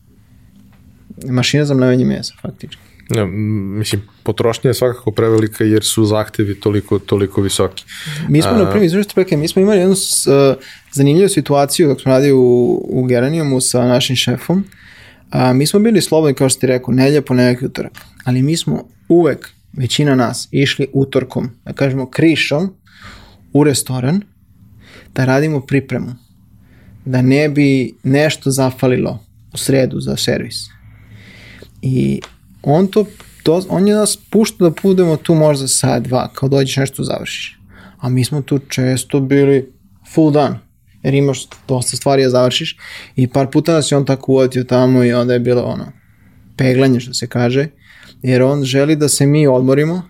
mašina 1.26 1.64
za 1.64 1.74
mlevenje 1.74 2.04
mesa, 2.04 2.34
faktički. 2.42 2.83
Ja, 3.10 3.26
mislim, 3.26 4.02
potrošnja 4.22 4.70
je 4.70 4.74
svakako 4.74 5.10
prevelika 5.10 5.64
jer 5.64 5.84
su 5.84 6.04
zahtevi 6.04 6.60
toliko, 6.60 6.98
toliko 6.98 7.40
visoki. 7.40 7.84
Mi 8.28 8.42
smo, 8.42 8.52
na 8.52 8.70
primjer, 8.70 8.86
izvršite 8.86 9.14
prekaj, 9.14 9.38
mi 9.38 9.48
smo 9.48 9.62
imali 9.62 9.78
jednu 9.78 9.94
s, 9.94 10.26
uh, 10.26 10.34
zanimljivu 10.92 11.28
situaciju 11.28 11.88
dok 11.88 12.00
smo 12.00 12.12
radili 12.12 12.32
u, 12.32 12.84
u 12.88 13.04
Geraniumu 13.04 13.60
sa 13.60 13.86
našim 13.86 14.16
šefom. 14.16 14.64
A, 15.30 15.52
mi 15.52 15.66
smo 15.66 15.80
bili 15.80 16.00
slobodni, 16.00 16.34
kao 16.34 16.48
što 16.48 16.60
ti 16.60 16.66
rekao, 16.66 16.94
nelje, 16.94 17.20
ponedjeljak 17.20 17.62
i 17.62 17.66
utorak. 17.66 17.92
Ali 18.24 18.42
mi 18.42 18.56
smo 18.56 18.88
uvek, 19.08 19.50
većina 19.72 20.14
nas, 20.14 20.48
išli 20.50 20.86
utorkom, 20.92 21.50
da 21.64 21.72
kažemo 21.72 22.10
krišom, 22.10 22.74
u 23.52 23.64
restoran, 23.64 24.20
da 25.14 25.24
radimo 25.24 25.60
pripremu. 25.60 26.14
Da 27.04 27.22
ne 27.22 27.48
bi 27.48 27.94
nešto 28.02 28.50
zafalilo 28.50 29.24
u 29.52 29.58
sredu 29.58 30.00
za 30.00 30.16
servis. 30.16 30.56
I 31.82 32.20
on 32.64 32.86
to, 32.86 33.06
to 33.42 33.62
on 33.68 33.88
je 33.88 33.94
nas 33.94 34.18
puštao 34.30 34.70
da 34.70 34.76
budemo 34.82 35.16
tu 35.16 35.34
možda 35.34 35.68
sat, 35.68 36.02
dva, 36.02 36.30
kao 36.34 36.48
dođeš 36.48 36.76
nešto 36.76 37.02
završiš. 37.02 37.58
A 37.98 38.08
mi 38.08 38.24
smo 38.24 38.42
tu 38.42 38.58
često 38.58 39.20
bili 39.20 39.72
full 40.14 40.30
dan, 40.30 40.58
jer 41.02 41.14
imaš 41.14 41.46
dosta 41.68 41.96
stvari 41.96 42.22
da 42.22 42.30
završiš 42.30 42.76
i 43.16 43.26
par 43.26 43.50
puta 43.50 43.72
nas 43.72 43.92
je 43.92 43.96
on 43.96 44.06
tako 44.06 44.32
uvatio 44.32 44.64
tamo 44.64 45.04
i 45.04 45.12
onda 45.12 45.32
je 45.32 45.40
bilo 45.40 45.62
ono, 45.62 45.92
peglanje 46.56 47.00
što 47.00 47.14
se 47.14 47.26
kaže, 47.26 47.66
jer 48.22 48.42
on 48.42 48.64
želi 48.64 48.96
da 48.96 49.08
se 49.08 49.26
mi 49.26 49.46
odmorimo, 49.46 50.02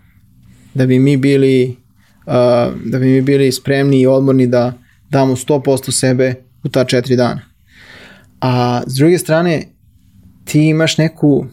da 0.75 0.87
bi 0.87 0.99
mi 0.99 1.17
bili 1.17 1.77
uh, 2.27 2.35
da 2.85 2.99
bi 2.99 3.07
mi 3.07 3.21
bili 3.21 3.53
spremni 3.53 4.01
i 4.01 4.07
odmorni 4.07 4.47
da 4.47 4.73
damo 5.11 5.37
100% 5.37 5.91
sebe 5.91 6.35
u 6.65 6.69
ta 6.69 6.85
četiri 6.85 7.17
dana. 7.17 7.41
A 8.41 8.83
s 8.87 8.95
druge 8.95 9.19
strane, 9.19 9.63
ti 10.45 10.69
imaš 10.69 10.99
neku, 10.99 11.47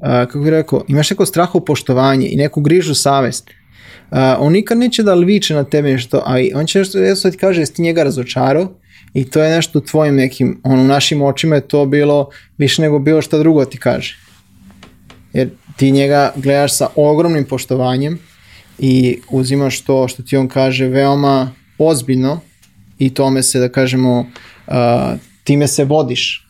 kako 0.00 0.38
bih 0.38 0.50
rekao, 0.50 0.84
imaš 0.88 1.10
neko 1.10 1.26
strahopoštovanje 1.26 2.28
i 2.28 2.36
neku 2.36 2.60
grižu 2.60 2.94
savest. 2.94 3.50
Uh, 4.10 4.18
on 4.38 4.52
nikad 4.52 4.78
neće 4.78 5.02
da 5.02 5.14
viče 5.14 5.54
na 5.54 5.64
tebe 5.64 5.92
nešto, 5.92 6.22
a 6.26 6.40
i 6.40 6.52
on 6.54 6.66
će 6.66 6.78
nešto, 6.78 6.98
da 6.98 7.30
ti 7.30 7.38
kaže, 7.38 7.60
jesi 7.60 7.74
ti 7.74 7.82
njega 7.82 8.02
razočarao 8.02 8.72
i 9.14 9.30
to 9.30 9.42
je 9.42 9.56
nešto 9.56 9.78
u 9.78 9.82
tvojim 9.82 10.14
nekim, 10.14 10.60
on 10.62 10.80
u 10.80 10.84
našim 10.84 11.22
očima 11.22 11.54
je 11.54 11.68
to 11.68 11.86
bilo 11.86 12.28
više 12.58 12.82
nego 12.82 12.98
bilo 12.98 13.22
šta 13.22 13.38
drugo 13.38 13.64
ti 13.64 13.78
kaže. 13.78 14.16
Jer 15.32 15.50
ti 15.76 15.90
njega 15.90 16.32
gledaš 16.36 16.76
sa 16.76 16.88
ogromnim 16.96 17.44
poštovanjem 17.44 18.18
i 18.78 19.20
uzimaš 19.30 19.80
to 19.80 20.08
što 20.08 20.22
ti 20.22 20.36
on 20.36 20.48
kaže 20.48 20.86
veoma 20.86 21.50
ozbiljno 21.78 22.40
i 22.98 23.14
tome 23.14 23.42
se, 23.42 23.58
da 23.58 23.68
kažemo, 23.68 24.20
uh, 24.20 24.74
time 25.44 25.68
se 25.68 25.84
vodiš. 25.84 26.48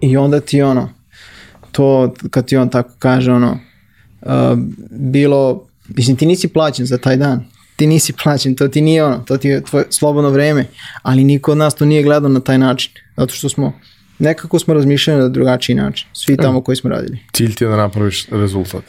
I 0.00 0.16
onda 0.16 0.40
ti 0.40 0.62
ono, 0.62 0.90
to 1.74 2.14
kad 2.30 2.46
ti 2.46 2.56
on 2.56 2.70
tako 2.70 2.90
kaže, 2.98 3.32
ono, 3.32 3.58
uh, 4.22 4.30
bilo, 4.90 5.66
mislim, 5.88 6.16
ti 6.16 6.26
nisi 6.26 6.48
plaćen 6.48 6.86
za 6.86 6.98
taj 6.98 7.16
dan, 7.16 7.44
ti 7.76 7.86
nisi 7.86 8.12
plaćen, 8.22 8.54
to 8.54 8.68
ti 8.68 8.80
nije 8.80 9.04
ono, 9.04 9.18
to 9.18 9.36
ti 9.36 9.48
je 9.48 9.64
tvoje 9.64 9.84
slobodno 9.90 10.30
vreme, 10.30 10.66
ali 11.02 11.24
niko 11.24 11.52
od 11.52 11.58
nas 11.58 11.74
to 11.74 11.84
nije 11.84 12.02
gledao 12.02 12.28
na 12.28 12.40
taj 12.40 12.58
način, 12.58 12.92
zato 13.16 13.34
što 13.34 13.48
smo, 13.48 13.72
nekako 14.18 14.58
smo 14.58 14.74
razmišljali 14.74 15.20
na 15.20 15.28
drugačiji 15.28 15.76
način, 15.76 16.08
svi 16.12 16.36
tamo 16.36 16.60
koji 16.60 16.76
smo 16.76 16.90
radili. 16.90 17.18
Cilj 17.32 17.54
ti 17.54 17.64
je 17.64 17.68
da 17.68 17.76
napraviš 17.76 18.26
rezultat. 18.30 18.84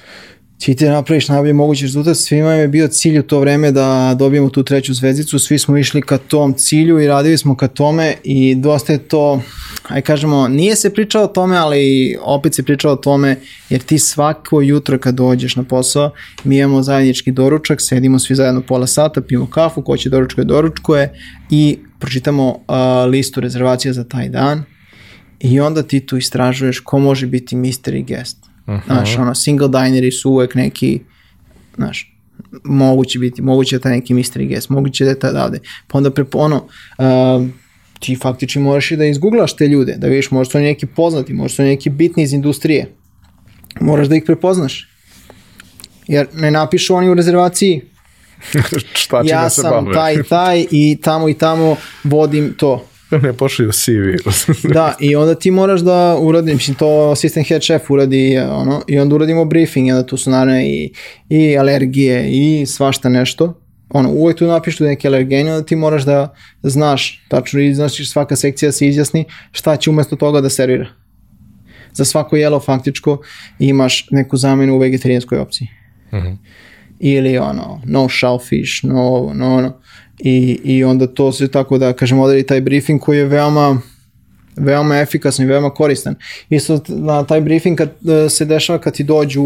Ti 0.60 0.76
ti 0.76 0.86
napraviš 0.86 1.28
najbolji 1.28 1.54
mogući 1.54 1.84
rezultat, 1.84 2.18
svima 2.18 2.54
je 2.54 2.68
bio 2.68 2.88
cilj 2.88 3.20
u 3.20 3.24
to 3.24 3.40
vreme 3.40 3.72
da 3.72 4.16
dobijemo 4.20 4.50
tu 4.50 4.64
treću 4.64 4.94
zvezdicu, 4.94 5.40
svi 5.40 5.60
smo 5.60 5.78
išli 5.78 6.02
ka 6.02 6.18
tom 6.18 6.54
cilju 6.54 7.00
i 7.00 7.08
radili 7.08 7.38
smo 7.38 7.58
ka 7.58 7.68
tome 7.68 8.16
i 8.24 8.56
dosta 8.56 8.94
je 8.94 9.00
to, 9.00 9.42
aj 9.88 10.02
kažemo, 10.02 10.48
nije 10.48 10.76
se 10.76 10.94
pričalo 10.94 11.24
o 11.24 11.28
tome, 11.28 11.58
ali 11.58 12.18
opet 12.22 12.56
se 12.56 12.64
pričalo 12.64 12.94
o 12.94 12.98
tome, 12.98 13.40
jer 13.70 13.82
ti 13.82 14.00
svako 14.00 14.62
jutro 14.62 15.00
kad 15.00 15.16
dođeš 15.16 15.56
na 15.56 15.64
posao, 15.64 16.12
mi 16.44 16.58
imamo 16.58 16.84
zajednički 16.84 17.32
doručak, 17.32 17.82
sedimo 17.82 18.20
svi 18.20 18.36
zajedno 18.36 18.62
pola 18.62 18.88
sata, 18.88 19.22
pijemo 19.22 19.50
kafu, 19.50 19.82
ko 19.82 19.98
će 19.98 20.10
doručkuje, 20.10 20.46
doručkuje 20.46 21.20
i 21.50 21.78
pročitamo 22.00 22.50
uh, 22.50 22.58
listu 23.12 23.42
rezervacija 23.42 23.94
za 23.94 24.04
taj 24.04 24.30
dan 24.30 24.64
i 25.40 25.60
onda 25.60 25.84
ti 25.84 26.06
tu 26.06 26.18
istražuješ 26.18 26.80
ko 26.80 27.00
može 27.00 27.28
biti 27.28 27.56
mystery 27.56 28.08
guest. 28.08 28.45
Znaš, 28.86 29.18
ono, 29.18 29.36
single 29.36 29.68
dineri 29.68 30.12
su 30.12 30.32
uvek 30.32 30.56
neki, 30.56 31.00
znaš, 31.76 32.18
moguće 32.64 33.20
biti, 33.20 33.42
moguće 33.42 33.78
da 33.78 33.82
taj 33.82 33.92
neki 33.92 34.14
mystery 34.14 34.50
guest, 34.50 34.70
moguće 34.70 35.04
da 35.04 35.10
je 35.10 35.20
taj 35.20 35.30
odavde. 35.30 35.60
Pa 35.88 35.98
onda 35.98 36.12
prepo, 36.12 36.38
ono, 36.38 36.68
uh, 36.98 37.48
ti 38.00 38.16
faktički 38.16 38.60
moraš 38.60 38.92
i 38.92 38.98
da 38.98 39.06
izgooglaš 39.06 39.56
te 39.56 39.68
ljude, 39.68 39.96
da 39.98 40.08
vidiš, 40.08 40.32
možda 40.32 40.52
su 40.52 40.58
oni 40.58 40.68
neki 40.68 40.86
poznati, 40.86 41.34
možda 41.34 41.56
su 41.56 41.62
oni 41.62 41.72
neki 41.72 41.90
bitni 41.90 42.24
iz 42.24 42.34
industrije. 42.34 42.96
Moraš 43.82 44.08
da 44.08 44.16
ih 44.16 44.24
prepoznaš. 44.26 44.90
Jer 46.08 46.28
ne 46.34 46.52
napišu 46.52 46.96
oni 46.96 47.10
u 47.10 47.14
rezervaciji, 47.14 47.82
Šta 48.94 49.24
će 49.24 49.30
ja 49.30 49.42
da 49.42 49.50
se 49.50 49.62
sam 49.62 49.86
bave? 49.86 49.94
taj 49.94 50.24
taj 50.24 50.66
i 50.72 50.98
tamo 51.02 51.30
i 51.30 51.34
tamo 51.34 51.76
vodim 52.04 52.54
to. 52.58 52.86
Ne 53.12 53.34
pošli 53.34 53.68
u 53.68 53.72
CV. 53.72 54.30
Da, 54.74 54.96
i 55.00 55.16
onda 55.16 55.36
ti 55.36 55.52
moraš 55.52 55.82
da 55.82 56.18
uradi, 56.20 56.54
mislim, 56.54 56.76
to 56.76 57.10
assistant 57.12 57.48
head 57.48 57.62
chef 57.62 57.90
uradi, 57.90 58.38
ono, 58.38 58.82
i 58.88 59.00
onda 59.00 59.16
uradimo 59.16 59.46
briefing, 59.46 59.88
i 59.88 59.92
onda 59.92 60.06
tu 60.06 60.18
su 60.18 60.30
naravno 60.30 60.62
i, 60.62 60.94
i 61.30 61.58
alergije 61.58 62.30
i 62.30 62.66
svašta 62.66 63.10
nešto. 63.10 63.62
Ono, 63.90 64.10
uvek 64.12 64.38
tu 64.38 64.46
napišu 64.46 64.84
neke 64.84 65.08
alergene, 65.08 65.54
onda 65.54 65.66
ti 65.66 65.76
moraš 65.76 66.04
da 66.04 66.36
znaš, 66.64 67.26
tačno 67.30 67.62
i 67.62 67.74
znaš 67.74 68.10
svaka 68.12 68.36
sekcija 68.36 68.72
se 68.72 68.88
izjasni 68.88 69.26
šta 69.52 69.78
će 69.78 69.90
umesto 69.90 70.16
toga 70.16 70.42
da 70.42 70.50
servira. 70.50 70.88
Za 71.94 72.06
svako 72.06 72.36
jelo 72.36 72.60
faktičko 72.60 73.22
imaš 73.60 74.08
neku 74.12 74.38
zamenu 74.38 74.76
u 74.76 74.78
vegetarijanskoj 74.78 75.38
opciji. 75.38 75.68
Ili 77.00 77.38
ono, 77.38 77.82
no 77.86 78.10
shellfish, 78.10 78.84
no, 78.84 79.32
no, 79.34 79.62
no. 79.62 79.82
I, 80.20 80.60
I 80.64 80.84
onda 80.84 81.08
to 81.08 81.32
se 81.32 81.48
tako 81.48 81.78
da, 81.78 81.94
kažem, 81.94 82.20
odredi 82.20 82.48
taj 82.48 82.62
briefing 82.62 83.02
koji 83.02 83.18
je 83.18 83.26
veoma 83.26 83.82
veoma 84.58 85.00
efikasan 85.00 85.46
i 85.46 85.50
veoma 85.50 85.70
koristan. 85.70 86.16
Isto 86.50 86.82
na 86.88 87.24
taj 87.24 87.42
briefing 87.42 87.78
kad 87.78 87.90
e, 87.90 88.30
se 88.30 88.46
dešava 88.46 88.80
kad 88.80 88.94
ti 88.94 89.04
dođu 89.04 89.44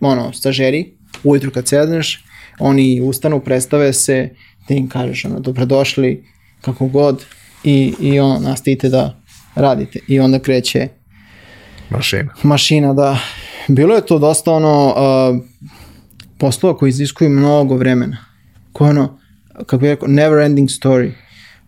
ono, 0.00 0.32
stažeri, 0.32 0.92
ujutru 1.24 1.50
kad 1.50 1.68
sedneš, 1.68 2.24
oni 2.58 3.00
ustanu, 3.00 3.40
predstave 3.40 3.92
se, 3.92 4.28
ti 4.66 4.74
im 4.74 4.88
kažeš 4.88 5.24
ono, 5.24 5.40
dobrodošli, 5.40 6.24
kako 6.60 6.86
god, 6.86 7.24
i, 7.64 7.94
i 8.00 8.20
on, 8.20 8.42
nastavite 8.42 8.88
da 8.88 9.20
radite. 9.54 9.98
I 10.08 10.20
onda 10.20 10.38
kreće 10.38 10.88
Mašina. 11.90 12.34
mašina 12.42 12.94
da 12.94 13.18
bilo 13.68 13.94
je 13.94 14.06
to 14.06 14.18
dosta 14.18 14.52
ono 14.52 14.86
uh, 14.88 15.42
poslova 16.38 16.76
koji 16.76 16.88
iziskuju 16.88 17.30
mnogo 17.30 17.76
vremena. 17.76 18.24
Ko 18.72 18.84
je 18.84 18.90
ono, 18.90 19.18
kako 19.56 19.78
bih 19.78 19.90
rekao, 19.90 20.08
never 20.08 20.38
ending 20.38 20.68
story. 20.68 21.10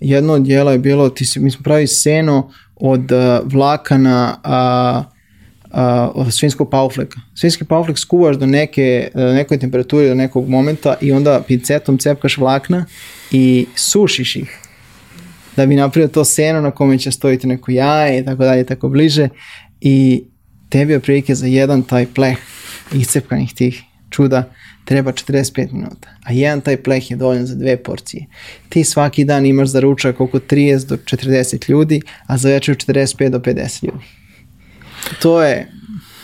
Jedno 0.00 0.32
od 0.32 0.42
dijela 0.42 0.72
je 0.72 0.78
bilo, 0.78 1.08
ti 1.08 1.24
si, 1.24 1.40
mi 1.40 1.50
smo 1.50 1.62
pravili 1.62 1.86
seno 1.86 2.50
od 2.76 3.12
uh, 3.12 3.52
vlakana 3.52 4.36
uh, 4.44 5.14
uh, 6.16 6.30
svinskog 6.30 6.70
paufleka. 6.70 7.20
Svinski 7.34 7.64
pauflek 7.64 7.98
skuvaš 7.98 8.36
do 8.36 8.46
neke, 8.46 9.10
do 9.14 9.32
nekoj 9.32 9.58
temperaturi, 9.58 10.08
do 10.08 10.14
nekog 10.14 10.48
momenta 10.48 10.94
i 11.00 11.12
onda 11.12 11.42
pincetom 11.48 11.98
cepkaš 11.98 12.38
vlakna 12.38 12.84
i 13.30 13.66
sušiš 13.76 14.36
ih 14.36 14.60
da 15.56 15.66
bi 15.66 15.76
napravio 15.76 16.08
to 16.08 16.24
seno 16.24 16.60
na 16.60 16.70
kome 16.70 16.98
će 16.98 17.10
stojiti 17.10 17.46
neko 17.46 17.70
jaje 17.70 18.18
i 18.20 18.24
tako 18.24 18.44
dalje 18.44 18.64
tako 18.64 18.88
bliže 18.88 19.28
i 19.80 20.24
tebi 20.68 20.92
je 20.92 21.00
prilike 21.00 21.34
za 21.34 21.46
jedan 21.46 21.82
taj 21.82 22.06
pleh 22.14 22.38
iscepkanih 22.92 23.54
tih 23.54 23.82
čuda 24.10 24.52
treba 24.84 25.12
45 25.12 25.72
minuta, 25.72 26.08
a 26.24 26.32
jedan 26.32 26.60
taj 26.60 26.82
pleh 26.82 27.10
je 27.10 27.16
dovoljan 27.16 27.46
za 27.46 27.54
dve 27.54 27.76
porcije. 27.76 28.26
Ti 28.68 28.84
svaki 28.84 29.24
dan 29.24 29.46
imaš 29.46 29.68
za 29.68 29.80
ručak 29.80 30.20
oko 30.20 30.38
30 30.38 30.86
do 30.86 30.96
40 30.96 31.70
ljudi, 31.70 32.00
a 32.26 32.38
za 32.38 32.48
večer 32.48 32.76
45 32.76 33.28
do 33.28 33.38
50 33.38 33.84
ljudi. 33.84 34.04
To 35.22 35.42
je... 35.42 35.70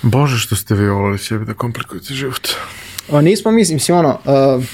Bože 0.02 0.38
što 0.38 0.56
ste 0.56 0.74
vi 0.74 0.88
volili 0.88 1.18
sebi 1.18 1.44
da 1.44 1.54
komplikujete 1.54 2.14
život. 2.14 2.48
O, 3.10 3.20
nismo, 3.20 3.50
mislim, 3.50 3.76
mislim 3.76 3.98
ono, 3.98 4.18
uh, 4.56 4.64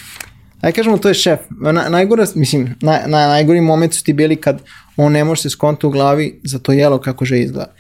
aj 0.61 0.73
kažemo 0.73 0.99
to 0.99 1.09
je 1.09 1.15
šef. 1.15 1.41
Na, 1.51 1.89
najgore, 1.89 2.25
mislim, 2.35 2.75
na, 2.81 3.01
na, 3.07 3.27
najgori 3.27 3.61
moment 3.61 3.95
su 3.95 4.05
ti 4.05 4.13
bili 4.13 4.37
kad 4.37 4.63
on 4.97 5.13
ne 5.13 5.25
može 5.25 5.43
se 5.43 5.51
skonta 5.51 5.87
u 5.87 5.91
glavi 5.91 6.41
za 6.45 6.59
to 6.59 6.73
jelo 6.73 6.99
kako 6.99 7.25
že 7.25 7.41
izgleda. 7.41 7.75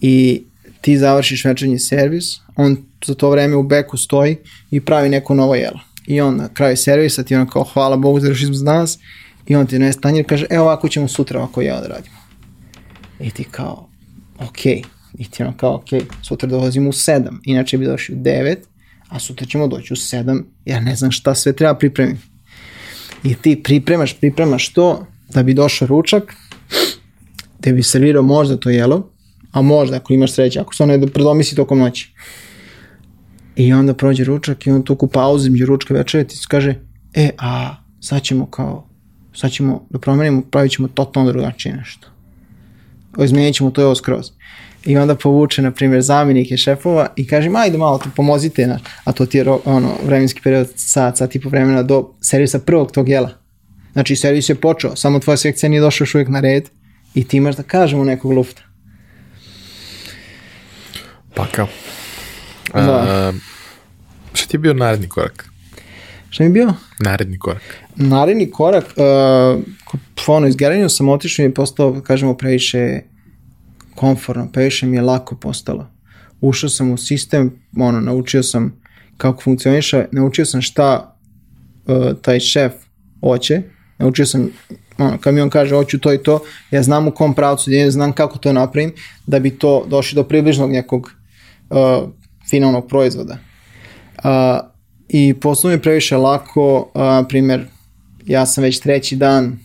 I 0.00 0.42
ti 0.82 0.98
završiš 0.98 1.44
večernji 1.44 1.78
servis, 1.78 2.24
on 2.56 2.76
za 3.06 3.14
to 3.14 3.30
vreme 3.30 3.56
u 3.56 3.62
beku 3.62 3.96
stoji 3.96 4.36
i 4.70 4.80
pravi 4.80 5.08
neko 5.08 5.34
novo 5.34 5.54
jelo. 5.54 5.80
I 6.06 6.20
on 6.20 6.36
na 6.36 6.48
kraju 6.48 6.76
servisa 6.76 7.22
ti 7.22 7.36
on 7.36 7.46
kao 7.46 7.64
hvala 7.64 7.96
Bogu 7.96 8.20
za 8.20 8.34
što 8.34 8.52
za 8.52 8.64
danas 8.64 8.98
i 9.46 9.56
on 9.56 9.66
ti 9.66 9.78
ne 9.78 9.92
i 10.20 10.24
kaže 10.24 10.46
evo 10.50 10.64
ovako 10.64 10.88
ćemo 10.88 11.08
sutra 11.08 11.38
ovako 11.38 11.62
jelo 11.62 11.80
da 11.80 11.86
radimo. 11.86 12.16
I 13.20 13.30
ti 13.30 13.44
kao 13.44 13.88
ok. 14.38 14.66
I 15.18 15.30
ti 15.30 15.42
ono 15.42 15.56
kao 15.56 15.74
ok, 15.74 15.88
sutra 16.22 16.48
dolazimo 16.48 16.88
u 16.88 16.92
7, 16.92 17.28
inače 17.44 17.78
bi 17.78 17.86
došli 17.86 18.14
u 18.14 18.18
9, 18.18 18.56
a 19.08 19.18
sutra 19.18 19.46
ćemo 19.46 19.68
doći 19.68 19.92
u 19.92 19.96
7, 19.96 20.42
ja 20.64 20.80
ne 20.80 20.96
znam 20.96 21.10
šta 21.10 21.34
sve 21.34 21.52
treba 21.52 21.74
pripremiti. 21.74 22.22
I 23.24 23.34
ti 23.34 23.62
pripremaš, 23.62 24.18
pripremaš 24.18 24.72
to 24.72 25.06
da 25.28 25.42
bi 25.42 25.54
došao 25.54 25.88
ručak, 25.88 26.34
da 27.58 27.72
bi 27.72 27.82
servirao 27.82 28.22
možda 28.22 28.56
to 28.56 28.70
jelo, 28.70 29.11
a 29.52 29.62
možda 29.62 29.96
ako 29.96 30.12
imaš 30.12 30.32
sreće, 30.32 30.60
ako 30.60 30.74
se 30.74 30.82
ono 30.82 30.98
da 30.98 31.06
predomisli 31.06 31.56
tokom 31.56 31.78
noći. 31.78 32.12
I 33.56 33.72
onda 33.72 33.94
prođe 33.94 34.24
ručak 34.24 34.66
i 34.66 34.70
on 34.70 34.82
tuku 34.82 35.06
pauzu 35.06 35.50
među 35.50 35.66
ručka 35.66 35.94
večere 35.94 36.24
ti 36.24 36.36
kaže, 36.48 36.74
e, 37.14 37.30
a 37.38 37.76
sad 38.00 38.22
ćemo 38.22 38.46
kao, 38.46 38.88
sad 39.34 39.50
ćemo 39.50 39.86
da 39.90 39.98
promenimo, 39.98 40.42
pravit 40.50 40.72
ćemo 40.72 40.88
totalno 40.88 41.32
drugačije 41.32 41.76
nešto. 41.76 42.08
Izmenit 43.24 43.54
ćemo 43.54 43.70
to 43.70 43.80
je 43.80 43.84
ovo 43.84 43.94
skroz. 43.94 44.30
I 44.84 44.96
onda 44.96 45.14
povuče, 45.14 45.62
na 45.62 45.70
primjer, 45.70 46.02
zamjenike 46.02 46.56
šefova 46.56 47.06
i 47.16 47.26
kaže, 47.26 47.50
ajde 47.56 47.78
malo, 47.78 47.98
te 47.98 48.08
pomozite, 48.16 48.66
naš. 48.66 48.80
a 49.04 49.12
to 49.12 49.26
ti 49.26 49.38
je 49.38 49.44
ono, 49.64 49.88
vremenski 50.06 50.40
period 50.40 50.68
sat, 50.76 51.16
sat 51.16 51.34
i 51.34 51.40
po 51.40 51.48
vremena 51.48 51.82
do 51.82 52.14
servisa 52.20 52.58
prvog 52.58 52.92
tog 52.92 53.08
jela. 53.08 53.30
Znači, 53.92 54.16
servis 54.16 54.48
je 54.48 54.54
počeo, 54.54 54.96
samo 54.96 55.18
tvoja 55.18 55.36
sekcija 55.36 55.70
nije 55.70 55.80
došla 55.80 56.04
još 56.04 56.14
uvijek 56.14 56.28
na 56.28 56.40
red 56.40 56.68
i 57.14 57.24
ti 57.24 57.36
imaš 57.36 57.56
da 57.56 57.62
kažemo 57.62 58.04
nekog 58.04 58.32
lufta. 58.32 58.71
Pa 61.34 61.46
kao. 61.46 61.68
Da. 62.74 63.32
šta 64.34 64.48
ti 64.48 64.56
je 64.56 64.60
bio 64.60 64.74
naredni 64.74 65.08
korak? 65.08 65.48
Šta 66.30 66.44
mi 66.44 66.48
je 66.48 66.52
bio? 66.52 66.74
Naredni 67.00 67.38
korak. 67.38 67.62
Naredni 67.96 68.50
korak, 68.50 68.84
uh, 68.96 69.62
ono 70.26 70.46
izgeranju 70.46 70.88
sam 70.88 71.08
otišao 71.08 71.46
i 71.46 71.54
postao, 71.54 72.00
kažemo, 72.00 72.34
previše 72.34 73.00
komforno, 73.94 74.48
previše 74.52 74.86
mi 74.86 74.96
je 74.96 75.02
lako 75.02 75.36
postalo. 75.36 75.86
Ušao 76.40 76.70
sam 76.70 76.90
u 76.90 76.96
sistem, 76.96 77.52
ono, 77.78 78.00
naučio 78.00 78.42
sam 78.42 78.80
kako 79.16 79.42
funkcioniše, 79.42 80.04
naučio 80.12 80.44
sam 80.44 80.62
šta 80.62 81.16
uh, 81.86 82.16
taj 82.22 82.40
šef 82.40 82.72
hoće, 83.20 83.62
naučio 83.98 84.26
sam, 84.26 84.50
ono, 84.98 85.18
kad 85.18 85.34
mi 85.34 85.40
on 85.40 85.50
kaže 85.50 85.74
hoću 85.74 85.98
to 85.98 86.12
i 86.12 86.18
to, 86.18 86.40
ja 86.70 86.82
znam 86.82 87.08
u 87.08 87.10
kom 87.10 87.34
pravcu, 87.34 87.72
ja 87.72 87.90
znam 87.90 88.12
kako 88.12 88.38
to 88.38 88.52
napravim, 88.52 88.92
da 89.26 89.38
bi 89.38 89.50
to 89.50 89.86
došli 89.88 90.16
do 90.16 90.24
približnog 90.24 90.70
nekog 90.70 91.10
uh, 91.72 92.08
finalnog 92.50 92.88
proizvoda. 92.88 93.38
Uh, 94.24 94.30
I 95.08 95.34
poslovno 95.34 95.74
je 95.76 95.82
previše 95.82 96.16
lako, 96.16 96.90
uh, 96.94 97.26
primjer, 97.28 97.64
ja 98.26 98.46
sam 98.46 98.64
već 98.64 98.80
treći 98.80 99.16
dan, 99.16 99.58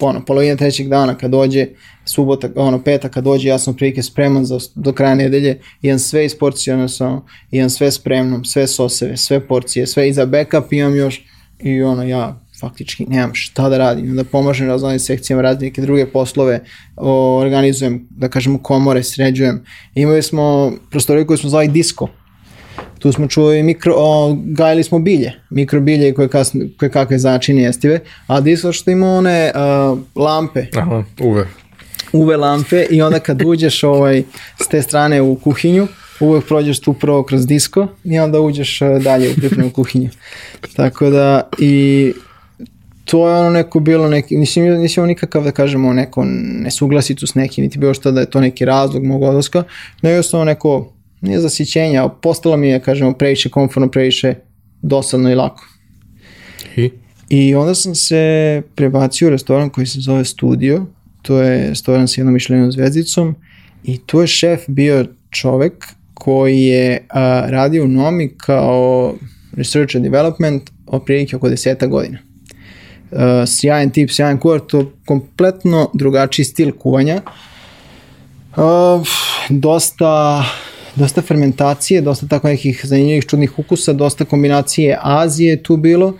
ono, 0.00 0.24
polovina 0.24 0.56
trećeg 0.56 0.88
dana 0.88 1.14
kad 1.14 1.30
dođe, 1.30 1.66
subota, 2.04 2.48
ono, 2.56 2.82
petak 2.82 3.12
kad 3.12 3.24
dođe, 3.24 3.48
ja 3.48 3.58
sam 3.58 3.76
prilike 3.76 4.02
spreman 4.02 4.44
za, 4.44 4.58
do 4.74 4.92
kraja 4.92 5.14
nedelje, 5.14 5.60
imam 5.82 5.98
sve 5.98 6.24
isporcionisano, 6.24 7.26
imam 7.50 7.70
sve 7.70 7.90
spremno, 7.90 8.44
sve 8.44 8.66
soseve, 8.66 9.16
sve 9.16 9.48
porcije, 9.48 9.86
sve 9.86 10.08
i 10.08 10.12
za 10.12 10.26
backup 10.26 10.72
imam 10.72 10.96
još 10.96 11.22
i 11.58 11.82
ono, 11.82 12.02
ja 12.02 12.40
faktički 12.60 13.06
nemam 13.08 13.34
šta 13.34 13.68
da 13.68 13.78
radim, 13.78 14.16
da 14.16 14.24
pomažem 14.24 14.68
raznim 14.68 14.98
sekcijama, 14.98 15.42
razne 15.42 15.66
neke 15.66 15.82
druge 15.82 16.06
poslove, 16.06 16.60
organizujem, 16.96 18.06
da 18.10 18.28
kažemo, 18.28 18.58
komore, 18.58 19.02
sređujem. 19.02 19.64
Imali 19.94 20.22
smo 20.22 20.72
prostoriju 20.90 21.26
koju 21.26 21.36
smo 21.36 21.50
zvali 21.50 21.68
disko, 21.68 22.08
tu 22.98 23.12
smo 23.12 23.28
čuli 23.28 23.62
mikro, 23.62 23.94
o, 23.96 24.36
gajili 24.44 24.82
smo 24.82 24.98
bilje, 24.98 25.32
mikrobilje 25.50 26.14
koje, 26.14 26.28
kasne, 26.28 26.68
koje 26.78 26.90
kakve 26.90 27.18
začine 27.18 27.62
jestive, 27.62 28.00
a 28.26 28.40
disko 28.40 28.72
što 28.72 28.90
ima 28.90 29.06
one 29.06 29.52
uh, 29.54 29.98
lampe. 30.14 30.66
Aha, 30.76 31.04
uve. 31.20 31.46
Uve 32.12 32.36
lampe 32.36 32.86
i 32.90 33.02
onda 33.02 33.18
kad 33.18 33.42
uđeš 33.42 33.84
ovaj, 33.84 34.22
s 34.64 34.68
te 34.68 34.82
strane 34.82 35.22
u 35.22 35.36
kuhinju, 35.36 35.86
uvek 36.20 36.44
prođeš 36.46 36.80
tu 36.80 36.92
prvo 36.92 37.22
kroz 37.22 37.46
disko 37.46 37.88
i 38.04 38.18
onda 38.18 38.40
uđeš 38.40 38.78
dalje 39.00 39.30
u 39.30 39.34
pripremu 39.34 39.70
kuhinju. 39.70 40.10
Tako 40.76 41.10
da 41.10 41.48
i 41.58 42.12
to 43.10 43.28
je 43.28 43.34
ono 43.34 43.50
neko 43.50 43.80
bilo 43.80 44.08
neki, 44.08 44.36
nisam, 44.36 44.62
nisam 44.62 45.06
nikakav 45.06 45.44
da 45.44 45.50
kažemo 45.50 45.92
neko 45.92 46.24
nesuglasicu 46.24 47.26
s 47.26 47.34
nekim, 47.34 47.64
niti 47.64 47.78
bilo 47.78 47.94
što 47.94 48.12
da 48.12 48.20
je 48.20 48.30
to 48.30 48.40
neki 48.40 48.64
razlog 48.64 49.04
mog 49.04 49.22
odlaska, 49.22 49.62
nego 50.02 50.16
je 50.16 50.22
samo 50.22 50.44
neko, 50.44 50.92
nije 51.20 51.40
zasićenja, 51.40 52.08
postalo 52.08 52.56
mi 52.56 52.68
je, 52.68 52.80
kažemo, 52.80 53.12
previše 53.12 53.48
komfortno, 53.48 53.90
previše 53.90 54.34
dosadno 54.82 55.30
i 55.30 55.34
lako. 55.34 55.66
I? 56.76 56.90
I 57.28 57.54
onda 57.54 57.74
sam 57.74 57.94
se 57.94 58.62
prebacio 58.74 59.28
u 59.28 59.30
restoran 59.30 59.70
koji 59.70 59.86
se 59.86 60.00
zove 60.00 60.24
Studio, 60.24 60.86
to 61.22 61.42
je 61.42 61.68
restoran 61.68 62.08
s 62.08 62.18
jednom 62.18 62.34
mišljenom 62.34 62.72
zvezdicom 62.72 63.34
i 63.84 63.98
tu 64.06 64.20
je 64.20 64.26
šef 64.26 64.60
bio 64.66 65.06
čovek 65.30 65.84
koji 66.14 66.62
je 66.62 67.06
a, 67.08 67.46
radio 67.48 67.84
u 67.84 67.88
Nomi 67.88 68.34
kao 68.36 69.14
research 69.52 69.96
and 69.96 70.04
development 70.04 70.70
oprilike 70.86 71.36
oko 71.36 71.48
deseta 71.48 71.86
godina 71.86 72.29
sjajan 73.46 73.90
tip, 73.90 74.10
sjajan 74.10 74.38
kuvar, 74.38 74.60
to 74.60 74.84
kompletno 75.06 75.90
drugačiji 75.94 76.44
stil 76.44 76.72
kuvanja. 76.72 77.22
Uh, 78.56 79.06
dosta 79.48 80.44
dosta 80.96 81.22
fermentacije, 81.22 82.00
dosta 82.00 82.28
tako 82.28 82.48
nekih 82.48 82.80
zanimljivih 82.84 83.26
čudnih 83.26 83.58
ukusa, 83.58 83.92
dosta 83.92 84.24
kombinacije 84.24 84.98
Azije 85.02 85.62
tu 85.62 85.76
bilo, 85.76 86.14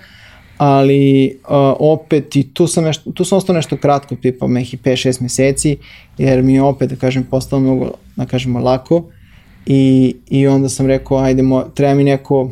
ali 0.59 1.37
uh, 1.49 1.57
opet 1.79 2.37
i 2.37 2.55
tu 2.55 2.67
sam, 2.67 2.85
nešto, 2.85 3.13
tu 3.13 3.25
sam 3.25 3.39
ostao 3.39 3.55
nešto 3.55 3.77
kratko, 3.77 4.17
tipa 4.17 4.47
nekih 4.47 4.81
5-6 4.81 5.23
meseci, 5.23 5.77
jer 6.19 6.43
mi 6.43 6.55
je 6.55 6.63
opet, 6.63 6.91
da 6.91 6.97
kažem, 6.97 7.25
postalo 7.25 7.63
mnogo, 7.63 7.91
da 8.17 8.27
kažemo, 8.27 8.61
lako 8.61 9.05
i, 9.67 10.17
i 10.31 10.47
onda 10.47 10.69
sam 10.69 10.87
rekao, 10.87 11.19
ajdemo, 11.19 11.63
treba 11.75 11.95
mi 11.95 12.05
neko, 12.05 12.51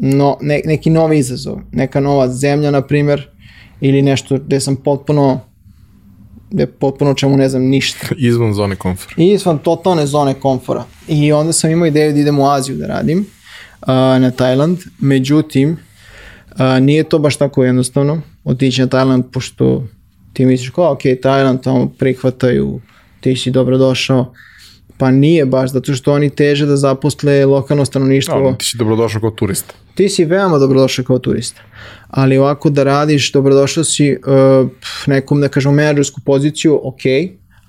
no, 0.00 0.36
ne, 0.40 0.60
neki 0.64 0.90
novi 0.90 1.18
izazov, 1.18 1.58
neka 1.72 2.00
nova 2.00 2.28
zemlja, 2.28 2.70
na 2.70 2.82
primer, 2.82 3.28
ili 3.80 4.02
nešto 4.02 4.38
gde 4.38 4.60
sam 4.60 4.76
potpuno 4.76 5.40
gde 6.50 6.66
potpuno 6.66 7.14
čemu 7.14 7.36
ne 7.36 7.48
znam 7.48 7.62
ništa. 7.62 8.06
Izvan 8.16 8.54
zone 8.54 8.76
komfora. 8.76 9.14
Izvan 9.16 9.58
totalne 9.58 10.06
zone 10.06 10.34
komfora. 10.34 10.84
I 11.08 11.32
onda 11.32 11.52
sam 11.52 11.70
imao 11.70 11.86
ideju 11.86 12.12
da 12.12 12.20
idem 12.20 12.38
u 12.38 12.50
Aziju 12.50 12.76
da 12.76 12.86
radim, 12.86 13.18
uh, 13.18 13.88
na 13.96 14.30
Tajland, 14.30 14.78
međutim, 14.98 15.70
uh, 16.50 16.58
nije 16.80 17.04
to 17.04 17.18
baš 17.18 17.36
tako 17.36 17.64
jednostavno 17.64 18.20
otići 18.44 18.80
na 18.80 18.86
Tajland, 18.86 19.24
pošto 19.32 19.84
ti 20.32 20.46
misliš 20.46 20.70
kao, 20.70 20.92
ok, 20.92 21.00
Tajland 21.22 21.62
tamo 21.62 21.88
prihvataju, 21.98 22.80
ti 23.20 23.36
si 23.36 23.50
dobrodošao, 23.50 24.32
Pa 25.00 25.10
nije 25.10 25.46
baš, 25.46 25.70
zato 25.72 25.94
što 25.94 26.12
oni 26.12 26.30
teže 26.30 26.66
da 26.66 26.76
zaposle 26.76 27.46
lokalno 27.46 27.84
stanovništvo. 27.84 28.40
No, 28.40 28.52
ti 28.58 28.64
si 28.64 28.78
dobrodošao 28.78 29.20
kao 29.20 29.30
turista. 29.30 29.74
Ti 29.94 30.08
si 30.08 30.24
veoma 30.24 30.58
dobrodošao 30.58 31.04
kao 31.04 31.18
turista. 31.18 31.62
Ali 32.10 32.38
ovako 32.38 32.70
da 32.70 32.84
radiš, 32.84 33.32
dobrodošao 33.32 33.84
si 33.84 34.12
uh, 34.12 34.70
nekom, 35.06 35.40
da 35.40 35.48
kažemo, 35.48 35.74
menadžersku 35.74 36.20
poziciju, 36.26 36.80
ok, 36.82 37.00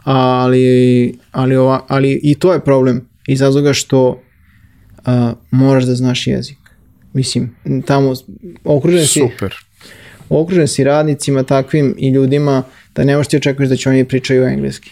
ali, 0.03 1.17
ali, 1.31 1.55
ova, 1.55 1.85
ali 1.87 2.19
i 2.23 2.35
to 2.35 2.53
je 2.53 2.59
problem 2.59 3.07
iz 3.27 3.41
razloga 3.41 3.73
što 3.73 4.09
uh, 4.09 5.13
moraš 5.51 5.83
da 5.83 5.95
znaš 5.95 6.27
jezik. 6.27 6.57
Mislim, 7.13 7.55
tamo 7.85 8.13
okružen 8.63 9.07
si, 9.07 9.19
Super. 9.19 9.55
okružen 10.29 10.67
si 10.67 10.83
radnicima 10.83 11.43
takvim 11.43 11.95
i 11.97 12.09
ljudima 12.09 12.63
da 12.95 13.03
ne 13.03 13.15
možeš 13.15 13.27
ti 13.27 13.37
očekuješ 13.37 13.69
da 13.69 13.75
će 13.75 13.89
oni 13.89 14.05
pričaju 14.07 14.43
engleski. 14.43 14.91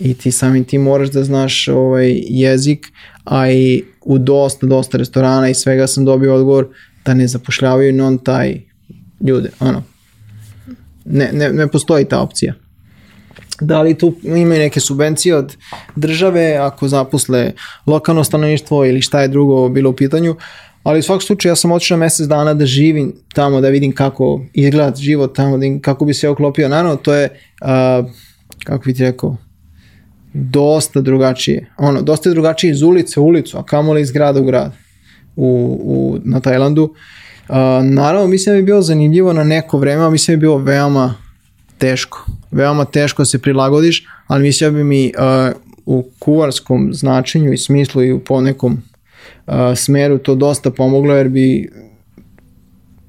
I 0.00 0.14
ti 0.14 0.32
samim 0.32 0.64
ti 0.64 0.78
moraš 0.78 1.10
da 1.10 1.24
znaš 1.24 1.68
ovaj 1.68 2.20
jezik, 2.28 2.86
a 3.24 3.50
i 3.50 3.82
u 4.00 4.18
dosta, 4.18 4.66
dosta 4.66 4.98
restorana 4.98 5.48
i 5.48 5.54
svega 5.54 5.86
sam 5.86 6.04
dobio 6.04 6.34
odgovor 6.34 6.68
da 7.08 7.14
ne 7.14 7.26
zapošljavaju 7.26 7.92
non 7.92 8.18
taj 8.18 8.60
ljude, 9.20 9.50
ono. 9.60 9.82
Ne, 11.04 11.30
ne, 11.32 11.52
ne 11.52 11.68
postoji 11.68 12.04
ta 12.04 12.20
opcija. 12.20 12.54
Da 13.60 13.80
li 13.82 13.94
tu 13.98 14.12
imaju 14.22 14.60
neke 14.60 14.80
subvencije 14.80 15.36
od 15.36 15.56
države 15.96 16.56
ako 16.60 16.88
zaposle 16.88 17.52
lokalno 17.86 18.24
stanovništvo 18.24 18.84
ili 18.86 19.02
šta 19.02 19.22
je 19.22 19.28
drugo 19.28 19.68
bilo 19.68 19.90
u 19.90 19.96
pitanju, 19.96 20.36
ali 20.82 20.98
u 20.98 21.02
svakom 21.02 21.20
slučaju 21.20 21.50
ja 21.50 21.56
sam 21.56 21.72
otišao 21.72 21.98
mesec 21.98 22.26
dana 22.26 22.54
da 22.54 22.66
živim 22.66 23.14
tamo, 23.34 23.60
da 23.60 23.68
vidim 23.68 23.94
kako 23.94 24.40
izgleda 24.52 24.96
život 24.96 25.36
tamo, 25.36 25.58
da 25.58 25.66
kako 25.82 26.04
bi 26.04 26.14
se 26.14 26.28
oklopio. 26.28 26.68
Naravno, 26.68 26.96
to 26.96 27.14
je, 27.14 27.30
uh, 27.62 28.10
kako 28.64 28.84
bi 28.84 28.94
ti 28.94 29.02
rekao, 29.02 29.36
dosta 30.32 31.00
drugačije. 31.00 31.72
Ono, 31.78 32.02
dosta 32.02 32.28
je 32.28 32.34
drugačije 32.34 32.70
iz 32.70 32.82
ulice 32.82 33.20
u 33.20 33.24
ulicu, 33.24 33.58
a 33.58 33.64
kamoli 33.64 34.00
iz 34.00 34.12
grada 34.12 34.40
u 34.40 34.44
grad 34.44 34.87
u, 35.38 35.80
u, 35.84 36.18
na 36.24 36.40
Tajlandu. 36.40 36.82
Uh, 37.48 37.56
naravno, 37.82 38.26
mislim 38.26 38.54
da 38.54 38.60
bi 38.60 38.66
bilo 38.66 38.82
zanimljivo 38.82 39.32
na 39.32 39.44
neko 39.44 39.78
vreme, 39.78 40.04
a 40.04 40.10
mislim 40.10 40.34
da 40.34 40.36
bi 40.36 40.40
bilo 40.40 40.58
veoma 40.58 41.14
teško. 41.78 42.26
Veoma 42.50 42.84
teško 42.84 43.24
se 43.24 43.38
prilagodiš, 43.38 44.06
ali 44.26 44.42
mislim 44.42 44.72
da 44.72 44.76
bi 44.76 44.84
mi 44.84 45.12
uh, 45.18 45.56
u 45.86 46.10
kuvarskom 46.18 46.90
značenju 46.92 47.52
i 47.52 47.58
smislu 47.58 48.02
i 48.02 48.12
u 48.12 48.20
po 48.24 48.40
nekom 48.40 48.82
uh, 49.46 49.54
smeru 49.76 50.18
to 50.18 50.34
dosta 50.34 50.70
pomoglo, 50.70 51.14
jer 51.14 51.28
bi 51.28 51.70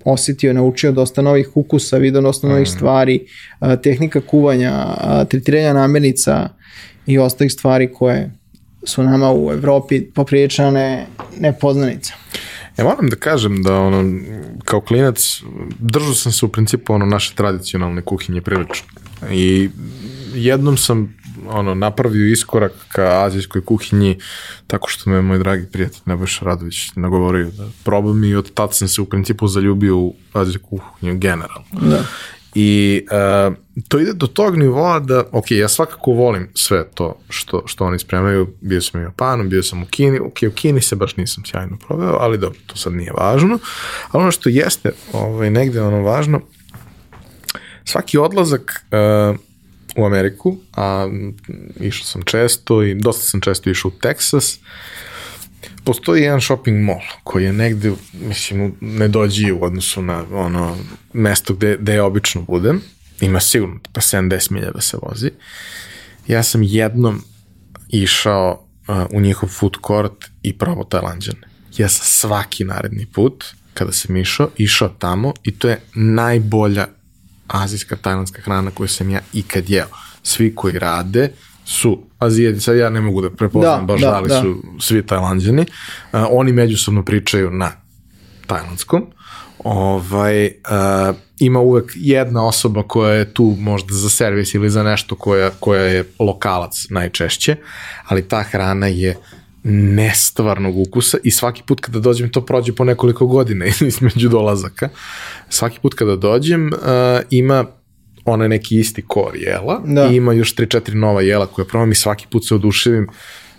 osetio, 0.05 0.53
naučio 0.53 0.91
dosta 0.91 1.21
novih 1.21 1.57
ukusa, 1.57 1.97
vidio 1.97 2.21
dosta 2.21 2.47
novih 2.47 2.69
stvari, 2.69 3.25
uh, 3.61 3.67
tehnika 3.83 4.21
kuvanja, 4.21 4.85
uh, 4.87 5.27
tretiranja 5.27 5.73
namirnica 5.73 6.49
i 7.05 7.19
ostalih 7.19 7.53
stvari 7.53 7.93
koje 7.93 8.38
su 8.83 9.03
nama 9.03 9.33
u 9.33 9.51
Evropi 9.53 10.05
poprilična 10.05 10.71
ne, 10.71 11.07
nepoznanica. 11.39 12.13
Ja 12.77 12.85
moram 12.85 13.09
da 13.09 13.15
kažem 13.15 13.63
da 13.63 13.79
ono, 13.79 14.19
kao 14.65 14.81
klinac 14.81 15.41
držao 15.79 16.13
sam 16.13 16.31
se 16.31 16.45
u 16.45 16.49
principu 16.49 16.93
ono 16.93 17.05
naše 17.05 17.35
tradicionalne 17.35 18.01
kuhinje 18.01 18.41
prilično. 18.41 18.87
I 19.31 19.69
jednom 20.33 20.77
sam 20.77 21.19
ono 21.47 21.73
napravio 21.75 22.31
iskorak 22.31 22.71
ka 22.91 23.25
azijskoj 23.25 23.65
kuhinji 23.65 24.17
tako 24.67 24.89
što 24.89 25.09
me 25.09 25.21
moj 25.21 25.37
dragi 25.37 25.65
prijatelj 25.71 26.01
Nebojša 26.05 26.45
Radović 26.45 26.75
nagovorio 26.95 27.49
da 27.57 27.67
probam 27.83 28.23
i 28.23 28.35
od 28.35 28.53
tad 28.53 28.75
sam 28.75 28.87
se 28.87 29.01
u 29.01 29.05
principu 29.05 29.47
zaljubio 29.47 29.97
u 29.97 30.15
azijsku 30.33 30.67
kuhinju 30.69 31.17
generalno. 31.17 31.65
Da. 31.81 32.03
I 32.55 33.01
uh, 33.49 33.55
to 33.87 33.99
ide 33.99 34.13
do 34.13 34.27
tog 34.27 34.57
nivoa 34.57 34.99
da, 34.99 35.23
ok, 35.31 35.51
ja 35.51 35.67
svakako 35.67 36.11
volim 36.11 36.49
sve 36.53 36.87
to 36.93 37.19
što, 37.29 37.63
što 37.65 37.85
oni 37.85 37.99
spremaju, 37.99 38.53
bio 38.61 38.81
sam 38.81 39.01
u 39.01 39.03
Japanu, 39.03 39.43
bio 39.43 39.63
sam 39.63 39.83
u 39.83 39.85
Kini, 39.85 40.19
ok, 40.19 40.37
u 40.47 40.51
Kini 40.55 40.81
se 40.81 40.95
baš 40.95 41.17
nisam 41.17 41.45
sjajno 41.45 41.77
proveo, 41.87 42.17
ali 42.19 42.37
dobro, 42.37 42.59
to 42.67 42.75
sad 42.75 42.93
nije 42.93 43.11
važno, 43.17 43.59
ali 44.11 44.23
ono 44.23 44.31
što 44.31 44.49
jeste 44.49 44.91
ovaj, 45.13 45.49
negde 45.49 45.81
ono 45.81 46.01
važno, 46.01 46.41
svaki 47.85 48.17
odlazak 48.17 48.85
uh, 48.91 49.37
u 49.97 50.05
Ameriku, 50.05 50.57
a 50.75 51.09
išao 51.79 52.05
sam 52.05 52.21
često 52.21 52.83
i 52.83 52.95
dosta 52.95 53.23
sam 53.23 53.41
često 53.41 53.69
išao 53.69 53.89
u 53.89 53.99
Teksas, 54.01 54.59
postoji 55.83 56.23
jedan 56.23 56.41
shopping 56.41 56.85
mall 56.85 56.99
koji 57.23 57.43
je 57.43 57.53
negde, 57.53 57.91
mislim, 58.13 58.75
ne 58.81 59.07
dođi 59.07 59.51
u 59.51 59.63
odnosu 59.63 60.01
na 60.01 60.25
ono 60.31 60.77
mesto 61.13 61.53
gde, 61.53 61.77
gde 61.79 61.93
ja 61.93 62.05
obično 62.05 62.41
budem. 62.41 62.81
Ima 63.21 63.39
sigurno 63.39 63.79
pa 63.93 64.01
70 64.01 64.51
milja 64.51 64.71
da 64.71 64.81
se 64.81 64.97
vozi. 65.01 65.31
Ja 66.27 66.43
sam 66.43 66.63
jednom 66.63 67.21
išao 67.89 68.65
uh, 68.87 68.95
u 69.11 69.21
njihov 69.21 69.49
food 69.49 69.77
court 69.87 70.25
i 70.43 70.57
probao 70.57 70.83
tajlanđane. 70.83 71.47
Ja 71.77 71.89
sam 71.89 72.05
svaki 72.05 72.63
naredni 72.63 73.05
put, 73.05 73.45
kada 73.73 73.91
sam 73.91 74.17
išao, 74.17 74.49
išao 74.57 74.89
tamo 74.89 75.33
i 75.43 75.51
to 75.51 75.69
je 75.69 75.81
najbolja 75.93 76.87
azijska 77.47 77.95
tajlandska 77.95 78.41
hrana 78.41 78.71
koju 78.71 78.87
sam 78.87 79.09
ja 79.09 79.19
ikad 79.33 79.69
jeo. 79.69 79.87
Svi 80.23 80.55
koji 80.55 80.79
rade 80.79 81.31
su 81.65 82.09
Azijeti, 82.19 82.59
sad 82.59 82.77
ja 82.77 82.89
ne 82.89 83.01
mogu 83.01 83.21
da 83.21 83.29
prepoznam 83.29 83.79
Da, 83.79 83.93
baš 83.93 84.01
da, 84.01 84.11
da, 84.11 84.19
li 84.19 84.29
da. 84.29 84.41
su 84.41 84.63
svi 84.79 85.05
tajlanđani. 85.05 85.61
Uh, 85.61 86.19
oni 86.29 86.53
međusobno 86.53 87.05
pričaju 87.05 87.51
na 87.51 87.71
tajlandskom. 88.47 89.05
Ovaj, 89.63 90.45
uh, 90.45 91.15
ima 91.39 91.59
uvek 91.59 91.91
jedna 91.95 92.47
osoba 92.47 92.83
koja 92.83 93.13
je 93.13 93.33
tu 93.33 93.55
možda 93.59 93.93
za 93.93 94.09
servis 94.09 94.53
ili 94.53 94.69
za 94.69 94.83
nešto 94.83 95.15
koja, 95.15 95.49
koja 95.59 95.83
je 95.83 96.03
lokalac 96.19 96.85
najčešće, 96.89 97.55
ali 98.07 98.27
ta 98.27 98.43
hrana 98.43 98.87
je 98.87 99.17
nestvarnog 99.63 100.77
ukusa 100.77 101.17
i 101.23 101.31
svaki 101.31 101.63
put 101.67 101.79
kada 101.79 101.99
dođem 101.99 102.29
to 102.29 102.45
prođe 102.45 102.75
po 102.75 102.83
nekoliko 102.83 103.27
godina 103.27 103.65
između 103.87 104.29
dolazaka. 104.29 104.89
Svaki 105.49 105.79
put 105.79 105.93
kada 105.93 106.15
dođem 106.15 106.67
uh, 106.67 106.79
ima 107.29 107.65
ona 108.25 108.47
neki 108.47 108.79
isti 108.79 109.01
kor 109.07 109.35
jela 109.35 109.81
Da. 109.85 110.09
i 110.11 110.15
ima 110.15 110.33
još 110.33 110.55
3-4 110.55 110.93
nova 110.93 111.21
jela 111.21 111.45
koje 111.45 111.67
probam 111.67 111.91
i 111.91 111.95
svaki 111.95 112.27
put 112.31 112.47
se 112.47 112.55
oduševim 112.55 113.07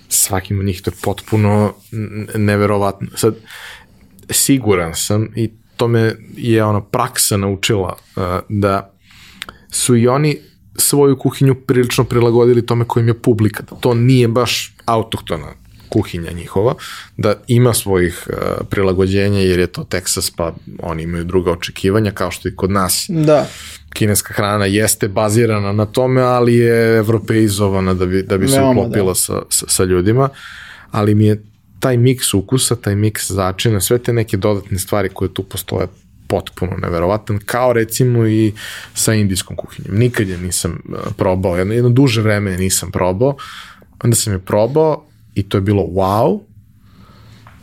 svakim 0.09 0.59
od 0.59 0.65
njih 0.65 0.83
to 0.83 0.91
je 0.91 0.95
potpuno 1.03 1.75
neverovatno. 2.35 3.09
Sad, 3.17 3.35
siguran 4.31 4.95
sam 4.95 5.29
i 5.37 5.51
to 5.81 5.89
me 5.89 6.15
je 6.37 6.65
ona 6.65 6.81
praksa 6.81 7.37
naučila 7.37 7.97
uh, 8.17 8.23
da 8.49 8.93
su 9.71 9.97
i 9.97 10.09
oni 10.09 10.39
svoju 10.77 11.17
kuhinju 11.17 11.55
prilično 11.55 12.05
prilagodili 12.05 12.67
tome 12.67 12.85
kojim 12.85 13.09
je 13.09 13.23
publika. 13.23 13.63
Da 13.71 13.77
to 13.77 13.95
nije 13.95 14.29
baš 14.29 14.75
autohtona 14.85 15.47
kuhinja 15.89 16.33
njihova, 16.33 16.75
da 17.17 17.35
ima 17.47 17.75
svojih 17.75 18.29
uh, 18.29 18.67
prilagođenja 18.71 19.39
jer 19.39 19.59
je 19.59 19.67
to 19.67 19.85
Teksas 19.85 20.31
pa 20.31 20.55
oni 20.83 21.03
imaju 21.03 21.25
druga 21.25 21.53
očekivanja 21.53 22.11
kao 22.11 22.31
što 22.31 22.49
i 22.49 22.57
kod 22.57 22.71
nas 22.71 23.07
Da. 23.09 23.47
kineska 23.93 24.35
hrana 24.35 24.67
jeste 24.67 25.09
bazirana 25.09 25.73
na 25.73 25.87
tome, 25.87 26.23
ali 26.23 26.57
je 26.57 26.97
evropeizovana 26.99 27.95
da 27.95 28.07
bi, 28.07 28.23
da 28.23 28.39
bi 28.39 28.49
se 28.49 28.63
uklopila 28.63 29.15
sa, 29.15 29.43
sa, 29.49 29.67
sa 29.69 29.85
ljudima, 29.85 30.29
ali 30.91 31.15
mi 31.15 31.27
je 31.27 31.50
taj 31.81 31.97
miks 31.97 32.35
ukusa, 32.35 32.77
taj 32.77 32.95
miks 32.95 33.31
začina, 33.31 33.81
sve 33.81 33.99
te 33.99 34.13
neke 34.13 34.37
dodatne 34.37 34.79
stvari 34.79 35.09
koje 35.09 35.35
tu 35.35 35.43
postoje 35.43 35.87
potpuno 36.27 36.77
neverovatan, 36.77 37.39
kao 37.47 37.73
recimo 37.73 38.27
i 38.27 38.53
sa 38.95 39.15
indijskom 39.15 39.57
kuhinjom. 39.57 39.99
Nikad 39.99 40.29
je 40.29 40.39
nisam 40.39 40.83
uh, 40.89 40.99
probao, 41.17 41.57
jedno, 41.57 41.75
jedno 41.75 41.91
duže 41.91 42.23
vreme 42.23 42.57
nisam 42.57 42.91
probao, 42.91 43.37
onda 44.05 44.17
sam 44.17 44.33
je 44.33 44.39
probao 44.39 45.05
i 45.35 45.43
to 45.43 45.57
je 45.57 45.61
bilo 45.61 45.83
wow, 45.83 46.41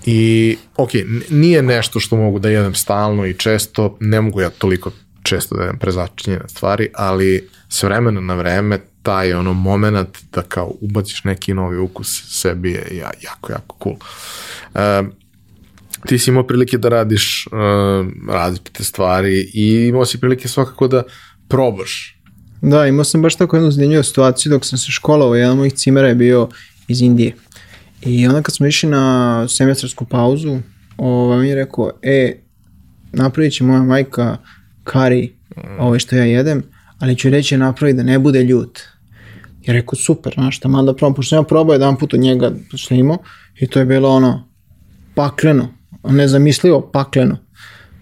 I, 0.08 0.58
ok, 0.78 0.90
nije 1.30 1.62
nešto 1.62 2.00
što 2.00 2.16
mogu 2.16 2.40
da 2.40 2.50
jedem 2.50 2.76
stalno 2.76 3.26
i 3.26 3.34
često, 3.34 3.98
ne 4.00 4.22
mogu 4.22 4.42
ja 4.42 4.50
toliko 4.50 4.92
često 5.24 5.56
da 5.56 5.64
jedem 5.64 5.80
prezačinjene 5.80 6.48
stvari, 6.48 6.90
ali 6.94 7.50
s 7.70 7.84
vremena 7.84 8.22
na 8.22 8.36
vreme 8.36 8.80
taj 9.04 9.34
ono 9.34 9.54
moment 9.54 10.18
da 10.32 10.42
kao 10.42 10.74
ubaciš 10.82 11.24
neki 11.24 11.54
novi 11.54 11.78
ukus 11.78 12.24
sebi 12.42 12.72
je 12.72 12.88
ja, 12.92 13.12
jako, 13.24 13.52
jako 13.52 13.78
cool. 13.84 13.96
Uh, 14.74 15.08
ti 16.06 16.20
si 16.20 16.30
imao 16.30 16.48
prilike 16.48 16.78
da 16.78 16.90
radiš 16.90 17.48
uh, 17.48 18.08
različite 18.30 18.84
stvari 18.84 19.52
i 19.54 19.88
imao 19.88 20.06
si 20.06 20.20
prilike 20.20 20.48
svakako 20.48 20.88
da 20.88 21.04
probaš. 21.48 22.18
Da, 22.62 22.88
imao 22.88 23.04
sam 23.04 23.22
baš 23.22 23.36
tako 23.36 23.56
jednu 23.56 23.72
zanimljivu 23.72 24.04
situaciju 24.04 24.50
dok 24.50 24.66
sam 24.66 24.78
se 24.78 24.92
školovao, 24.92 25.36
jedan 25.36 25.58
mojih 25.58 25.74
cimera 25.74 26.08
je 26.08 26.16
bio 26.16 26.50
iz 26.88 27.02
Indije. 27.02 27.36
I 28.02 28.28
onda 28.28 28.42
kad 28.42 28.56
smo 28.56 28.68
išli 28.68 28.90
na 28.90 29.48
semestarsku 29.48 30.06
pauzu, 30.06 30.60
ovaj, 30.98 31.40
on 31.40 31.46
je 31.46 31.56
rekao, 31.56 31.92
e, 32.02 32.40
napravit 33.12 33.54
će 33.54 33.64
moja 33.64 33.84
majka 33.84 34.38
kari, 34.84 35.34
ovo 35.80 36.00
što 36.00 36.16
ja 36.16 36.24
jedem, 36.24 36.64
ali 37.00 37.18
ću 37.18 37.30
reći 37.30 37.58
napravi 37.58 37.94
da 37.94 38.04
ne 38.04 38.20
bude 38.20 38.44
ljut. 38.44 38.80
Ja 39.66 39.74
rekao, 39.74 39.96
super, 39.96 40.34
znaš, 40.34 40.60
tamo 40.60 40.84
da 40.84 40.96
probam, 40.96 41.14
pošto 41.14 41.30
sam 41.30 41.40
ja 41.40 41.44
probao 41.44 41.74
jedan 41.74 41.98
put 41.98 42.14
od 42.14 42.20
njega 42.20 42.52
što 42.76 42.94
je 42.94 43.00
imao, 43.00 43.18
i 43.60 43.68
to 43.68 43.80
je 43.80 43.86
bilo 43.86 44.10
ono, 44.10 44.48
pakleno, 45.16 45.74
nezamislivo 46.04 46.90
pakleno. 46.94 47.38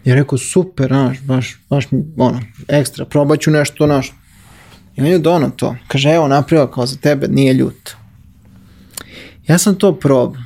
Ja 0.06 0.16
rekao, 0.16 0.38
super, 0.38 0.88
znaš, 0.88 1.22
baš, 1.22 1.60
baš, 1.70 1.88
ono, 2.18 2.42
ekstra, 2.68 3.06
probat 3.06 3.40
ću 3.40 3.52
nešto, 3.52 3.86
znaš. 3.86 4.14
I 4.96 5.02
on 5.02 5.08
je 5.08 5.20
dono 5.20 5.50
to. 5.50 5.76
Kaže, 5.88 6.10
evo, 6.10 6.28
napravio 6.28 6.68
kao 6.68 6.86
za 6.86 6.98
tebe, 6.98 7.28
nije 7.28 7.54
ljut. 7.54 7.92
Ja 9.48 9.58
sam 9.58 9.76
to 9.76 9.96
probao. 9.96 10.42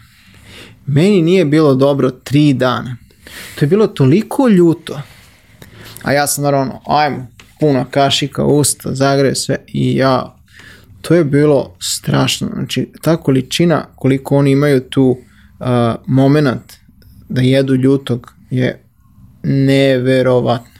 Meni 0.85 1.21
nije 1.21 1.45
bilo 1.45 1.75
dobro 1.75 2.09
tri 2.09 2.53
dana. 2.53 2.97
To 3.55 3.65
je 3.65 3.69
bilo 3.69 3.87
toliko 3.87 4.47
ljuto. 4.47 5.01
A 6.03 6.11
ja 6.11 6.27
sam 6.27 6.43
naravno, 6.43 6.81
ajmo, 6.85 7.27
puna 7.59 7.85
kašika, 7.85 8.45
usta, 8.45 8.95
zagreje 8.95 9.35
sve. 9.35 9.57
I 9.67 9.95
ja, 9.95 10.35
to 11.01 11.15
je 11.15 11.23
bilo 11.23 11.75
strašno. 11.79 12.49
Znači, 12.53 12.91
ta 13.01 13.17
količina 13.17 13.85
koliko 13.95 14.37
oni 14.37 14.51
imaju 14.51 14.79
tu 14.81 15.05
uh, 15.09 15.67
moment 16.07 16.73
da 17.29 17.41
jedu 17.41 17.75
ljutog 17.75 18.33
je 18.49 18.83
neverovatno. 19.43 20.79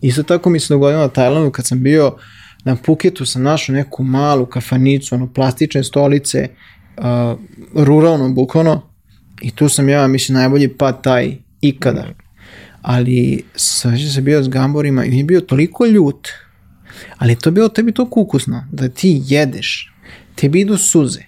Isto 0.00 0.22
tako 0.22 0.50
mi 0.50 0.60
se 0.60 0.74
dogodilo 0.74 1.02
na 1.02 1.08
Tajlandu 1.08 1.50
kad 1.50 1.66
sam 1.66 1.82
bio 1.82 2.16
na 2.64 2.76
Puketu 2.76 3.26
sam 3.26 3.42
našao 3.42 3.74
neku 3.74 4.02
malu 4.02 4.46
kafanicu, 4.46 5.14
ono 5.14 5.32
plastične 5.32 5.84
stolice, 5.84 6.48
uh, 6.96 7.04
ruralno 7.84 8.28
bukvalno 8.28 8.90
i 9.42 9.50
tu 9.50 9.68
sam 9.68 9.88
ja, 9.88 10.06
mislim, 10.06 10.38
najbolji 10.38 10.68
pad 10.68 11.02
taj 11.02 11.36
ikada. 11.60 12.06
Ali 12.82 13.44
sam 13.54 13.98
se 13.98 14.20
bio 14.20 14.42
s 14.42 14.48
gamborima 14.48 15.04
i 15.04 15.10
mi 15.10 15.18
je 15.18 15.24
bio 15.24 15.40
toliko 15.40 15.86
ljut, 15.86 16.28
ali 17.18 17.36
to 17.36 17.48
je 17.48 17.52
bilo 17.52 17.68
tebi 17.68 17.92
toliko 17.92 18.20
ukusno, 18.20 18.66
da 18.72 18.88
ti 18.88 19.22
jedeš, 19.26 19.94
tebi 20.34 20.60
idu 20.60 20.76
suze, 20.76 21.20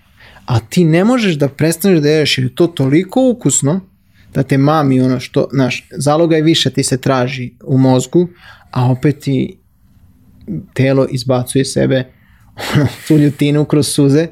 a 0.47 0.61
ti 0.61 0.85
ne 0.85 1.05
možeš 1.05 1.35
da 1.35 1.49
prestaneš 1.49 2.01
da 2.01 2.09
jedeš 2.09 2.39
jer 2.39 2.45
je 2.45 2.55
to 2.55 2.67
toliko 2.67 3.31
ukusno 3.31 3.81
da 4.35 4.43
te 4.43 4.59
mami 4.59 5.01
ono 5.01 5.21
što, 5.21 5.49
znaš, 5.53 5.89
zaloga 5.91 6.37
je 6.37 6.43
više 6.43 6.71
ti 6.71 6.83
se 6.83 7.01
traži 7.01 7.53
u 7.65 7.79
mozgu, 7.79 8.29
a 8.71 8.91
opet 8.91 9.19
ti 9.21 9.59
telo 10.75 11.07
izbacuje 11.11 11.65
sebe 11.65 12.05
ono, 12.75 12.87
tu 13.09 13.17
ljutinu 13.17 13.65
kroz 13.65 13.89
suze 13.89 14.27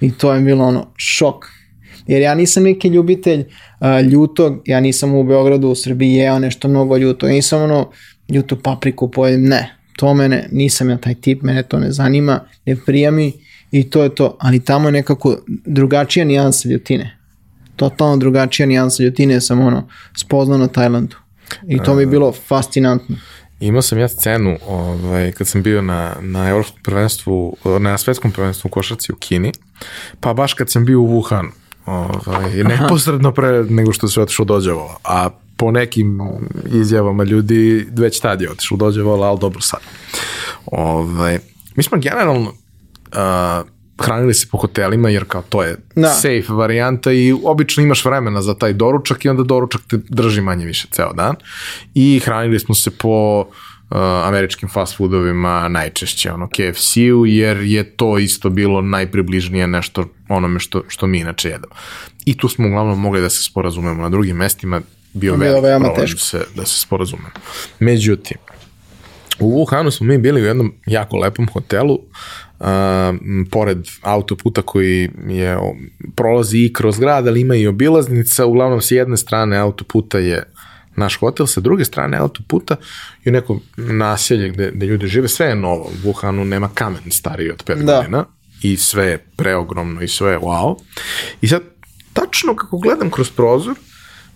i 0.00 0.12
to 0.12 0.34
je 0.34 0.40
bilo 0.40 0.64
ono 0.64 0.92
šok. 0.96 1.61
Jer 2.06 2.22
ja 2.22 2.34
nisam 2.34 2.62
neki 2.62 2.88
ljubitelj 2.88 3.40
uh, 3.40 4.12
ljutog, 4.12 4.62
ja 4.66 4.80
nisam 4.80 5.14
u 5.14 5.24
Beogradu, 5.24 5.68
u 5.68 5.74
Srbiji 5.74 6.12
jeo 6.12 6.38
nešto 6.38 6.68
mnogo 6.68 6.96
ljuto, 6.96 7.26
ja 7.26 7.32
nisam 7.32 7.62
ono 7.62 7.90
ljutu 8.28 8.56
papriku 8.56 9.10
pojedem, 9.10 9.44
ne, 9.44 9.76
to 9.96 10.14
mene, 10.14 10.48
nisam 10.52 10.90
ja 10.90 10.96
taj 10.96 11.14
tip, 11.14 11.42
mene 11.42 11.62
to 11.62 11.78
ne 11.78 11.92
zanima, 11.92 12.40
ne 12.66 12.76
prija 12.86 13.10
mi 13.10 13.32
i 13.70 13.90
to 13.90 14.02
je 14.02 14.14
to, 14.14 14.36
ali 14.40 14.64
tamo 14.64 14.88
je 14.88 14.92
nekako 14.92 15.36
drugačija 15.46 16.24
nijansa 16.24 16.68
ljutine. 16.68 17.18
Totalno 17.76 18.16
drugačija 18.16 18.66
nijansa 18.66 19.02
ljutine 19.02 19.40
sam 19.40 19.60
ono 19.60 19.88
spoznao 20.16 20.58
na 20.58 20.68
Tajlandu. 20.68 21.16
I 21.68 21.78
to 21.78 21.94
mi 21.94 22.02
je 22.02 22.06
bilo 22.06 22.32
fascinantno. 22.32 23.16
Imao 23.60 23.82
sam 23.82 23.98
ja 23.98 24.08
scenu 24.08 24.58
ovaj, 24.68 25.32
kad 25.32 25.48
sam 25.48 25.62
bio 25.62 25.82
na, 25.82 26.16
na 26.20 26.48
evropskom 26.48 26.82
prvenstvu, 26.82 27.56
na 27.80 27.98
svetskom 27.98 28.32
prvenstvu 28.32 28.68
u 28.68 28.70
košarci 28.70 29.12
u 29.12 29.16
Kini, 29.16 29.52
pa 30.20 30.34
baš 30.34 30.54
kad 30.54 30.70
sam 30.70 30.84
bio 30.84 31.00
u 31.00 31.08
Wuhanu, 31.08 31.50
ovaj, 31.86 32.64
neposredno 32.64 33.32
pre 33.32 33.64
nego 33.64 33.92
što 33.92 34.08
se 34.08 34.20
otišao 34.20 34.44
dođevo, 34.44 34.98
a 35.04 35.28
po 35.56 35.70
nekim 35.70 36.20
izjavama 36.72 37.24
ljudi 37.24 37.86
već 37.92 38.20
tad 38.20 38.40
je 38.40 38.50
otišao 38.50 38.78
dođevo, 38.78 39.22
ali 39.22 39.40
dobro 39.40 39.60
sad. 39.60 39.80
Ovaj, 40.66 41.38
mi 41.76 41.82
smo 41.82 41.98
generalno 41.98 42.50
uh, 42.50 43.68
hranili 44.04 44.34
se 44.34 44.46
po 44.50 44.58
hotelima 44.58 45.10
jer 45.10 45.24
kao 45.24 45.42
to 45.48 45.62
je 45.62 45.76
da. 45.96 46.08
safe 46.08 46.52
varijanta 46.52 47.12
i 47.12 47.34
obično 47.44 47.82
imaš 47.82 48.04
vremena 48.04 48.42
za 48.42 48.54
taj 48.54 48.72
doručak 48.72 49.24
i 49.24 49.28
onda 49.28 49.42
doručak 49.42 49.80
te 49.90 49.98
drži 50.08 50.40
manje 50.40 50.66
više 50.66 50.88
ceo 50.90 51.12
dan 51.12 51.34
i 51.94 52.20
hranili 52.24 52.58
smo 52.58 52.74
se 52.74 52.90
po 52.90 53.40
uh, 53.40 53.71
američkim 54.24 54.68
fast 54.68 54.96
foodovima 54.96 55.68
najčešće 55.68 56.32
ono 56.32 56.48
KFC-u 56.48 57.26
jer 57.26 57.56
je 57.56 57.84
to 57.84 58.18
isto 58.18 58.50
bilo 58.50 58.80
najpribližnije 58.80 59.66
nešto 59.66 60.04
onome 60.28 60.60
što, 60.60 60.82
što 60.88 61.06
mi 61.06 61.18
inače 61.18 61.48
jedemo. 61.48 61.74
I 62.24 62.36
tu 62.36 62.48
smo 62.48 62.68
uglavnom 62.68 63.00
mogli 63.00 63.20
da 63.20 63.30
se 63.30 63.42
sporazumemo 63.42 64.02
na 64.02 64.08
drugim 64.08 64.36
mestima 64.36 64.80
bio 65.12 65.36
veliko 65.36 65.60
problem 65.60 65.82
da 65.96 66.06
se, 66.06 66.44
da 66.54 66.66
se 66.66 66.80
sporazumemo. 66.80 67.30
Međutim, 67.78 68.36
u 69.40 69.64
Wuhanu 69.64 69.90
smo 69.90 70.06
mi 70.06 70.18
bili 70.18 70.42
u 70.42 70.44
jednom 70.44 70.74
jako 70.86 71.16
lepom 71.16 71.48
hotelu 71.52 71.94
uh, 71.94 72.66
pored 73.50 73.78
autoputa 74.02 74.62
koji 74.62 75.10
je 75.28 75.58
prolazi 76.14 76.58
i 76.58 76.72
kroz 76.72 76.98
grad, 76.98 77.28
ali 77.28 77.40
ima 77.40 77.54
i 77.54 77.66
obilaznica, 77.66 78.46
uglavnom 78.46 78.80
s 78.80 78.90
jedne 78.90 79.16
strane 79.16 79.58
autoputa 79.58 80.18
je 80.18 80.51
naš 80.96 81.18
hotel, 81.18 81.46
sa 81.46 81.60
druge 81.60 81.84
strane 81.84 82.18
autoputa 82.18 82.76
je 83.24 83.32
neko 83.32 83.60
naselje 83.76 84.48
gde, 84.48 84.70
gde 84.74 84.86
ljudi 84.86 85.06
žive, 85.06 85.28
sve 85.28 85.46
je 85.46 85.56
novo, 85.56 85.90
u 86.04 86.08
Wuhanu 86.08 86.44
nema 86.44 86.68
kamen 86.74 87.10
stariji 87.10 87.50
od 87.50 87.64
5 87.64 87.84
da. 87.84 87.96
godina 87.96 88.24
i 88.62 88.76
sve 88.76 89.06
je 89.06 89.18
preogromno 89.36 90.02
i 90.02 90.08
sve 90.08 90.32
je 90.32 90.38
wow. 90.38 90.76
I 91.40 91.48
sad, 91.48 91.62
tačno 92.12 92.56
kako 92.56 92.78
gledam 92.78 93.10
kroz 93.10 93.30
prozor, 93.30 93.74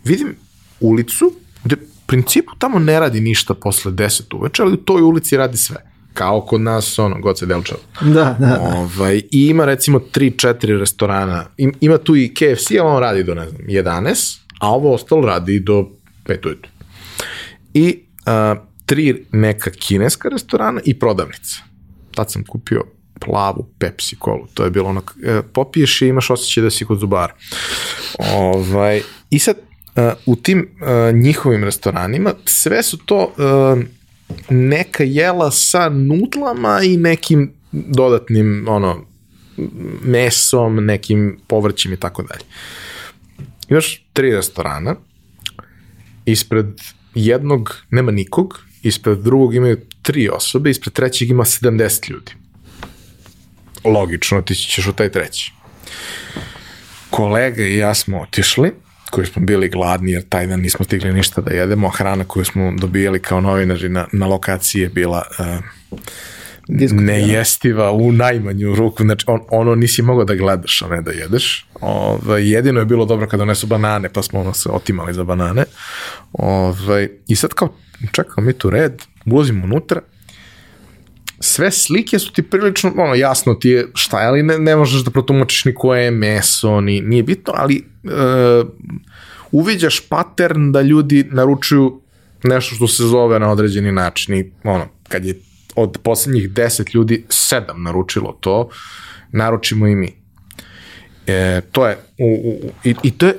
vidim 0.04 0.36
ulicu 0.80 1.32
gde 1.64 1.76
principu 2.06 2.52
tamo 2.58 2.78
ne 2.78 3.00
radi 3.00 3.20
ništa 3.20 3.54
posle 3.54 3.92
10 3.92 4.36
uveče, 4.36 4.62
ali 4.62 4.72
u 4.72 4.76
toj 4.76 5.02
ulici 5.02 5.36
radi 5.36 5.56
sve 5.56 5.96
kao 6.16 6.40
kod 6.40 6.60
nas, 6.60 6.98
ono, 6.98 7.20
Goce 7.20 7.46
Delčev. 7.46 7.76
Da, 8.00 8.08
da, 8.08 8.46
da. 8.46 8.60
Ovaj, 8.60 9.16
I 9.30 9.46
ima 9.46 9.64
recimo 9.64 9.98
3-4 10.14 10.78
restorana, 10.78 11.44
ima 11.80 11.98
tu 11.98 12.16
i 12.16 12.34
KFC, 12.34 12.70
a 12.80 12.84
on 12.84 13.00
radi 13.00 13.24
do, 13.24 13.34
ne 13.34 13.48
znam, 13.48 13.62
11, 13.66 14.38
a 14.60 14.70
ovo 14.70 14.94
ostalo 14.94 15.26
radi 15.26 15.60
do 15.60 15.90
5 16.26 16.46
ujutru. 16.46 16.70
I 17.74 17.98
uh, 18.26 18.58
tri 18.86 19.26
neka 19.32 19.70
kineska 19.70 20.28
restorana 20.28 20.80
i 20.84 20.98
prodavnica. 20.98 21.56
Tad 22.14 22.32
sam 22.32 22.44
kupio 22.44 22.84
plavu 23.20 23.68
Pepsi 23.78 24.16
kolu. 24.16 24.46
To 24.54 24.64
je 24.64 24.70
bilo 24.70 24.88
ono, 24.88 25.02
e, 25.24 25.42
popiješ 25.52 26.02
i 26.02 26.08
imaš 26.08 26.30
osjećaj 26.30 26.62
da 26.62 26.70
si 26.70 26.84
kod 26.84 26.98
zubara. 26.98 27.34
Ovaj, 28.18 29.02
I 29.30 29.38
sad, 29.38 29.56
uh, 29.56 30.02
u 30.26 30.36
tim 30.36 30.68
uh, 30.80 31.14
njihovim 31.14 31.64
restoranima, 31.64 32.34
sve 32.44 32.82
su 32.82 32.98
to 32.98 33.32
neka 34.48 35.04
jela 35.04 35.50
sa 35.50 35.88
nutlama 35.88 36.80
i 36.82 36.96
nekim 36.96 37.52
dodatnim 37.72 38.66
ono 38.68 39.04
mesom, 40.02 40.84
nekim 40.84 41.38
povrćima 41.46 41.94
i 41.94 41.98
tako 41.98 42.22
dalje. 42.22 42.44
Imaš 43.68 44.06
tri 44.12 44.30
restorana, 44.30 44.96
ispred 46.26 46.66
jednog 47.14 47.76
nema 47.90 48.10
nikog, 48.12 48.60
ispred 48.82 49.18
drugog 49.18 49.54
imaju 49.54 49.80
tri 50.02 50.28
osobe, 50.28 50.70
ispred 50.70 50.92
trećeg 50.92 51.30
ima 51.30 51.44
70 51.44 52.10
ljudi. 52.10 52.32
Logično, 53.84 54.42
ti 54.42 54.54
ćeš 54.54 54.86
u 54.86 54.92
taj 54.92 55.12
treći. 55.12 55.52
Kolega 57.10 57.62
i 57.62 57.76
ja 57.76 57.94
smo 57.94 58.20
otišli, 58.20 58.72
koji 59.10 59.26
smo 59.26 59.42
bili 59.42 59.68
gladni 59.68 60.12
jer 60.12 60.28
taj 60.28 60.46
dan 60.46 60.60
nismo 60.60 60.84
stigli 60.84 61.12
ništa 61.12 61.40
da 61.40 61.54
jedemo, 61.54 61.86
a 61.86 61.90
hrana 61.90 62.24
koju 62.24 62.44
smo 62.44 62.72
dobijali 62.78 63.22
kao 63.22 63.40
novinari 63.40 63.88
na, 63.88 64.06
na 64.12 64.26
lokaciji 64.26 64.82
je 64.82 64.88
bila 64.88 65.22
uh, 65.38 66.00
nejestiva 66.68 67.90
u 67.92 68.12
najmanju 68.12 68.74
ruku, 68.74 69.02
znači 69.02 69.24
on, 69.28 69.40
ono 69.50 69.74
nisi 69.74 70.02
mogao 70.02 70.24
da 70.24 70.34
gledaš, 70.34 70.82
a 70.82 70.88
ne 70.88 71.02
da 71.02 71.10
jedeš. 71.10 71.66
Ove, 71.80 72.18
ovaj, 72.26 72.50
jedino 72.50 72.80
je 72.80 72.86
bilo 72.86 73.04
dobro 73.04 73.26
kada 73.26 73.40
donesu 73.40 73.66
banane, 73.66 74.08
pa 74.08 74.22
smo 74.22 74.40
ono 74.40 74.54
se 74.54 74.68
otimali 74.68 75.14
za 75.14 75.24
banane. 75.24 75.64
Ove, 76.32 76.82
ovaj, 76.86 77.08
I 77.28 77.36
sad 77.36 77.50
kao 77.50 77.68
čekamo 78.12 78.46
mi 78.46 78.52
tu 78.52 78.70
red, 78.70 79.02
ulazimo 79.26 79.64
unutra, 79.64 80.00
sve 81.40 81.70
slike 81.70 82.18
su 82.18 82.32
ti 82.32 82.42
prilično, 82.42 82.92
ono, 82.96 83.14
jasno 83.14 83.54
ti 83.54 83.68
je 83.68 83.88
šta 83.94 84.20
je, 84.20 84.26
ali 84.26 84.42
ne, 84.42 84.58
ne 84.58 84.76
možeš 84.76 85.04
da 85.04 85.10
protumačiš 85.10 85.64
ni 85.64 85.74
koje 85.74 86.04
je 86.04 86.10
meso, 86.10 86.80
ni, 86.80 87.00
nije 87.00 87.22
bitno, 87.22 87.52
ali 87.56 87.76
e, 87.76 88.08
uviđaš 89.52 90.00
pattern 90.08 90.72
da 90.72 90.82
ljudi 90.82 91.28
naručuju 91.30 92.00
nešto 92.42 92.74
što 92.74 92.88
se 92.88 93.02
zove 93.02 93.38
na 93.38 93.50
određeni 93.50 93.92
način 93.92 94.34
i 94.34 94.50
ono, 94.64 94.88
kad 95.08 95.24
je 95.24 95.34
od 95.76 95.98
poslednjih 96.02 96.50
deset 96.50 96.94
ljudi 96.94 97.24
sedam 97.28 97.82
naručilo 97.82 98.38
to, 98.40 98.68
naručimo 99.32 99.86
i 99.86 99.94
mi. 99.94 100.16
E, 101.26 101.60
to 101.72 101.86
je, 101.86 101.98
u, 102.18 102.50
u, 102.50 102.70
i, 102.84 102.94
i 103.02 103.10
to 103.10 103.26
je 103.26 103.34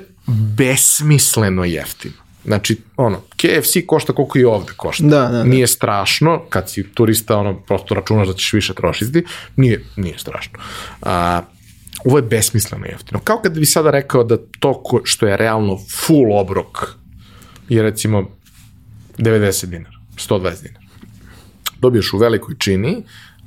besmisleno 0.56 1.64
jeftino. 1.64 2.14
Znači, 2.44 2.80
ono, 2.96 3.20
KFC 3.20 3.76
košta 3.86 4.12
koliko 4.12 4.38
i 4.38 4.44
ovde 4.44 4.72
košta. 4.76 5.04
Da, 5.04 5.20
da, 5.20 5.28
da. 5.28 5.44
Nije 5.44 5.66
strašno, 5.66 6.42
kad 6.48 6.70
si 6.70 6.82
turista, 6.94 7.36
ono, 7.36 7.60
prosto 7.60 7.94
računaš 7.94 8.28
da 8.28 8.34
ćeš 8.34 8.52
više 8.52 8.74
trošiti, 8.74 9.24
nije, 9.56 9.84
nije 9.96 10.18
strašno. 10.18 10.58
A, 11.02 11.42
ovo 12.04 12.18
je 12.18 12.22
besmisleno 12.22 12.86
jeftino. 12.86 13.20
Kao 13.24 13.40
kad 13.42 13.58
bi 13.58 13.66
sada 13.66 13.90
rekao 13.90 14.24
da 14.24 14.36
to 14.60 14.82
ko, 14.82 15.00
što 15.04 15.26
je 15.26 15.36
realno 15.36 15.78
full 16.06 16.32
obrok 16.32 16.88
je 17.68 17.82
recimo 17.82 18.30
90 19.18 19.66
dinara, 19.66 19.96
120 20.16 20.62
dinara. 20.62 20.87
Dobiješ 21.78 22.12
u 22.12 22.18
velikoj 22.18 22.54
čini 22.58 22.96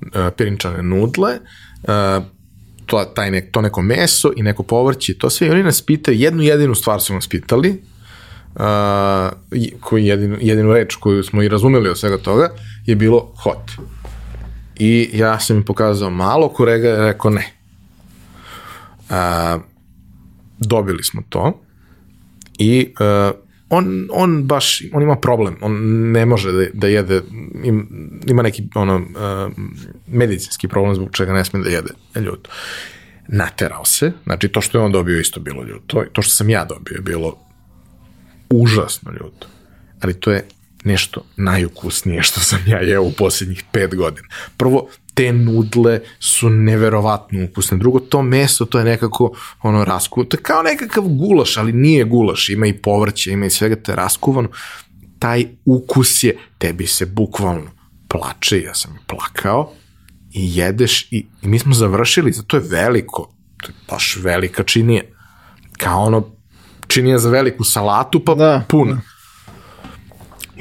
uh, 0.02 0.34
pirinčane 0.38 0.84
nudle, 0.84 1.40
uh, 1.84 2.24
to, 2.86 3.04
taj 3.16 3.32
nek, 3.32 3.52
to 3.52 3.62
neko 3.62 3.82
meso 3.82 4.34
i 4.36 4.44
neko 4.44 4.64
povrće, 4.64 5.18
to 5.18 5.30
sve 5.30 5.48
i 5.48 5.50
oni 5.50 5.64
nas 5.64 5.82
pitaju, 5.82 6.18
jednu 6.18 6.44
jedinu 6.44 6.76
stvar 6.76 7.02
su 7.02 7.14
nas 7.14 7.28
pitali, 7.28 7.82
uh, 8.56 8.62
koji 9.80 10.06
jedinu, 10.06 10.38
jedinu 10.42 10.74
reč 10.74 10.96
koju 10.96 11.24
smo 11.24 11.44
i 11.44 11.50
razumeli 11.50 11.90
od 11.90 12.00
svega 12.00 12.18
toga, 12.18 12.50
je 12.86 12.96
bilo 12.96 13.34
hot. 13.36 13.72
I 14.80 15.10
ja 15.14 15.40
sam 15.40 15.58
im 15.58 15.64
pokazao 15.64 16.10
malo, 16.10 16.50
korega 16.50 16.88
je 16.88 17.06
rekao 17.06 17.32
ne. 17.32 17.54
Uh, 19.10 19.62
dobili 20.60 21.04
smo 21.04 21.22
to 21.30 21.62
i 22.58 22.94
uh, 23.00 23.36
on, 23.72 24.08
on 24.12 24.44
baš, 24.44 24.82
on 24.94 25.04
ima 25.04 25.16
problem, 25.16 25.58
on 25.62 25.74
ne 26.12 26.26
može 26.26 26.52
da, 26.52 26.66
da 26.74 26.88
jede, 26.88 27.22
im, 27.64 27.88
ima 28.28 28.42
neki 28.42 28.64
ono, 28.76 28.96
uh, 28.96 29.54
medicinski 30.08 30.68
problem 30.68 30.96
zbog 30.96 31.10
čega 31.12 31.34
ne 31.34 31.46
smije 31.46 31.64
da 31.64 31.70
jede 31.70 31.94
ljuto. 32.16 32.50
naterao 33.28 33.86
se, 33.86 34.12
znači 34.24 34.48
to 34.48 34.62
što 34.62 34.78
je 34.78 34.84
on 34.84 34.92
dobio 34.92 35.20
isto 35.20 35.40
bilo 35.40 35.64
ljuto, 35.64 36.04
to 36.14 36.22
što 36.22 36.34
sam 36.34 36.50
ja 36.50 36.66
dobio 36.66 36.96
je 36.96 37.02
bilo 37.02 37.38
užasno 38.50 39.12
ljuto, 39.12 39.48
ali 40.02 40.14
to 40.14 40.32
je 40.32 40.48
nešto 40.84 41.26
najukusnije 41.36 42.24
što 42.24 42.40
sam 42.40 42.60
ja 42.68 42.80
jeo 42.80 43.04
u 43.04 43.12
posljednjih 43.12 43.64
pet 43.72 43.96
godina. 43.96 44.28
Prvo, 44.58 44.88
te 45.14 45.34
nudle 45.34 46.00
su 46.20 46.50
neverovatno 46.50 47.44
ukusne. 47.44 47.78
Drugo, 47.78 48.00
to 48.00 48.22
meso, 48.22 48.66
to 48.66 48.80
je 48.80 48.86
nekako 48.86 49.32
ono 49.62 49.84
rasku, 49.86 50.24
to 50.24 50.38
je 50.38 50.44
kao 50.44 50.64
nekakav 50.64 51.04
gulaš, 51.04 51.58
ali 51.58 51.74
nije 51.74 52.04
gulaš, 52.04 52.50
ima 52.50 52.68
i 52.68 52.74
povrće, 52.74 53.32
ima 53.32 53.46
i 53.46 53.50
svega, 53.50 53.76
to 53.76 53.92
je 53.92 53.96
raskuvano. 53.96 54.50
Taj 55.20 55.46
ukus 55.66 56.24
je, 56.24 56.38
tebi 56.58 56.88
se 56.88 57.06
bukvalno 57.06 57.72
plače, 58.08 58.62
ja 58.62 58.74
sam 58.74 59.00
plakao, 59.08 59.74
i 60.34 60.58
jedeš 60.58 61.08
i, 61.12 61.26
i 61.42 61.48
mi 61.48 61.60
smo 61.60 61.74
završili, 61.74 62.32
zato 62.32 62.58
je 62.58 62.64
veliko, 62.70 63.34
to 63.62 63.70
je 63.70 63.74
baš 63.90 64.18
velika 64.22 64.64
činija. 64.64 65.04
Kao 65.78 66.04
ono, 66.04 66.36
činija 66.88 67.20
za 67.20 67.30
veliku 67.30 67.64
salatu, 67.64 68.26
pa 68.26 68.36
da, 68.36 68.64
puna. 68.70 69.02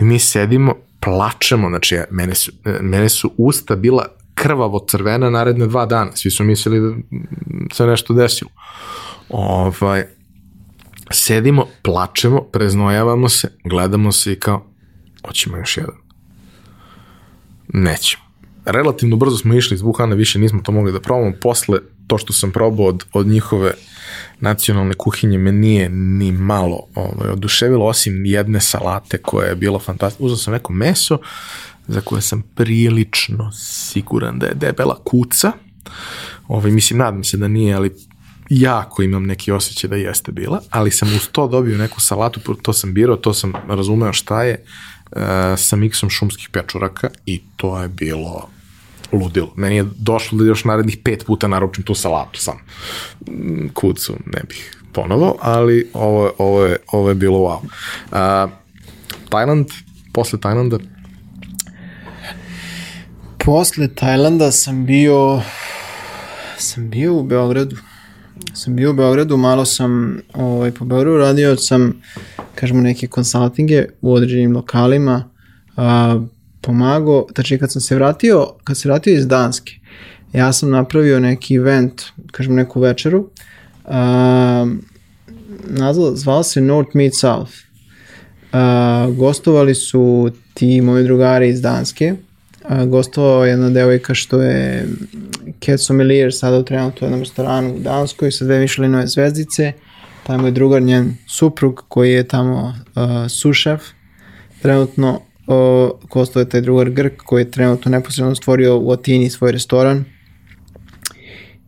I 0.01 0.05
mi 0.05 0.19
sedimo, 0.19 0.75
plačemo, 1.01 1.69
znači 1.69 1.99
mene 2.11 2.35
su, 2.35 2.53
mene 2.81 3.09
su 3.09 3.33
usta 3.37 3.77
bila 3.77 4.07
krvavo 4.35 4.87
crvena 4.89 5.31
naredne 5.31 5.67
dva 5.67 5.87
dana. 5.87 6.11
Svi 6.15 6.31
su 6.31 6.45
mislili 6.45 7.05
da 7.11 7.75
se 7.75 7.87
nešto 7.87 8.15
desilo. 8.15 8.51
Ovaj, 9.29 10.05
sedimo, 11.11 11.67
plačemo, 11.83 12.43
preznojavamo 12.43 13.29
se, 13.29 13.49
gledamo 13.65 14.13
se 14.13 14.33
i 14.33 14.37
kao, 14.37 14.67
hoćemo 15.27 15.57
još 15.57 15.77
jedan. 15.77 15.97
Nećemo. 17.69 18.23
Relativno 18.65 19.17
brzo 19.17 19.37
smo 19.37 19.55
išli 19.55 19.75
iz 19.75 19.83
Wuhana, 19.83 20.15
više 20.15 20.39
nismo 20.39 20.61
to 20.63 20.73
mogli 20.73 20.93
da 20.93 21.01
probamo. 21.01 21.33
Posle, 21.41 21.79
to 22.07 22.19
što 22.19 22.33
sam 22.33 22.53
probao 22.53 22.87
od, 22.87 23.05
od 23.13 23.27
njihove 23.27 23.73
nacionalne 24.41 24.95
kuhinje 24.95 25.39
me 25.39 25.53
nije 25.53 25.89
ni 25.89 26.33
malo 26.33 26.87
ovaj, 26.95 27.31
oduševilo, 27.31 27.87
osim 27.87 28.25
jedne 28.25 28.61
salate 28.61 29.19
koja 29.19 29.49
je 29.49 29.55
bila 29.57 29.79
fantastična. 29.79 30.27
Uzao 30.27 30.37
sam 30.37 30.53
neko 30.53 30.73
meso, 30.73 31.19
za 31.89 32.01
koje 32.01 32.23
sam 32.23 32.43
prilično 32.55 33.53
siguran 33.53 34.39
da 34.39 34.47
je 34.47 34.55
debela 34.55 34.99
kuca. 35.05 35.53
Ovaj, 36.49 36.71
mislim, 36.71 36.99
nadam 36.99 37.25
se 37.25 37.37
da 37.37 37.49
nije, 37.49 37.75
ali 37.75 37.95
jako 38.51 39.03
imam 39.03 39.27
neki 39.27 39.53
osjećaj 39.53 39.91
da 39.91 39.97
jeste 39.97 40.33
bila, 40.33 40.63
ali 40.71 40.91
sam 40.91 41.09
uz 41.09 41.29
to 41.33 41.49
dobio 41.49 41.79
neku 41.79 42.01
salatu, 42.01 42.55
to 42.55 42.73
sam 42.73 42.95
birao, 42.95 43.17
to 43.17 43.35
sam 43.35 43.53
razumeo 43.69 44.13
šta 44.13 44.43
je, 44.43 44.65
uh, 45.13 45.23
sa 45.57 45.77
miksom 45.77 46.11
šumskih 46.11 46.49
pečuraka 46.49 47.09
i 47.27 47.41
to 47.57 47.83
je 47.83 47.89
bilo 47.89 48.49
ludilo. 49.13 49.53
Meni 49.57 49.77
je 49.77 49.87
došlo 49.97 50.39
da 50.39 50.45
još 50.45 50.65
narednih 50.65 50.99
pet 51.05 51.25
puta 51.27 51.49
naručim 51.49 51.85
tu 51.85 51.95
salatu 51.95 52.41
sam. 52.41 52.59
Mm, 53.31 53.69
kucu 53.75 54.17
ne 54.27 54.43
bih 54.49 54.77
ponovo, 54.93 55.37
ali 55.41 55.91
ovo, 55.95 56.33
ovo, 56.39 56.65
je, 56.65 56.77
ovo 56.93 57.09
je 57.09 57.15
bilo 57.15 57.39
wow. 57.39 57.61
Uh, 57.65 58.51
Tajland, 59.29 59.67
posle 60.13 60.41
Tajlanda 60.41 60.79
Posle 63.45 63.89
Tajlanda 63.89 64.51
sam 64.51 64.87
bio 64.87 65.43
sam 66.59 66.91
bio 66.91 67.15
u 67.15 67.23
Beogradu. 67.23 67.77
Sam 68.55 68.77
bio 68.77 68.91
u 68.91 68.95
Beogradu, 68.95 69.37
malo 69.37 69.65
sam 69.65 70.21
ovaj, 70.35 70.71
po 70.71 70.85
Beogradu 70.85 71.19
radio 71.19 71.57
sam, 71.57 72.03
kažemo, 72.55 72.81
neke 72.81 73.07
konsultinge 73.07 73.85
u 74.01 74.15
određenim 74.15 74.57
lokalima, 74.57 75.31
a, 75.77 76.21
pomagao, 76.61 77.27
znači 77.35 77.59
kad 77.59 77.73
sam 77.73 77.81
se 77.81 77.95
vratio, 77.95 78.47
kad 78.65 78.77
se 78.77 78.89
vratio 78.89 79.15
iz 79.15 79.27
Danske, 79.27 79.73
ja 80.33 80.53
sam 80.53 80.71
napravio 80.71 81.21
neki 81.21 81.55
event, 81.55 82.03
kažemo 82.31 82.57
neku 82.57 82.81
večeru, 82.81 83.29
a, 83.85 84.67
nazval, 85.65 86.15
zvao 86.15 86.43
se 86.43 86.61
North 86.61 86.91
Meet 86.97 87.15
South. 87.15 87.53
A, 88.53 89.09
gostovali 89.17 89.75
su 89.75 90.31
ti 90.55 90.81
moji 90.81 91.05
drugari 91.05 91.49
iz 91.49 91.61
Danske, 91.63 92.15
gostovao 92.87 93.45
jedna 93.45 93.71
devojka 93.71 94.15
što 94.15 94.43
je 94.43 94.87
Cat 95.65 95.81
Sommelier 95.81 96.35
sada 96.35 96.59
u 96.59 96.63
trenutku 96.63 96.99
u 97.01 97.05
jednom 97.05 97.21
restoranu 97.21 97.75
u 97.75 97.79
Danskoj 97.79 98.33
sa 98.33 98.45
dve 98.45 98.59
Michelinove 98.61 99.07
zvezdice. 99.07 99.73
Tamo 100.27 100.47
je 100.47 100.51
drugar 100.51 100.83
njen 100.83 101.17
suprug 101.27 101.85
koji 101.89 102.13
je 102.13 102.29
tamo 102.29 102.75
uh, 102.95 103.03
sušef. 103.29 103.83
Trenutno 104.63 105.21
uh, 105.51 105.91
gostovao 106.11 106.43
je 106.43 106.49
taj 106.49 106.61
drugar 106.61 106.91
Grk 106.91 107.17
koji 107.17 107.41
je 107.41 107.51
trenutno 107.51 107.91
neposredno 107.91 108.35
stvorio 108.35 108.79
u 108.79 108.93
Atini 108.93 109.31
svoj 109.31 109.53
restoran. 109.53 110.05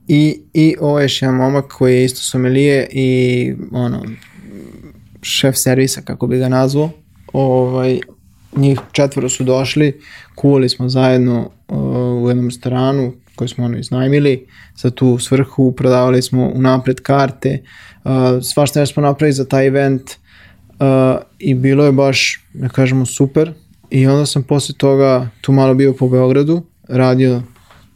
I, 0.08 0.40
i 0.54 0.76
ovo 0.80 0.98
je 0.98 1.04
još 1.04 1.22
jedan 1.22 1.36
momak 1.36 1.66
koji 1.66 1.94
je 1.94 2.04
isto 2.04 2.20
somelije 2.20 2.88
i 2.90 3.54
ono, 3.72 4.02
šef 5.22 5.56
servisa, 5.56 6.02
kako 6.02 6.26
bi 6.26 6.38
ga 6.38 6.48
nazvao. 6.48 6.90
Ovaj, 7.32 8.00
njih 8.56 8.80
četvoro 8.92 9.28
su 9.28 9.44
došli, 9.44 10.00
kuvali 10.34 10.68
smo 10.68 10.88
zajedno 10.88 11.50
uh, 11.68 11.78
u 12.22 12.28
jednom 12.28 12.48
restoranu 12.48 13.12
koji 13.34 13.48
smo 13.48 13.64
ono 13.64 13.78
iznajmili 13.78 14.46
za 14.76 14.90
tu 14.90 15.18
svrhu, 15.18 15.72
prodavali 15.72 16.22
smo 16.22 16.48
unapred 16.54 17.00
karte, 17.00 17.62
uh, 18.04 18.10
svašta 18.42 18.86
smo 18.86 19.02
napravili 19.02 19.32
za 19.32 19.44
taj 19.44 19.66
event 19.66 20.02
uh, 20.02 21.22
i 21.38 21.54
bilo 21.54 21.84
je 21.84 21.92
baš, 21.92 22.44
da 22.54 22.68
kažemo, 22.68 23.06
super 23.06 23.52
i 23.92 24.06
onda 24.06 24.26
sam 24.26 24.42
posle 24.42 24.74
toga 24.74 25.28
tu 25.40 25.52
malo 25.52 25.74
bio 25.74 25.92
po 25.92 26.08
Beogradu, 26.08 26.62
radio 26.88 27.42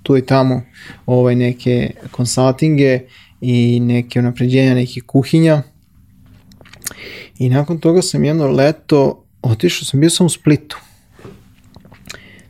tu 0.03 0.17
i 0.17 0.27
tamo 0.27 0.63
ovaj, 1.07 1.35
neke 1.35 1.91
konsultinge 2.11 3.01
i 3.41 3.81
neke 3.81 4.19
unapređenja 4.19 4.75
nekih 4.75 5.03
kuhinja 5.07 5.63
i 7.39 7.49
nakon 7.51 7.79
toga 7.79 8.03
sam 8.03 8.25
jedno 8.25 8.47
leto 8.47 9.25
otišao 9.43 9.85
sam, 9.85 10.01
bio 10.01 10.11
sam 10.11 10.27
u 10.27 10.29
Splitu. 10.29 10.79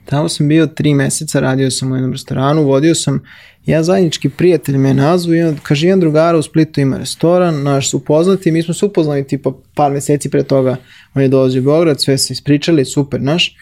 Tamo 0.04 0.28
sam 0.28 0.48
bio 0.48 0.66
tri 0.66 0.94
meseca, 0.94 1.40
radio 1.40 1.70
sam 1.70 1.92
u 1.92 1.96
jednom 1.96 2.12
restoranu, 2.12 2.62
vodio 2.62 2.94
sam, 2.94 3.22
ja 3.66 3.82
zajednički 3.82 4.28
prijatelj 4.28 4.76
me 4.76 4.94
nazvu 4.94 5.34
i 5.34 5.42
on, 5.42 5.58
kaže, 5.62 5.86
jedan 5.86 6.00
drugara 6.00 6.38
u 6.38 6.42
Splitu 6.42 6.80
ima 6.80 6.98
restoran, 6.98 7.62
naš 7.62 7.90
su 7.90 7.96
upoznati, 7.96 8.50
mi 8.52 8.62
smo 8.62 8.74
se 8.74 8.86
upoznali 8.86 9.26
tipa 9.26 9.52
par 9.74 9.92
meseci 9.92 10.30
pre 10.30 10.42
toga, 10.42 10.76
on 11.16 11.22
je 11.22 11.28
dolazio 11.28 11.60
u 11.60 11.64
Beograd, 11.64 12.00
sve 12.00 12.18
se 12.18 12.32
ispričali, 12.32 12.84
super, 12.84 13.22
naš. 13.22 13.56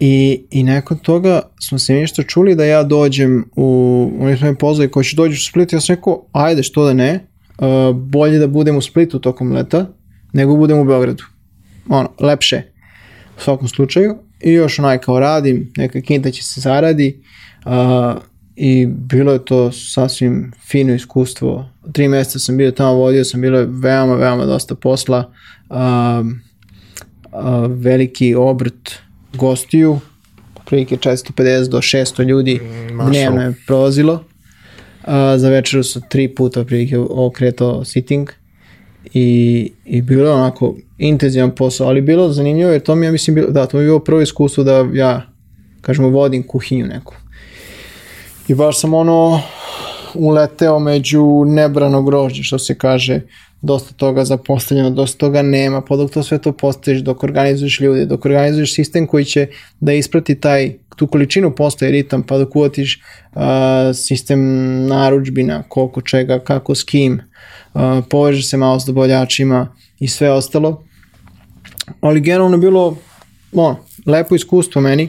I, 0.00 0.44
i 0.50 0.62
nakon 0.62 0.98
toga 0.98 1.40
smo 1.60 1.78
se 1.78 1.94
nešto 1.94 2.22
čuli 2.22 2.54
da 2.54 2.64
ja 2.64 2.82
dođem 2.82 3.44
u, 3.56 4.10
oni 4.20 4.36
smo 4.36 4.46
me 4.46 4.58
pozvali 4.58 4.90
ko 4.90 5.02
će 5.02 5.16
dođu 5.16 5.34
u 5.34 5.48
Split, 5.50 5.72
ja 5.72 5.80
sam 5.80 5.96
rekao, 5.96 6.26
ajde, 6.32 6.62
što 6.62 6.84
da 6.84 6.92
ne, 6.92 7.26
uh, 7.58 7.96
bolje 7.96 8.38
da 8.38 8.46
budem 8.46 8.76
u 8.76 8.82
Splitu 8.82 9.18
tokom 9.18 9.52
leta, 9.52 9.86
nego 10.32 10.56
budem 10.56 10.78
u 10.78 10.84
Beogradu. 10.84 11.24
Ono, 11.88 12.10
lepše 12.20 12.62
u 13.38 13.40
svakom 13.40 13.68
slučaju. 13.68 14.16
I 14.40 14.52
još 14.52 14.78
onaj 14.78 14.98
kao 14.98 15.20
radim, 15.20 15.72
neka 15.76 16.00
kinta 16.00 16.30
će 16.30 16.42
se 16.42 16.60
zaradi. 16.60 17.22
Uh, 17.64 18.22
i 18.56 18.86
bilo 18.86 19.32
je 19.32 19.44
to 19.44 19.72
sasvim 19.72 20.52
fino 20.70 20.94
iskustvo. 20.94 21.68
Tri 21.92 22.08
mjeseca 22.08 22.38
sam 22.38 22.56
bio 22.56 22.70
tamo, 22.70 22.92
vodio 22.92 23.24
sam, 23.24 23.40
bilo 23.40 23.58
je 23.58 23.66
veoma, 23.70 24.14
veoma 24.14 24.44
dosta 24.44 24.74
posla, 24.74 25.32
uh, 25.70 25.76
uh, 27.34 27.70
veliki 27.70 28.34
obrt 28.34 28.90
gostiju, 29.34 29.98
prilike 30.66 30.96
450 30.96 31.68
do 31.68 31.78
600 31.78 32.24
ljudi 32.24 32.54
mm, 32.54 33.10
dnevno 33.10 33.42
je 33.42 33.54
prolazilo. 33.66 34.12
Uh, 34.12 35.12
za 35.36 35.48
večeru 35.48 35.82
su 35.84 36.00
tri 36.08 36.34
puta 36.34 36.64
prilike 36.64 36.98
okretao 36.98 37.84
sitting 37.84 38.30
i, 39.14 39.70
i 39.84 40.02
bilo 40.02 40.28
je 40.28 40.34
onako 40.34 40.74
intenzivan 40.98 41.54
posao, 41.54 41.88
ali 41.88 42.00
bilo 42.00 42.32
zanimljivo 42.32 42.70
jer 42.70 42.82
to 42.82 42.94
mi 42.94 43.06
ja 43.06 43.12
mislim, 43.12 43.34
bilo, 43.34 43.50
da, 43.50 43.66
to 43.66 43.76
mi 43.76 43.82
je 43.82 43.86
bilo 43.86 43.98
prvo 43.98 44.20
iskustvo 44.20 44.64
da 44.64 44.88
ja, 44.92 45.26
kažemo, 45.80 46.08
vodim 46.08 46.46
kuhinju 46.46 46.86
neku. 46.86 47.14
I 48.48 48.54
baš 48.54 48.80
sam 48.80 48.94
ono 48.94 49.40
uleteo 50.14 50.78
među 50.78 51.44
nebrano 51.46 52.02
grožđe, 52.02 52.42
što 52.42 52.58
se 52.58 52.78
kaže, 52.78 53.20
dosta 53.64 53.94
toga 53.94 54.24
zapostavljeno, 54.24 54.90
dosta 54.90 55.18
toga 55.18 55.42
nema, 55.42 55.80
pa 55.80 55.96
dok 55.96 56.10
to 56.10 56.22
sve 56.22 56.38
to 56.38 56.52
postaviš, 56.52 57.00
dok 57.00 57.22
organizuješ 57.24 57.80
ljude, 57.80 58.06
dok 58.06 58.24
organizuješ 58.24 58.74
sistem 58.74 59.06
koji 59.06 59.24
će 59.24 59.46
da 59.80 59.92
isprati 59.92 60.34
taj, 60.40 60.72
tu 60.96 61.06
količinu 61.06 61.54
postaje 61.54 61.92
ritam, 61.92 62.22
pa 62.22 62.38
dok 62.38 62.56
uvatiš 62.56 63.00
uh, 63.34 63.42
sistem 63.94 64.40
naručbina, 64.86 65.62
koliko 65.68 66.00
čega, 66.00 66.38
kako, 66.38 66.74
s 66.74 66.84
kim, 66.84 67.20
uh, 67.74 67.80
povežeš 68.10 68.50
se 68.50 68.56
malo 68.56 68.80
s 68.80 68.84
dobavljačima 68.84 69.68
i 69.98 70.08
sve 70.08 70.32
ostalo. 70.32 70.84
Ali 72.00 72.20
generalno 72.20 72.58
bilo 72.58 72.96
ono, 73.52 73.76
lepo 74.06 74.34
iskustvo 74.34 74.80
meni, 74.80 75.08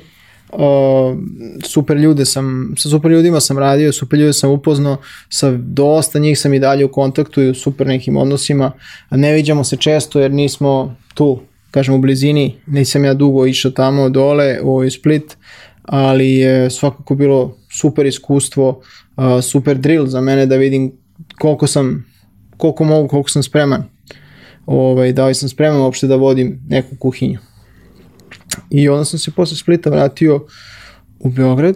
uh, 0.55 1.17
super 1.63 1.97
ljude 1.97 2.25
sam, 2.25 2.73
sa 2.77 2.89
super 2.89 3.11
ljudima 3.11 3.39
sam 3.39 3.57
radio, 3.57 3.91
super 3.91 4.19
ljude 4.19 4.33
sam 4.33 4.51
upoznao, 4.51 4.97
sa 5.29 5.51
dosta 5.51 6.19
njih 6.19 6.39
sam 6.39 6.53
i 6.53 6.59
dalje 6.59 6.85
u 6.85 6.91
kontaktu 6.91 7.41
i 7.41 7.49
u 7.49 7.53
super 7.53 7.87
nekim 7.87 8.17
odnosima. 8.17 8.71
Ne 9.11 9.33
viđamo 9.33 9.63
se 9.63 9.77
često 9.77 10.19
jer 10.19 10.31
nismo 10.31 10.95
tu, 11.13 11.39
kažem 11.71 11.95
u 11.95 11.99
blizini, 11.99 12.55
nisam 12.67 13.05
ja 13.05 13.13
dugo 13.13 13.45
išao 13.45 13.71
tamo 13.71 14.09
dole 14.09 14.61
u 14.61 14.89
Split, 14.89 15.37
ali 15.83 16.29
je 16.29 16.69
svakako 16.69 17.15
bilo 17.15 17.57
super 17.71 18.05
iskustvo, 18.05 18.81
super 19.41 19.77
drill 19.77 20.07
za 20.07 20.21
mene 20.21 20.45
da 20.45 20.55
vidim 20.55 20.91
koliko 21.39 21.67
sam, 21.67 22.05
koliko 22.57 22.83
mogu, 22.83 23.07
koliko 23.07 23.29
sam 23.29 23.43
spreman. 23.43 23.83
Ovaj, 24.65 25.13
da 25.13 25.25
li 25.25 25.35
sam 25.35 25.49
spreman 25.49 25.81
uopšte 25.81 26.07
da 26.07 26.15
vodim 26.15 26.59
neku 26.67 26.95
kuhinju. 26.99 27.39
I 28.69 28.89
onda 28.89 29.05
sam 29.05 29.19
se 29.19 29.31
posle 29.31 29.57
Splita 29.57 29.89
vratio 29.89 30.45
u 31.19 31.29
Beograd 31.29 31.75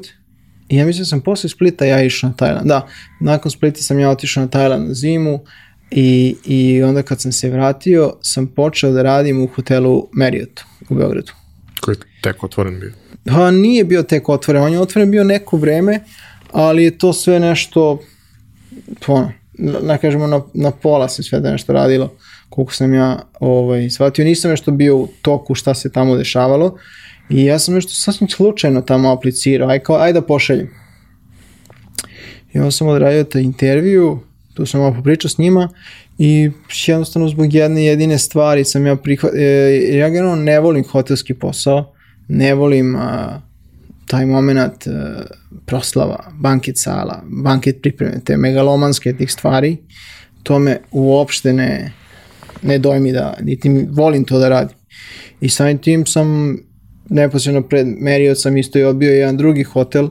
i 0.69 0.77
ja 0.77 0.85
mislim 0.85 1.01
da 1.01 1.07
sam 1.07 1.21
posle 1.21 1.49
Splita 1.49 1.85
ja 1.85 2.03
išao 2.03 2.29
na 2.29 2.35
Tajland. 2.35 2.67
Da, 2.67 2.87
nakon 3.21 3.51
Splita 3.51 3.81
sam 3.81 3.99
ja 3.99 4.09
otišao 4.09 4.43
na 4.43 4.49
Tajland 4.49 4.87
na 4.87 4.93
zimu 4.93 5.39
i, 5.91 6.35
i 6.45 6.83
onda 6.83 7.03
kad 7.03 7.21
sam 7.21 7.31
se 7.31 7.49
vratio 7.49 8.13
sam 8.21 8.47
počeo 8.47 8.91
da 8.91 9.01
radim 9.01 9.43
u 9.43 9.47
hotelu 9.47 10.07
Marriott 10.13 10.61
u 10.89 10.95
Beogradu. 10.95 11.31
Koji 11.81 11.95
je 11.95 11.99
tek 12.21 12.43
otvoren 12.43 12.79
bio? 12.79 12.93
Pa 13.25 13.51
nije 13.51 13.83
bio 13.83 14.03
tek 14.03 14.29
otvoren, 14.29 14.63
on 14.63 14.73
je 14.73 14.79
otvoren 14.79 15.11
bio 15.11 15.23
neko 15.23 15.57
vreme, 15.57 15.99
ali 16.51 16.83
je 16.83 16.97
to 16.97 17.13
sve 17.13 17.39
nešto, 17.39 18.01
ono, 19.07 19.31
na, 19.81 19.97
kažemo 19.97 20.27
na, 20.27 20.41
na 20.53 20.71
pola 20.71 21.09
se 21.09 21.23
sve 21.23 21.39
da 21.39 21.51
nešto 21.51 21.73
radilo, 21.73 22.13
koliko 22.49 22.73
sam 22.73 22.93
ja 22.93 23.19
ovaj, 23.39 23.89
shvatio. 23.89 24.25
Nisam 24.25 24.51
nešto 24.51 24.71
bio 24.71 24.97
u 24.97 25.07
toku 25.21 25.55
šta 25.55 25.73
se 25.73 25.91
tamo 25.91 26.15
dešavalo 26.15 26.77
i 27.29 27.45
ja 27.45 27.59
sam 27.59 27.73
nešto 27.73 27.93
sasvim 27.93 28.29
slučajno 28.29 28.81
tamo 28.81 29.11
aplicirao, 29.11 29.69
aj 29.69 29.79
kao, 29.79 29.95
aj 29.95 30.13
da 30.13 30.21
pošaljem. 30.21 30.69
I 32.53 32.59
onda 32.59 32.71
sam 32.71 32.87
odradio 32.87 33.23
taj 33.23 33.41
intervju, 33.41 34.19
tu 34.53 34.65
sam 34.65 34.81
malo 34.81 34.93
popričao 34.93 35.29
s 35.29 35.37
njima 35.37 35.69
i 36.17 36.51
jednostavno 36.87 37.29
zbog 37.29 37.53
jedne 37.53 37.85
jedine 37.85 38.17
stvari 38.17 38.65
sam 38.65 38.87
ja 38.87 38.95
prihvatio, 38.95 39.39
e, 39.41 39.97
ja 39.97 40.09
generalno 40.09 40.43
ne 40.43 40.59
volim 40.59 40.83
hotelski 40.83 41.33
posao, 41.33 41.93
ne 42.27 42.53
volim 42.53 42.95
a, 42.95 43.41
taj 44.07 44.25
moment 44.25 44.87
a, 44.87 45.23
proslava, 45.65 46.31
banket 46.33 46.77
sala, 46.77 47.23
banket 47.43 47.81
pripreme, 47.81 48.19
te 48.25 48.37
megalomanske 48.37 49.13
tih 49.13 49.31
stvari, 49.31 49.77
to 50.43 50.59
me 50.59 50.79
uopšte 50.91 51.53
ne, 51.53 51.93
ne 52.61 52.79
dojmi 52.79 53.11
da, 53.11 53.37
niti 53.41 53.87
volim 53.91 54.23
to 54.23 54.39
da 54.39 54.49
radim. 54.49 54.77
I 55.41 55.49
samim 55.49 55.77
tim 55.77 56.05
sam 56.05 56.57
neposredno 57.09 57.61
pred 57.61 57.87
Marriott 57.87 58.41
sam 58.41 58.57
isto 58.57 58.79
i 58.79 58.83
odbio 58.83 59.11
jedan 59.11 59.37
drugi 59.37 59.63
hotel 59.63 60.09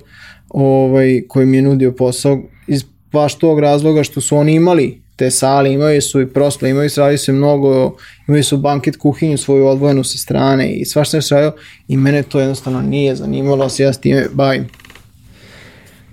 ovaj, 0.48 1.22
koji 1.28 1.46
mi 1.46 1.56
je 1.56 1.62
nudio 1.62 1.92
posao 1.92 2.42
iz 2.66 2.84
baš 3.12 3.38
tog 3.38 3.60
razloga 3.60 4.02
što 4.02 4.20
su 4.20 4.36
oni 4.36 4.54
imali 4.54 5.02
te 5.16 5.30
sale, 5.30 5.72
imaju 5.72 6.02
su 6.02 6.20
i 6.20 6.26
prosle, 6.26 6.70
imaju 6.70 6.90
se, 6.90 7.00
radi 7.00 7.18
se 7.18 7.32
mnogo, 7.32 7.96
imaju 8.28 8.44
su 8.44 8.56
banket 8.56 8.96
kuhinju 8.96 9.38
svoju 9.38 9.66
odvojenu 9.66 10.04
sa 10.04 10.18
strane 10.18 10.72
i 10.72 10.84
svašta 10.84 11.20
se 11.22 11.34
radio 11.34 11.52
i 11.88 11.96
mene 11.96 12.22
to 12.22 12.40
jednostavno 12.40 12.82
nije 12.82 13.16
zanimalo 13.16 13.68
se 13.68 13.82
ja 13.82 13.92
s 13.92 13.98
time 13.98 14.26
bavim. 14.32 14.68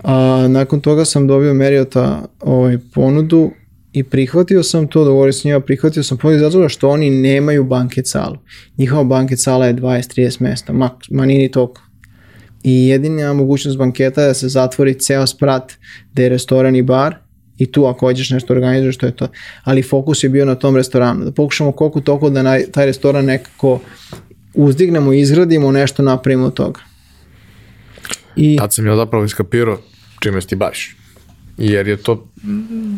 A, 0.02 0.46
nakon 0.48 0.80
toga 0.80 1.04
sam 1.04 1.26
dobio 1.26 1.54
Meriota 1.54 2.28
ovaj, 2.40 2.78
ponudu 2.94 3.50
i 3.96 4.02
prihvatio 4.02 4.62
sam 4.62 4.88
to, 4.88 5.04
dogovorio 5.04 5.32
s 5.32 5.44
njima, 5.44 5.60
prihvatio 5.60 6.02
sam 6.02 6.18
ponudu 6.18 6.38
zato 6.38 6.68
što 6.68 6.88
oni 6.88 7.10
nemaju 7.10 7.64
banket 7.64 8.08
salu. 8.08 8.36
Njihova 8.78 9.04
banket 9.04 9.40
sala 9.40 9.66
je 9.66 9.74
20-30 9.74 10.42
mesta, 10.42 10.72
ma, 10.72 10.90
ma 11.10 11.26
nije 11.26 11.38
ni 11.38 11.50
toliko. 11.50 11.82
I 12.64 12.88
jedina 12.88 13.32
mogućnost 13.32 13.78
banketa 13.78 14.22
je 14.22 14.28
da 14.28 14.34
se 14.34 14.48
zatvori 14.48 14.94
ceo 14.94 15.26
sprat 15.26 15.72
gde 16.12 16.22
je 16.22 16.28
restoran 16.28 16.76
i 16.76 16.82
bar 16.82 17.14
i 17.58 17.72
tu 17.72 17.86
ako 17.86 18.06
hoćeš 18.06 18.30
nešto 18.30 18.52
organizuješ, 18.52 18.96
to 18.96 19.06
je 19.06 19.16
to. 19.16 19.28
Ali 19.64 19.82
fokus 19.82 20.24
je 20.24 20.28
bio 20.28 20.44
na 20.44 20.54
tom 20.54 20.76
restoranu, 20.76 21.24
da 21.24 21.32
pokušamo 21.32 21.72
koliko 21.72 22.00
toliko 22.00 22.30
da 22.30 22.58
taj 22.72 22.86
restoran 22.86 23.24
nekako 23.24 23.80
uzdignemo, 24.54 25.12
izgradimo, 25.12 25.72
nešto 25.72 26.02
napravimo 26.02 26.46
od 26.46 26.54
toga. 26.54 26.80
I... 28.36 28.56
Tad 28.56 28.74
sam 28.74 28.86
ja 28.86 28.96
zapravo 28.96 29.24
iskapirao 29.24 29.78
čime 30.20 30.40
ti 30.40 30.56
baviš. 30.56 30.96
Jer 31.58 31.88
je 31.88 31.96
to 31.96 32.28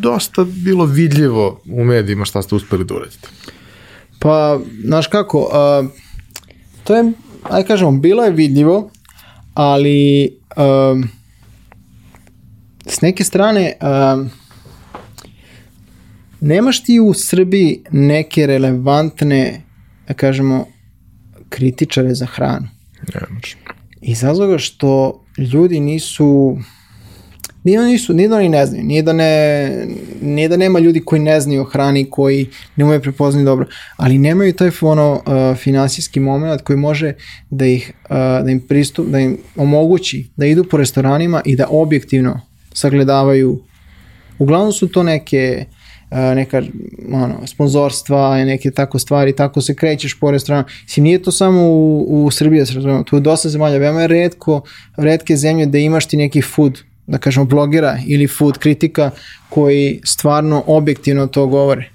dosta 0.01 0.43
bilo 0.43 0.85
vidljivo 0.85 1.61
u 1.69 1.83
medijima 1.83 2.25
šta 2.25 2.41
ste 2.41 2.55
uspeli 2.55 2.85
da 2.85 2.93
uradite. 2.93 3.27
Pa, 4.19 4.59
znaš 4.83 5.07
kako, 5.07 5.39
uh, 5.39 5.89
to 6.83 6.95
je, 6.95 7.11
aj 7.43 7.63
kažemo, 7.63 7.91
bilo 7.91 8.23
je 8.23 8.31
vidljivo, 8.31 8.91
ali 9.53 10.29
uh, 10.57 11.05
s 12.85 13.01
neke 13.01 13.23
strane 13.23 13.73
uh, 13.81 14.27
nemaš 16.41 16.83
ti 16.83 16.99
u 16.99 17.13
Srbiji 17.13 17.83
neke 17.91 18.47
relevantne, 18.47 19.61
da 20.07 20.13
kažemo, 20.13 20.65
kritičare 21.49 22.13
za 22.13 22.25
hranu. 22.25 22.67
Nemaš. 23.13 23.55
Iz 24.01 24.23
razloga 24.23 24.57
što 24.57 25.23
ljudi 25.37 25.79
nisu 25.79 26.57
Nije 27.63 27.81
nisu, 27.81 28.13
nije 28.13 28.29
da 28.29 28.35
oni 28.35 28.49
ne 28.49 28.65
znaju, 28.65 28.83
nije 28.83 29.01
da, 29.03 29.13
ne, 29.13 29.71
nije 30.21 30.49
da 30.49 30.57
nema 30.57 30.79
ljudi 30.79 30.99
koji 30.99 31.21
ne 31.21 31.41
znaju 31.41 31.61
o 31.61 31.63
hrani, 31.63 32.09
koji 32.09 32.49
ne 32.75 32.85
umeju 32.85 33.01
prepoznati 33.01 33.45
dobro, 33.45 33.67
ali 33.97 34.17
nemaju 34.17 34.53
taj 34.53 34.71
ono, 34.81 35.13
uh, 35.13 35.57
finansijski 35.57 36.19
moment 36.19 36.61
koji 36.61 36.77
može 36.77 37.13
da 37.49 37.65
ih, 37.65 37.93
uh, 38.03 38.15
da 38.45 38.51
im 38.51 38.59
pristup, 38.59 39.07
da 39.07 39.19
im 39.19 39.37
omogući 39.55 40.27
da 40.35 40.45
idu 40.45 40.63
po 40.63 40.77
restoranima 40.77 41.41
i 41.45 41.55
da 41.55 41.67
objektivno 41.69 42.41
sagledavaju, 42.73 43.59
uglavnom 44.39 44.71
su 44.71 44.87
to 44.87 45.03
neke 45.03 45.65
neka 46.11 46.61
ono, 47.11 47.47
sponzorstva 47.47 48.39
i 48.41 48.45
neke 48.45 48.71
tako 48.71 48.99
stvari, 48.99 49.35
tako 49.35 49.61
se 49.61 49.75
krećeš 49.75 50.19
po 50.19 50.31
restoranu. 50.31 50.63
Mislim, 50.83 51.03
nije 51.03 51.21
to 51.21 51.31
samo 51.31 51.61
u, 51.61 52.25
u 52.25 52.31
Srbiji, 52.31 52.59
da 52.59 52.65
se 52.65 52.73
tu 53.05 53.15
je 53.15 53.21
dosta 53.21 53.49
zemalja, 53.49 53.77
veoma 53.77 54.01
je 54.01 54.07
redko, 54.07 54.61
redke 54.97 55.35
zemlje 55.35 55.65
da 55.65 55.77
imaš 55.77 56.07
ti 56.07 56.17
neki 56.17 56.41
food, 56.41 56.79
da 57.09 57.17
kažemo 57.17 57.45
blogera 57.45 57.97
ili 58.07 58.27
food 58.27 58.57
kritika 58.57 59.11
koji 59.49 60.01
stvarno 60.03 60.63
objektivno 60.67 61.27
to 61.27 61.47
govore. 61.47 61.89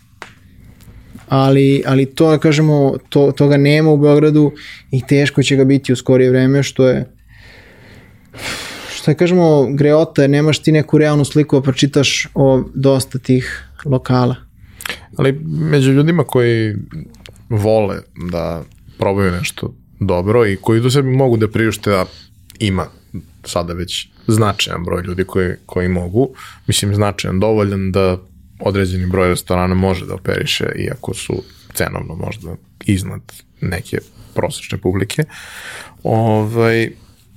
Ali, 1.29 1.83
ali 1.87 2.07
to, 2.07 2.31
da 2.31 2.39
kažemo, 2.39 2.95
to, 3.09 3.33
toga 3.33 3.57
nema 3.57 3.91
u 3.91 3.97
Beogradu 3.97 4.53
i 4.91 5.03
teško 5.07 5.43
će 5.43 5.57
ga 5.57 5.65
biti 5.65 5.93
u 5.93 5.97
skorije 5.97 6.31
vreme, 6.31 6.63
što 6.63 6.89
je 6.89 7.07
što 8.95 9.11
je, 9.11 9.15
kažemo, 9.15 9.67
greota, 9.71 10.23
jer 10.23 10.31
nemaš 10.31 10.59
ti 10.59 10.73
neku 10.73 10.99
realnu 10.99 11.25
sliku, 11.25 11.57
a 11.57 11.63
pročitaš 11.63 12.29
o 12.35 12.65
dosta 12.75 13.19
tih 13.19 13.65
lokala. 13.85 14.37
Ali 15.17 15.33
među 15.45 15.93
ljudima 15.93 16.25
koji 16.25 16.75
vole 17.49 17.97
da 18.31 18.63
probaju 18.99 19.33
nešto 19.33 19.75
dobro 20.01 20.47
i 20.47 20.57
koji 20.57 20.81
do 20.81 20.91
sebi 20.91 21.11
mogu 21.11 21.37
da 21.37 21.49
priušte 21.49 21.91
da 21.91 22.07
ima 22.59 22.87
sada 23.49 23.73
već 23.73 24.09
značajan 24.27 24.85
broj 24.85 25.03
ljudi 25.03 25.25
koji, 25.25 25.55
koji 25.67 25.89
mogu, 25.89 26.35
mislim 26.67 26.95
značajan, 26.95 27.41
dovoljan 27.41 27.93
da 27.93 28.19
određeni 28.61 29.07
broj 29.07 29.29
restorana 29.29 29.75
može 29.75 30.07
da 30.07 30.15
operiše, 30.15 30.67
iako 30.77 31.15
su 31.15 31.43
cenovno 31.75 32.15
možda 32.15 32.57
iznad 32.85 33.21
neke 33.61 33.99
prosečne 34.35 34.79
publike, 34.79 35.25
ovaj, 36.03 36.91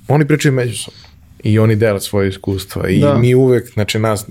oni 0.07 0.27
pričaju 0.27 0.53
međusobno 0.53 0.99
i 1.43 1.59
oni 1.59 1.75
dele 1.75 2.01
svoje 2.01 2.29
iskustva 2.29 2.89
i 2.89 2.99
da. 2.99 3.17
mi 3.17 3.35
uvek, 3.35 3.73
znači 3.73 3.99
nas 3.99 4.25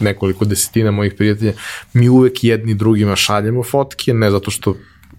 nekoliko 0.00 0.44
desetina 0.44 0.90
mojih 0.90 1.14
prijatelja, 1.14 1.52
mi 1.92 2.08
uvek 2.08 2.44
jedni 2.44 2.74
drugima 2.74 3.16
šaljemo 3.16 3.62
fotke, 3.62 4.14
ne 4.14 4.30
zato 4.30 4.50
što 4.50 4.74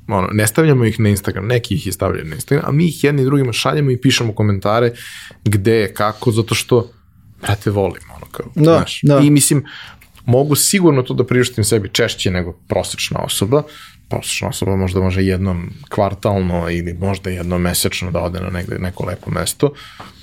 ono, 0.08 0.28
ne 0.32 0.48
stavljamo 0.48 0.86
ih 0.86 1.00
na 1.00 1.10
Instagram, 1.10 1.48
neki 1.48 1.76
ih 1.76 1.88
i 1.88 1.92
stavljaju 1.92 2.26
na 2.26 2.36
Instagram, 2.36 2.70
a 2.70 2.72
mi 2.72 2.86
ih 2.86 3.04
jedni 3.04 3.26
drugima 3.26 3.54
šaljemo 3.54 3.92
i 3.92 4.02
pišemo 4.02 4.34
komentare 4.34 4.92
gde 5.44 5.74
je, 5.74 5.94
kako, 5.94 6.32
zato 6.32 6.56
što, 6.56 6.92
brate, 7.42 7.70
volimo, 7.70 8.14
ono, 8.16 8.26
kao, 8.32 8.46
da, 8.56 8.64
znaš. 8.64 9.00
Da. 9.04 9.20
I 9.20 9.30
mislim, 9.30 9.66
mogu 10.26 10.56
sigurno 10.56 11.02
to 11.02 11.14
da 11.14 11.26
priuštim 11.26 11.64
sebi 11.64 11.90
češće 11.90 12.32
nego 12.32 12.54
prosečna 12.68 13.20
osoba, 13.20 13.64
prosječna 14.12 14.48
osoba 14.48 14.76
možda 14.76 15.00
može 15.00 15.24
jednom 15.24 15.70
kvartalno 15.90 16.70
ili 16.70 16.94
možda 16.94 17.30
jednom 17.30 17.62
mesečno 17.62 18.12
da 18.12 18.20
ode 18.20 18.40
na 18.40 18.50
negde, 18.50 18.80
neko 18.80 19.06
lepo 19.06 19.32
mesto. 19.32 19.74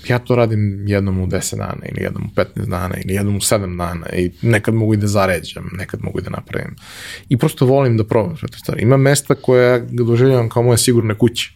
Ja 0.09 0.19
to 0.19 0.37
radim 0.37 0.85
jednom 0.87 1.21
u 1.21 1.27
10 1.27 1.57
dana 1.57 1.87
ili 1.93 2.03
jednom 2.03 2.25
u 2.25 2.35
15 2.35 2.67
dana 2.67 2.95
ili 3.05 3.15
jednom 3.15 3.37
u 3.37 3.41
7 3.41 3.79
dana 3.79 4.07
i 4.13 4.31
nekad 4.43 4.75
mogu 4.75 4.95
i 4.95 4.97
da 4.97 5.07
zaređam, 5.07 5.71
nekad 5.73 6.01
mogu 6.03 6.19
i 6.19 6.23
da 6.23 6.31
napravim. 6.31 6.77
I 7.29 7.37
prosto 7.37 7.67
volim 7.67 7.97
da 7.97 8.05
probam 8.05 8.37
sve 8.37 8.49
te 8.49 8.59
stvari. 8.59 8.83
Ima 8.83 8.97
mesta 8.97 9.35
koje 9.35 9.69
ja 9.69 9.81
doživljavam 9.91 10.49
kao 10.49 10.63
moje 10.63 10.79
sigurne 10.79 11.15
kuće. 11.15 11.51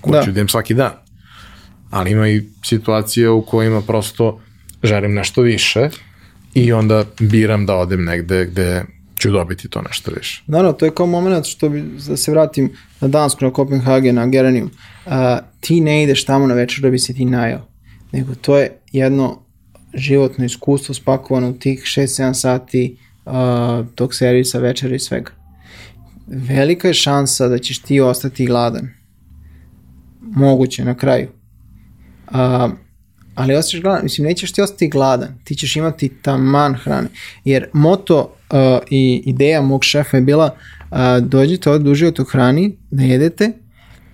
Kuću 0.00 0.24
da. 0.24 0.30
idem 0.30 0.48
svaki 0.48 0.74
dan. 0.74 0.92
Ali 1.90 2.10
ima 2.10 2.28
i 2.28 2.42
situacije 2.64 3.30
u 3.30 3.42
kojima 3.42 3.82
prosto 3.82 4.40
želim 4.82 5.14
nešto 5.14 5.42
više 5.42 5.88
i 6.54 6.72
onda 6.72 7.04
biram 7.20 7.66
da 7.66 7.74
odem 7.74 8.04
negde 8.04 8.44
gde 8.44 8.84
ću 9.18 9.30
dobiti 9.30 9.68
to 9.68 9.82
nešto 9.82 10.10
više. 10.16 10.42
Naravno, 10.46 10.72
to 10.72 10.84
je 10.84 10.94
kao 10.94 11.06
moment 11.06 11.46
što 11.46 11.68
bi, 11.68 11.84
da 12.08 12.16
se 12.16 12.30
vratim 12.30 12.72
na 13.00 13.08
Dansku, 13.08 13.44
na 13.44 13.50
Kopenhagen, 13.50 14.14
na 14.14 14.26
Geranium. 14.26 14.70
Uh, 15.06 15.12
ti 15.60 15.80
ne 15.80 16.02
ideš 16.02 16.24
tamo 16.24 16.46
na 16.46 16.54
večer 16.54 16.82
da 16.82 16.90
bi 16.90 16.98
se 16.98 17.14
ti 17.14 17.24
najao, 17.24 17.66
nego 18.12 18.34
to 18.34 18.58
je 18.58 18.78
jedno 18.92 19.42
životno 19.94 20.44
iskustvo 20.44 20.94
spakovano 20.94 21.50
u 21.50 21.52
tih 21.52 21.80
6-7 21.80 22.34
sati 22.34 22.96
uh, 23.24 23.32
tog 23.94 24.14
servisa, 24.14 24.58
večera 24.58 24.94
i 24.94 24.98
svega. 24.98 25.30
Velika 26.26 26.88
je 26.88 26.94
šansa 26.94 27.48
da 27.48 27.58
ćeš 27.58 27.82
ti 27.82 28.00
ostati 28.00 28.46
gladan. 28.46 28.88
Moguće 30.20 30.84
na 30.84 30.94
kraju. 30.94 31.28
A, 32.26 32.68
ali 33.38 33.54
osjećaš 33.54 33.82
gladan, 33.82 34.02
mislim, 34.02 34.26
nećeš 34.26 34.52
ti 34.52 34.62
ostati 34.62 34.88
gladan, 34.88 35.28
ti 35.44 35.54
ćeš 35.54 35.76
imati 35.76 36.08
taman 36.08 36.74
hrane. 36.74 37.08
Jer 37.44 37.66
moto 37.72 38.34
uh, 38.50 38.58
i 38.90 39.22
ideja 39.26 39.62
mog 39.62 39.84
šefa 39.84 40.16
je 40.16 40.20
bila 40.20 40.50
uh, 40.90 40.98
dođite 41.20 41.70
ovdje 41.70 41.84
da 41.84 41.90
uživate 41.90 42.22
u 42.22 42.24
hrani, 42.24 42.76
da 42.90 43.02
jedete 43.02 43.52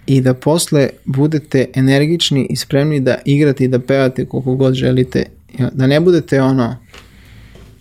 i 0.07 0.21
da 0.21 0.35
posle 0.35 0.89
budete 1.05 1.67
energični 1.75 2.47
i 2.51 2.57
spremni 2.57 3.01
da 3.01 3.19
igrate 3.25 3.65
i 3.65 3.69
da 3.69 3.79
pevate 3.79 4.27
koliko 4.27 4.55
god 4.55 4.75
želite. 4.75 5.27
Da 5.73 5.87
ne 5.87 6.01
budete 6.01 6.43
ono 6.43 6.77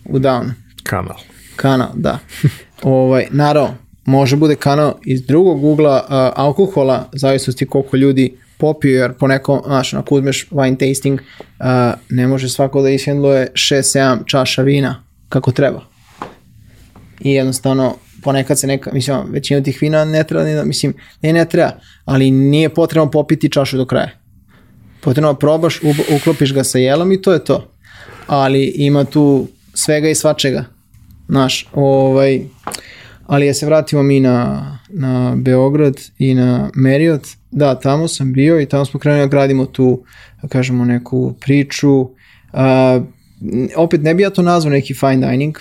u 0.04 0.18
down. 0.18 0.50
Kanal. 0.82 1.16
Kanal, 1.56 1.88
da. 1.94 2.18
ovaj, 2.82 3.26
naravno, 3.30 3.76
može 4.04 4.36
bude 4.36 4.56
kanal 4.56 4.94
iz 5.04 5.22
drugog 5.22 5.64
ugla 5.64 5.96
uh, 6.02 6.42
alkohola, 6.44 7.08
zavisnosti 7.12 7.66
koliko 7.66 7.96
ljudi 7.96 8.36
popio, 8.58 9.00
jer 9.00 9.12
po 9.12 9.26
nekom, 9.26 9.60
znaš, 9.66 9.94
ako 9.94 10.14
uzmeš 10.14 10.48
wine 10.50 10.88
tasting, 10.88 11.20
uh, 11.20 11.66
ne 12.10 12.26
može 12.26 12.48
svako 12.48 12.82
da 12.82 12.90
ishendluje 12.90 13.48
6-7 13.52 14.18
čaša 14.26 14.62
vina 14.62 15.04
kako 15.28 15.52
treba. 15.52 15.80
I 17.20 17.32
jednostavno, 17.32 17.96
ponekad 18.22 18.58
se 18.58 18.66
neka, 18.66 18.92
mislim, 18.92 19.18
većina 19.30 19.62
tih 19.62 19.78
vina 19.80 20.04
ne 20.04 20.24
treba, 20.24 20.44
ni 20.44 20.54
da, 20.54 20.64
mislim, 20.64 20.94
ne 21.22 21.32
ne 21.32 21.48
treba, 21.48 21.70
ali 22.04 22.30
nije 22.30 22.68
potrebno 22.68 23.10
popiti 23.10 23.50
čašu 23.50 23.76
do 23.76 23.86
kraja. 23.86 24.10
Potrebno 25.00 25.32
da 25.32 25.38
probaš, 25.38 25.80
uklopiš 26.16 26.54
ga 26.54 26.64
sa 26.64 26.78
jelom 26.78 27.12
i 27.12 27.22
to 27.22 27.32
je 27.32 27.44
to. 27.44 27.70
Ali 28.26 28.64
ima 28.64 29.04
tu 29.04 29.48
svega 29.74 30.08
i 30.08 30.14
svačega. 30.14 30.64
Znaš, 31.28 31.68
ovaj, 31.72 32.40
ali 33.26 33.46
ja 33.46 33.54
se 33.54 33.66
vratimo 33.66 34.02
mi 34.02 34.20
na, 34.20 34.78
na 34.88 35.34
Beograd 35.36 35.94
i 36.18 36.34
na 36.34 36.70
Marriott, 36.74 37.26
da, 37.50 37.74
tamo 37.74 38.08
sam 38.08 38.32
bio 38.32 38.60
i 38.60 38.66
tamo 38.66 38.84
smo 38.84 39.00
krenuli 39.00 39.22
da 39.22 39.30
gradimo 39.30 39.66
tu, 39.66 40.04
da 40.42 40.48
kažemo, 40.48 40.84
neku 40.84 41.34
priču. 41.40 42.00
Uh, 42.00 42.10
opet, 43.76 44.02
ne 44.02 44.14
bi 44.14 44.22
ja 44.22 44.30
to 44.30 44.42
nazvao 44.42 44.72
neki 44.72 44.94
fine 44.94 45.30
dining, 45.30 45.58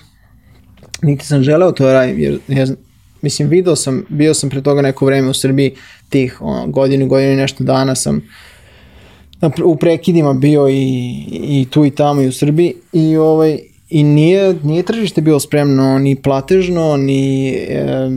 niti 1.01 1.25
sam 1.25 1.43
želeo 1.43 1.71
to 1.71 1.93
radim, 1.93 2.19
jer, 2.19 2.39
jer 2.47 2.75
mislim, 3.21 3.49
video 3.49 3.75
sam, 3.75 4.05
bio 4.09 4.33
sam 4.33 4.49
pre 4.49 4.61
toga 4.61 4.81
neko 4.81 5.05
vreme 5.05 5.29
u 5.29 5.33
Srbiji, 5.33 5.75
tih 6.09 6.41
ono, 6.41 6.67
godinu, 6.67 7.07
godinu 7.07 7.31
i 7.31 7.35
nešto 7.35 7.63
dana 7.63 7.95
sam 7.95 8.21
u 9.63 9.75
prekidima 9.75 10.33
bio 10.33 10.69
i, 10.69 11.25
i 11.31 11.67
tu 11.69 11.85
i 11.85 11.91
tamo 11.91 12.21
i 12.21 12.27
u 12.27 12.31
Srbiji 12.31 12.73
i 12.93 13.17
ovaj 13.17 13.59
i 13.93 14.03
nije, 14.03 14.55
nije 14.63 14.83
tržište 14.83 15.21
bilo 15.21 15.39
spremno 15.39 15.99
ni 15.99 16.15
platežno, 16.15 16.97
ni 16.97 17.49
e, 17.49 18.09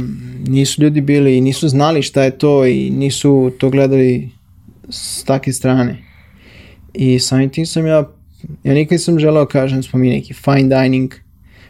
nisu 0.49 0.83
ljudi 0.83 1.01
bili, 1.01 1.41
nisu 1.41 1.69
znali 1.69 2.03
šta 2.03 2.23
je 2.23 2.39
to 2.39 2.67
i 2.67 2.91
nisu 2.91 3.53
to 3.59 3.71
gledali 3.71 4.31
s 4.89 5.25
take 5.25 5.53
strane. 5.53 5.97
I 6.95 7.19
samim 7.19 7.51
tim 7.51 7.67
sam 7.67 7.87
ja, 7.87 8.09
ja 8.65 8.75
nikad 8.75 9.03
sam 9.03 9.19
želeo 9.19 9.47
kažem 9.47 9.83
smo 9.83 9.99
mi 9.99 10.09
neki 10.09 10.35
fine 10.35 10.83
dining, 10.83 11.15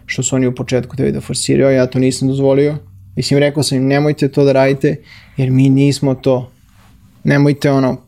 što 0.07 0.23
su 0.23 0.37
oni 0.37 0.47
u 0.47 0.55
početku 0.55 0.97
tebi 0.97 1.13
da 1.13 1.21
forsiraju, 1.21 1.77
ja 1.77 1.87
to 1.87 1.99
nisam 1.99 2.29
dozvolio. 2.29 2.79
Mislim, 3.17 3.39
rekao 3.39 3.63
sam 3.63 3.79
im, 3.79 3.87
nemojte 3.87 4.29
to 4.29 4.45
da 4.45 4.53
radite, 4.53 4.97
jer 5.37 5.51
mi 5.51 5.69
nismo 5.69 6.15
to. 6.15 6.53
Nemojte 7.25 7.71
ono, 7.71 8.07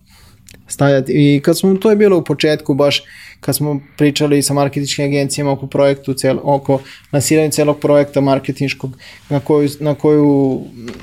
stavljati. 0.67 1.13
I 1.15 1.41
kad 1.41 1.59
smo, 1.59 1.75
to 1.75 1.91
je 1.91 1.97
bilo 1.97 2.19
u 2.19 2.25
početku 2.25 2.75
baš, 2.75 3.03
kad 3.41 3.57
smo 3.57 3.81
pričali 3.97 4.43
sa 4.43 4.55
marketičkim 4.55 5.05
agencijama 5.05 5.53
oko 5.53 5.67
projektu, 5.67 6.15
cel, 6.15 6.39
oko 6.43 6.81
nasiranja 7.13 7.51
celog 7.51 7.79
projekta 7.81 8.21
marketinškog, 8.21 8.99
na, 9.29 9.41
koju, 9.41 9.69
na, 9.81 9.95
koju, 9.95 10.61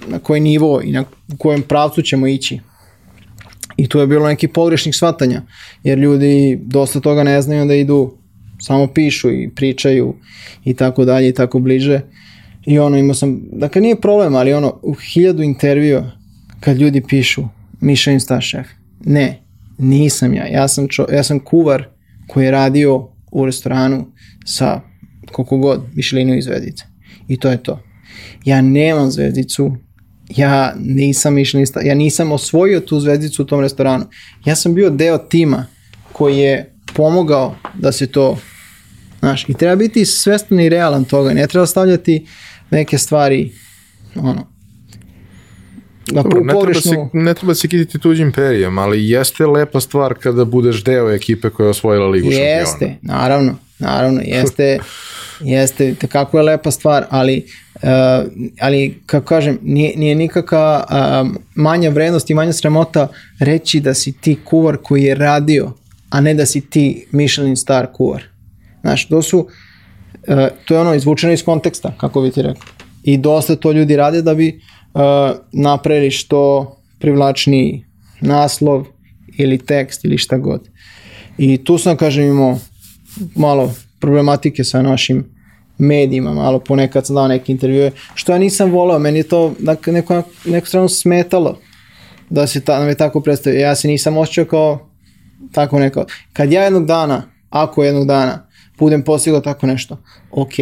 na 0.07 0.20
koji 0.20 0.41
nivo 0.41 0.82
i 0.84 0.91
na 0.91 1.03
kojem 1.38 1.62
pravcu 1.62 2.02
ćemo 2.02 2.28
ići. 2.28 2.60
I 3.78 3.88
tu 3.88 3.99
je 3.99 4.07
bilo 4.07 4.28
neki 4.28 4.48
pogrešnih 4.48 4.95
shvatanja, 4.95 5.41
jer 5.84 5.98
ljudi 5.98 6.60
dosta 6.62 6.99
toga 6.99 7.24
ne 7.24 7.41
znaju 7.41 7.66
da 7.66 7.74
idu, 7.74 8.14
samo 8.60 8.88
pišu 8.88 9.32
i 9.32 9.49
pričaju 9.56 10.16
i 10.64 10.74
tako 10.74 11.06
dalje 11.06 11.30
i 11.30 11.34
tako 11.34 11.60
bliže. 11.60 12.02
I 12.66 12.80
ono, 12.80 12.98
imao 12.98 13.14
sam, 13.14 13.41
dakle 13.52 13.82
nije 13.82 14.02
problem, 14.02 14.36
ali 14.36 14.53
ono, 14.53 14.80
u 14.82 14.94
hiljadu 14.94 15.44
intervjua 15.44 16.12
kad 16.60 16.78
ljudi 16.78 17.02
pišu 17.02 17.44
Michelin 17.80 18.20
star 18.20 18.41
chef. 18.41 18.68
Ne, 19.06 19.41
nisam 19.78 20.34
ja. 20.34 20.48
Ja 20.48 20.68
sam, 20.68 20.88
čo, 20.88 21.07
ja 21.12 21.24
sam 21.24 21.40
kuvar 21.40 21.95
koji 22.28 22.46
je 22.46 22.52
radio 22.52 23.10
u 23.32 23.46
restoranu 23.46 24.12
sa 24.46 24.82
koliko 25.32 25.58
god 25.58 25.82
Michelinu 25.94 26.42
zvezdice. 26.42 26.86
I 27.28 27.40
to 27.40 27.50
je 27.50 27.64
to. 27.64 27.80
Ja 28.46 28.62
nemam 28.62 29.12
zvezdicu, 29.12 29.78
ja 30.30 30.74
nisam 30.80 31.34
Michelin 31.34 31.68
star, 31.68 31.86
ja 31.86 31.96
nisam 31.96 32.32
osvojio 32.32 32.80
tu 32.80 33.00
zvezdicu 33.00 33.44
u 33.44 33.46
tom 33.46 33.62
restoranu. 33.62 34.06
Ja 34.46 34.56
sam 34.56 34.74
bio 34.74 34.90
deo 34.90 35.18
tima 35.18 35.66
koji 36.12 36.38
je 36.38 36.74
pomogao 36.94 37.56
da 37.80 37.92
se 37.92 38.08
to 38.08 38.38
Znaš, 39.26 39.50
i 39.50 39.54
treba 39.54 39.76
biti 39.76 40.06
svestan 40.06 40.60
i 40.60 40.70
realan 40.70 41.04
toga, 41.04 41.34
ne 41.34 41.48
treba 41.48 41.66
stavljati 41.66 42.28
neke 42.72 42.98
stvari, 42.98 43.52
ono, 44.16 44.55
na 46.11 46.22
Dobro, 46.22 46.44
ne, 46.44 46.53
treba 46.53 46.82
se, 46.82 46.95
ne 47.14 47.34
treba 47.34 47.56
se 47.56 47.68
kititi 47.68 47.99
tuđim 47.99 48.32
perijom, 48.32 48.77
ali 48.77 49.10
jeste 49.10 49.45
lepa 49.45 49.80
stvar 49.80 50.14
kada 50.14 50.45
budeš 50.45 50.84
deo 50.84 51.11
ekipe 51.11 51.49
koja 51.49 51.65
je 51.65 51.69
osvojila 51.69 52.07
ligu 52.07 52.27
jeste, 52.27 52.40
šampiona. 52.40 52.60
Jeste, 52.60 52.98
naravno, 53.02 53.56
naravno, 53.80 54.22
jeste, 54.26 54.80
jeste, 55.56 55.95
kako 56.07 56.38
je 56.38 56.44
lepa 56.44 56.72
stvar, 56.72 57.06
ali, 57.10 57.45
uh, 57.76 57.82
ali 58.61 59.02
kako 59.06 59.26
kažem, 59.26 59.60
nije, 59.61 59.94
nije 59.98 60.15
nikakva 60.15 60.86
uh, 60.90 61.32
manja 61.56 61.90
vrednost 61.90 62.30
i 62.30 62.34
manja 62.34 62.53
sramota 62.53 63.07
reći 63.40 63.80
da 63.80 63.94
si 63.94 64.11
ti 64.11 64.38
kuvar 64.45 64.77
koji 64.77 65.03
je 65.03 65.15
radio, 65.15 65.72
a 66.10 66.22
ne 66.22 66.34
da 66.34 66.45
si 66.45 66.61
ti 66.61 67.07
Michelin 67.11 67.56
star 67.56 67.88
kuvar. 67.94 68.23
Znaš, 68.82 69.07
to 69.07 69.22
su, 69.22 69.40
uh, 69.40 70.48
to 70.65 70.73
je 70.73 70.80
ono 70.80 70.94
izvučeno 70.94 71.34
iz 71.34 71.44
konteksta, 71.44 71.94
kako 71.98 72.22
bi 72.22 72.32
ti 72.32 72.41
rekao. 72.41 72.64
I 73.03 73.18
dosta 73.18 73.56
to 73.56 73.72
ljudi 73.72 73.95
rade 73.95 74.22
da 74.22 74.34
bi 74.34 74.48
uh, 74.48 74.75
napravili 75.52 76.12
što 76.12 76.72
privlačni 77.00 77.86
naslov 78.22 78.86
ili 79.38 79.58
tekst 79.58 80.06
ili 80.06 80.18
šta 80.18 80.38
god. 80.38 80.70
I 81.38 81.64
tu 81.64 81.78
sam, 81.78 81.98
kažem, 81.98 82.26
imao 82.26 82.60
malo 83.36 83.74
problematike 84.00 84.64
sa 84.64 84.82
našim 84.82 85.36
medijima, 85.78 86.34
malo 86.34 86.60
ponekad 86.60 87.06
sam 87.06 87.16
dao 87.16 87.28
neke 87.28 87.52
intervjue, 87.52 87.92
što 88.14 88.32
ja 88.32 88.38
nisam 88.38 88.72
voleo, 88.72 89.00
meni 89.00 89.20
je 89.20 89.28
to 89.28 89.54
dakle, 89.60 89.94
neko, 89.94 90.24
neko 90.46 90.68
strano 90.68 90.90
smetalo 90.90 91.60
da 92.30 92.48
se 92.48 92.62
ta, 92.62 92.80
da 92.80 92.86
me 92.86 92.96
tako 92.96 93.22
predstavio. 93.22 93.60
Ja 93.60 93.76
se 93.76 93.88
nisam 93.88 94.18
osjećao 94.18 94.46
kao 94.46 94.90
tako 95.52 95.80
neko. 95.80 96.06
Kad 96.34 96.52
ja 96.52 96.64
jednog 96.64 96.86
dana, 96.86 97.24
ako 97.50 97.84
jednog 97.84 98.08
dana 98.08 98.48
budem 98.78 99.04
postigao 99.04 99.42
tako 99.42 99.68
nešto, 99.68 99.98
ok. 100.32 100.54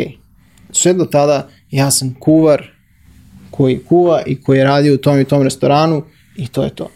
Sve 0.71 0.93
do 0.93 1.05
tada 1.05 1.49
ja 1.71 1.91
sam 1.91 2.15
kuvar 2.19 2.72
koji 3.55 3.79
kuva 3.89 4.21
i 4.25 4.41
koji 4.41 4.57
je 4.57 4.63
radio 4.63 4.93
u 4.93 4.97
tom 4.97 5.19
i 5.19 5.25
tom 5.25 5.41
restoranu 5.41 6.03
i 6.35 6.47
to 6.47 6.63
je 6.63 6.75
to. 6.75 6.89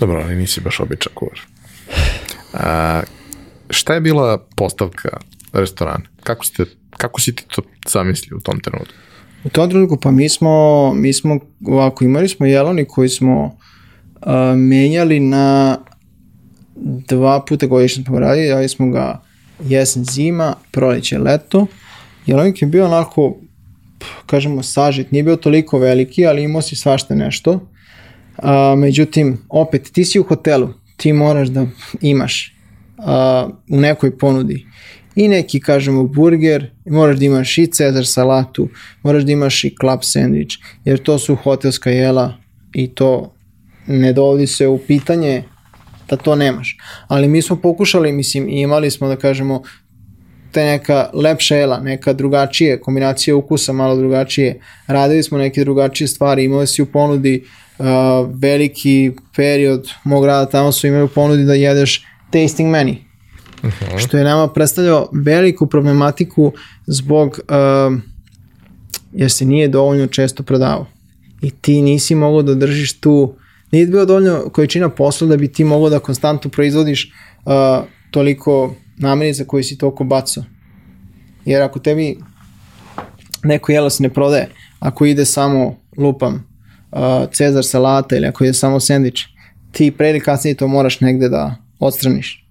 Dobro, 0.00 0.22
ali 0.24 0.36
nisi 0.36 0.60
baš 0.60 0.80
običan 0.80 1.12
kuvar. 1.14 1.40
A, 2.52 3.02
šta 3.70 3.94
je 3.94 4.00
bila 4.00 4.46
postavka 4.56 5.08
restorana? 5.52 6.04
Kako, 6.22 6.44
ste, 6.44 6.64
kako 6.90 7.20
si 7.20 7.34
ti 7.34 7.44
to 7.54 7.62
zamislio 7.88 8.36
u 8.36 8.40
tom 8.40 8.60
trenutku? 8.60 8.94
U 9.44 9.48
tom 9.48 9.70
trenutku 9.70 9.96
pa 9.96 10.10
mi 10.10 10.28
smo, 10.28 10.94
mi 10.94 11.12
smo 11.12 11.38
ovako 11.66 12.04
imali 12.04 12.28
smo 12.28 12.46
jeloni 12.46 12.84
koji 12.84 13.08
smo 13.08 13.44
uh, 13.44 13.52
menjali 14.56 15.20
na 15.20 15.78
dva 17.08 17.44
puta 17.44 17.66
godišnje 17.66 18.04
smo 18.04 18.18
radili, 18.18 18.48
radili 18.48 18.68
smo 18.68 18.90
ga 18.90 19.22
jesen, 19.64 20.04
zima, 20.04 20.54
proleće, 20.70 21.18
leto. 21.18 21.66
Jelovnik 22.26 22.62
je 22.62 22.68
bio 22.68 22.86
onako, 22.86 23.36
kažemo, 24.26 24.62
sažit, 24.62 25.12
nije 25.12 25.22
bio 25.22 25.36
toliko 25.36 25.78
veliki, 25.78 26.26
ali 26.26 26.42
imao 26.42 26.62
si 26.62 26.76
svašta 26.76 27.14
nešto. 27.14 27.60
A, 28.36 28.74
međutim, 28.76 29.38
opet, 29.48 29.90
ti 29.92 30.04
si 30.04 30.20
u 30.20 30.22
hotelu, 30.22 30.68
ti 30.96 31.12
moraš 31.12 31.48
da 31.48 31.66
imaš 32.00 32.54
a, 32.98 33.48
u 33.70 33.80
nekoj 33.80 34.18
ponudi 34.18 34.66
i 35.14 35.28
neki, 35.28 35.60
kažemo, 35.60 36.04
burger, 36.04 36.70
moraš 36.86 37.16
da 37.16 37.24
imaš 37.24 37.58
i 37.58 37.66
cezar 37.66 38.06
salatu, 38.06 38.68
moraš 39.02 39.22
da 39.22 39.32
imaš 39.32 39.64
i 39.64 39.74
club 39.80 40.00
sandwich, 40.00 40.58
jer 40.84 40.98
to 40.98 41.18
su 41.18 41.36
hotelska 41.36 41.90
jela 41.90 42.34
i 42.72 42.88
to 42.88 43.34
ne 43.86 44.12
dovodi 44.12 44.46
se 44.46 44.68
u 44.68 44.78
pitanje 44.78 45.42
da 46.08 46.16
to 46.16 46.36
nemaš. 46.36 46.76
Ali 47.08 47.28
mi 47.28 47.42
smo 47.42 47.56
pokušali, 47.56 48.12
mislim, 48.12 48.48
imali 48.48 48.90
smo 48.90 49.08
da 49.08 49.16
kažemo 49.16 49.62
te 50.52 50.64
neka 50.64 51.10
lepša 51.14 51.56
jela, 51.56 51.80
neka 51.80 52.12
drugačije, 52.12 52.80
kombinacija 52.80 53.36
ukusa 53.36 53.72
malo 53.72 53.96
drugačije. 53.96 54.60
Radili 54.86 55.22
smo 55.22 55.38
neke 55.38 55.64
drugačije 55.64 56.08
stvari, 56.08 56.44
imali 56.44 56.66
si 56.66 56.82
u 56.82 56.86
ponudi 56.86 57.44
uh, 57.78 57.86
veliki 58.34 59.12
period 59.36 59.88
mog 60.04 60.26
rada, 60.26 60.50
tamo 60.50 60.72
su 60.72 60.86
imali 60.86 61.04
u 61.04 61.08
ponudi 61.08 61.44
da 61.44 61.54
jedeš 61.54 62.06
tasting 62.30 62.70
menu. 62.70 62.94
Uh 63.62 63.70
-huh. 63.70 63.98
Što 63.98 64.18
je 64.18 64.24
nama 64.24 64.48
predstavljao 64.48 65.08
veliku 65.12 65.66
problematiku 65.66 66.52
zbog 66.86 67.40
uh, 67.48 67.98
jer 69.12 69.30
se 69.30 69.44
nije 69.44 69.68
dovoljno 69.68 70.06
često 70.06 70.42
prodavao. 70.42 70.86
I 71.42 71.50
ti 71.50 71.82
nisi 71.82 72.14
mogao 72.14 72.42
da 72.42 72.54
držiš 72.54 73.00
tu 73.00 73.34
nije 73.70 73.86
bilo 73.86 74.04
dovoljno 74.04 74.48
količina 74.52 74.88
posla 74.88 75.26
da 75.26 75.36
bi 75.36 75.52
ti 75.52 75.64
mogao 75.64 75.90
da 75.90 75.98
konstantno 75.98 76.50
proizvodiš 76.50 77.12
uh, 77.44 77.52
toliko 78.10 78.74
namirnica 79.00 79.44
koje 79.44 79.62
si 79.62 79.78
toliko 79.78 80.04
bacao. 80.04 80.44
Jer 81.44 81.62
ako 81.62 81.78
tebi 81.78 82.18
neko 83.44 83.72
jelo 83.72 83.90
se 83.90 84.02
ne 84.02 84.08
prodaje, 84.08 84.48
ako 84.78 85.06
ide 85.06 85.24
samo 85.24 85.76
lupam 85.96 86.34
uh, 86.92 87.00
cezar 87.32 87.64
salata 87.64 88.16
ili 88.16 88.26
ako 88.26 88.44
ide 88.44 88.52
samo 88.52 88.80
sendvič, 88.80 89.26
ti 89.72 89.90
pre 89.90 90.10
ili 90.10 90.20
kasnije 90.20 90.54
to 90.54 90.68
moraš 90.68 91.00
negde 91.00 91.28
da 91.28 91.56
odstraniš. 91.78 92.46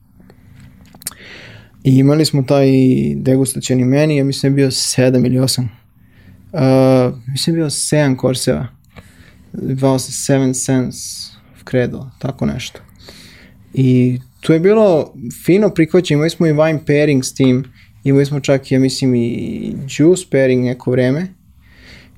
I 1.83 1.97
imali 1.97 2.25
smo 2.25 2.43
taj 2.43 2.67
degustacioni 3.15 3.85
meni, 3.85 4.17
ja 4.17 4.23
mislim 4.23 4.55
da 4.55 4.61
je 4.61 4.65
bio 4.65 4.71
7 4.71 5.25
ili 5.25 5.37
8. 5.39 5.67
Uh, 6.51 7.17
mislim 7.27 7.55
da 7.55 7.59
je 7.59 7.63
bio 7.63 7.69
7 7.69 8.15
korseva. 8.15 8.67
Zvao 9.53 9.99
se 9.99 10.33
7 10.33 10.65
cents 10.65 10.97
of 11.53 11.63
credo, 11.69 12.09
tako 12.19 12.45
nešto. 12.45 12.79
I 13.73 14.19
tu 14.41 14.53
je 14.53 14.59
bilo 14.59 15.13
fino 15.45 15.69
prihvaćanje, 15.69 16.15
imali 16.15 16.29
smo 16.29 16.47
i 16.47 16.53
wine 16.53 16.79
pairing 16.87 17.25
s 17.25 17.33
tim, 17.33 17.63
imali 18.03 18.25
smo 18.25 18.39
čak, 18.39 18.71
ja 18.71 18.79
mislim, 18.79 19.15
i 19.15 19.73
juice 19.97 20.23
pairing 20.31 20.65
neko 20.65 20.91
vreme. 20.91 21.27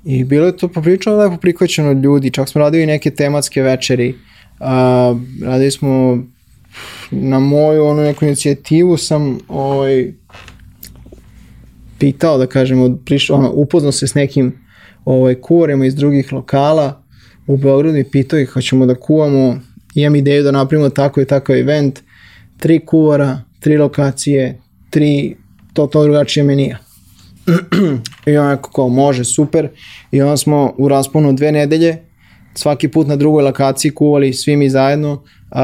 I 0.06 0.24
bilo 0.24 0.46
je 0.46 0.58
to 0.58 0.68
popričano 0.68 1.18
lepo 1.18 1.38
prihvaćeno 1.38 1.92
od 1.92 2.04
ljudi, 2.04 2.32
čak 2.32 2.50
smo 2.50 2.60
radili 2.60 2.86
neke 2.86 3.12
tematske 3.12 3.62
večeri, 3.62 4.10
uh, 4.60 4.68
radili 5.44 5.72
smo 5.72 6.24
na 7.12 7.40
moju 7.40 7.86
onu 7.86 8.02
neku 8.02 8.26
inicijativu 8.26 8.98
sam 8.98 9.40
ovaj, 9.48 10.14
pitao 12.00 12.38
da 12.38 12.48
kažem, 12.48 12.98
prišao, 13.06 13.38
ono, 13.38 13.52
upoznao 13.52 13.92
se 13.92 14.08
s 14.08 14.16
nekim 14.16 14.54
ovaj, 15.06 15.36
kuvarima 15.36 15.86
iz 15.86 15.96
drugih 15.96 16.34
lokala 16.34 17.04
u 17.48 17.58
Beogradu 17.58 17.98
i 17.98 18.10
pitao 18.12 18.40
ih 18.40 18.50
hoćemo 18.50 18.86
da 18.86 18.96
kuvamo, 18.96 19.60
imam 19.96 20.16
ideju 20.16 20.44
da 20.44 20.52
napravimo 20.52 20.90
tako 20.90 21.22
i 21.22 21.26
takav 21.26 21.56
event, 21.56 22.00
tri 22.62 22.80
kuvara, 22.86 23.42
tri 23.60 23.78
lokacije, 23.78 24.62
tri 24.90 25.36
totalno 25.74 26.04
drugačije 26.04 26.44
menija. 26.44 26.78
I 28.28 28.38
on 28.38 28.52
je 28.52 28.58
kao 28.76 28.90
može, 28.90 29.24
super. 29.24 29.70
I 30.12 30.22
onda 30.22 30.38
smo 30.38 30.74
u 30.78 30.88
rasponu 30.88 31.34
dve 31.34 31.52
nedelje, 31.52 31.98
svaki 32.54 32.88
put 32.88 33.08
na 33.08 33.16
drugoj 33.16 33.44
lokaciji 33.44 33.92
kuvali 33.92 34.34
svi 34.34 34.56
mi 34.56 34.70
zajedno 34.70 35.14
uh, 35.14 35.60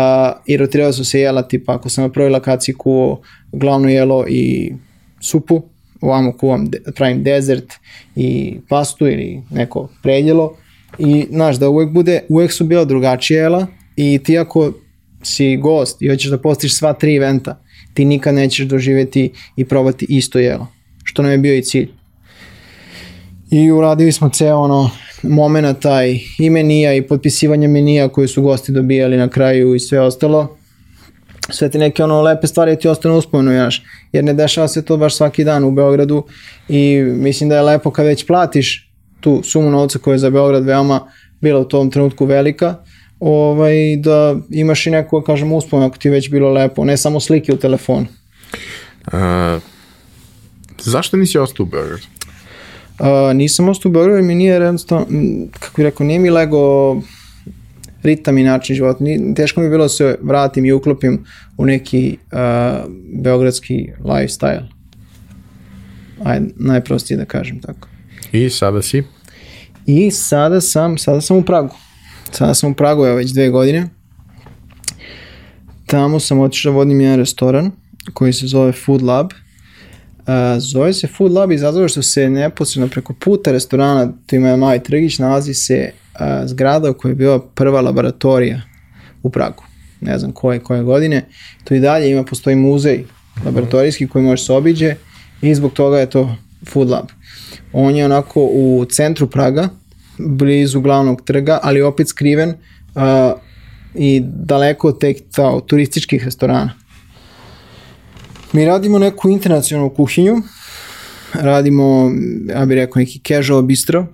i 0.46 0.58
rotirao 0.58 0.94
su 0.94 1.06
se 1.06 1.20
jela, 1.20 1.42
tipa 1.42 1.76
ako 1.76 1.90
sam 1.90 2.04
na 2.04 2.12
prvoj 2.12 2.30
lokaciji 2.30 2.76
kuvao 2.76 3.22
glavno 3.52 3.90
jelo 3.90 4.26
i 4.28 4.74
supu, 5.20 5.62
ovamo 6.02 6.32
kuvam, 6.38 6.72
pravim 6.96 7.24
dezert 7.24 7.74
i 8.16 8.60
pastu 8.70 9.08
ili 9.08 9.42
neko 9.52 9.90
predjelo 10.04 10.56
i 10.98 11.28
znaš 11.32 11.56
da 11.56 11.70
uvek 11.70 11.90
bude, 11.90 12.22
uvek 12.30 12.52
su 12.52 12.66
bila 12.66 12.86
drugačije 12.86 13.38
jela 13.38 13.68
i 13.96 14.20
ti 14.24 14.38
ako 14.38 14.72
si 15.28 15.58
gost 15.58 16.02
i 16.02 16.10
hoćeš 16.10 16.32
da 16.32 16.38
postiš 16.38 16.78
sva 16.78 16.94
tri 16.94 17.16
eventa, 17.16 17.62
ti 17.94 18.06
nikad 18.06 18.36
nećeš 18.36 18.66
doživeti 18.66 19.32
i 19.56 19.66
probati 19.66 20.06
isto 20.10 20.40
jelo, 20.40 20.68
što 21.04 21.22
nam 21.22 21.32
je 21.32 21.38
bio 21.38 21.56
i 21.56 21.64
cilj. 21.64 21.90
I 23.52 23.72
uradili 23.72 24.12
smo 24.12 24.30
ceo 24.30 24.58
ono 24.58 24.90
momena 25.24 25.74
taj 25.74 26.20
i 26.40 26.50
menija 26.50 26.94
i 26.94 27.02
potpisivanje 27.02 27.68
menija 27.68 28.10
koje 28.10 28.28
su 28.28 28.42
gosti 28.42 28.72
dobijali 28.72 29.18
na 29.18 29.28
kraju 29.28 29.76
i 29.76 29.80
sve 29.80 30.02
ostalo. 30.02 30.58
Sve 31.50 31.70
te 31.70 31.80
neke 31.80 32.04
ono 32.04 32.22
lepe 32.22 32.48
stvari 32.48 32.80
ti 32.80 32.88
ostanu 32.88 33.18
uspomenu, 33.18 33.52
jaš, 33.52 33.84
jer 34.12 34.24
ne 34.24 34.34
dešava 34.34 34.68
se 34.68 34.86
to 34.86 34.98
baš 34.98 35.16
svaki 35.16 35.44
dan 35.44 35.64
u 35.64 35.72
Beogradu 35.72 36.24
i 36.70 37.02
mislim 37.02 37.50
da 37.50 37.56
je 37.56 37.62
lepo 37.62 37.92
kad 37.92 38.06
već 38.06 38.26
platiš 38.26 38.92
tu 39.20 39.42
sumu 39.44 39.72
novca 39.72 40.00
koja 40.00 40.14
je 40.14 40.18
za 40.18 40.30
Beograd 40.30 40.66
veoma 40.66 41.12
bila 41.42 41.60
u 41.60 41.66
tom 41.66 41.92
trenutku 41.92 42.26
velika, 42.26 42.76
ovaj, 43.20 43.98
da 43.98 44.36
imaš 44.50 44.88
i 44.88 44.90
neku, 44.90 45.22
kažem, 45.22 45.54
uspomenu 45.54 45.88
ako 45.88 45.98
ti 45.98 46.10
već 46.10 46.30
bilo 46.30 46.52
lepo, 46.52 46.86
ne 46.86 46.98
samo 46.98 47.20
slike 47.20 47.54
u 47.54 47.58
telefonu. 47.58 48.06
A, 49.12 49.60
zašto 50.82 51.18
nisi 51.18 51.38
ostao 51.38 51.64
u 51.64 51.68
Beogradu? 51.68 52.04
Uh, 53.00 53.36
nisam 53.36 53.70
ostao 53.70 53.90
u 53.90 53.94
Beogradu 53.94 54.24
mi 54.24 54.36
nije 54.36 54.54
jednostavno, 54.54 55.06
kako 55.60 55.76
bih 55.76 55.84
rekao, 55.86 56.08
nije 56.08 56.20
mi 56.20 56.30
lego 56.30 56.96
ritam 58.04 58.38
i 58.38 58.44
način 58.44 58.76
života. 58.76 59.04
Ni, 59.04 59.36
teško 59.36 59.60
mi 59.60 59.66
je 59.66 59.70
bilo 59.70 59.86
da 59.86 59.90
se 59.90 60.18
vratim 60.22 60.66
i 60.66 60.72
uklopim 60.72 61.26
u 61.58 61.66
neki 61.66 62.18
uh, 62.32 62.92
beogradski 63.14 63.88
lifestyle. 64.04 64.64
Ajde, 66.24 66.46
najprostije 66.56 67.18
da 67.18 67.26
kažem 67.26 67.60
tako. 67.62 67.88
I 68.32 68.50
sada 68.50 68.82
si? 68.82 69.04
I 69.86 70.12
sada 70.12 70.62
sam, 70.62 70.98
sada 70.98 71.22
sam 71.22 71.38
u 71.38 71.44
Pragu. 71.44 71.76
Sada 72.32 72.54
sam 72.54 72.72
u 72.72 72.74
Pragu, 72.74 73.06
evo 73.06 73.16
već 73.16 73.32
dve 73.32 73.50
godine. 73.50 73.88
Tamo 75.86 76.20
sam 76.20 76.40
otišao 76.40 76.72
da 76.72 76.78
vodim 76.78 77.02
jedan 77.02 77.18
restoran 77.18 77.72
koji 78.14 78.34
se 78.34 78.48
zove 78.48 78.72
Food 78.72 79.02
Lab. 79.02 79.32
Uh, 79.32 80.34
zove 80.58 80.94
se 80.94 81.08
Food 81.08 81.32
Lab 81.32 81.52
iz 81.52 81.62
razloga 81.62 81.88
što 81.88 82.02
se 82.02 82.30
neposredno 82.30 82.90
preko 82.90 83.14
puta 83.14 83.52
restorana, 83.52 84.12
tu 84.26 84.36
ima 84.36 84.56
mali 84.56 84.84
trgić, 84.84 85.20
nalazi 85.20 85.54
se 85.54 85.92
uh, 85.92 86.20
zgrada 86.46 86.90
u 86.90 86.94
kojoj 86.94 87.12
je 87.12 87.16
bila 87.16 87.40
prva 87.40 87.82
laboratorija 87.82 88.62
u 89.24 89.30
Pragu. 89.30 89.64
Ne 90.02 90.20
znam 90.20 90.32
koje, 90.32 90.60
koje 90.60 90.84
godine. 90.84 91.26
To 91.64 91.76
i 91.76 91.80
dalje 91.80 92.12
ima, 92.12 92.24
postoji 92.24 92.56
muzej 92.56 93.04
laboratorijski 93.46 94.08
koji 94.08 94.26
može 94.26 94.44
se 94.44 94.54
obiđe 94.54 94.96
i 95.42 95.56
zbog 95.56 95.74
toga 95.74 96.00
je 96.00 96.10
to 96.10 96.36
Food 96.66 96.90
Lab. 96.90 97.06
On 97.74 97.96
je 97.96 98.06
onako 98.06 98.42
u 98.42 98.86
centru 98.92 99.28
Praga, 99.28 99.70
blizu 100.18 100.82
glavnog 100.82 101.22
trga, 101.22 101.60
ali 101.64 101.82
opet 101.82 102.10
skriven 102.10 102.50
uh, 102.50 103.04
i 103.96 104.22
daleko 104.24 104.88
od 104.88 105.00
tek 105.00 105.18
ta, 105.36 105.60
turističkih 105.68 106.26
restorana. 106.26 106.74
Mi 108.54 108.66
radimo 108.66 109.00
neku 109.00 109.30
internacionalnu 109.30 109.90
kuhinju, 109.90 110.42
radimo, 111.34 112.12
ja 112.50 112.66
bih 112.66 112.76
rekao, 112.76 113.00
neki 113.00 113.20
casual 113.28 113.62
bistro, 113.62 114.06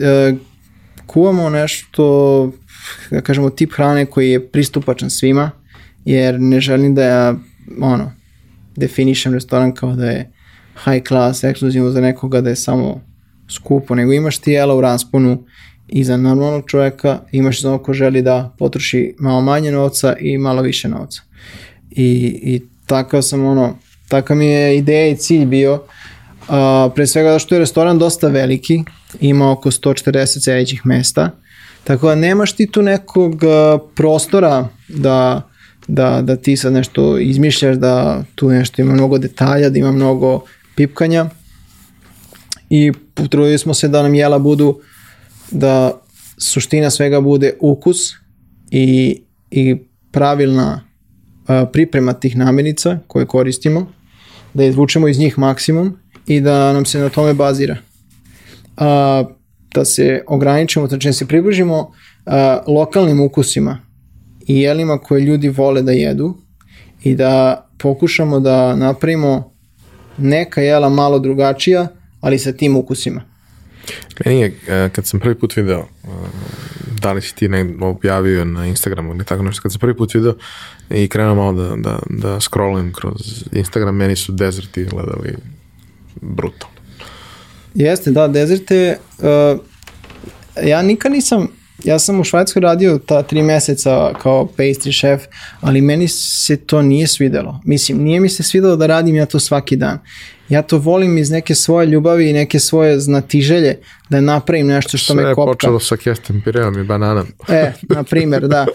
e, 0.00 0.34
kuvamo 1.06 1.50
nešto, 1.50 2.52
da 3.10 3.20
kažemo, 3.20 3.50
tip 3.50 3.72
hrane 3.72 4.06
koji 4.06 4.30
je 4.30 4.46
pristupačan 4.48 5.10
svima, 5.10 5.50
jer 6.04 6.40
ne 6.40 6.60
želim 6.60 6.94
da 6.94 7.04
ja, 7.04 7.34
ono, 7.80 8.12
definišem 8.76 9.34
restoran 9.34 9.74
kao 9.74 9.96
da 9.96 10.10
je 10.10 10.30
high 10.84 11.06
class, 11.08 11.44
ekskluzivno 11.44 11.90
za 11.90 12.00
nekoga 12.00 12.40
da 12.40 12.50
je 12.50 12.56
samo 12.56 13.00
skupo, 13.48 13.94
nego 13.94 14.12
imaš 14.12 14.38
ti 14.38 14.52
jela 14.52 14.74
u 14.74 14.80
rasponu 14.80 15.44
i 15.88 16.04
za 16.04 16.16
normalnog 16.16 16.64
čoveka, 16.66 17.18
imaš 17.32 17.62
za 17.62 17.78
ko 17.78 17.92
želi 17.92 18.22
da 18.22 18.54
potroši 18.58 19.14
malo 19.18 19.40
manje 19.40 19.72
novca 19.72 20.16
i 20.20 20.38
malo 20.38 20.62
više 20.62 20.88
novca. 20.88 21.22
I, 21.90 22.40
i 22.42 22.62
takav 22.86 23.22
sam 23.22 23.44
ono, 23.44 23.78
takav 24.08 24.36
mi 24.36 24.46
je 24.46 24.78
ideja 24.78 25.08
i 25.08 25.16
cilj 25.16 25.46
bio, 25.46 25.82
a, 26.48 26.90
pre 26.94 27.06
svega 27.06 27.30
da 27.30 27.38
što 27.38 27.54
je 27.54 27.58
restoran 27.58 27.98
dosta 27.98 28.28
veliki, 28.28 28.84
ima 29.20 29.52
oko 29.52 29.70
140 29.70 30.44
sedećih 30.44 30.86
mesta, 30.86 31.30
tako 31.84 32.08
da 32.08 32.14
nemaš 32.14 32.52
ti 32.52 32.66
tu 32.66 32.82
nekog 32.82 33.42
prostora 33.94 34.68
da, 34.88 35.48
da, 35.88 36.22
da 36.22 36.36
ti 36.36 36.56
sad 36.56 36.72
nešto 36.72 37.18
izmišljaš, 37.18 37.76
da 37.76 38.24
tu 38.34 38.50
nešto 38.50 38.82
ima 38.82 38.92
mnogo 38.92 39.18
detalja, 39.18 39.70
da 39.70 39.78
ima 39.78 39.92
mnogo 39.92 40.44
pipkanja 40.76 41.26
i 42.70 42.92
potrudili 43.14 43.58
smo 43.58 43.74
se 43.74 43.88
da 43.88 44.02
nam 44.02 44.14
jela 44.14 44.38
budu 44.38 44.78
da 45.50 46.00
suština 46.38 46.90
svega 46.90 47.20
bude 47.20 47.54
ukus 47.60 47.98
i, 48.70 49.22
i 49.50 49.76
pravilna 50.10 50.84
a, 51.46 51.66
priprema 51.66 52.12
tih 52.12 52.36
namirnica 52.36 52.98
koje 53.06 53.26
koristimo, 53.26 53.86
da 54.54 54.64
izvučemo 54.64 55.08
iz 55.08 55.18
njih 55.18 55.38
maksimum 55.38 55.96
i 56.26 56.40
da 56.40 56.72
nam 56.72 56.84
se 56.84 56.98
na 56.98 57.08
tome 57.08 57.34
bazira. 57.34 57.76
A, 58.76 59.24
da 59.74 59.84
se 59.84 60.24
ograničimo, 60.26 60.86
znači 60.86 61.08
da 61.08 61.12
se 61.12 61.28
približimo 61.28 61.92
a, 62.26 62.62
lokalnim 62.66 63.20
ukusima 63.20 63.78
i 64.46 64.60
jelima 64.60 64.98
koje 64.98 65.20
ljudi 65.20 65.48
vole 65.48 65.82
da 65.82 65.92
jedu 65.92 66.36
i 67.02 67.14
da 67.14 67.66
pokušamo 67.78 68.40
da 68.40 68.76
napravimo 68.76 69.52
neka 70.18 70.60
jela 70.60 70.88
malo 70.88 71.18
drugačija, 71.18 71.88
ali 72.22 72.38
sa 72.38 72.52
tim 72.52 72.76
ukusima. 72.76 73.22
Meni 74.24 74.40
je, 74.40 74.54
kad 74.92 75.06
sam 75.06 75.20
prvi 75.20 75.34
put 75.34 75.56
video, 75.56 75.86
da 77.00 77.12
li 77.12 77.22
si 77.22 77.34
ti 77.34 77.48
negdje 77.48 77.86
objavio 77.86 78.44
na 78.44 78.66
Instagramu 78.66 79.14
ili 79.14 79.24
tako 79.24 79.42
nešto, 79.42 79.62
kad 79.62 79.72
sam 79.72 79.80
prvi 79.80 79.96
put 79.96 80.14
video 80.14 80.34
i 80.90 81.08
krenuo 81.08 81.34
malo 81.34 81.52
da, 81.52 81.76
da, 81.76 81.98
da 82.10 82.40
scrollujem 82.40 82.92
kroz 82.92 83.44
Instagram, 83.52 83.96
meni 83.96 84.16
su 84.16 84.32
dezerti 84.32 84.84
gledali 84.84 85.36
brutalno. 86.20 86.76
Jeste, 87.74 88.10
da, 88.10 88.28
dezerte, 88.28 88.98
uh, 89.18 89.60
ja 90.64 90.82
nikad 90.82 91.12
nisam 91.12 91.48
ja 91.84 91.98
sam 91.98 92.20
u 92.20 92.24
Švajcarskoj 92.24 92.60
radio 92.60 92.98
ta 92.98 93.22
tri 93.22 93.42
meseca 93.42 94.12
kao 94.22 94.48
pastry 94.56 95.00
chef, 95.00 95.22
ali 95.60 95.80
meni 95.80 96.08
se 96.08 96.56
to 96.56 96.82
nije 96.82 97.06
svidelo. 97.06 97.60
Mislim, 97.64 98.02
nije 98.02 98.20
mi 98.20 98.28
se 98.28 98.42
svidelo 98.42 98.76
da 98.76 98.86
radim 98.86 99.16
ja 99.16 99.26
to 99.26 99.40
svaki 99.40 99.76
dan. 99.76 99.98
Ja 100.52 100.62
to 100.62 100.78
volim 100.78 101.18
iz 101.18 101.30
neke 101.30 101.54
svoje 101.54 101.86
ljubavi 101.86 102.30
i 102.30 102.32
neke 102.32 102.58
svoje 102.58 103.00
znatiželje 103.00 103.78
da 104.10 104.20
napravim 104.20 104.66
nešto 104.66 104.98
što 104.98 105.12
Sve 105.12 105.22
me 105.22 105.28
je 105.28 105.34
kopka. 105.34 105.52
počelo 105.52 105.80
sa 105.80 105.96
kestem 105.96 106.42
pireom 106.44 106.78
i 106.80 106.84
bananom. 106.84 107.26
E, 107.48 107.72
na 107.88 108.02
primer, 108.04 108.48
da. 108.48 108.66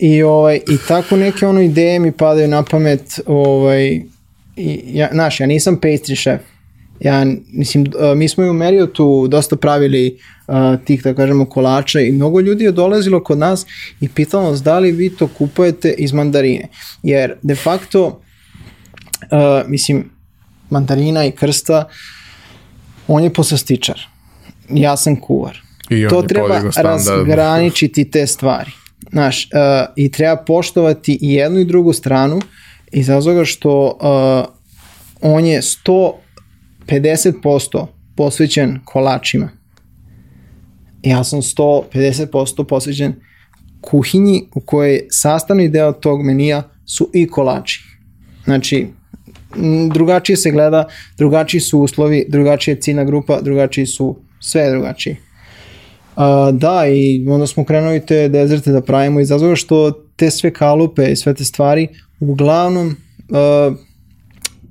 I, 0.00 0.22
ovaj, 0.22 0.56
I 0.56 0.76
tako 0.88 1.16
neke 1.16 1.46
ono 1.46 1.60
ideje 1.60 1.98
mi 1.98 2.12
padaju 2.12 2.48
na 2.48 2.62
pamet, 2.62 3.20
ovaj, 3.26 4.02
i, 4.56 4.80
ja, 4.86 5.08
znaš, 5.12 5.40
ja 5.40 5.46
nisam 5.46 5.80
pastry 5.80 6.14
šef. 6.14 6.40
Ja, 7.00 7.26
mislim, 7.52 7.86
uh, 7.86 8.16
mi 8.16 8.28
smo 8.28 8.44
i 8.44 8.50
u 8.50 8.52
Marriottu 8.52 9.28
dosta 9.28 9.56
pravili 9.56 10.18
uh, 10.46 10.54
tih, 10.84 11.02
da 11.02 11.14
kažemo, 11.14 11.44
kolača 11.44 12.00
i 12.00 12.12
mnogo 12.12 12.40
ljudi 12.40 12.64
je 12.64 12.72
dolazilo 12.72 13.24
kod 13.24 13.38
nas 13.38 13.66
i 14.00 14.08
pitalo 14.08 14.50
nas 14.50 14.62
da 14.62 14.78
li 14.78 14.92
vi 14.92 15.16
to 15.16 15.26
kupujete 15.26 15.94
iz 15.98 16.12
mandarine. 16.12 16.68
Jer, 17.02 17.34
de 17.42 17.54
facto, 17.54 18.06
uh, 18.06 19.68
mislim, 19.68 20.11
mandarina 20.72 21.24
i 21.24 21.30
krsta, 21.30 21.88
on 23.08 23.24
je 23.24 23.32
poslastičar. 23.32 24.00
Ja 24.68 24.96
sam 24.96 25.20
kuvar 25.20 25.60
I 25.90 26.06
to 26.08 26.22
treba 26.22 26.62
razgraničiti 26.76 28.10
te 28.10 28.26
stvari. 28.26 28.70
Znaš, 29.10 29.44
uh, 29.44 29.50
i 29.96 30.10
treba 30.10 30.36
poštovati 30.36 31.18
i 31.20 31.34
jednu 31.34 31.58
i 31.58 31.64
drugu 31.64 31.92
stranu 31.92 32.40
iz 32.92 33.08
razloga 33.08 33.44
što 33.44 33.86
uh, 33.86 33.92
on 35.20 35.44
je 35.44 35.62
150% 35.62 37.86
posvećen 38.16 38.80
kolačima. 38.84 39.48
Ja 41.02 41.24
sam 41.24 41.40
150% 41.40 42.64
posvećen 42.64 43.14
kuhinji 43.80 44.48
u 44.54 44.60
kojoj 44.60 45.06
sastavni 45.10 45.68
deo 45.68 45.92
tog 45.92 46.22
menija 46.22 46.62
su 46.86 47.10
i 47.14 47.26
kolači. 47.26 47.82
Znači, 48.44 48.88
drugačije 49.92 50.36
se 50.36 50.50
gleda, 50.50 50.84
drugačiji 51.18 51.60
su 51.60 51.78
uslovi, 51.78 52.24
drugačija 52.28 52.74
je 52.74 52.80
ciljna 52.80 53.04
grupa, 53.04 53.40
drugačiji 53.40 53.86
su 53.86 54.16
sve 54.40 54.70
drugačiji. 54.70 55.16
A, 56.16 56.50
da, 56.52 56.86
i 56.88 57.26
onda 57.28 57.46
smo 57.46 57.64
krenuli 57.64 58.06
te 58.06 58.28
dezerte 58.28 58.72
da 58.72 58.80
pravimo 58.80 59.20
iz 59.20 59.30
razloga 59.30 59.56
što 59.56 59.90
te 60.16 60.30
sve 60.30 60.52
kalupe 60.52 61.12
i 61.12 61.16
sve 61.16 61.34
te 61.34 61.44
stvari, 61.44 61.88
uglavnom, 62.20 62.96
a, 63.30 63.74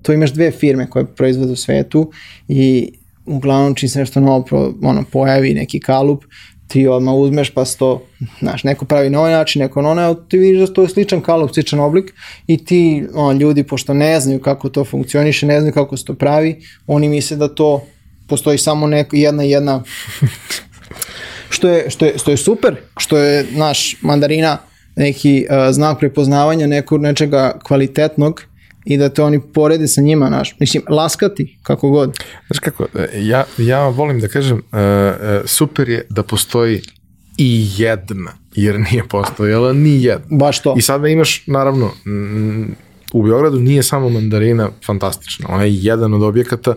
to 0.02 0.14
imaš 0.14 0.34
dve 0.34 0.52
firme 0.52 0.90
koje 0.90 1.06
proizvode 1.06 1.52
u 1.52 1.56
svetu 1.56 2.12
i 2.48 2.92
uglavnom 3.26 3.76
čim 3.76 3.90
se 3.90 4.00
nešto 4.00 4.20
novo 4.20 4.46
pro, 4.46 4.74
ono, 4.82 5.04
pojavi 5.12 5.54
neki 5.54 5.80
kalup, 5.80 6.24
ti 6.72 6.88
odmah 6.88 7.14
uzmeš 7.14 7.50
pa 7.50 7.66
se 7.66 7.78
to, 7.78 8.04
znaš, 8.40 8.64
neko 8.64 8.86
pravi 8.86 9.10
na 9.10 9.20
ovaj 9.20 9.32
način, 9.32 9.62
neko 9.62 9.82
na 9.82 9.90
onaj, 9.90 10.14
ti 10.30 10.38
vidiš 10.38 10.60
da 10.60 10.74
to 10.74 10.82
je 10.82 10.90
sličan 10.90 11.22
kalup, 11.22 11.52
sličan 11.54 11.80
oblik 11.80 12.14
i 12.48 12.66
ti, 12.66 13.04
on, 13.14 13.38
ljudi, 13.38 13.64
pošto 13.64 13.94
ne 13.94 14.20
znaju 14.20 14.40
kako 14.42 14.70
to 14.70 14.86
funkcioniše, 14.86 15.46
ne 15.46 15.60
znaju 15.60 15.74
kako 15.74 15.98
se 15.98 16.06
to 16.06 16.14
pravi, 16.14 16.62
oni 16.88 17.10
misle 17.10 17.38
da 17.38 17.48
to 17.48 17.84
postoji 18.28 18.58
samo 18.58 18.88
neko, 18.88 19.16
jedna 19.16 19.44
jedna 19.44 19.84
što 21.56 21.70
je, 21.70 21.90
što 21.90 22.06
je, 22.06 22.18
što 22.18 22.32
je 22.32 22.38
super, 22.38 22.76
što 22.98 23.18
je 23.18 23.46
naš 23.52 23.98
mandarina 24.02 24.58
neki 24.96 25.46
uh, 25.50 25.74
znak 25.74 26.00
prepoznavanja 26.00 26.68
nekog 26.68 27.02
nečega 27.02 27.60
kvalitetnog 27.64 28.44
i 28.86 28.98
da 28.98 29.10
te 29.10 29.24
oni 29.24 29.42
porede 29.54 29.88
sa 29.88 30.02
njima, 30.02 30.30
naš, 30.30 30.56
mislim, 30.60 30.84
laskati, 30.90 31.58
kako 31.64 31.90
god. 31.90 32.18
Znaš 32.48 32.60
kako, 32.60 32.88
e, 32.96 33.10
ja, 33.22 33.44
ja 33.58 33.88
volim 33.88 34.20
da 34.20 34.28
kažem, 34.28 34.58
uh, 34.58 34.64
uh, 34.74 35.42
super 35.46 35.90
je 35.90 36.06
da 36.10 36.24
postoji 36.24 36.82
i 37.38 37.68
jedna, 37.78 38.32
jer 38.56 38.80
nije 38.80 39.08
postojala 39.08 39.74
ni 39.74 40.04
jedna. 40.04 40.38
Baš 40.38 40.62
to. 40.62 40.76
I 40.78 40.82
sada 40.82 41.08
imaš, 41.08 41.44
naravno, 41.48 41.92
mm, 42.06 42.72
u 43.14 43.24
Beogradu 43.24 43.60
nije 43.60 43.84
samo 43.84 44.10
mandarina 44.10 44.70
fantastična, 44.86 45.48
ona 45.50 45.64
je 45.64 45.76
jedan 45.76 46.14
od 46.14 46.24
objekata 46.24 46.74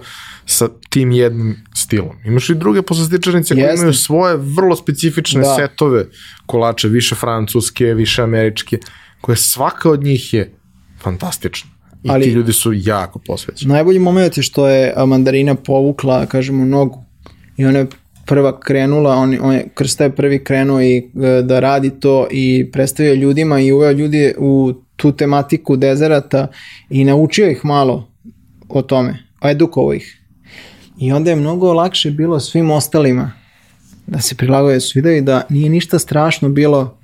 sa 0.46 0.68
tim 0.88 1.12
jednim 1.12 1.56
stilom. 1.74 2.16
Imaš 2.24 2.50
i 2.50 2.54
druge 2.54 2.82
poslastičarnice 2.82 3.54
koje 3.54 3.74
imaju 3.74 3.92
svoje 3.92 4.36
vrlo 4.36 4.76
specifične 4.76 5.40
Da. 5.40 5.56
setove 5.56 6.04
kolače, 6.46 6.88
više 6.88 7.14
francuske, 7.14 7.84
više 7.84 8.22
američke, 8.22 8.78
koje 9.20 9.36
svaka 9.36 9.90
od 9.90 10.02
njih 10.02 10.34
je 10.34 10.54
fantastična. 11.02 11.73
I 12.04 12.10
Ali- 12.10 12.24
ti 12.24 12.30
ljudi 12.30 12.52
su 12.52 12.72
jako 12.72 13.18
posvećeni. 13.18 13.72
Najbolji 13.72 13.98
moment 13.98 14.36
je 14.36 14.42
što 14.42 14.68
je 14.68 14.94
mandarina 15.06 15.54
povukla, 15.54 16.26
kažemo, 16.26 16.64
nogu 16.64 17.04
i 17.56 17.66
ona 17.66 17.78
je 17.78 17.86
prva 18.26 18.60
krenula, 18.60 19.14
on, 19.14 19.36
on 19.40 19.54
je, 19.54 19.68
Krsta 19.74 20.04
je 20.04 20.16
prvi 20.16 20.44
krenuo 20.44 20.82
i 20.82 20.96
e, 20.96 21.42
da 21.42 21.60
radi 21.60 21.90
to 22.00 22.26
i 22.30 22.70
predstavio 22.72 23.14
ljudima 23.14 23.60
i 23.60 23.72
uveo 23.72 23.92
ljudi 23.92 24.34
u 24.38 24.72
tu 24.96 25.12
tematiku 25.12 25.76
dezerata 25.76 26.46
i 26.90 27.04
naučio 27.04 27.50
ih 27.50 27.64
malo 27.64 28.08
o 28.68 28.82
tome, 28.82 29.18
edukovao 29.42 29.94
ih. 29.94 30.20
I 30.98 31.12
onda 31.12 31.30
je 31.30 31.36
mnogo 31.36 31.72
lakše 31.72 32.10
bilo 32.10 32.40
svim 32.40 32.70
ostalima 32.70 33.32
da 34.06 34.20
se 34.20 34.34
prilagode 34.34 34.80
su 34.80 34.92
videli 34.94 35.20
da 35.20 35.46
nije 35.50 35.70
ništa 35.70 35.98
strašno 35.98 36.48
bilo 36.48 36.98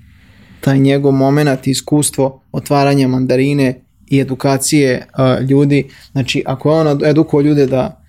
taj 0.60 0.78
njegov 0.78 1.12
moment 1.12 1.66
i 1.66 1.70
iskustvo 1.70 2.42
otvaranja 2.52 3.08
mandarine 3.08 3.80
i 4.10 4.20
edukacije 4.20 5.06
uh, 5.06 5.48
ljudi. 5.48 5.88
Znači, 6.12 6.42
ako 6.46 6.70
je 6.70 6.80
on 6.80 7.04
edukovao 7.04 7.42
ljude 7.42 7.66
da 7.66 8.00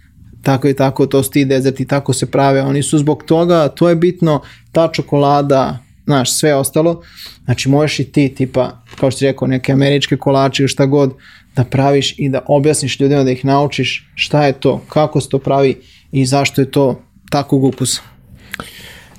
tako 0.44 0.68
i 0.68 0.74
tako, 0.74 1.06
to 1.06 1.24
su 1.24 1.32
ti 1.32 1.46
dezerti, 1.46 1.86
tako 1.86 2.14
se 2.14 2.26
prave, 2.26 2.62
oni 2.62 2.84
su 2.84 2.98
zbog 2.98 3.24
toga, 3.24 3.68
to 3.68 3.90
je 3.90 3.96
bitno, 3.96 4.42
ta 4.72 4.90
čokolada, 4.92 5.78
znaš, 6.06 6.38
sve 6.38 6.56
ostalo, 6.56 7.04
znači 7.46 7.70
možeš 7.70 8.00
i 8.00 8.12
ti, 8.12 8.34
tipa, 8.36 8.84
kao 9.00 9.12
što 9.12 9.18
si 9.18 9.26
rekao, 9.26 9.48
neke 9.48 9.72
američke 9.72 10.18
kolače 10.18 10.64
ili 10.64 10.68
šta 10.68 10.86
god, 10.86 11.14
da 11.56 11.64
praviš 11.64 12.16
i 12.18 12.30
da 12.30 12.42
objasniš 12.48 13.00
ljudima, 13.00 13.24
da 13.24 13.32
ih 13.32 13.46
naučiš 13.46 14.12
šta 14.16 14.46
je 14.46 14.54
to, 14.54 14.82
kako 14.90 15.22
se 15.22 15.30
to 15.30 15.40
pravi 15.40 15.82
i 16.12 16.26
zašto 16.26 16.62
je 16.62 16.72
to 16.72 17.02
takvog 17.30 17.64
ukusa. 17.64 18.02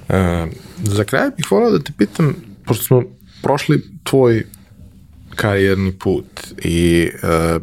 E, 0.09 0.47
za 0.83 1.05
kraj 1.05 1.31
bih 1.37 1.47
volao 1.51 1.71
da 1.71 1.79
te 1.79 1.93
pitam, 1.99 2.37
pošto 2.65 2.85
smo 2.85 3.03
prošli 3.43 3.83
tvoj 4.05 4.45
karijerni 5.37 5.93
put 5.93 6.41
i 6.59 7.11
e, 7.23 7.59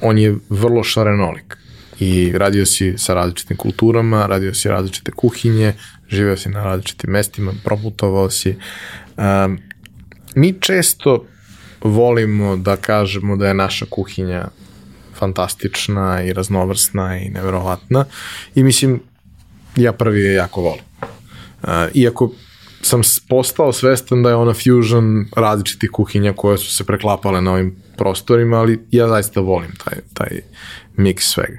on 0.00 0.18
je 0.18 0.36
vrlo 0.50 0.84
šarenolik 0.84 1.56
i 2.00 2.32
radio 2.34 2.66
si 2.66 2.94
sa 2.98 3.14
različitim 3.14 3.56
kulturama, 3.56 4.26
radio 4.26 4.54
si 4.54 4.68
različite 4.68 5.12
kuhinje, 5.12 5.72
živeo 6.08 6.36
si 6.36 6.48
na 6.48 6.64
različitim 6.64 7.10
mestima, 7.10 7.52
proputovao 7.64 8.30
si. 8.30 8.50
E, 8.50 8.56
mi 10.34 10.54
često 10.60 11.26
volimo 11.80 12.56
da 12.56 12.76
kažemo 12.76 13.36
da 13.36 13.48
je 13.48 13.54
naša 13.54 13.86
kuhinja 13.90 14.48
fantastična 15.14 16.22
i 16.22 16.32
raznovrsna 16.32 17.18
i 17.18 17.28
neverovatna 17.28 18.04
i 18.54 18.62
mislim 18.62 19.00
ja 19.76 19.92
prvi 19.92 20.20
je 20.20 20.34
jako 20.34 20.60
volim. 20.60 20.84
Uh, 21.62 21.70
iako 21.94 22.30
sam 22.84 23.00
postao 23.28 23.72
svestan 23.72 24.22
da 24.22 24.28
je 24.28 24.34
ona 24.34 24.54
fusion 24.54 25.26
različitih 25.36 25.90
kuhinja 25.90 26.32
koje 26.32 26.58
su 26.58 26.76
se 26.76 26.84
preklapale 26.84 27.40
na 27.40 27.52
ovim 27.52 27.76
prostorima, 27.96 28.56
ali 28.56 28.80
ja 28.90 29.08
zaista 29.08 29.40
volim 29.40 29.70
taj, 29.84 29.98
taj 30.14 30.40
miks 30.96 31.24
svega. 31.24 31.58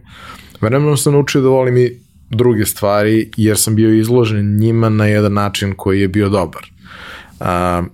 Vremenom 0.62 0.98
sam 0.98 1.14
naučio 1.14 1.42
da 1.42 1.50
volim 1.50 1.78
i 1.78 2.00
druge 2.30 2.66
stvari, 2.66 3.32
jer 3.38 3.58
sam 3.58 3.76
bio 3.76 3.94
izložen 3.94 4.58
njima 4.58 4.90
na 4.90 5.06
jedan 5.06 5.34
način 5.34 5.74
koji 5.78 6.02
je 6.02 6.08
bio 6.08 6.30
dobar. 6.30 6.64
Uh, 7.40 7.86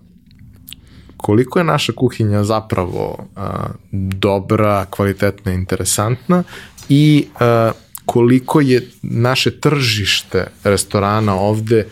koliko 1.18 1.60
je 1.60 1.66
naša 1.66 1.94
kuhinja 1.94 2.44
zapravo 2.44 3.28
a, 3.36 3.68
dobra, 3.92 4.86
kvalitetna, 4.86 5.52
interesantna 5.54 6.44
i 6.90 7.26
a, 7.40 7.72
koliko 8.06 8.62
je 8.62 8.88
naše 9.02 9.60
tržište 9.60 10.48
restorana 10.64 11.36
ovde 11.36 11.86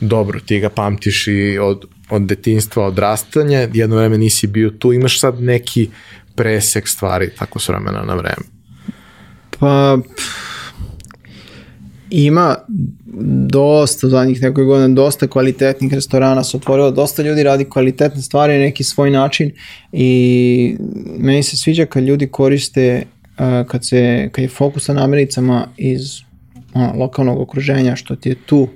dobro, 0.00 0.40
ti 0.40 0.60
ga 0.60 0.68
pamtiš 0.68 1.26
i 1.26 1.58
od, 1.58 1.84
od 2.10 2.22
detinstva, 2.22 2.86
odrastanja, 2.86 3.68
jedno 3.72 3.96
vreme 3.96 4.18
nisi 4.18 4.46
bio 4.46 4.70
tu, 4.70 4.92
imaš 4.92 5.20
sad 5.20 5.42
neki 5.42 5.88
presek 6.34 6.88
stvari 6.88 7.30
tako 7.38 7.58
s 7.58 7.68
vremena 7.68 8.02
na 8.02 8.14
vreme. 8.14 8.44
Pa 9.58 9.98
ima 12.10 12.56
dosta 13.48 14.08
zadnjih 14.08 14.42
nekoj 14.42 14.64
godina, 14.64 14.94
dosta 14.94 15.26
kvalitetnih 15.26 15.94
restorana 15.94 16.44
se 16.44 16.56
otvorilo, 16.56 16.90
dosta 16.90 17.22
ljudi 17.22 17.42
radi 17.42 17.64
kvalitetne 17.64 18.22
stvari 18.22 18.52
na 18.52 18.58
neki 18.58 18.84
svoj 18.84 19.10
način 19.10 19.50
i 19.92 20.76
meni 21.18 21.42
se 21.42 21.56
sviđa 21.56 21.86
kad 21.86 22.04
ljudi 22.04 22.26
koriste 22.26 23.02
uh, 23.38 23.66
kad, 23.66 23.86
se, 23.86 24.28
kad 24.32 24.42
je 24.42 24.48
fokus 24.48 24.88
na 24.88 24.94
namirnicama 24.94 25.66
iz 25.76 26.00
ono, 26.74 26.92
lokalnog 26.96 27.40
okruženja 27.40 27.96
što 27.96 28.16
ti 28.16 28.28
je 28.28 28.34
tu 28.46 28.68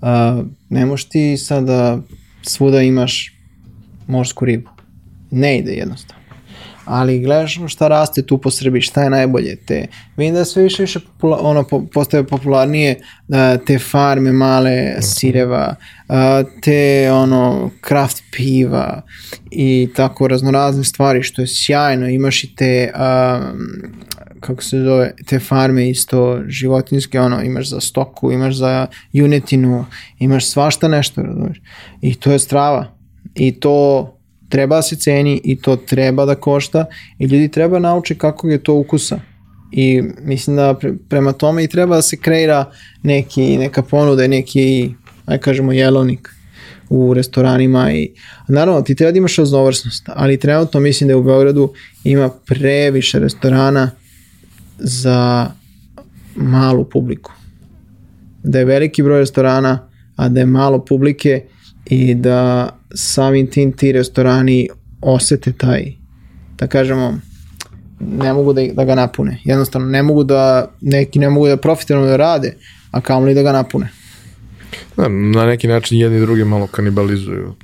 uh, 0.00 0.46
ne 0.68 0.86
možeš 0.86 1.08
ti 1.08 1.36
sada 1.36 1.98
svuda 2.42 2.82
imaš 2.82 3.32
morsku 4.06 4.44
ribu. 4.44 4.70
Ne 5.30 5.58
ide 5.58 5.72
jednostavno 5.72 6.17
ali 6.88 7.20
gledaš 7.20 7.58
ono 7.58 7.68
šta 7.68 7.88
raste 7.88 8.22
tu 8.22 8.38
po 8.38 8.50
Srbiji, 8.50 8.82
šta 8.82 9.02
je 9.02 9.10
najbolje, 9.10 9.56
te, 9.56 9.86
vidim 10.16 10.34
da 10.34 10.44
sve 10.44 10.62
više 10.62 10.82
više 10.82 11.00
popula, 11.00 11.38
ono, 11.40 11.62
po, 11.62 11.82
postaje 11.92 12.26
popularnije 12.26 12.96
uh, 13.28 13.36
te 13.66 13.78
farme 13.78 14.32
male 14.32 15.02
sireva, 15.02 15.74
uh, 16.08 16.14
te 16.62 17.10
ono, 17.12 17.70
kraft 17.80 18.22
piva 18.32 19.02
i 19.50 19.88
tako 19.96 20.28
raznorazne 20.28 20.84
stvari, 20.84 21.22
što 21.22 21.42
je 21.42 21.46
sjajno, 21.46 22.08
imaš 22.08 22.44
i 22.44 22.54
te 22.56 22.92
um, 22.94 24.08
kako 24.40 24.62
se 24.62 24.80
zove, 24.80 25.14
te 25.26 25.38
farme 25.38 25.90
isto 25.90 26.40
životinske, 26.46 27.20
ono, 27.20 27.42
imaš 27.42 27.68
za 27.68 27.80
stoku, 27.80 28.32
imaš 28.32 28.54
za 28.54 28.86
junetinu, 29.12 29.84
imaš 30.18 30.46
svašta 30.46 30.88
nešto, 30.88 31.22
razumiješ. 31.22 31.60
I 32.00 32.14
to 32.14 32.32
je 32.32 32.38
strava. 32.38 32.92
I 33.34 33.60
to 33.60 34.17
treba 34.48 34.76
da 34.76 34.82
se 34.82 34.96
ceni 34.96 35.40
i 35.44 35.60
to 35.60 35.76
treba 35.76 36.24
da 36.24 36.34
košta 36.34 36.86
i 37.18 37.24
ljudi 37.24 37.48
treba 37.48 37.78
nauči 37.78 38.14
kako 38.14 38.48
je 38.48 38.58
to 38.58 38.74
ukusa. 38.74 39.20
I 39.72 40.02
mislim 40.20 40.56
da 40.56 40.74
pre, 40.74 40.92
prema 41.08 41.32
tome 41.32 41.64
i 41.64 41.68
treba 41.68 41.96
da 41.96 42.02
se 42.02 42.16
kreira 42.16 42.72
neki, 43.02 43.58
neka 43.58 43.82
ponuda, 43.82 44.26
neki, 44.26 44.94
aj 45.26 45.38
kažemo, 45.38 45.72
jelovnik 45.72 46.28
u 46.90 47.14
restoranima 47.14 47.92
i 47.92 48.10
naravno 48.48 48.82
ti 48.82 48.94
treba 48.94 49.12
da 49.12 49.18
imaš 49.18 49.36
raznovrsnost, 49.36 50.08
ali 50.14 50.38
trenutno 50.38 50.80
mislim 50.80 51.08
da 51.08 51.16
u 51.16 51.22
Beogradu 51.22 51.72
ima 52.04 52.30
previše 52.46 53.18
restorana 53.18 53.90
za 54.78 55.50
malu 56.36 56.84
publiku. 56.84 57.32
Da 58.42 58.58
je 58.58 58.64
veliki 58.64 59.02
broj 59.02 59.18
restorana, 59.18 59.88
a 60.16 60.28
da 60.28 60.40
je 60.40 60.46
malo 60.46 60.84
publike 60.84 61.44
i 61.86 62.14
da 62.14 62.68
samim 62.94 63.46
tim 63.46 63.72
ti 63.72 63.92
restorani 63.92 64.68
osete 65.00 65.52
taj, 65.52 65.92
da 66.58 66.66
kažemo, 66.66 67.18
ne 68.00 68.32
mogu 68.32 68.52
da, 68.52 68.62
da 68.72 68.84
ga 68.84 68.94
napune. 68.94 69.40
Jednostavno, 69.44 69.88
ne 69.88 70.02
mogu 70.02 70.24
da, 70.24 70.70
neki 70.80 71.18
ne 71.18 71.30
mogu 71.30 71.48
da 71.48 71.56
profitabilno 71.56 72.06
da 72.06 72.16
rade, 72.16 72.56
a 72.90 73.00
kamoli 73.00 73.34
da 73.34 73.42
ga 73.42 73.52
napune. 73.52 73.88
Da, 74.96 75.08
na 75.08 75.46
neki 75.46 75.68
način 75.68 75.98
jedni 75.98 76.20
drugi 76.20 76.44
malo 76.44 76.66
kanibalizuju 76.66 77.54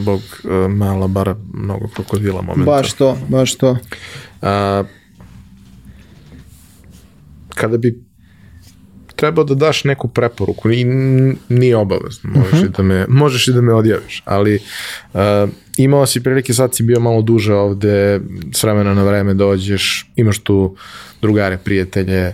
zbog 0.00 0.20
uh, 0.20 0.70
mala 0.70 1.08
bara 1.08 1.36
mnogo 1.54 1.88
krokodila 1.88 2.42
momenta. 2.42 2.70
Baš 2.70 2.92
to, 2.92 3.18
baš 3.28 3.54
to. 3.54 3.76
A, 4.42 4.84
kada 7.54 7.78
bi 7.78 8.05
trebao 9.16 9.44
da 9.44 9.54
daš 9.54 9.84
neku 9.84 10.08
preporuku 10.08 10.70
i 10.70 10.84
nije 11.48 11.76
obavezno, 11.76 12.30
možeš, 12.34 12.52
uh 12.52 12.58
-huh. 12.58 12.66
i 12.66 12.68
da 12.76 12.82
me, 12.82 13.06
možeš 13.08 13.48
i 13.48 13.52
da 13.52 13.60
me 13.60 13.74
odjaviš, 13.74 14.22
ali 14.24 14.60
uh, 15.14 15.20
imao 15.76 16.06
si 16.06 16.22
prilike, 16.22 16.54
sad 16.54 16.74
si 16.74 16.82
bio 16.82 17.00
malo 17.00 17.22
duže 17.22 17.54
ovde, 17.54 18.20
s 18.52 18.62
vremena 18.62 18.94
na 18.94 19.02
vreme 19.02 19.34
dođeš, 19.34 20.10
imaš 20.16 20.38
tu 20.38 20.76
drugare, 21.22 21.58
prijatelje, 21.58 22.32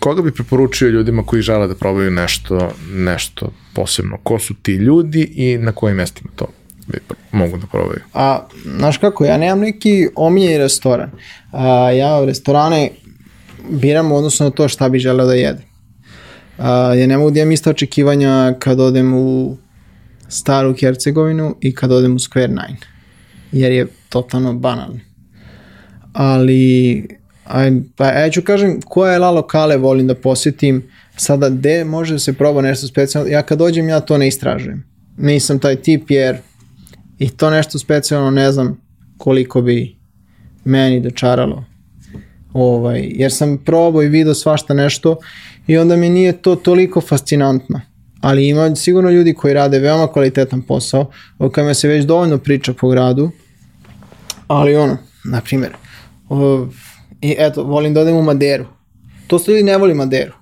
koga 0.00 0.22
bi 0.22 0.32
preporučio 0.32 0.88
ljudima 0.88 1.22
koji 1.22 1.42
žele 1.42 1.66
da 1.66 1.74
probaju 1.74 2.10
nešto, 2.10 2.72
nešto 2.92 3.52
posebno? 3.74 4.18
Ko 4.22 4.38
su 4.38 4.54
ti 4.54 4.72
ljudi 4.72 5.22
i 5.22 5.58
na 5.58 5.72
kojim 5.72 5.96
mestima 5.96 6.30
to 6.36 6.46
mogu 7.32 7.56
da 7.56 7.66
probaju? 7.66 8.00
A, 8.14 8.46
znaš 8.64 8.98
kako, 8.98 9.24
ja 9.24 9.36
nemam 9.36 9.60
neki 9.60 10.08
omiljeni 10.16 10.58
restoran. 10.58 11.10
A, 11.52 11.90
ja 11.90 12.24
restorane 12.24 12.90
biram 13.70 14.12
odnosno 14.12 14.46
na 14.46 14.50
to 14.50 14.68
šta 14.68 14.88
bi 14.88 14.98
želeo 14.98 15.26
da 15.26 15.34
jedem. 15.34 15.69
Uh, 16.60 16.66
ja 16.98 17.06
ne 17.06 17.18
mogu 17.18 17.30
da 17.30 17.40
imam 17.40 17.52
ista 17.52 17.70
očekivanja 17.70 18.54
kad 18.58 18.80
odem 18.80 19.14
u 19.14 19.56
staru 20.28 20.74
Hercegovinu 20.80 21.56
i 21.60 21.74
kad 21.74 21.92
odem 21.92 22.14
u 22.14 22.18
Square 22.18 22.48
Nine, 22.48 22.76
jer 23.52 23.72
je 23.72 23.86
totalno 24.08 24.52
banalno. 24.52 25.00
Ali, 26.12 27.08
aj, 27.44 27.72
pa 27.96 28.06
ja 28.06 28.30
ću 28.30 28.42
kažem 28.42 28.80
koje 28.84 29.18
la 29.18 29.30
lokale 29.30 29.76
volim 29.76 30.06
da 30.06 30.14
posetim, 30.14 30.82
sada 31.16 31.48
gde 31.48 31.84
može 31.84 32.14
da 32.14 32.18
se 32.18 32.32
proba 32.32 32.62
nešto 32.62 32.86
specijalno, 32.86 33.30
ja 33.30 33.42
kad 33.42 33.58
dođem 33.58 33.88
ja 33.88 34.00
to 34.00 34.18
ne 34.18 34.28
istražujem. 34.28 34.84
Nisam 35.16 35.58
taj 35.58 35.76
tip 35.76 36.10
jer 36.10 36.36
i 37.18 37.28
to 37.28 37.50
nešto 37.50 37.78
specijalno 37.78 38.30
ne 38.30 38.52
znam 38.52 38.80
koliko 39.18 39.62
bi 39.62 39.96
meni 40.64 41.00
dočaralo 41.00 41.69
ovaj, 42.52 43.08
jer 43.14 43.32
sam 43.32 43.58
probao 43.58 44.02
i 44.02 44.08
video 44.08 44.34
svašta 44.34 44.74
nešto 44.74 45.16
i 45.66 45.78
onda 45.78 45.96
mi 45.96 46.08
nije 46.08 46.32
to 46.32 46.56
toliko 46.56 47.00
fascinantno. 47.00 47.80
Ali 48.20 48.48
ima 48.48 48.76
sigurno 48.76 49.10
ljudi 49.10 49.34
koji 49.34 49.54
rade 49.54 49.78
veoma 49.78 50.06
kvalitetan 50.06 50.62
posao, 50.62 51.10
o 51.38 51.50
kojima 51.50 51.74
se 51.74 51.88
već 51.88 52.04
dovoljno 52.04 52.38
priča 52.38 52.72
po 52.72 52.88
gradu, 52.88 53.30
ali 54.46 54.76
ono, 54.76 54.96
na 55.24 55.40
primjer, 55.40 55.72
i 57.20 57.36
eto, 57.38 57.62
volim 57.62 57.94
da 57.94 58.00
odem 58.00 58.16
u 58.16 58.22
Maderu. 58.22 58.64
To 59.26 59.38
su 59.38 59.50
ljudi 59.50 59.62
ne 59.62 59.76
voli 59.76 59.94
Maderu, 59.94 60.32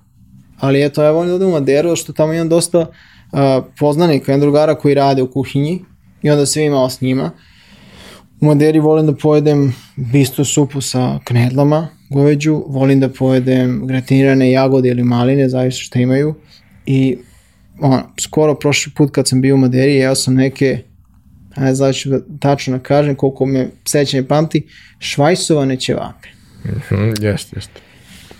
ali 0.59 0.85
eto, 0.85 1.03
ja 1.03 1.11
volim 1.11 1.29
da 1.29 1.35
odem 1.35 1.47
u 1.47 1.51
Maderu, 1.51 1.95
što 1.95 2.13
tamo 2.13 2.33
imam 2.33 2.49
dosta 2.49 2.79
uh, 2.79 2.89
poznanika, 3.79 4.31
jedan 4.31 4.41
drugara 4.41 4.75
koji 4.75 4.93
rade 4.93 5.21
u 5.21 5.31
kuhinji 5.31 5.81
i 6.21 6.29
onda 6.29 6.45
sve 6.45 6.65
imao 6.65 6.89
s 6.89 7.01
njima. 7.01 7.31
U 8.41 8.45
Maderi 8.45 8.79
volim 8.79 9.05
da 9.05 9.15
pojedem 9.15 9.73
bistu 9.95 10.45
supu 10.45 10.81
sa 10.81 11.19
knedlama, 11.23 11.87
goveđu, 12.09 12.63
volim 12.67 12.99
da 12.99 13.09
pojedem 13.09 13.87
gratinirane 13.87 14.51
jagode 14.51 14.89
ili 14.89 15.03
maline, 15.03 15.49
zavisno 15.49 15.79
šta 15.79 15.99
imaju. 15.99 16.35
I 16.85 17.17
on, 17.81 18.01
skoro 18.19 18.55
prošli 18.55 18.91
put 18.95 19.11
kad 19.11 19.27
sam 19.27 19.41
bio 19.41 19.55
u 19.55 19.57
Maderi, 19.57 19.95
jeo 19.95 20.15
sam 20.15 20.33
neke, 20.33 20.77
ne 21.57 21.75
znam 21.75 21.91
da 22.05 22.19
tačno 22.39 22.77
da 22.77 22.83
kažem 22.83 23.15
koliko 23.15 23.45
me 23.45 23.67
sećanje 23.85 24.23
pamti, 24.23 24.67
švajsovane 24.99 25.79
ćevape. 25.79 26.27
-hmm, 26.65 27.23
jeste, 27.23 27.55
jeste. 27.55 27.81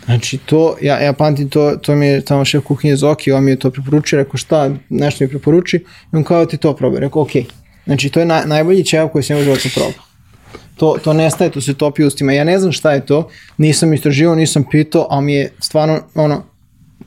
Znači 0.05 0.37
to, 0.37 0.77
ja, 0.81 0.99
ja 0.99 1.13
pamtim 1.13 1.49
to, 1.49 1.75
to 1.81 1.95
mi 1.95 2.05
je 2.05 2.21
tamo 2.21 2.45
šef 2.45 2.63
kuhinje 2.63 2.95
Zoki, 2.95 3.31
on 3.31 3.43
mi 3.43 3.51
je 3.51 3.59
to 3.59 3.71
preporučio, 3.71 4.17
rekao 4.17 4.37
šta, 4.37 4.71
nešto 4.89 5.23
mi 5.23 5.29
preporuči, 5.29 5.77
i 5.77 6.15
on 6.15 6.23
kao 6.23 6.45
ti 6.45 6.57
to 6.57 6.75
probaj, 6.75 6.99
rekao 6.99 7.21
okej. 7.21 7.43
Okay. 7.43 7.51
Znači 7.85 8.09
to 8.09 8.19
je 8.19 8.25
na, 8.25 8.43
najbolji 8.45 8.83
ćevap 8.83 9.11
koji 9.11 9.23
sam 9.23 9.37
u 9.37 9.43
životu 9.43 9.69
probao 9.73 10.08
to, 10.75 10.97
to 11.03 11.13
nestaje, 11.13 11.51
to 11.51 11.61
se 11.61 11.73
topi 11.73 12.03
ustima. 12.03 12.33
Ja 12.33 12.43
ne 12.43 12.59
znam 12.59 12.71
šta 12.71 12.91
je 12.91 13.05
to, 13.05 13.27
nisam 13.57 13.93
istraživao, 13.93 14.35
nisam 14.35 14.65
pitao, 14.71 15.07
ali 15.09 15.25
mi 15.25 15.33
je 15.33 15.51
stvarno, 15.59 15.99
ono, 16.15 16.43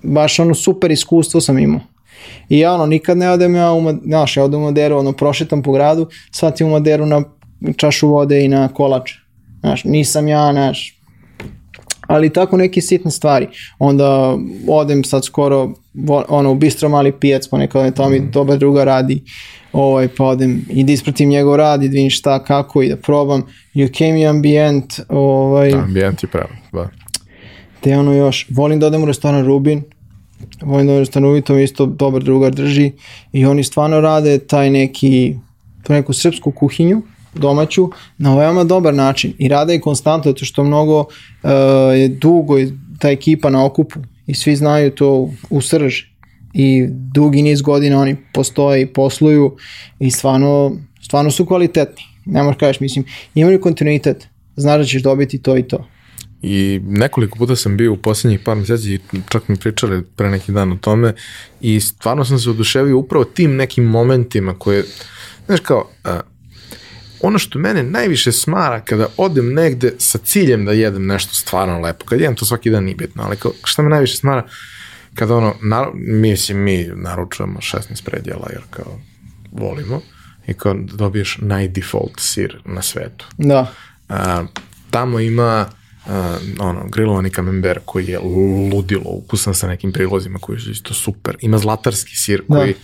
baš 0.03 0.39
ono 0.39 0.55
super 0.55 0.91
iskustvo 0.91 1.41
sam 1.41 1.59
imao. 1.59 1.81
I 2.49 2.59
ja 2.59 2.75
ono, 2.75 2.87
nikad 2.87 3.19
ne 3.19 3.31
odem 3.31 3.55
ja 3.55 3.73
u, 3.73 3.93
znaš, 4.05 4.37
ja 4.37 4.45
odem 4.45 4.61
u 4.61 4.65
Maderu, 4.65 4.99
ono, 4.99 5.13
prošetam 5.13 5.63
po 5.63 5.73
gradu, 5.73 6.09
shvatim 6.31 6.67
u 6.67 6.71
Maderu 6.71 7.07
na 7.07 7.23
čašu 7.77 8.09
vode 8.09 8.45
i 8.45 8.49
na 8.49 8.69
kolač. 8.69 9.13
Znaš, 9.61 9.85
nisam 9.85 10.29
ja, 10.29 10.53
znaš, 10.53 11.02
ali 12.13 12.33
tako 12.33 12.57
neke 12.57 12.81
sitne 12.81 13.11
stvari. 13.11 13.47
Onda 13.79 14.37
odem 14.69 15.05
sad 15.05 15.25
skoro 15.25 15.73
ono, 16.29 16.51
u 16.51 16.55
bistro 16.55 16.89
mali 16.89 17.13
pijac, 17.13 17.49
ponekad 17.49 17.97
to 17.97 18.09
mi 18.09 18.21
mm. 18.21 18.31
dobar 18.31 18.59
druga 18.59 18.85
radi, 18.85 19.23
ovaj, 19.73 20.09
pa 20.09 20.25
odem 20.25 20.65
i 20.71 20.85
da 20.85 20.93
ispratim 20.93 21.29
njegov 21.29 21.57
rad 21.57 21.83
i 21.83 21.89
da 21.89 21.93
vidim 21.93 22.11
šta, 22.11 22.45
kako 22.45 22.83
i 22.83 22.89
da 22.89 22.97
probam. 22.97 23.43
Yukemi 23.75 24.29
ambijent, 24.29 25.01
ovaj... 25.09 25.71
Da, 25.71 25.79
ambijent 25.79 26.23
je 26.23 26.29
pravo, 26.29 26.51
da. 26.73 26.89
Te 27.81 27.99
ono 27.99 28.13
još, 28.13 28.47
volim 28.51 28.81
da 28.81 28.87
odem 28.87 29.03
u 29.03 29.07
restoran 29.07 29.47
Rubin, 29.47 29.83
volim 30.63 30.87
da 30.87 30.93
odem 30.93 31.01
u 31.01 31.05
restoran 31.05 31.29
Rubin, 31.29 31.43
to 31.43 31.55
mi 31.55 31.63
isto 31.63 31.87
dobar 31.87 32.23
drugar 32.23 32.53
drži 32.53 32.93
i 33.33 33.47
oni 33.47 33.65
stvarno 33.65 34.01
rade 34.01 34.39
taj 34.39 34.71
neki, 34.71 35.37
tu 35.83 35.93
neku 35.93 36.13
srpsku 36.13 36.53
kuhinju, 36.53 37.03
domaću 37.35 37.91
na 38.19 38.37
veoma 38.37 38.65
dobar 38.65 38.95
način 38.95 39.33
i 39.39 39.49
rade 39.49 39.73
je 39.73 39.81
konstantno 39.81 40.31
zato 40.31 40.45
što 40.45 40.65
mnogo 40.65 40.99
uh, 40.99 41.51
je 41.95 42.09
dugo 42.09 42.55
ta 42.99 43.11
ekipa 43.11 43.51
na 43.51 43.65
okupu 43.65 44.01
i 44.27 44.35
svi 44.35 44.57
znaju 44.57 44.91
to 44.91 45.31
u 45.51 45.61
srži 45.61 46.13
i 46.55 46.87
dugi 46.89 47.43
niz 47.43 47.63
godina 47.63 48.01
oni 48.01 48.17
postoje 48.33 48.83
i 48.83 48.87
posluju 48.87 49.57
i 49.99 50.11
stvarno, 50.11 50.77
stvarno 51.03 51.31
su 51.31 51.47
kvalitetni. 51.47 52.03
Ne 52.25 52.43
možeš 52.43 52.59
kažeš, 52.59 52.81
mislim, 52.81 53.05
imaju 53.35 53.61
kontinuitet, 53.61 54.29
znaš 54.57 54.79
da 54.79 54.85
ćeš 54.85 55.03
dobiti 55.03 55.43
to 55.43 55.57
i 55.57 55.63
to. 55.63 55.89
I 56.43 56.81
nekoliko 56.85 57.39
puta 57.39 57.57
sam 57.57 57.77
bio 57.77 57.93
u 57.93 57.97
poslednjih 57.97 58.41
par 58.41 58.57
meseci 58.57 58.99
čak 59.29 59.49
mi 59.49 59.57
pričali 59.57 60.03
pre 60.17 60.31
neki 60.31 60.53
dan 60.53 60.73
o 60.73 60.77
tome 60.77 61.15
i 61.61 61.81
stvarno 61.81 62.25
sam 62.25 62.39
se 62.39 62.51
oduševio 62.51 62.99
upravo 62.99 63.25
tim 63.25 63.57
nekim 63.57 63.85
momentima 63.85 64.55
koje, 64.59 64.85
znaš 65.47 65.61
kao, 65.61 65.91
ono 67.23 67.39
što 67.39 67.59
mene 67.59 67.83
najviše 67.83 68.33
smara 68.33 68.81
kada 68.81 69.07
odem 69.17 69.55
negde 69.55 69.95
sa 69.99 70.19
ciljem 70.19 70.65
da 70.65 70.73
jedem 70.73 71.07
nešto 71.07 71.35
stvarno 71.35 71.81
lepo, 71.81 72.05
kad 72.05 72.21
jedem 72.21 72.37
to 72.37 72.45
svaki 72.45 72.71
dan 72.71 72.85
nije 72.85 72.97
bitno, 72.97 73.23
ali 73.23 73.37
kao, 73.37 73.53
šta 73.65 73.83
me 73.83 73.89
najviše 73.89 74.17
smara, 74.17 74.47
kada 75.15 75.37
ono, 75.37 75.55
na, 75.63 75.87
mislim, 75.95 76.59
mi 76.59 76.91
naručujemo 76.95 77.59
16 77.59 78.05
predjela, 78.05 78.49
jer 78.53 78.63
kao 78.71 78.99
volimo, 79.53 80.01
i 80.47 80.55
kao 80.55 80.75
dobiješ 80.75 81.39
najdefault 81.41 82.13
sir 82.19 82.63
na 82.65 82.83
svetu. 82.83 83.27
Da. 83.39 83.73
A, 84.09 84.45
tamo 84.91 85.21
ima 85.21 85.67
uh, 86.07 86.13
ono, 86.59 86.89
grilovani 86.89 87.31
kamember 87.31 87.81
koji 87.85 88.07
je 88.07 88.19
ludilo 88.73 89.11
ukusan 89.11 89.55
sa 89.55 89.69
nekim 89.69 89.93
prilozima 89.93 90.39
koji 90.39 90.61
su 90.61 90.71
isto 90.71 90.95
super. 90.95 91.37
Ima 91.41 91.59
zlatarski 91.59 92.17
sir 92.17 92.43
da. 92.49 92.57
koji, 92.57 92.73
da. 92.73 92.79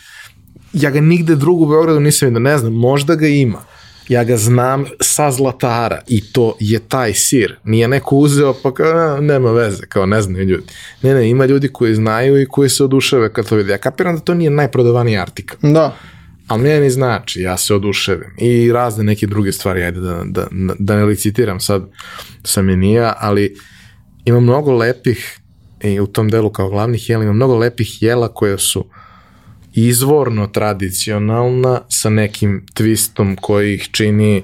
ja 0.73 0.91
ga 0.91 1.01
nigde 1.01 1.37
drugo 1.37 1.65
u 1.65 1.69
Beogradu 1.69 2.01
nisam 2.01 2.27
vidio, 2.27 2.41
ne 2.41 2.59
znam, 2.59 2.73
možda 2.73 3.15
ga 3.15 3.27
ima, 3.27 3.65
ja 4.09 4.25
ga 4.25 4.37
znam 4.37 4.85
sa 5.01 5.31
zlatara 5.31 6.03
i 6.09 6.33
to 6.33 6.57
je 6.61 6.79
taj 6.79 7.15
sir. 7.15 7.57
Nije 7.65 7.89
neko 7.89 8.17
uzeo 8.17 8.55
pa 8.63 8.75
kao, 8.75 9.21
nema 9.21 9.53
veze, 9.53 9.87
kao 9.87 10.07
ne 10.07 10.23
znaju 10.23 10.45
ljudi. 10.45 10.67
Ne, 11.03 11.15
ne, 11.15 11.31
ima 11.31 11.47
ljudi 11.47 11.69
koji 11.69 11.95
znaju 11.95 12.41
i 12.43 12.47
koji 12.47 12.69
se 12.69 12.85
oduševe 12.85 13.33
kad 13.33 13.49
to 13.49 13.57
vidi. 13.57 13.71
Ja 13.71 13.79
kapiram 13.79 14.15
da 14.15 14.21
to 14.21 14.35
nije 14.35 14.51
najprodavaniji 14.51 15.19
artikl. 15.19 15.55
Da. 15.63 15.97
Ali 16.47 16.63
meni 16.63 16.91
znači, 16.91 17.41
ja 17.41 17.57
se 17.57 17.75
oduševim. 17.75 18.35
I 18.39 18.73
razne 18.73 19.05
neke 19.05 19.27
druge 19.27 19.53
stvari, 19.53 19.83
ajde 19.83 20.01
da, 20.01 20.23
da, 20.25 20.47
da 20.79 20.97
ne 20.97 21.05
licitiram 21.05 21.61
sad 21.61 21.83
sa 22.45 22.63
menija, 22.63 23.15
ali 23.19 23.57
ima 24.25 24.41
mnogo 24.41 24.73
lepih, 24.73 25.41
i 25.83 26.01
u 26.01 26.07
tom 26.07 26.29
delu 26.29 26.51
kao 26.51 26.71
glavnih 26.71 27.11
jela, 27.11 27.25
ima 27.25 27.33
mnogo 27.33 27.57
lepih 27.57 28.03
jela 28.03 28.29
koje 28.29 28.59
su 28.59 28.85
izvorno 29.87 30.47
tradicionalna 30.47 31.81
sa 31.89 32.11
nekim 32.11 32.67
twistom 32.75 33.37
koji 33.41 33.75
ih 33.75 33.89
čini 33.93 34.43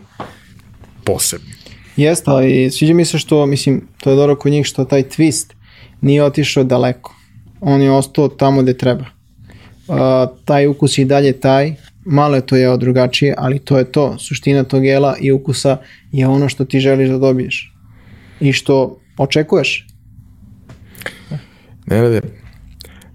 posebnim. 1.04 1.54
Jeste, 1.96 2.30
ali 2.30 2.70
sviđa 2.70 2.94
mi 2.94 3.04
se 3.04 3.18
što, 3.18 3.46
mislim, 3.46 3.82
to 4.00 4.10
je 4.10 4.16
dobro 4.16 4.36
kod 4.36 4.52
njih 4.52 4.66
što 4.66 4.84
taj 4.84 5.02
twist 5.02 5.52
nije 6.00 6.24
otišao 6.24 6.64
daleko. 6.64 7.16
On 7.60 7.82
je 7.82 7.90
ostao 7.90 8.28
tamo 8.28 8.62
gde 8.62 8.76
treba. 8.76 9.04
Uh, 9.88 9.96
taj 10.44 10.66
ukus 10.66 10.98
je 10.98 11.02
i 11.02 11.04
dalje 11.04 11.32
taj, 11.40 11.74
malo 12.04 12.34
je 12.34 12.46
to 12.46 12.56
jeo 12.56 12.76
drugačije, 12.76 13.34
ali 13.38 13.58
to 13.58 13.78
je 13.78 13.92
to. 13.92 14.18
Suština 14.18 14.64
tog 14.64 14.84
jela 14.84 15.16
i 15.20 15.32
ukusa 15.32 15.78
je 16.12 16.26
ono 16.26 16.48
što 16.48 16.64
ti 16.64 16.80
želiš 16.80 17.08
da 17.08 17.18
dobiješ. 17.18 17.72
I 18.40 18.52
što 18.52 19.00
očekuješ. 19.18 19.86
Nenade, 21.86 22.20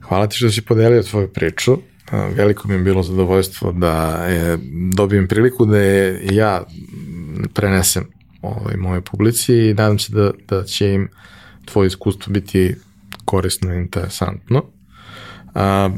hvala 0.01 0.27
ti 0.27 0.35
što 0.35 0.49
si 0.49 0.61
podelio 0.61 1.03
tvoju 1.03 1.27
priču. 1.27 1.77
Veliko 2.11 2.67
mi 2.67 2.73
je 2.73 2.79
bilo 2.79 3.03
zadovoljstvo 3.03 3.71
da 3.71 4.25
je, 4.25 4.57
dobijem 4.93 5.27
priliku 5.27 5.65
da 5.65 5.77
je 5.77 6.27
ja 6.31 6.63
prenesem 7.53 8.07
ovaj, 8.41 8.75
moje 8.77 9.01
publici 9.01 9.53
i 9.53 9.73
nadam 9.73 9.99
se 9.99 10.13
da, 10.13 10.31
da 10.47 10.63
će 10.63 10.93
im 10.93 11.09
tvoje 11.65 11.87
iskustvo 11.87 12.33
biti 12.33 12.75
korisno 13.25 13.73
i 13.73 13.77
interesantno. 13.77 14.63
A, 15.55 15.89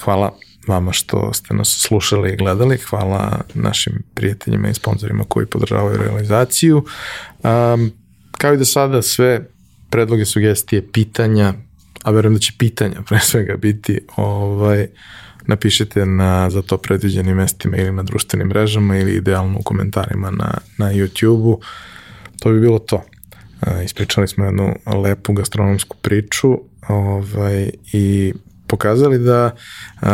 hvala 0.00 0.38
vama 0.66 0.92
što 0.92 1.32
ste 1.34 1.54
nas 1.54 1.68
slušali 1.68 2.32
i 2.32 2.36
gledali. 2.36 2.78
Hvala 2.78 3.40
našim 3.54 4.02
prijateljima 4.14 4.68
i 4.68 4.74
sponsorima 4.74 5.24
koji 5.28 5.46
podržavaju 5.46 5.96
realizaciju. 5.96 6.76
Um, 6.76 7.92
kao 8.38 8.54
i 8.54 8.56
da 8.56 8.64
sada 8.64 9.02
sve 9.02 9.48
predloge, 9.90 10.24
sugestije, 10.24 10.92
pitanja, 10.92 11.54
a 12.02 12.10
verujem 12.10 12.34
da 12.34 12.40
će 12.40 12.52
pitanja 12.58 13.02
pre 13.08 13.18
svega 13.20 13.56
biti 13.56 14.00
ovaj, 14.16 14.88
napišite 15.46 16.06
na 16.06 16.50
za 16.50 16.62
to 16.62 16.78
predviđenim 16.78 17.36
mestima 17.36 17.76
ili 17.76 17.92
na 17.92 18.02
društvenim 18.02 18.48
mrežama 18.48 18.98
ili 18.98 19.12
idealno 19.12 19.58
u 19.58 19.62
komentarima 19.62 20.30
na, 20.30 20.58
na 20.78 20.92
YouTube-u. 20.92 21.60
To 22.40 22.50
bi 22.50 22.60
bilo 22.60 22.78
to. 22.78 22.96
Uh, 22.96 23.84
ispričali 23.84 24.28
smo 24.28 24.44
jednu 24.44 24.74
lepu 25.02 25.32
gastronomsku 25.32 25.96
priču 26.02 26.58
ovaj, 26.88 27.70
i 27.92 28.32
pokazali 28.66 29.18
da 29.18 29.54
uh, 30.02 30.08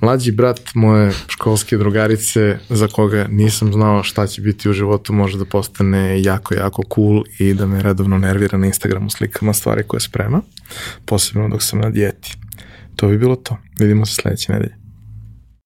mlađi 0.00 0.32
brat 0.32 0.60
moje 0.74 1.12
školske 1.28 1.76
drugarice 1.76 2.58
za 2.68 2.88
koga 2.88 3.26
nisam 3.30 3.72
znao 3.72 4.02
šta 4.02 4.26
će 4.26 4.40
biti 4.40 4.68
u 4.68 4.72
životu 4.72 5.12
može 5.12 5.38
da 5.38 5.44
postane 5.44 6.22
jako, 6.22 6.54
jako 6.54 6.82
cool 6.94 7.22
i 7.38 7.54
da 7.54 7.66
me 7.66 7.82
redovno 7.82 8.18
nervira 8.18 8.58
na 8.58 8.66
Instagramu 8.66 9.10
slikama 9.10 9.52
stvari 9.52 9.82
koje 9.82 10.00
sprema, 10.00 10.40
posebno 11.04 11.48
dok 11.48 11.62
sam 11.62 11.78
na 11.78 11.90
dijeti. 11.90 12.47
To 12.98 13.08
bi 13.08 13.18
bilo 13.18 13.36
to. 13.36 13.56
Vidimo 13.78 14.06
se 14.06 14.14
sledeće 14.14 14.52
nedelje. 14.52 14.87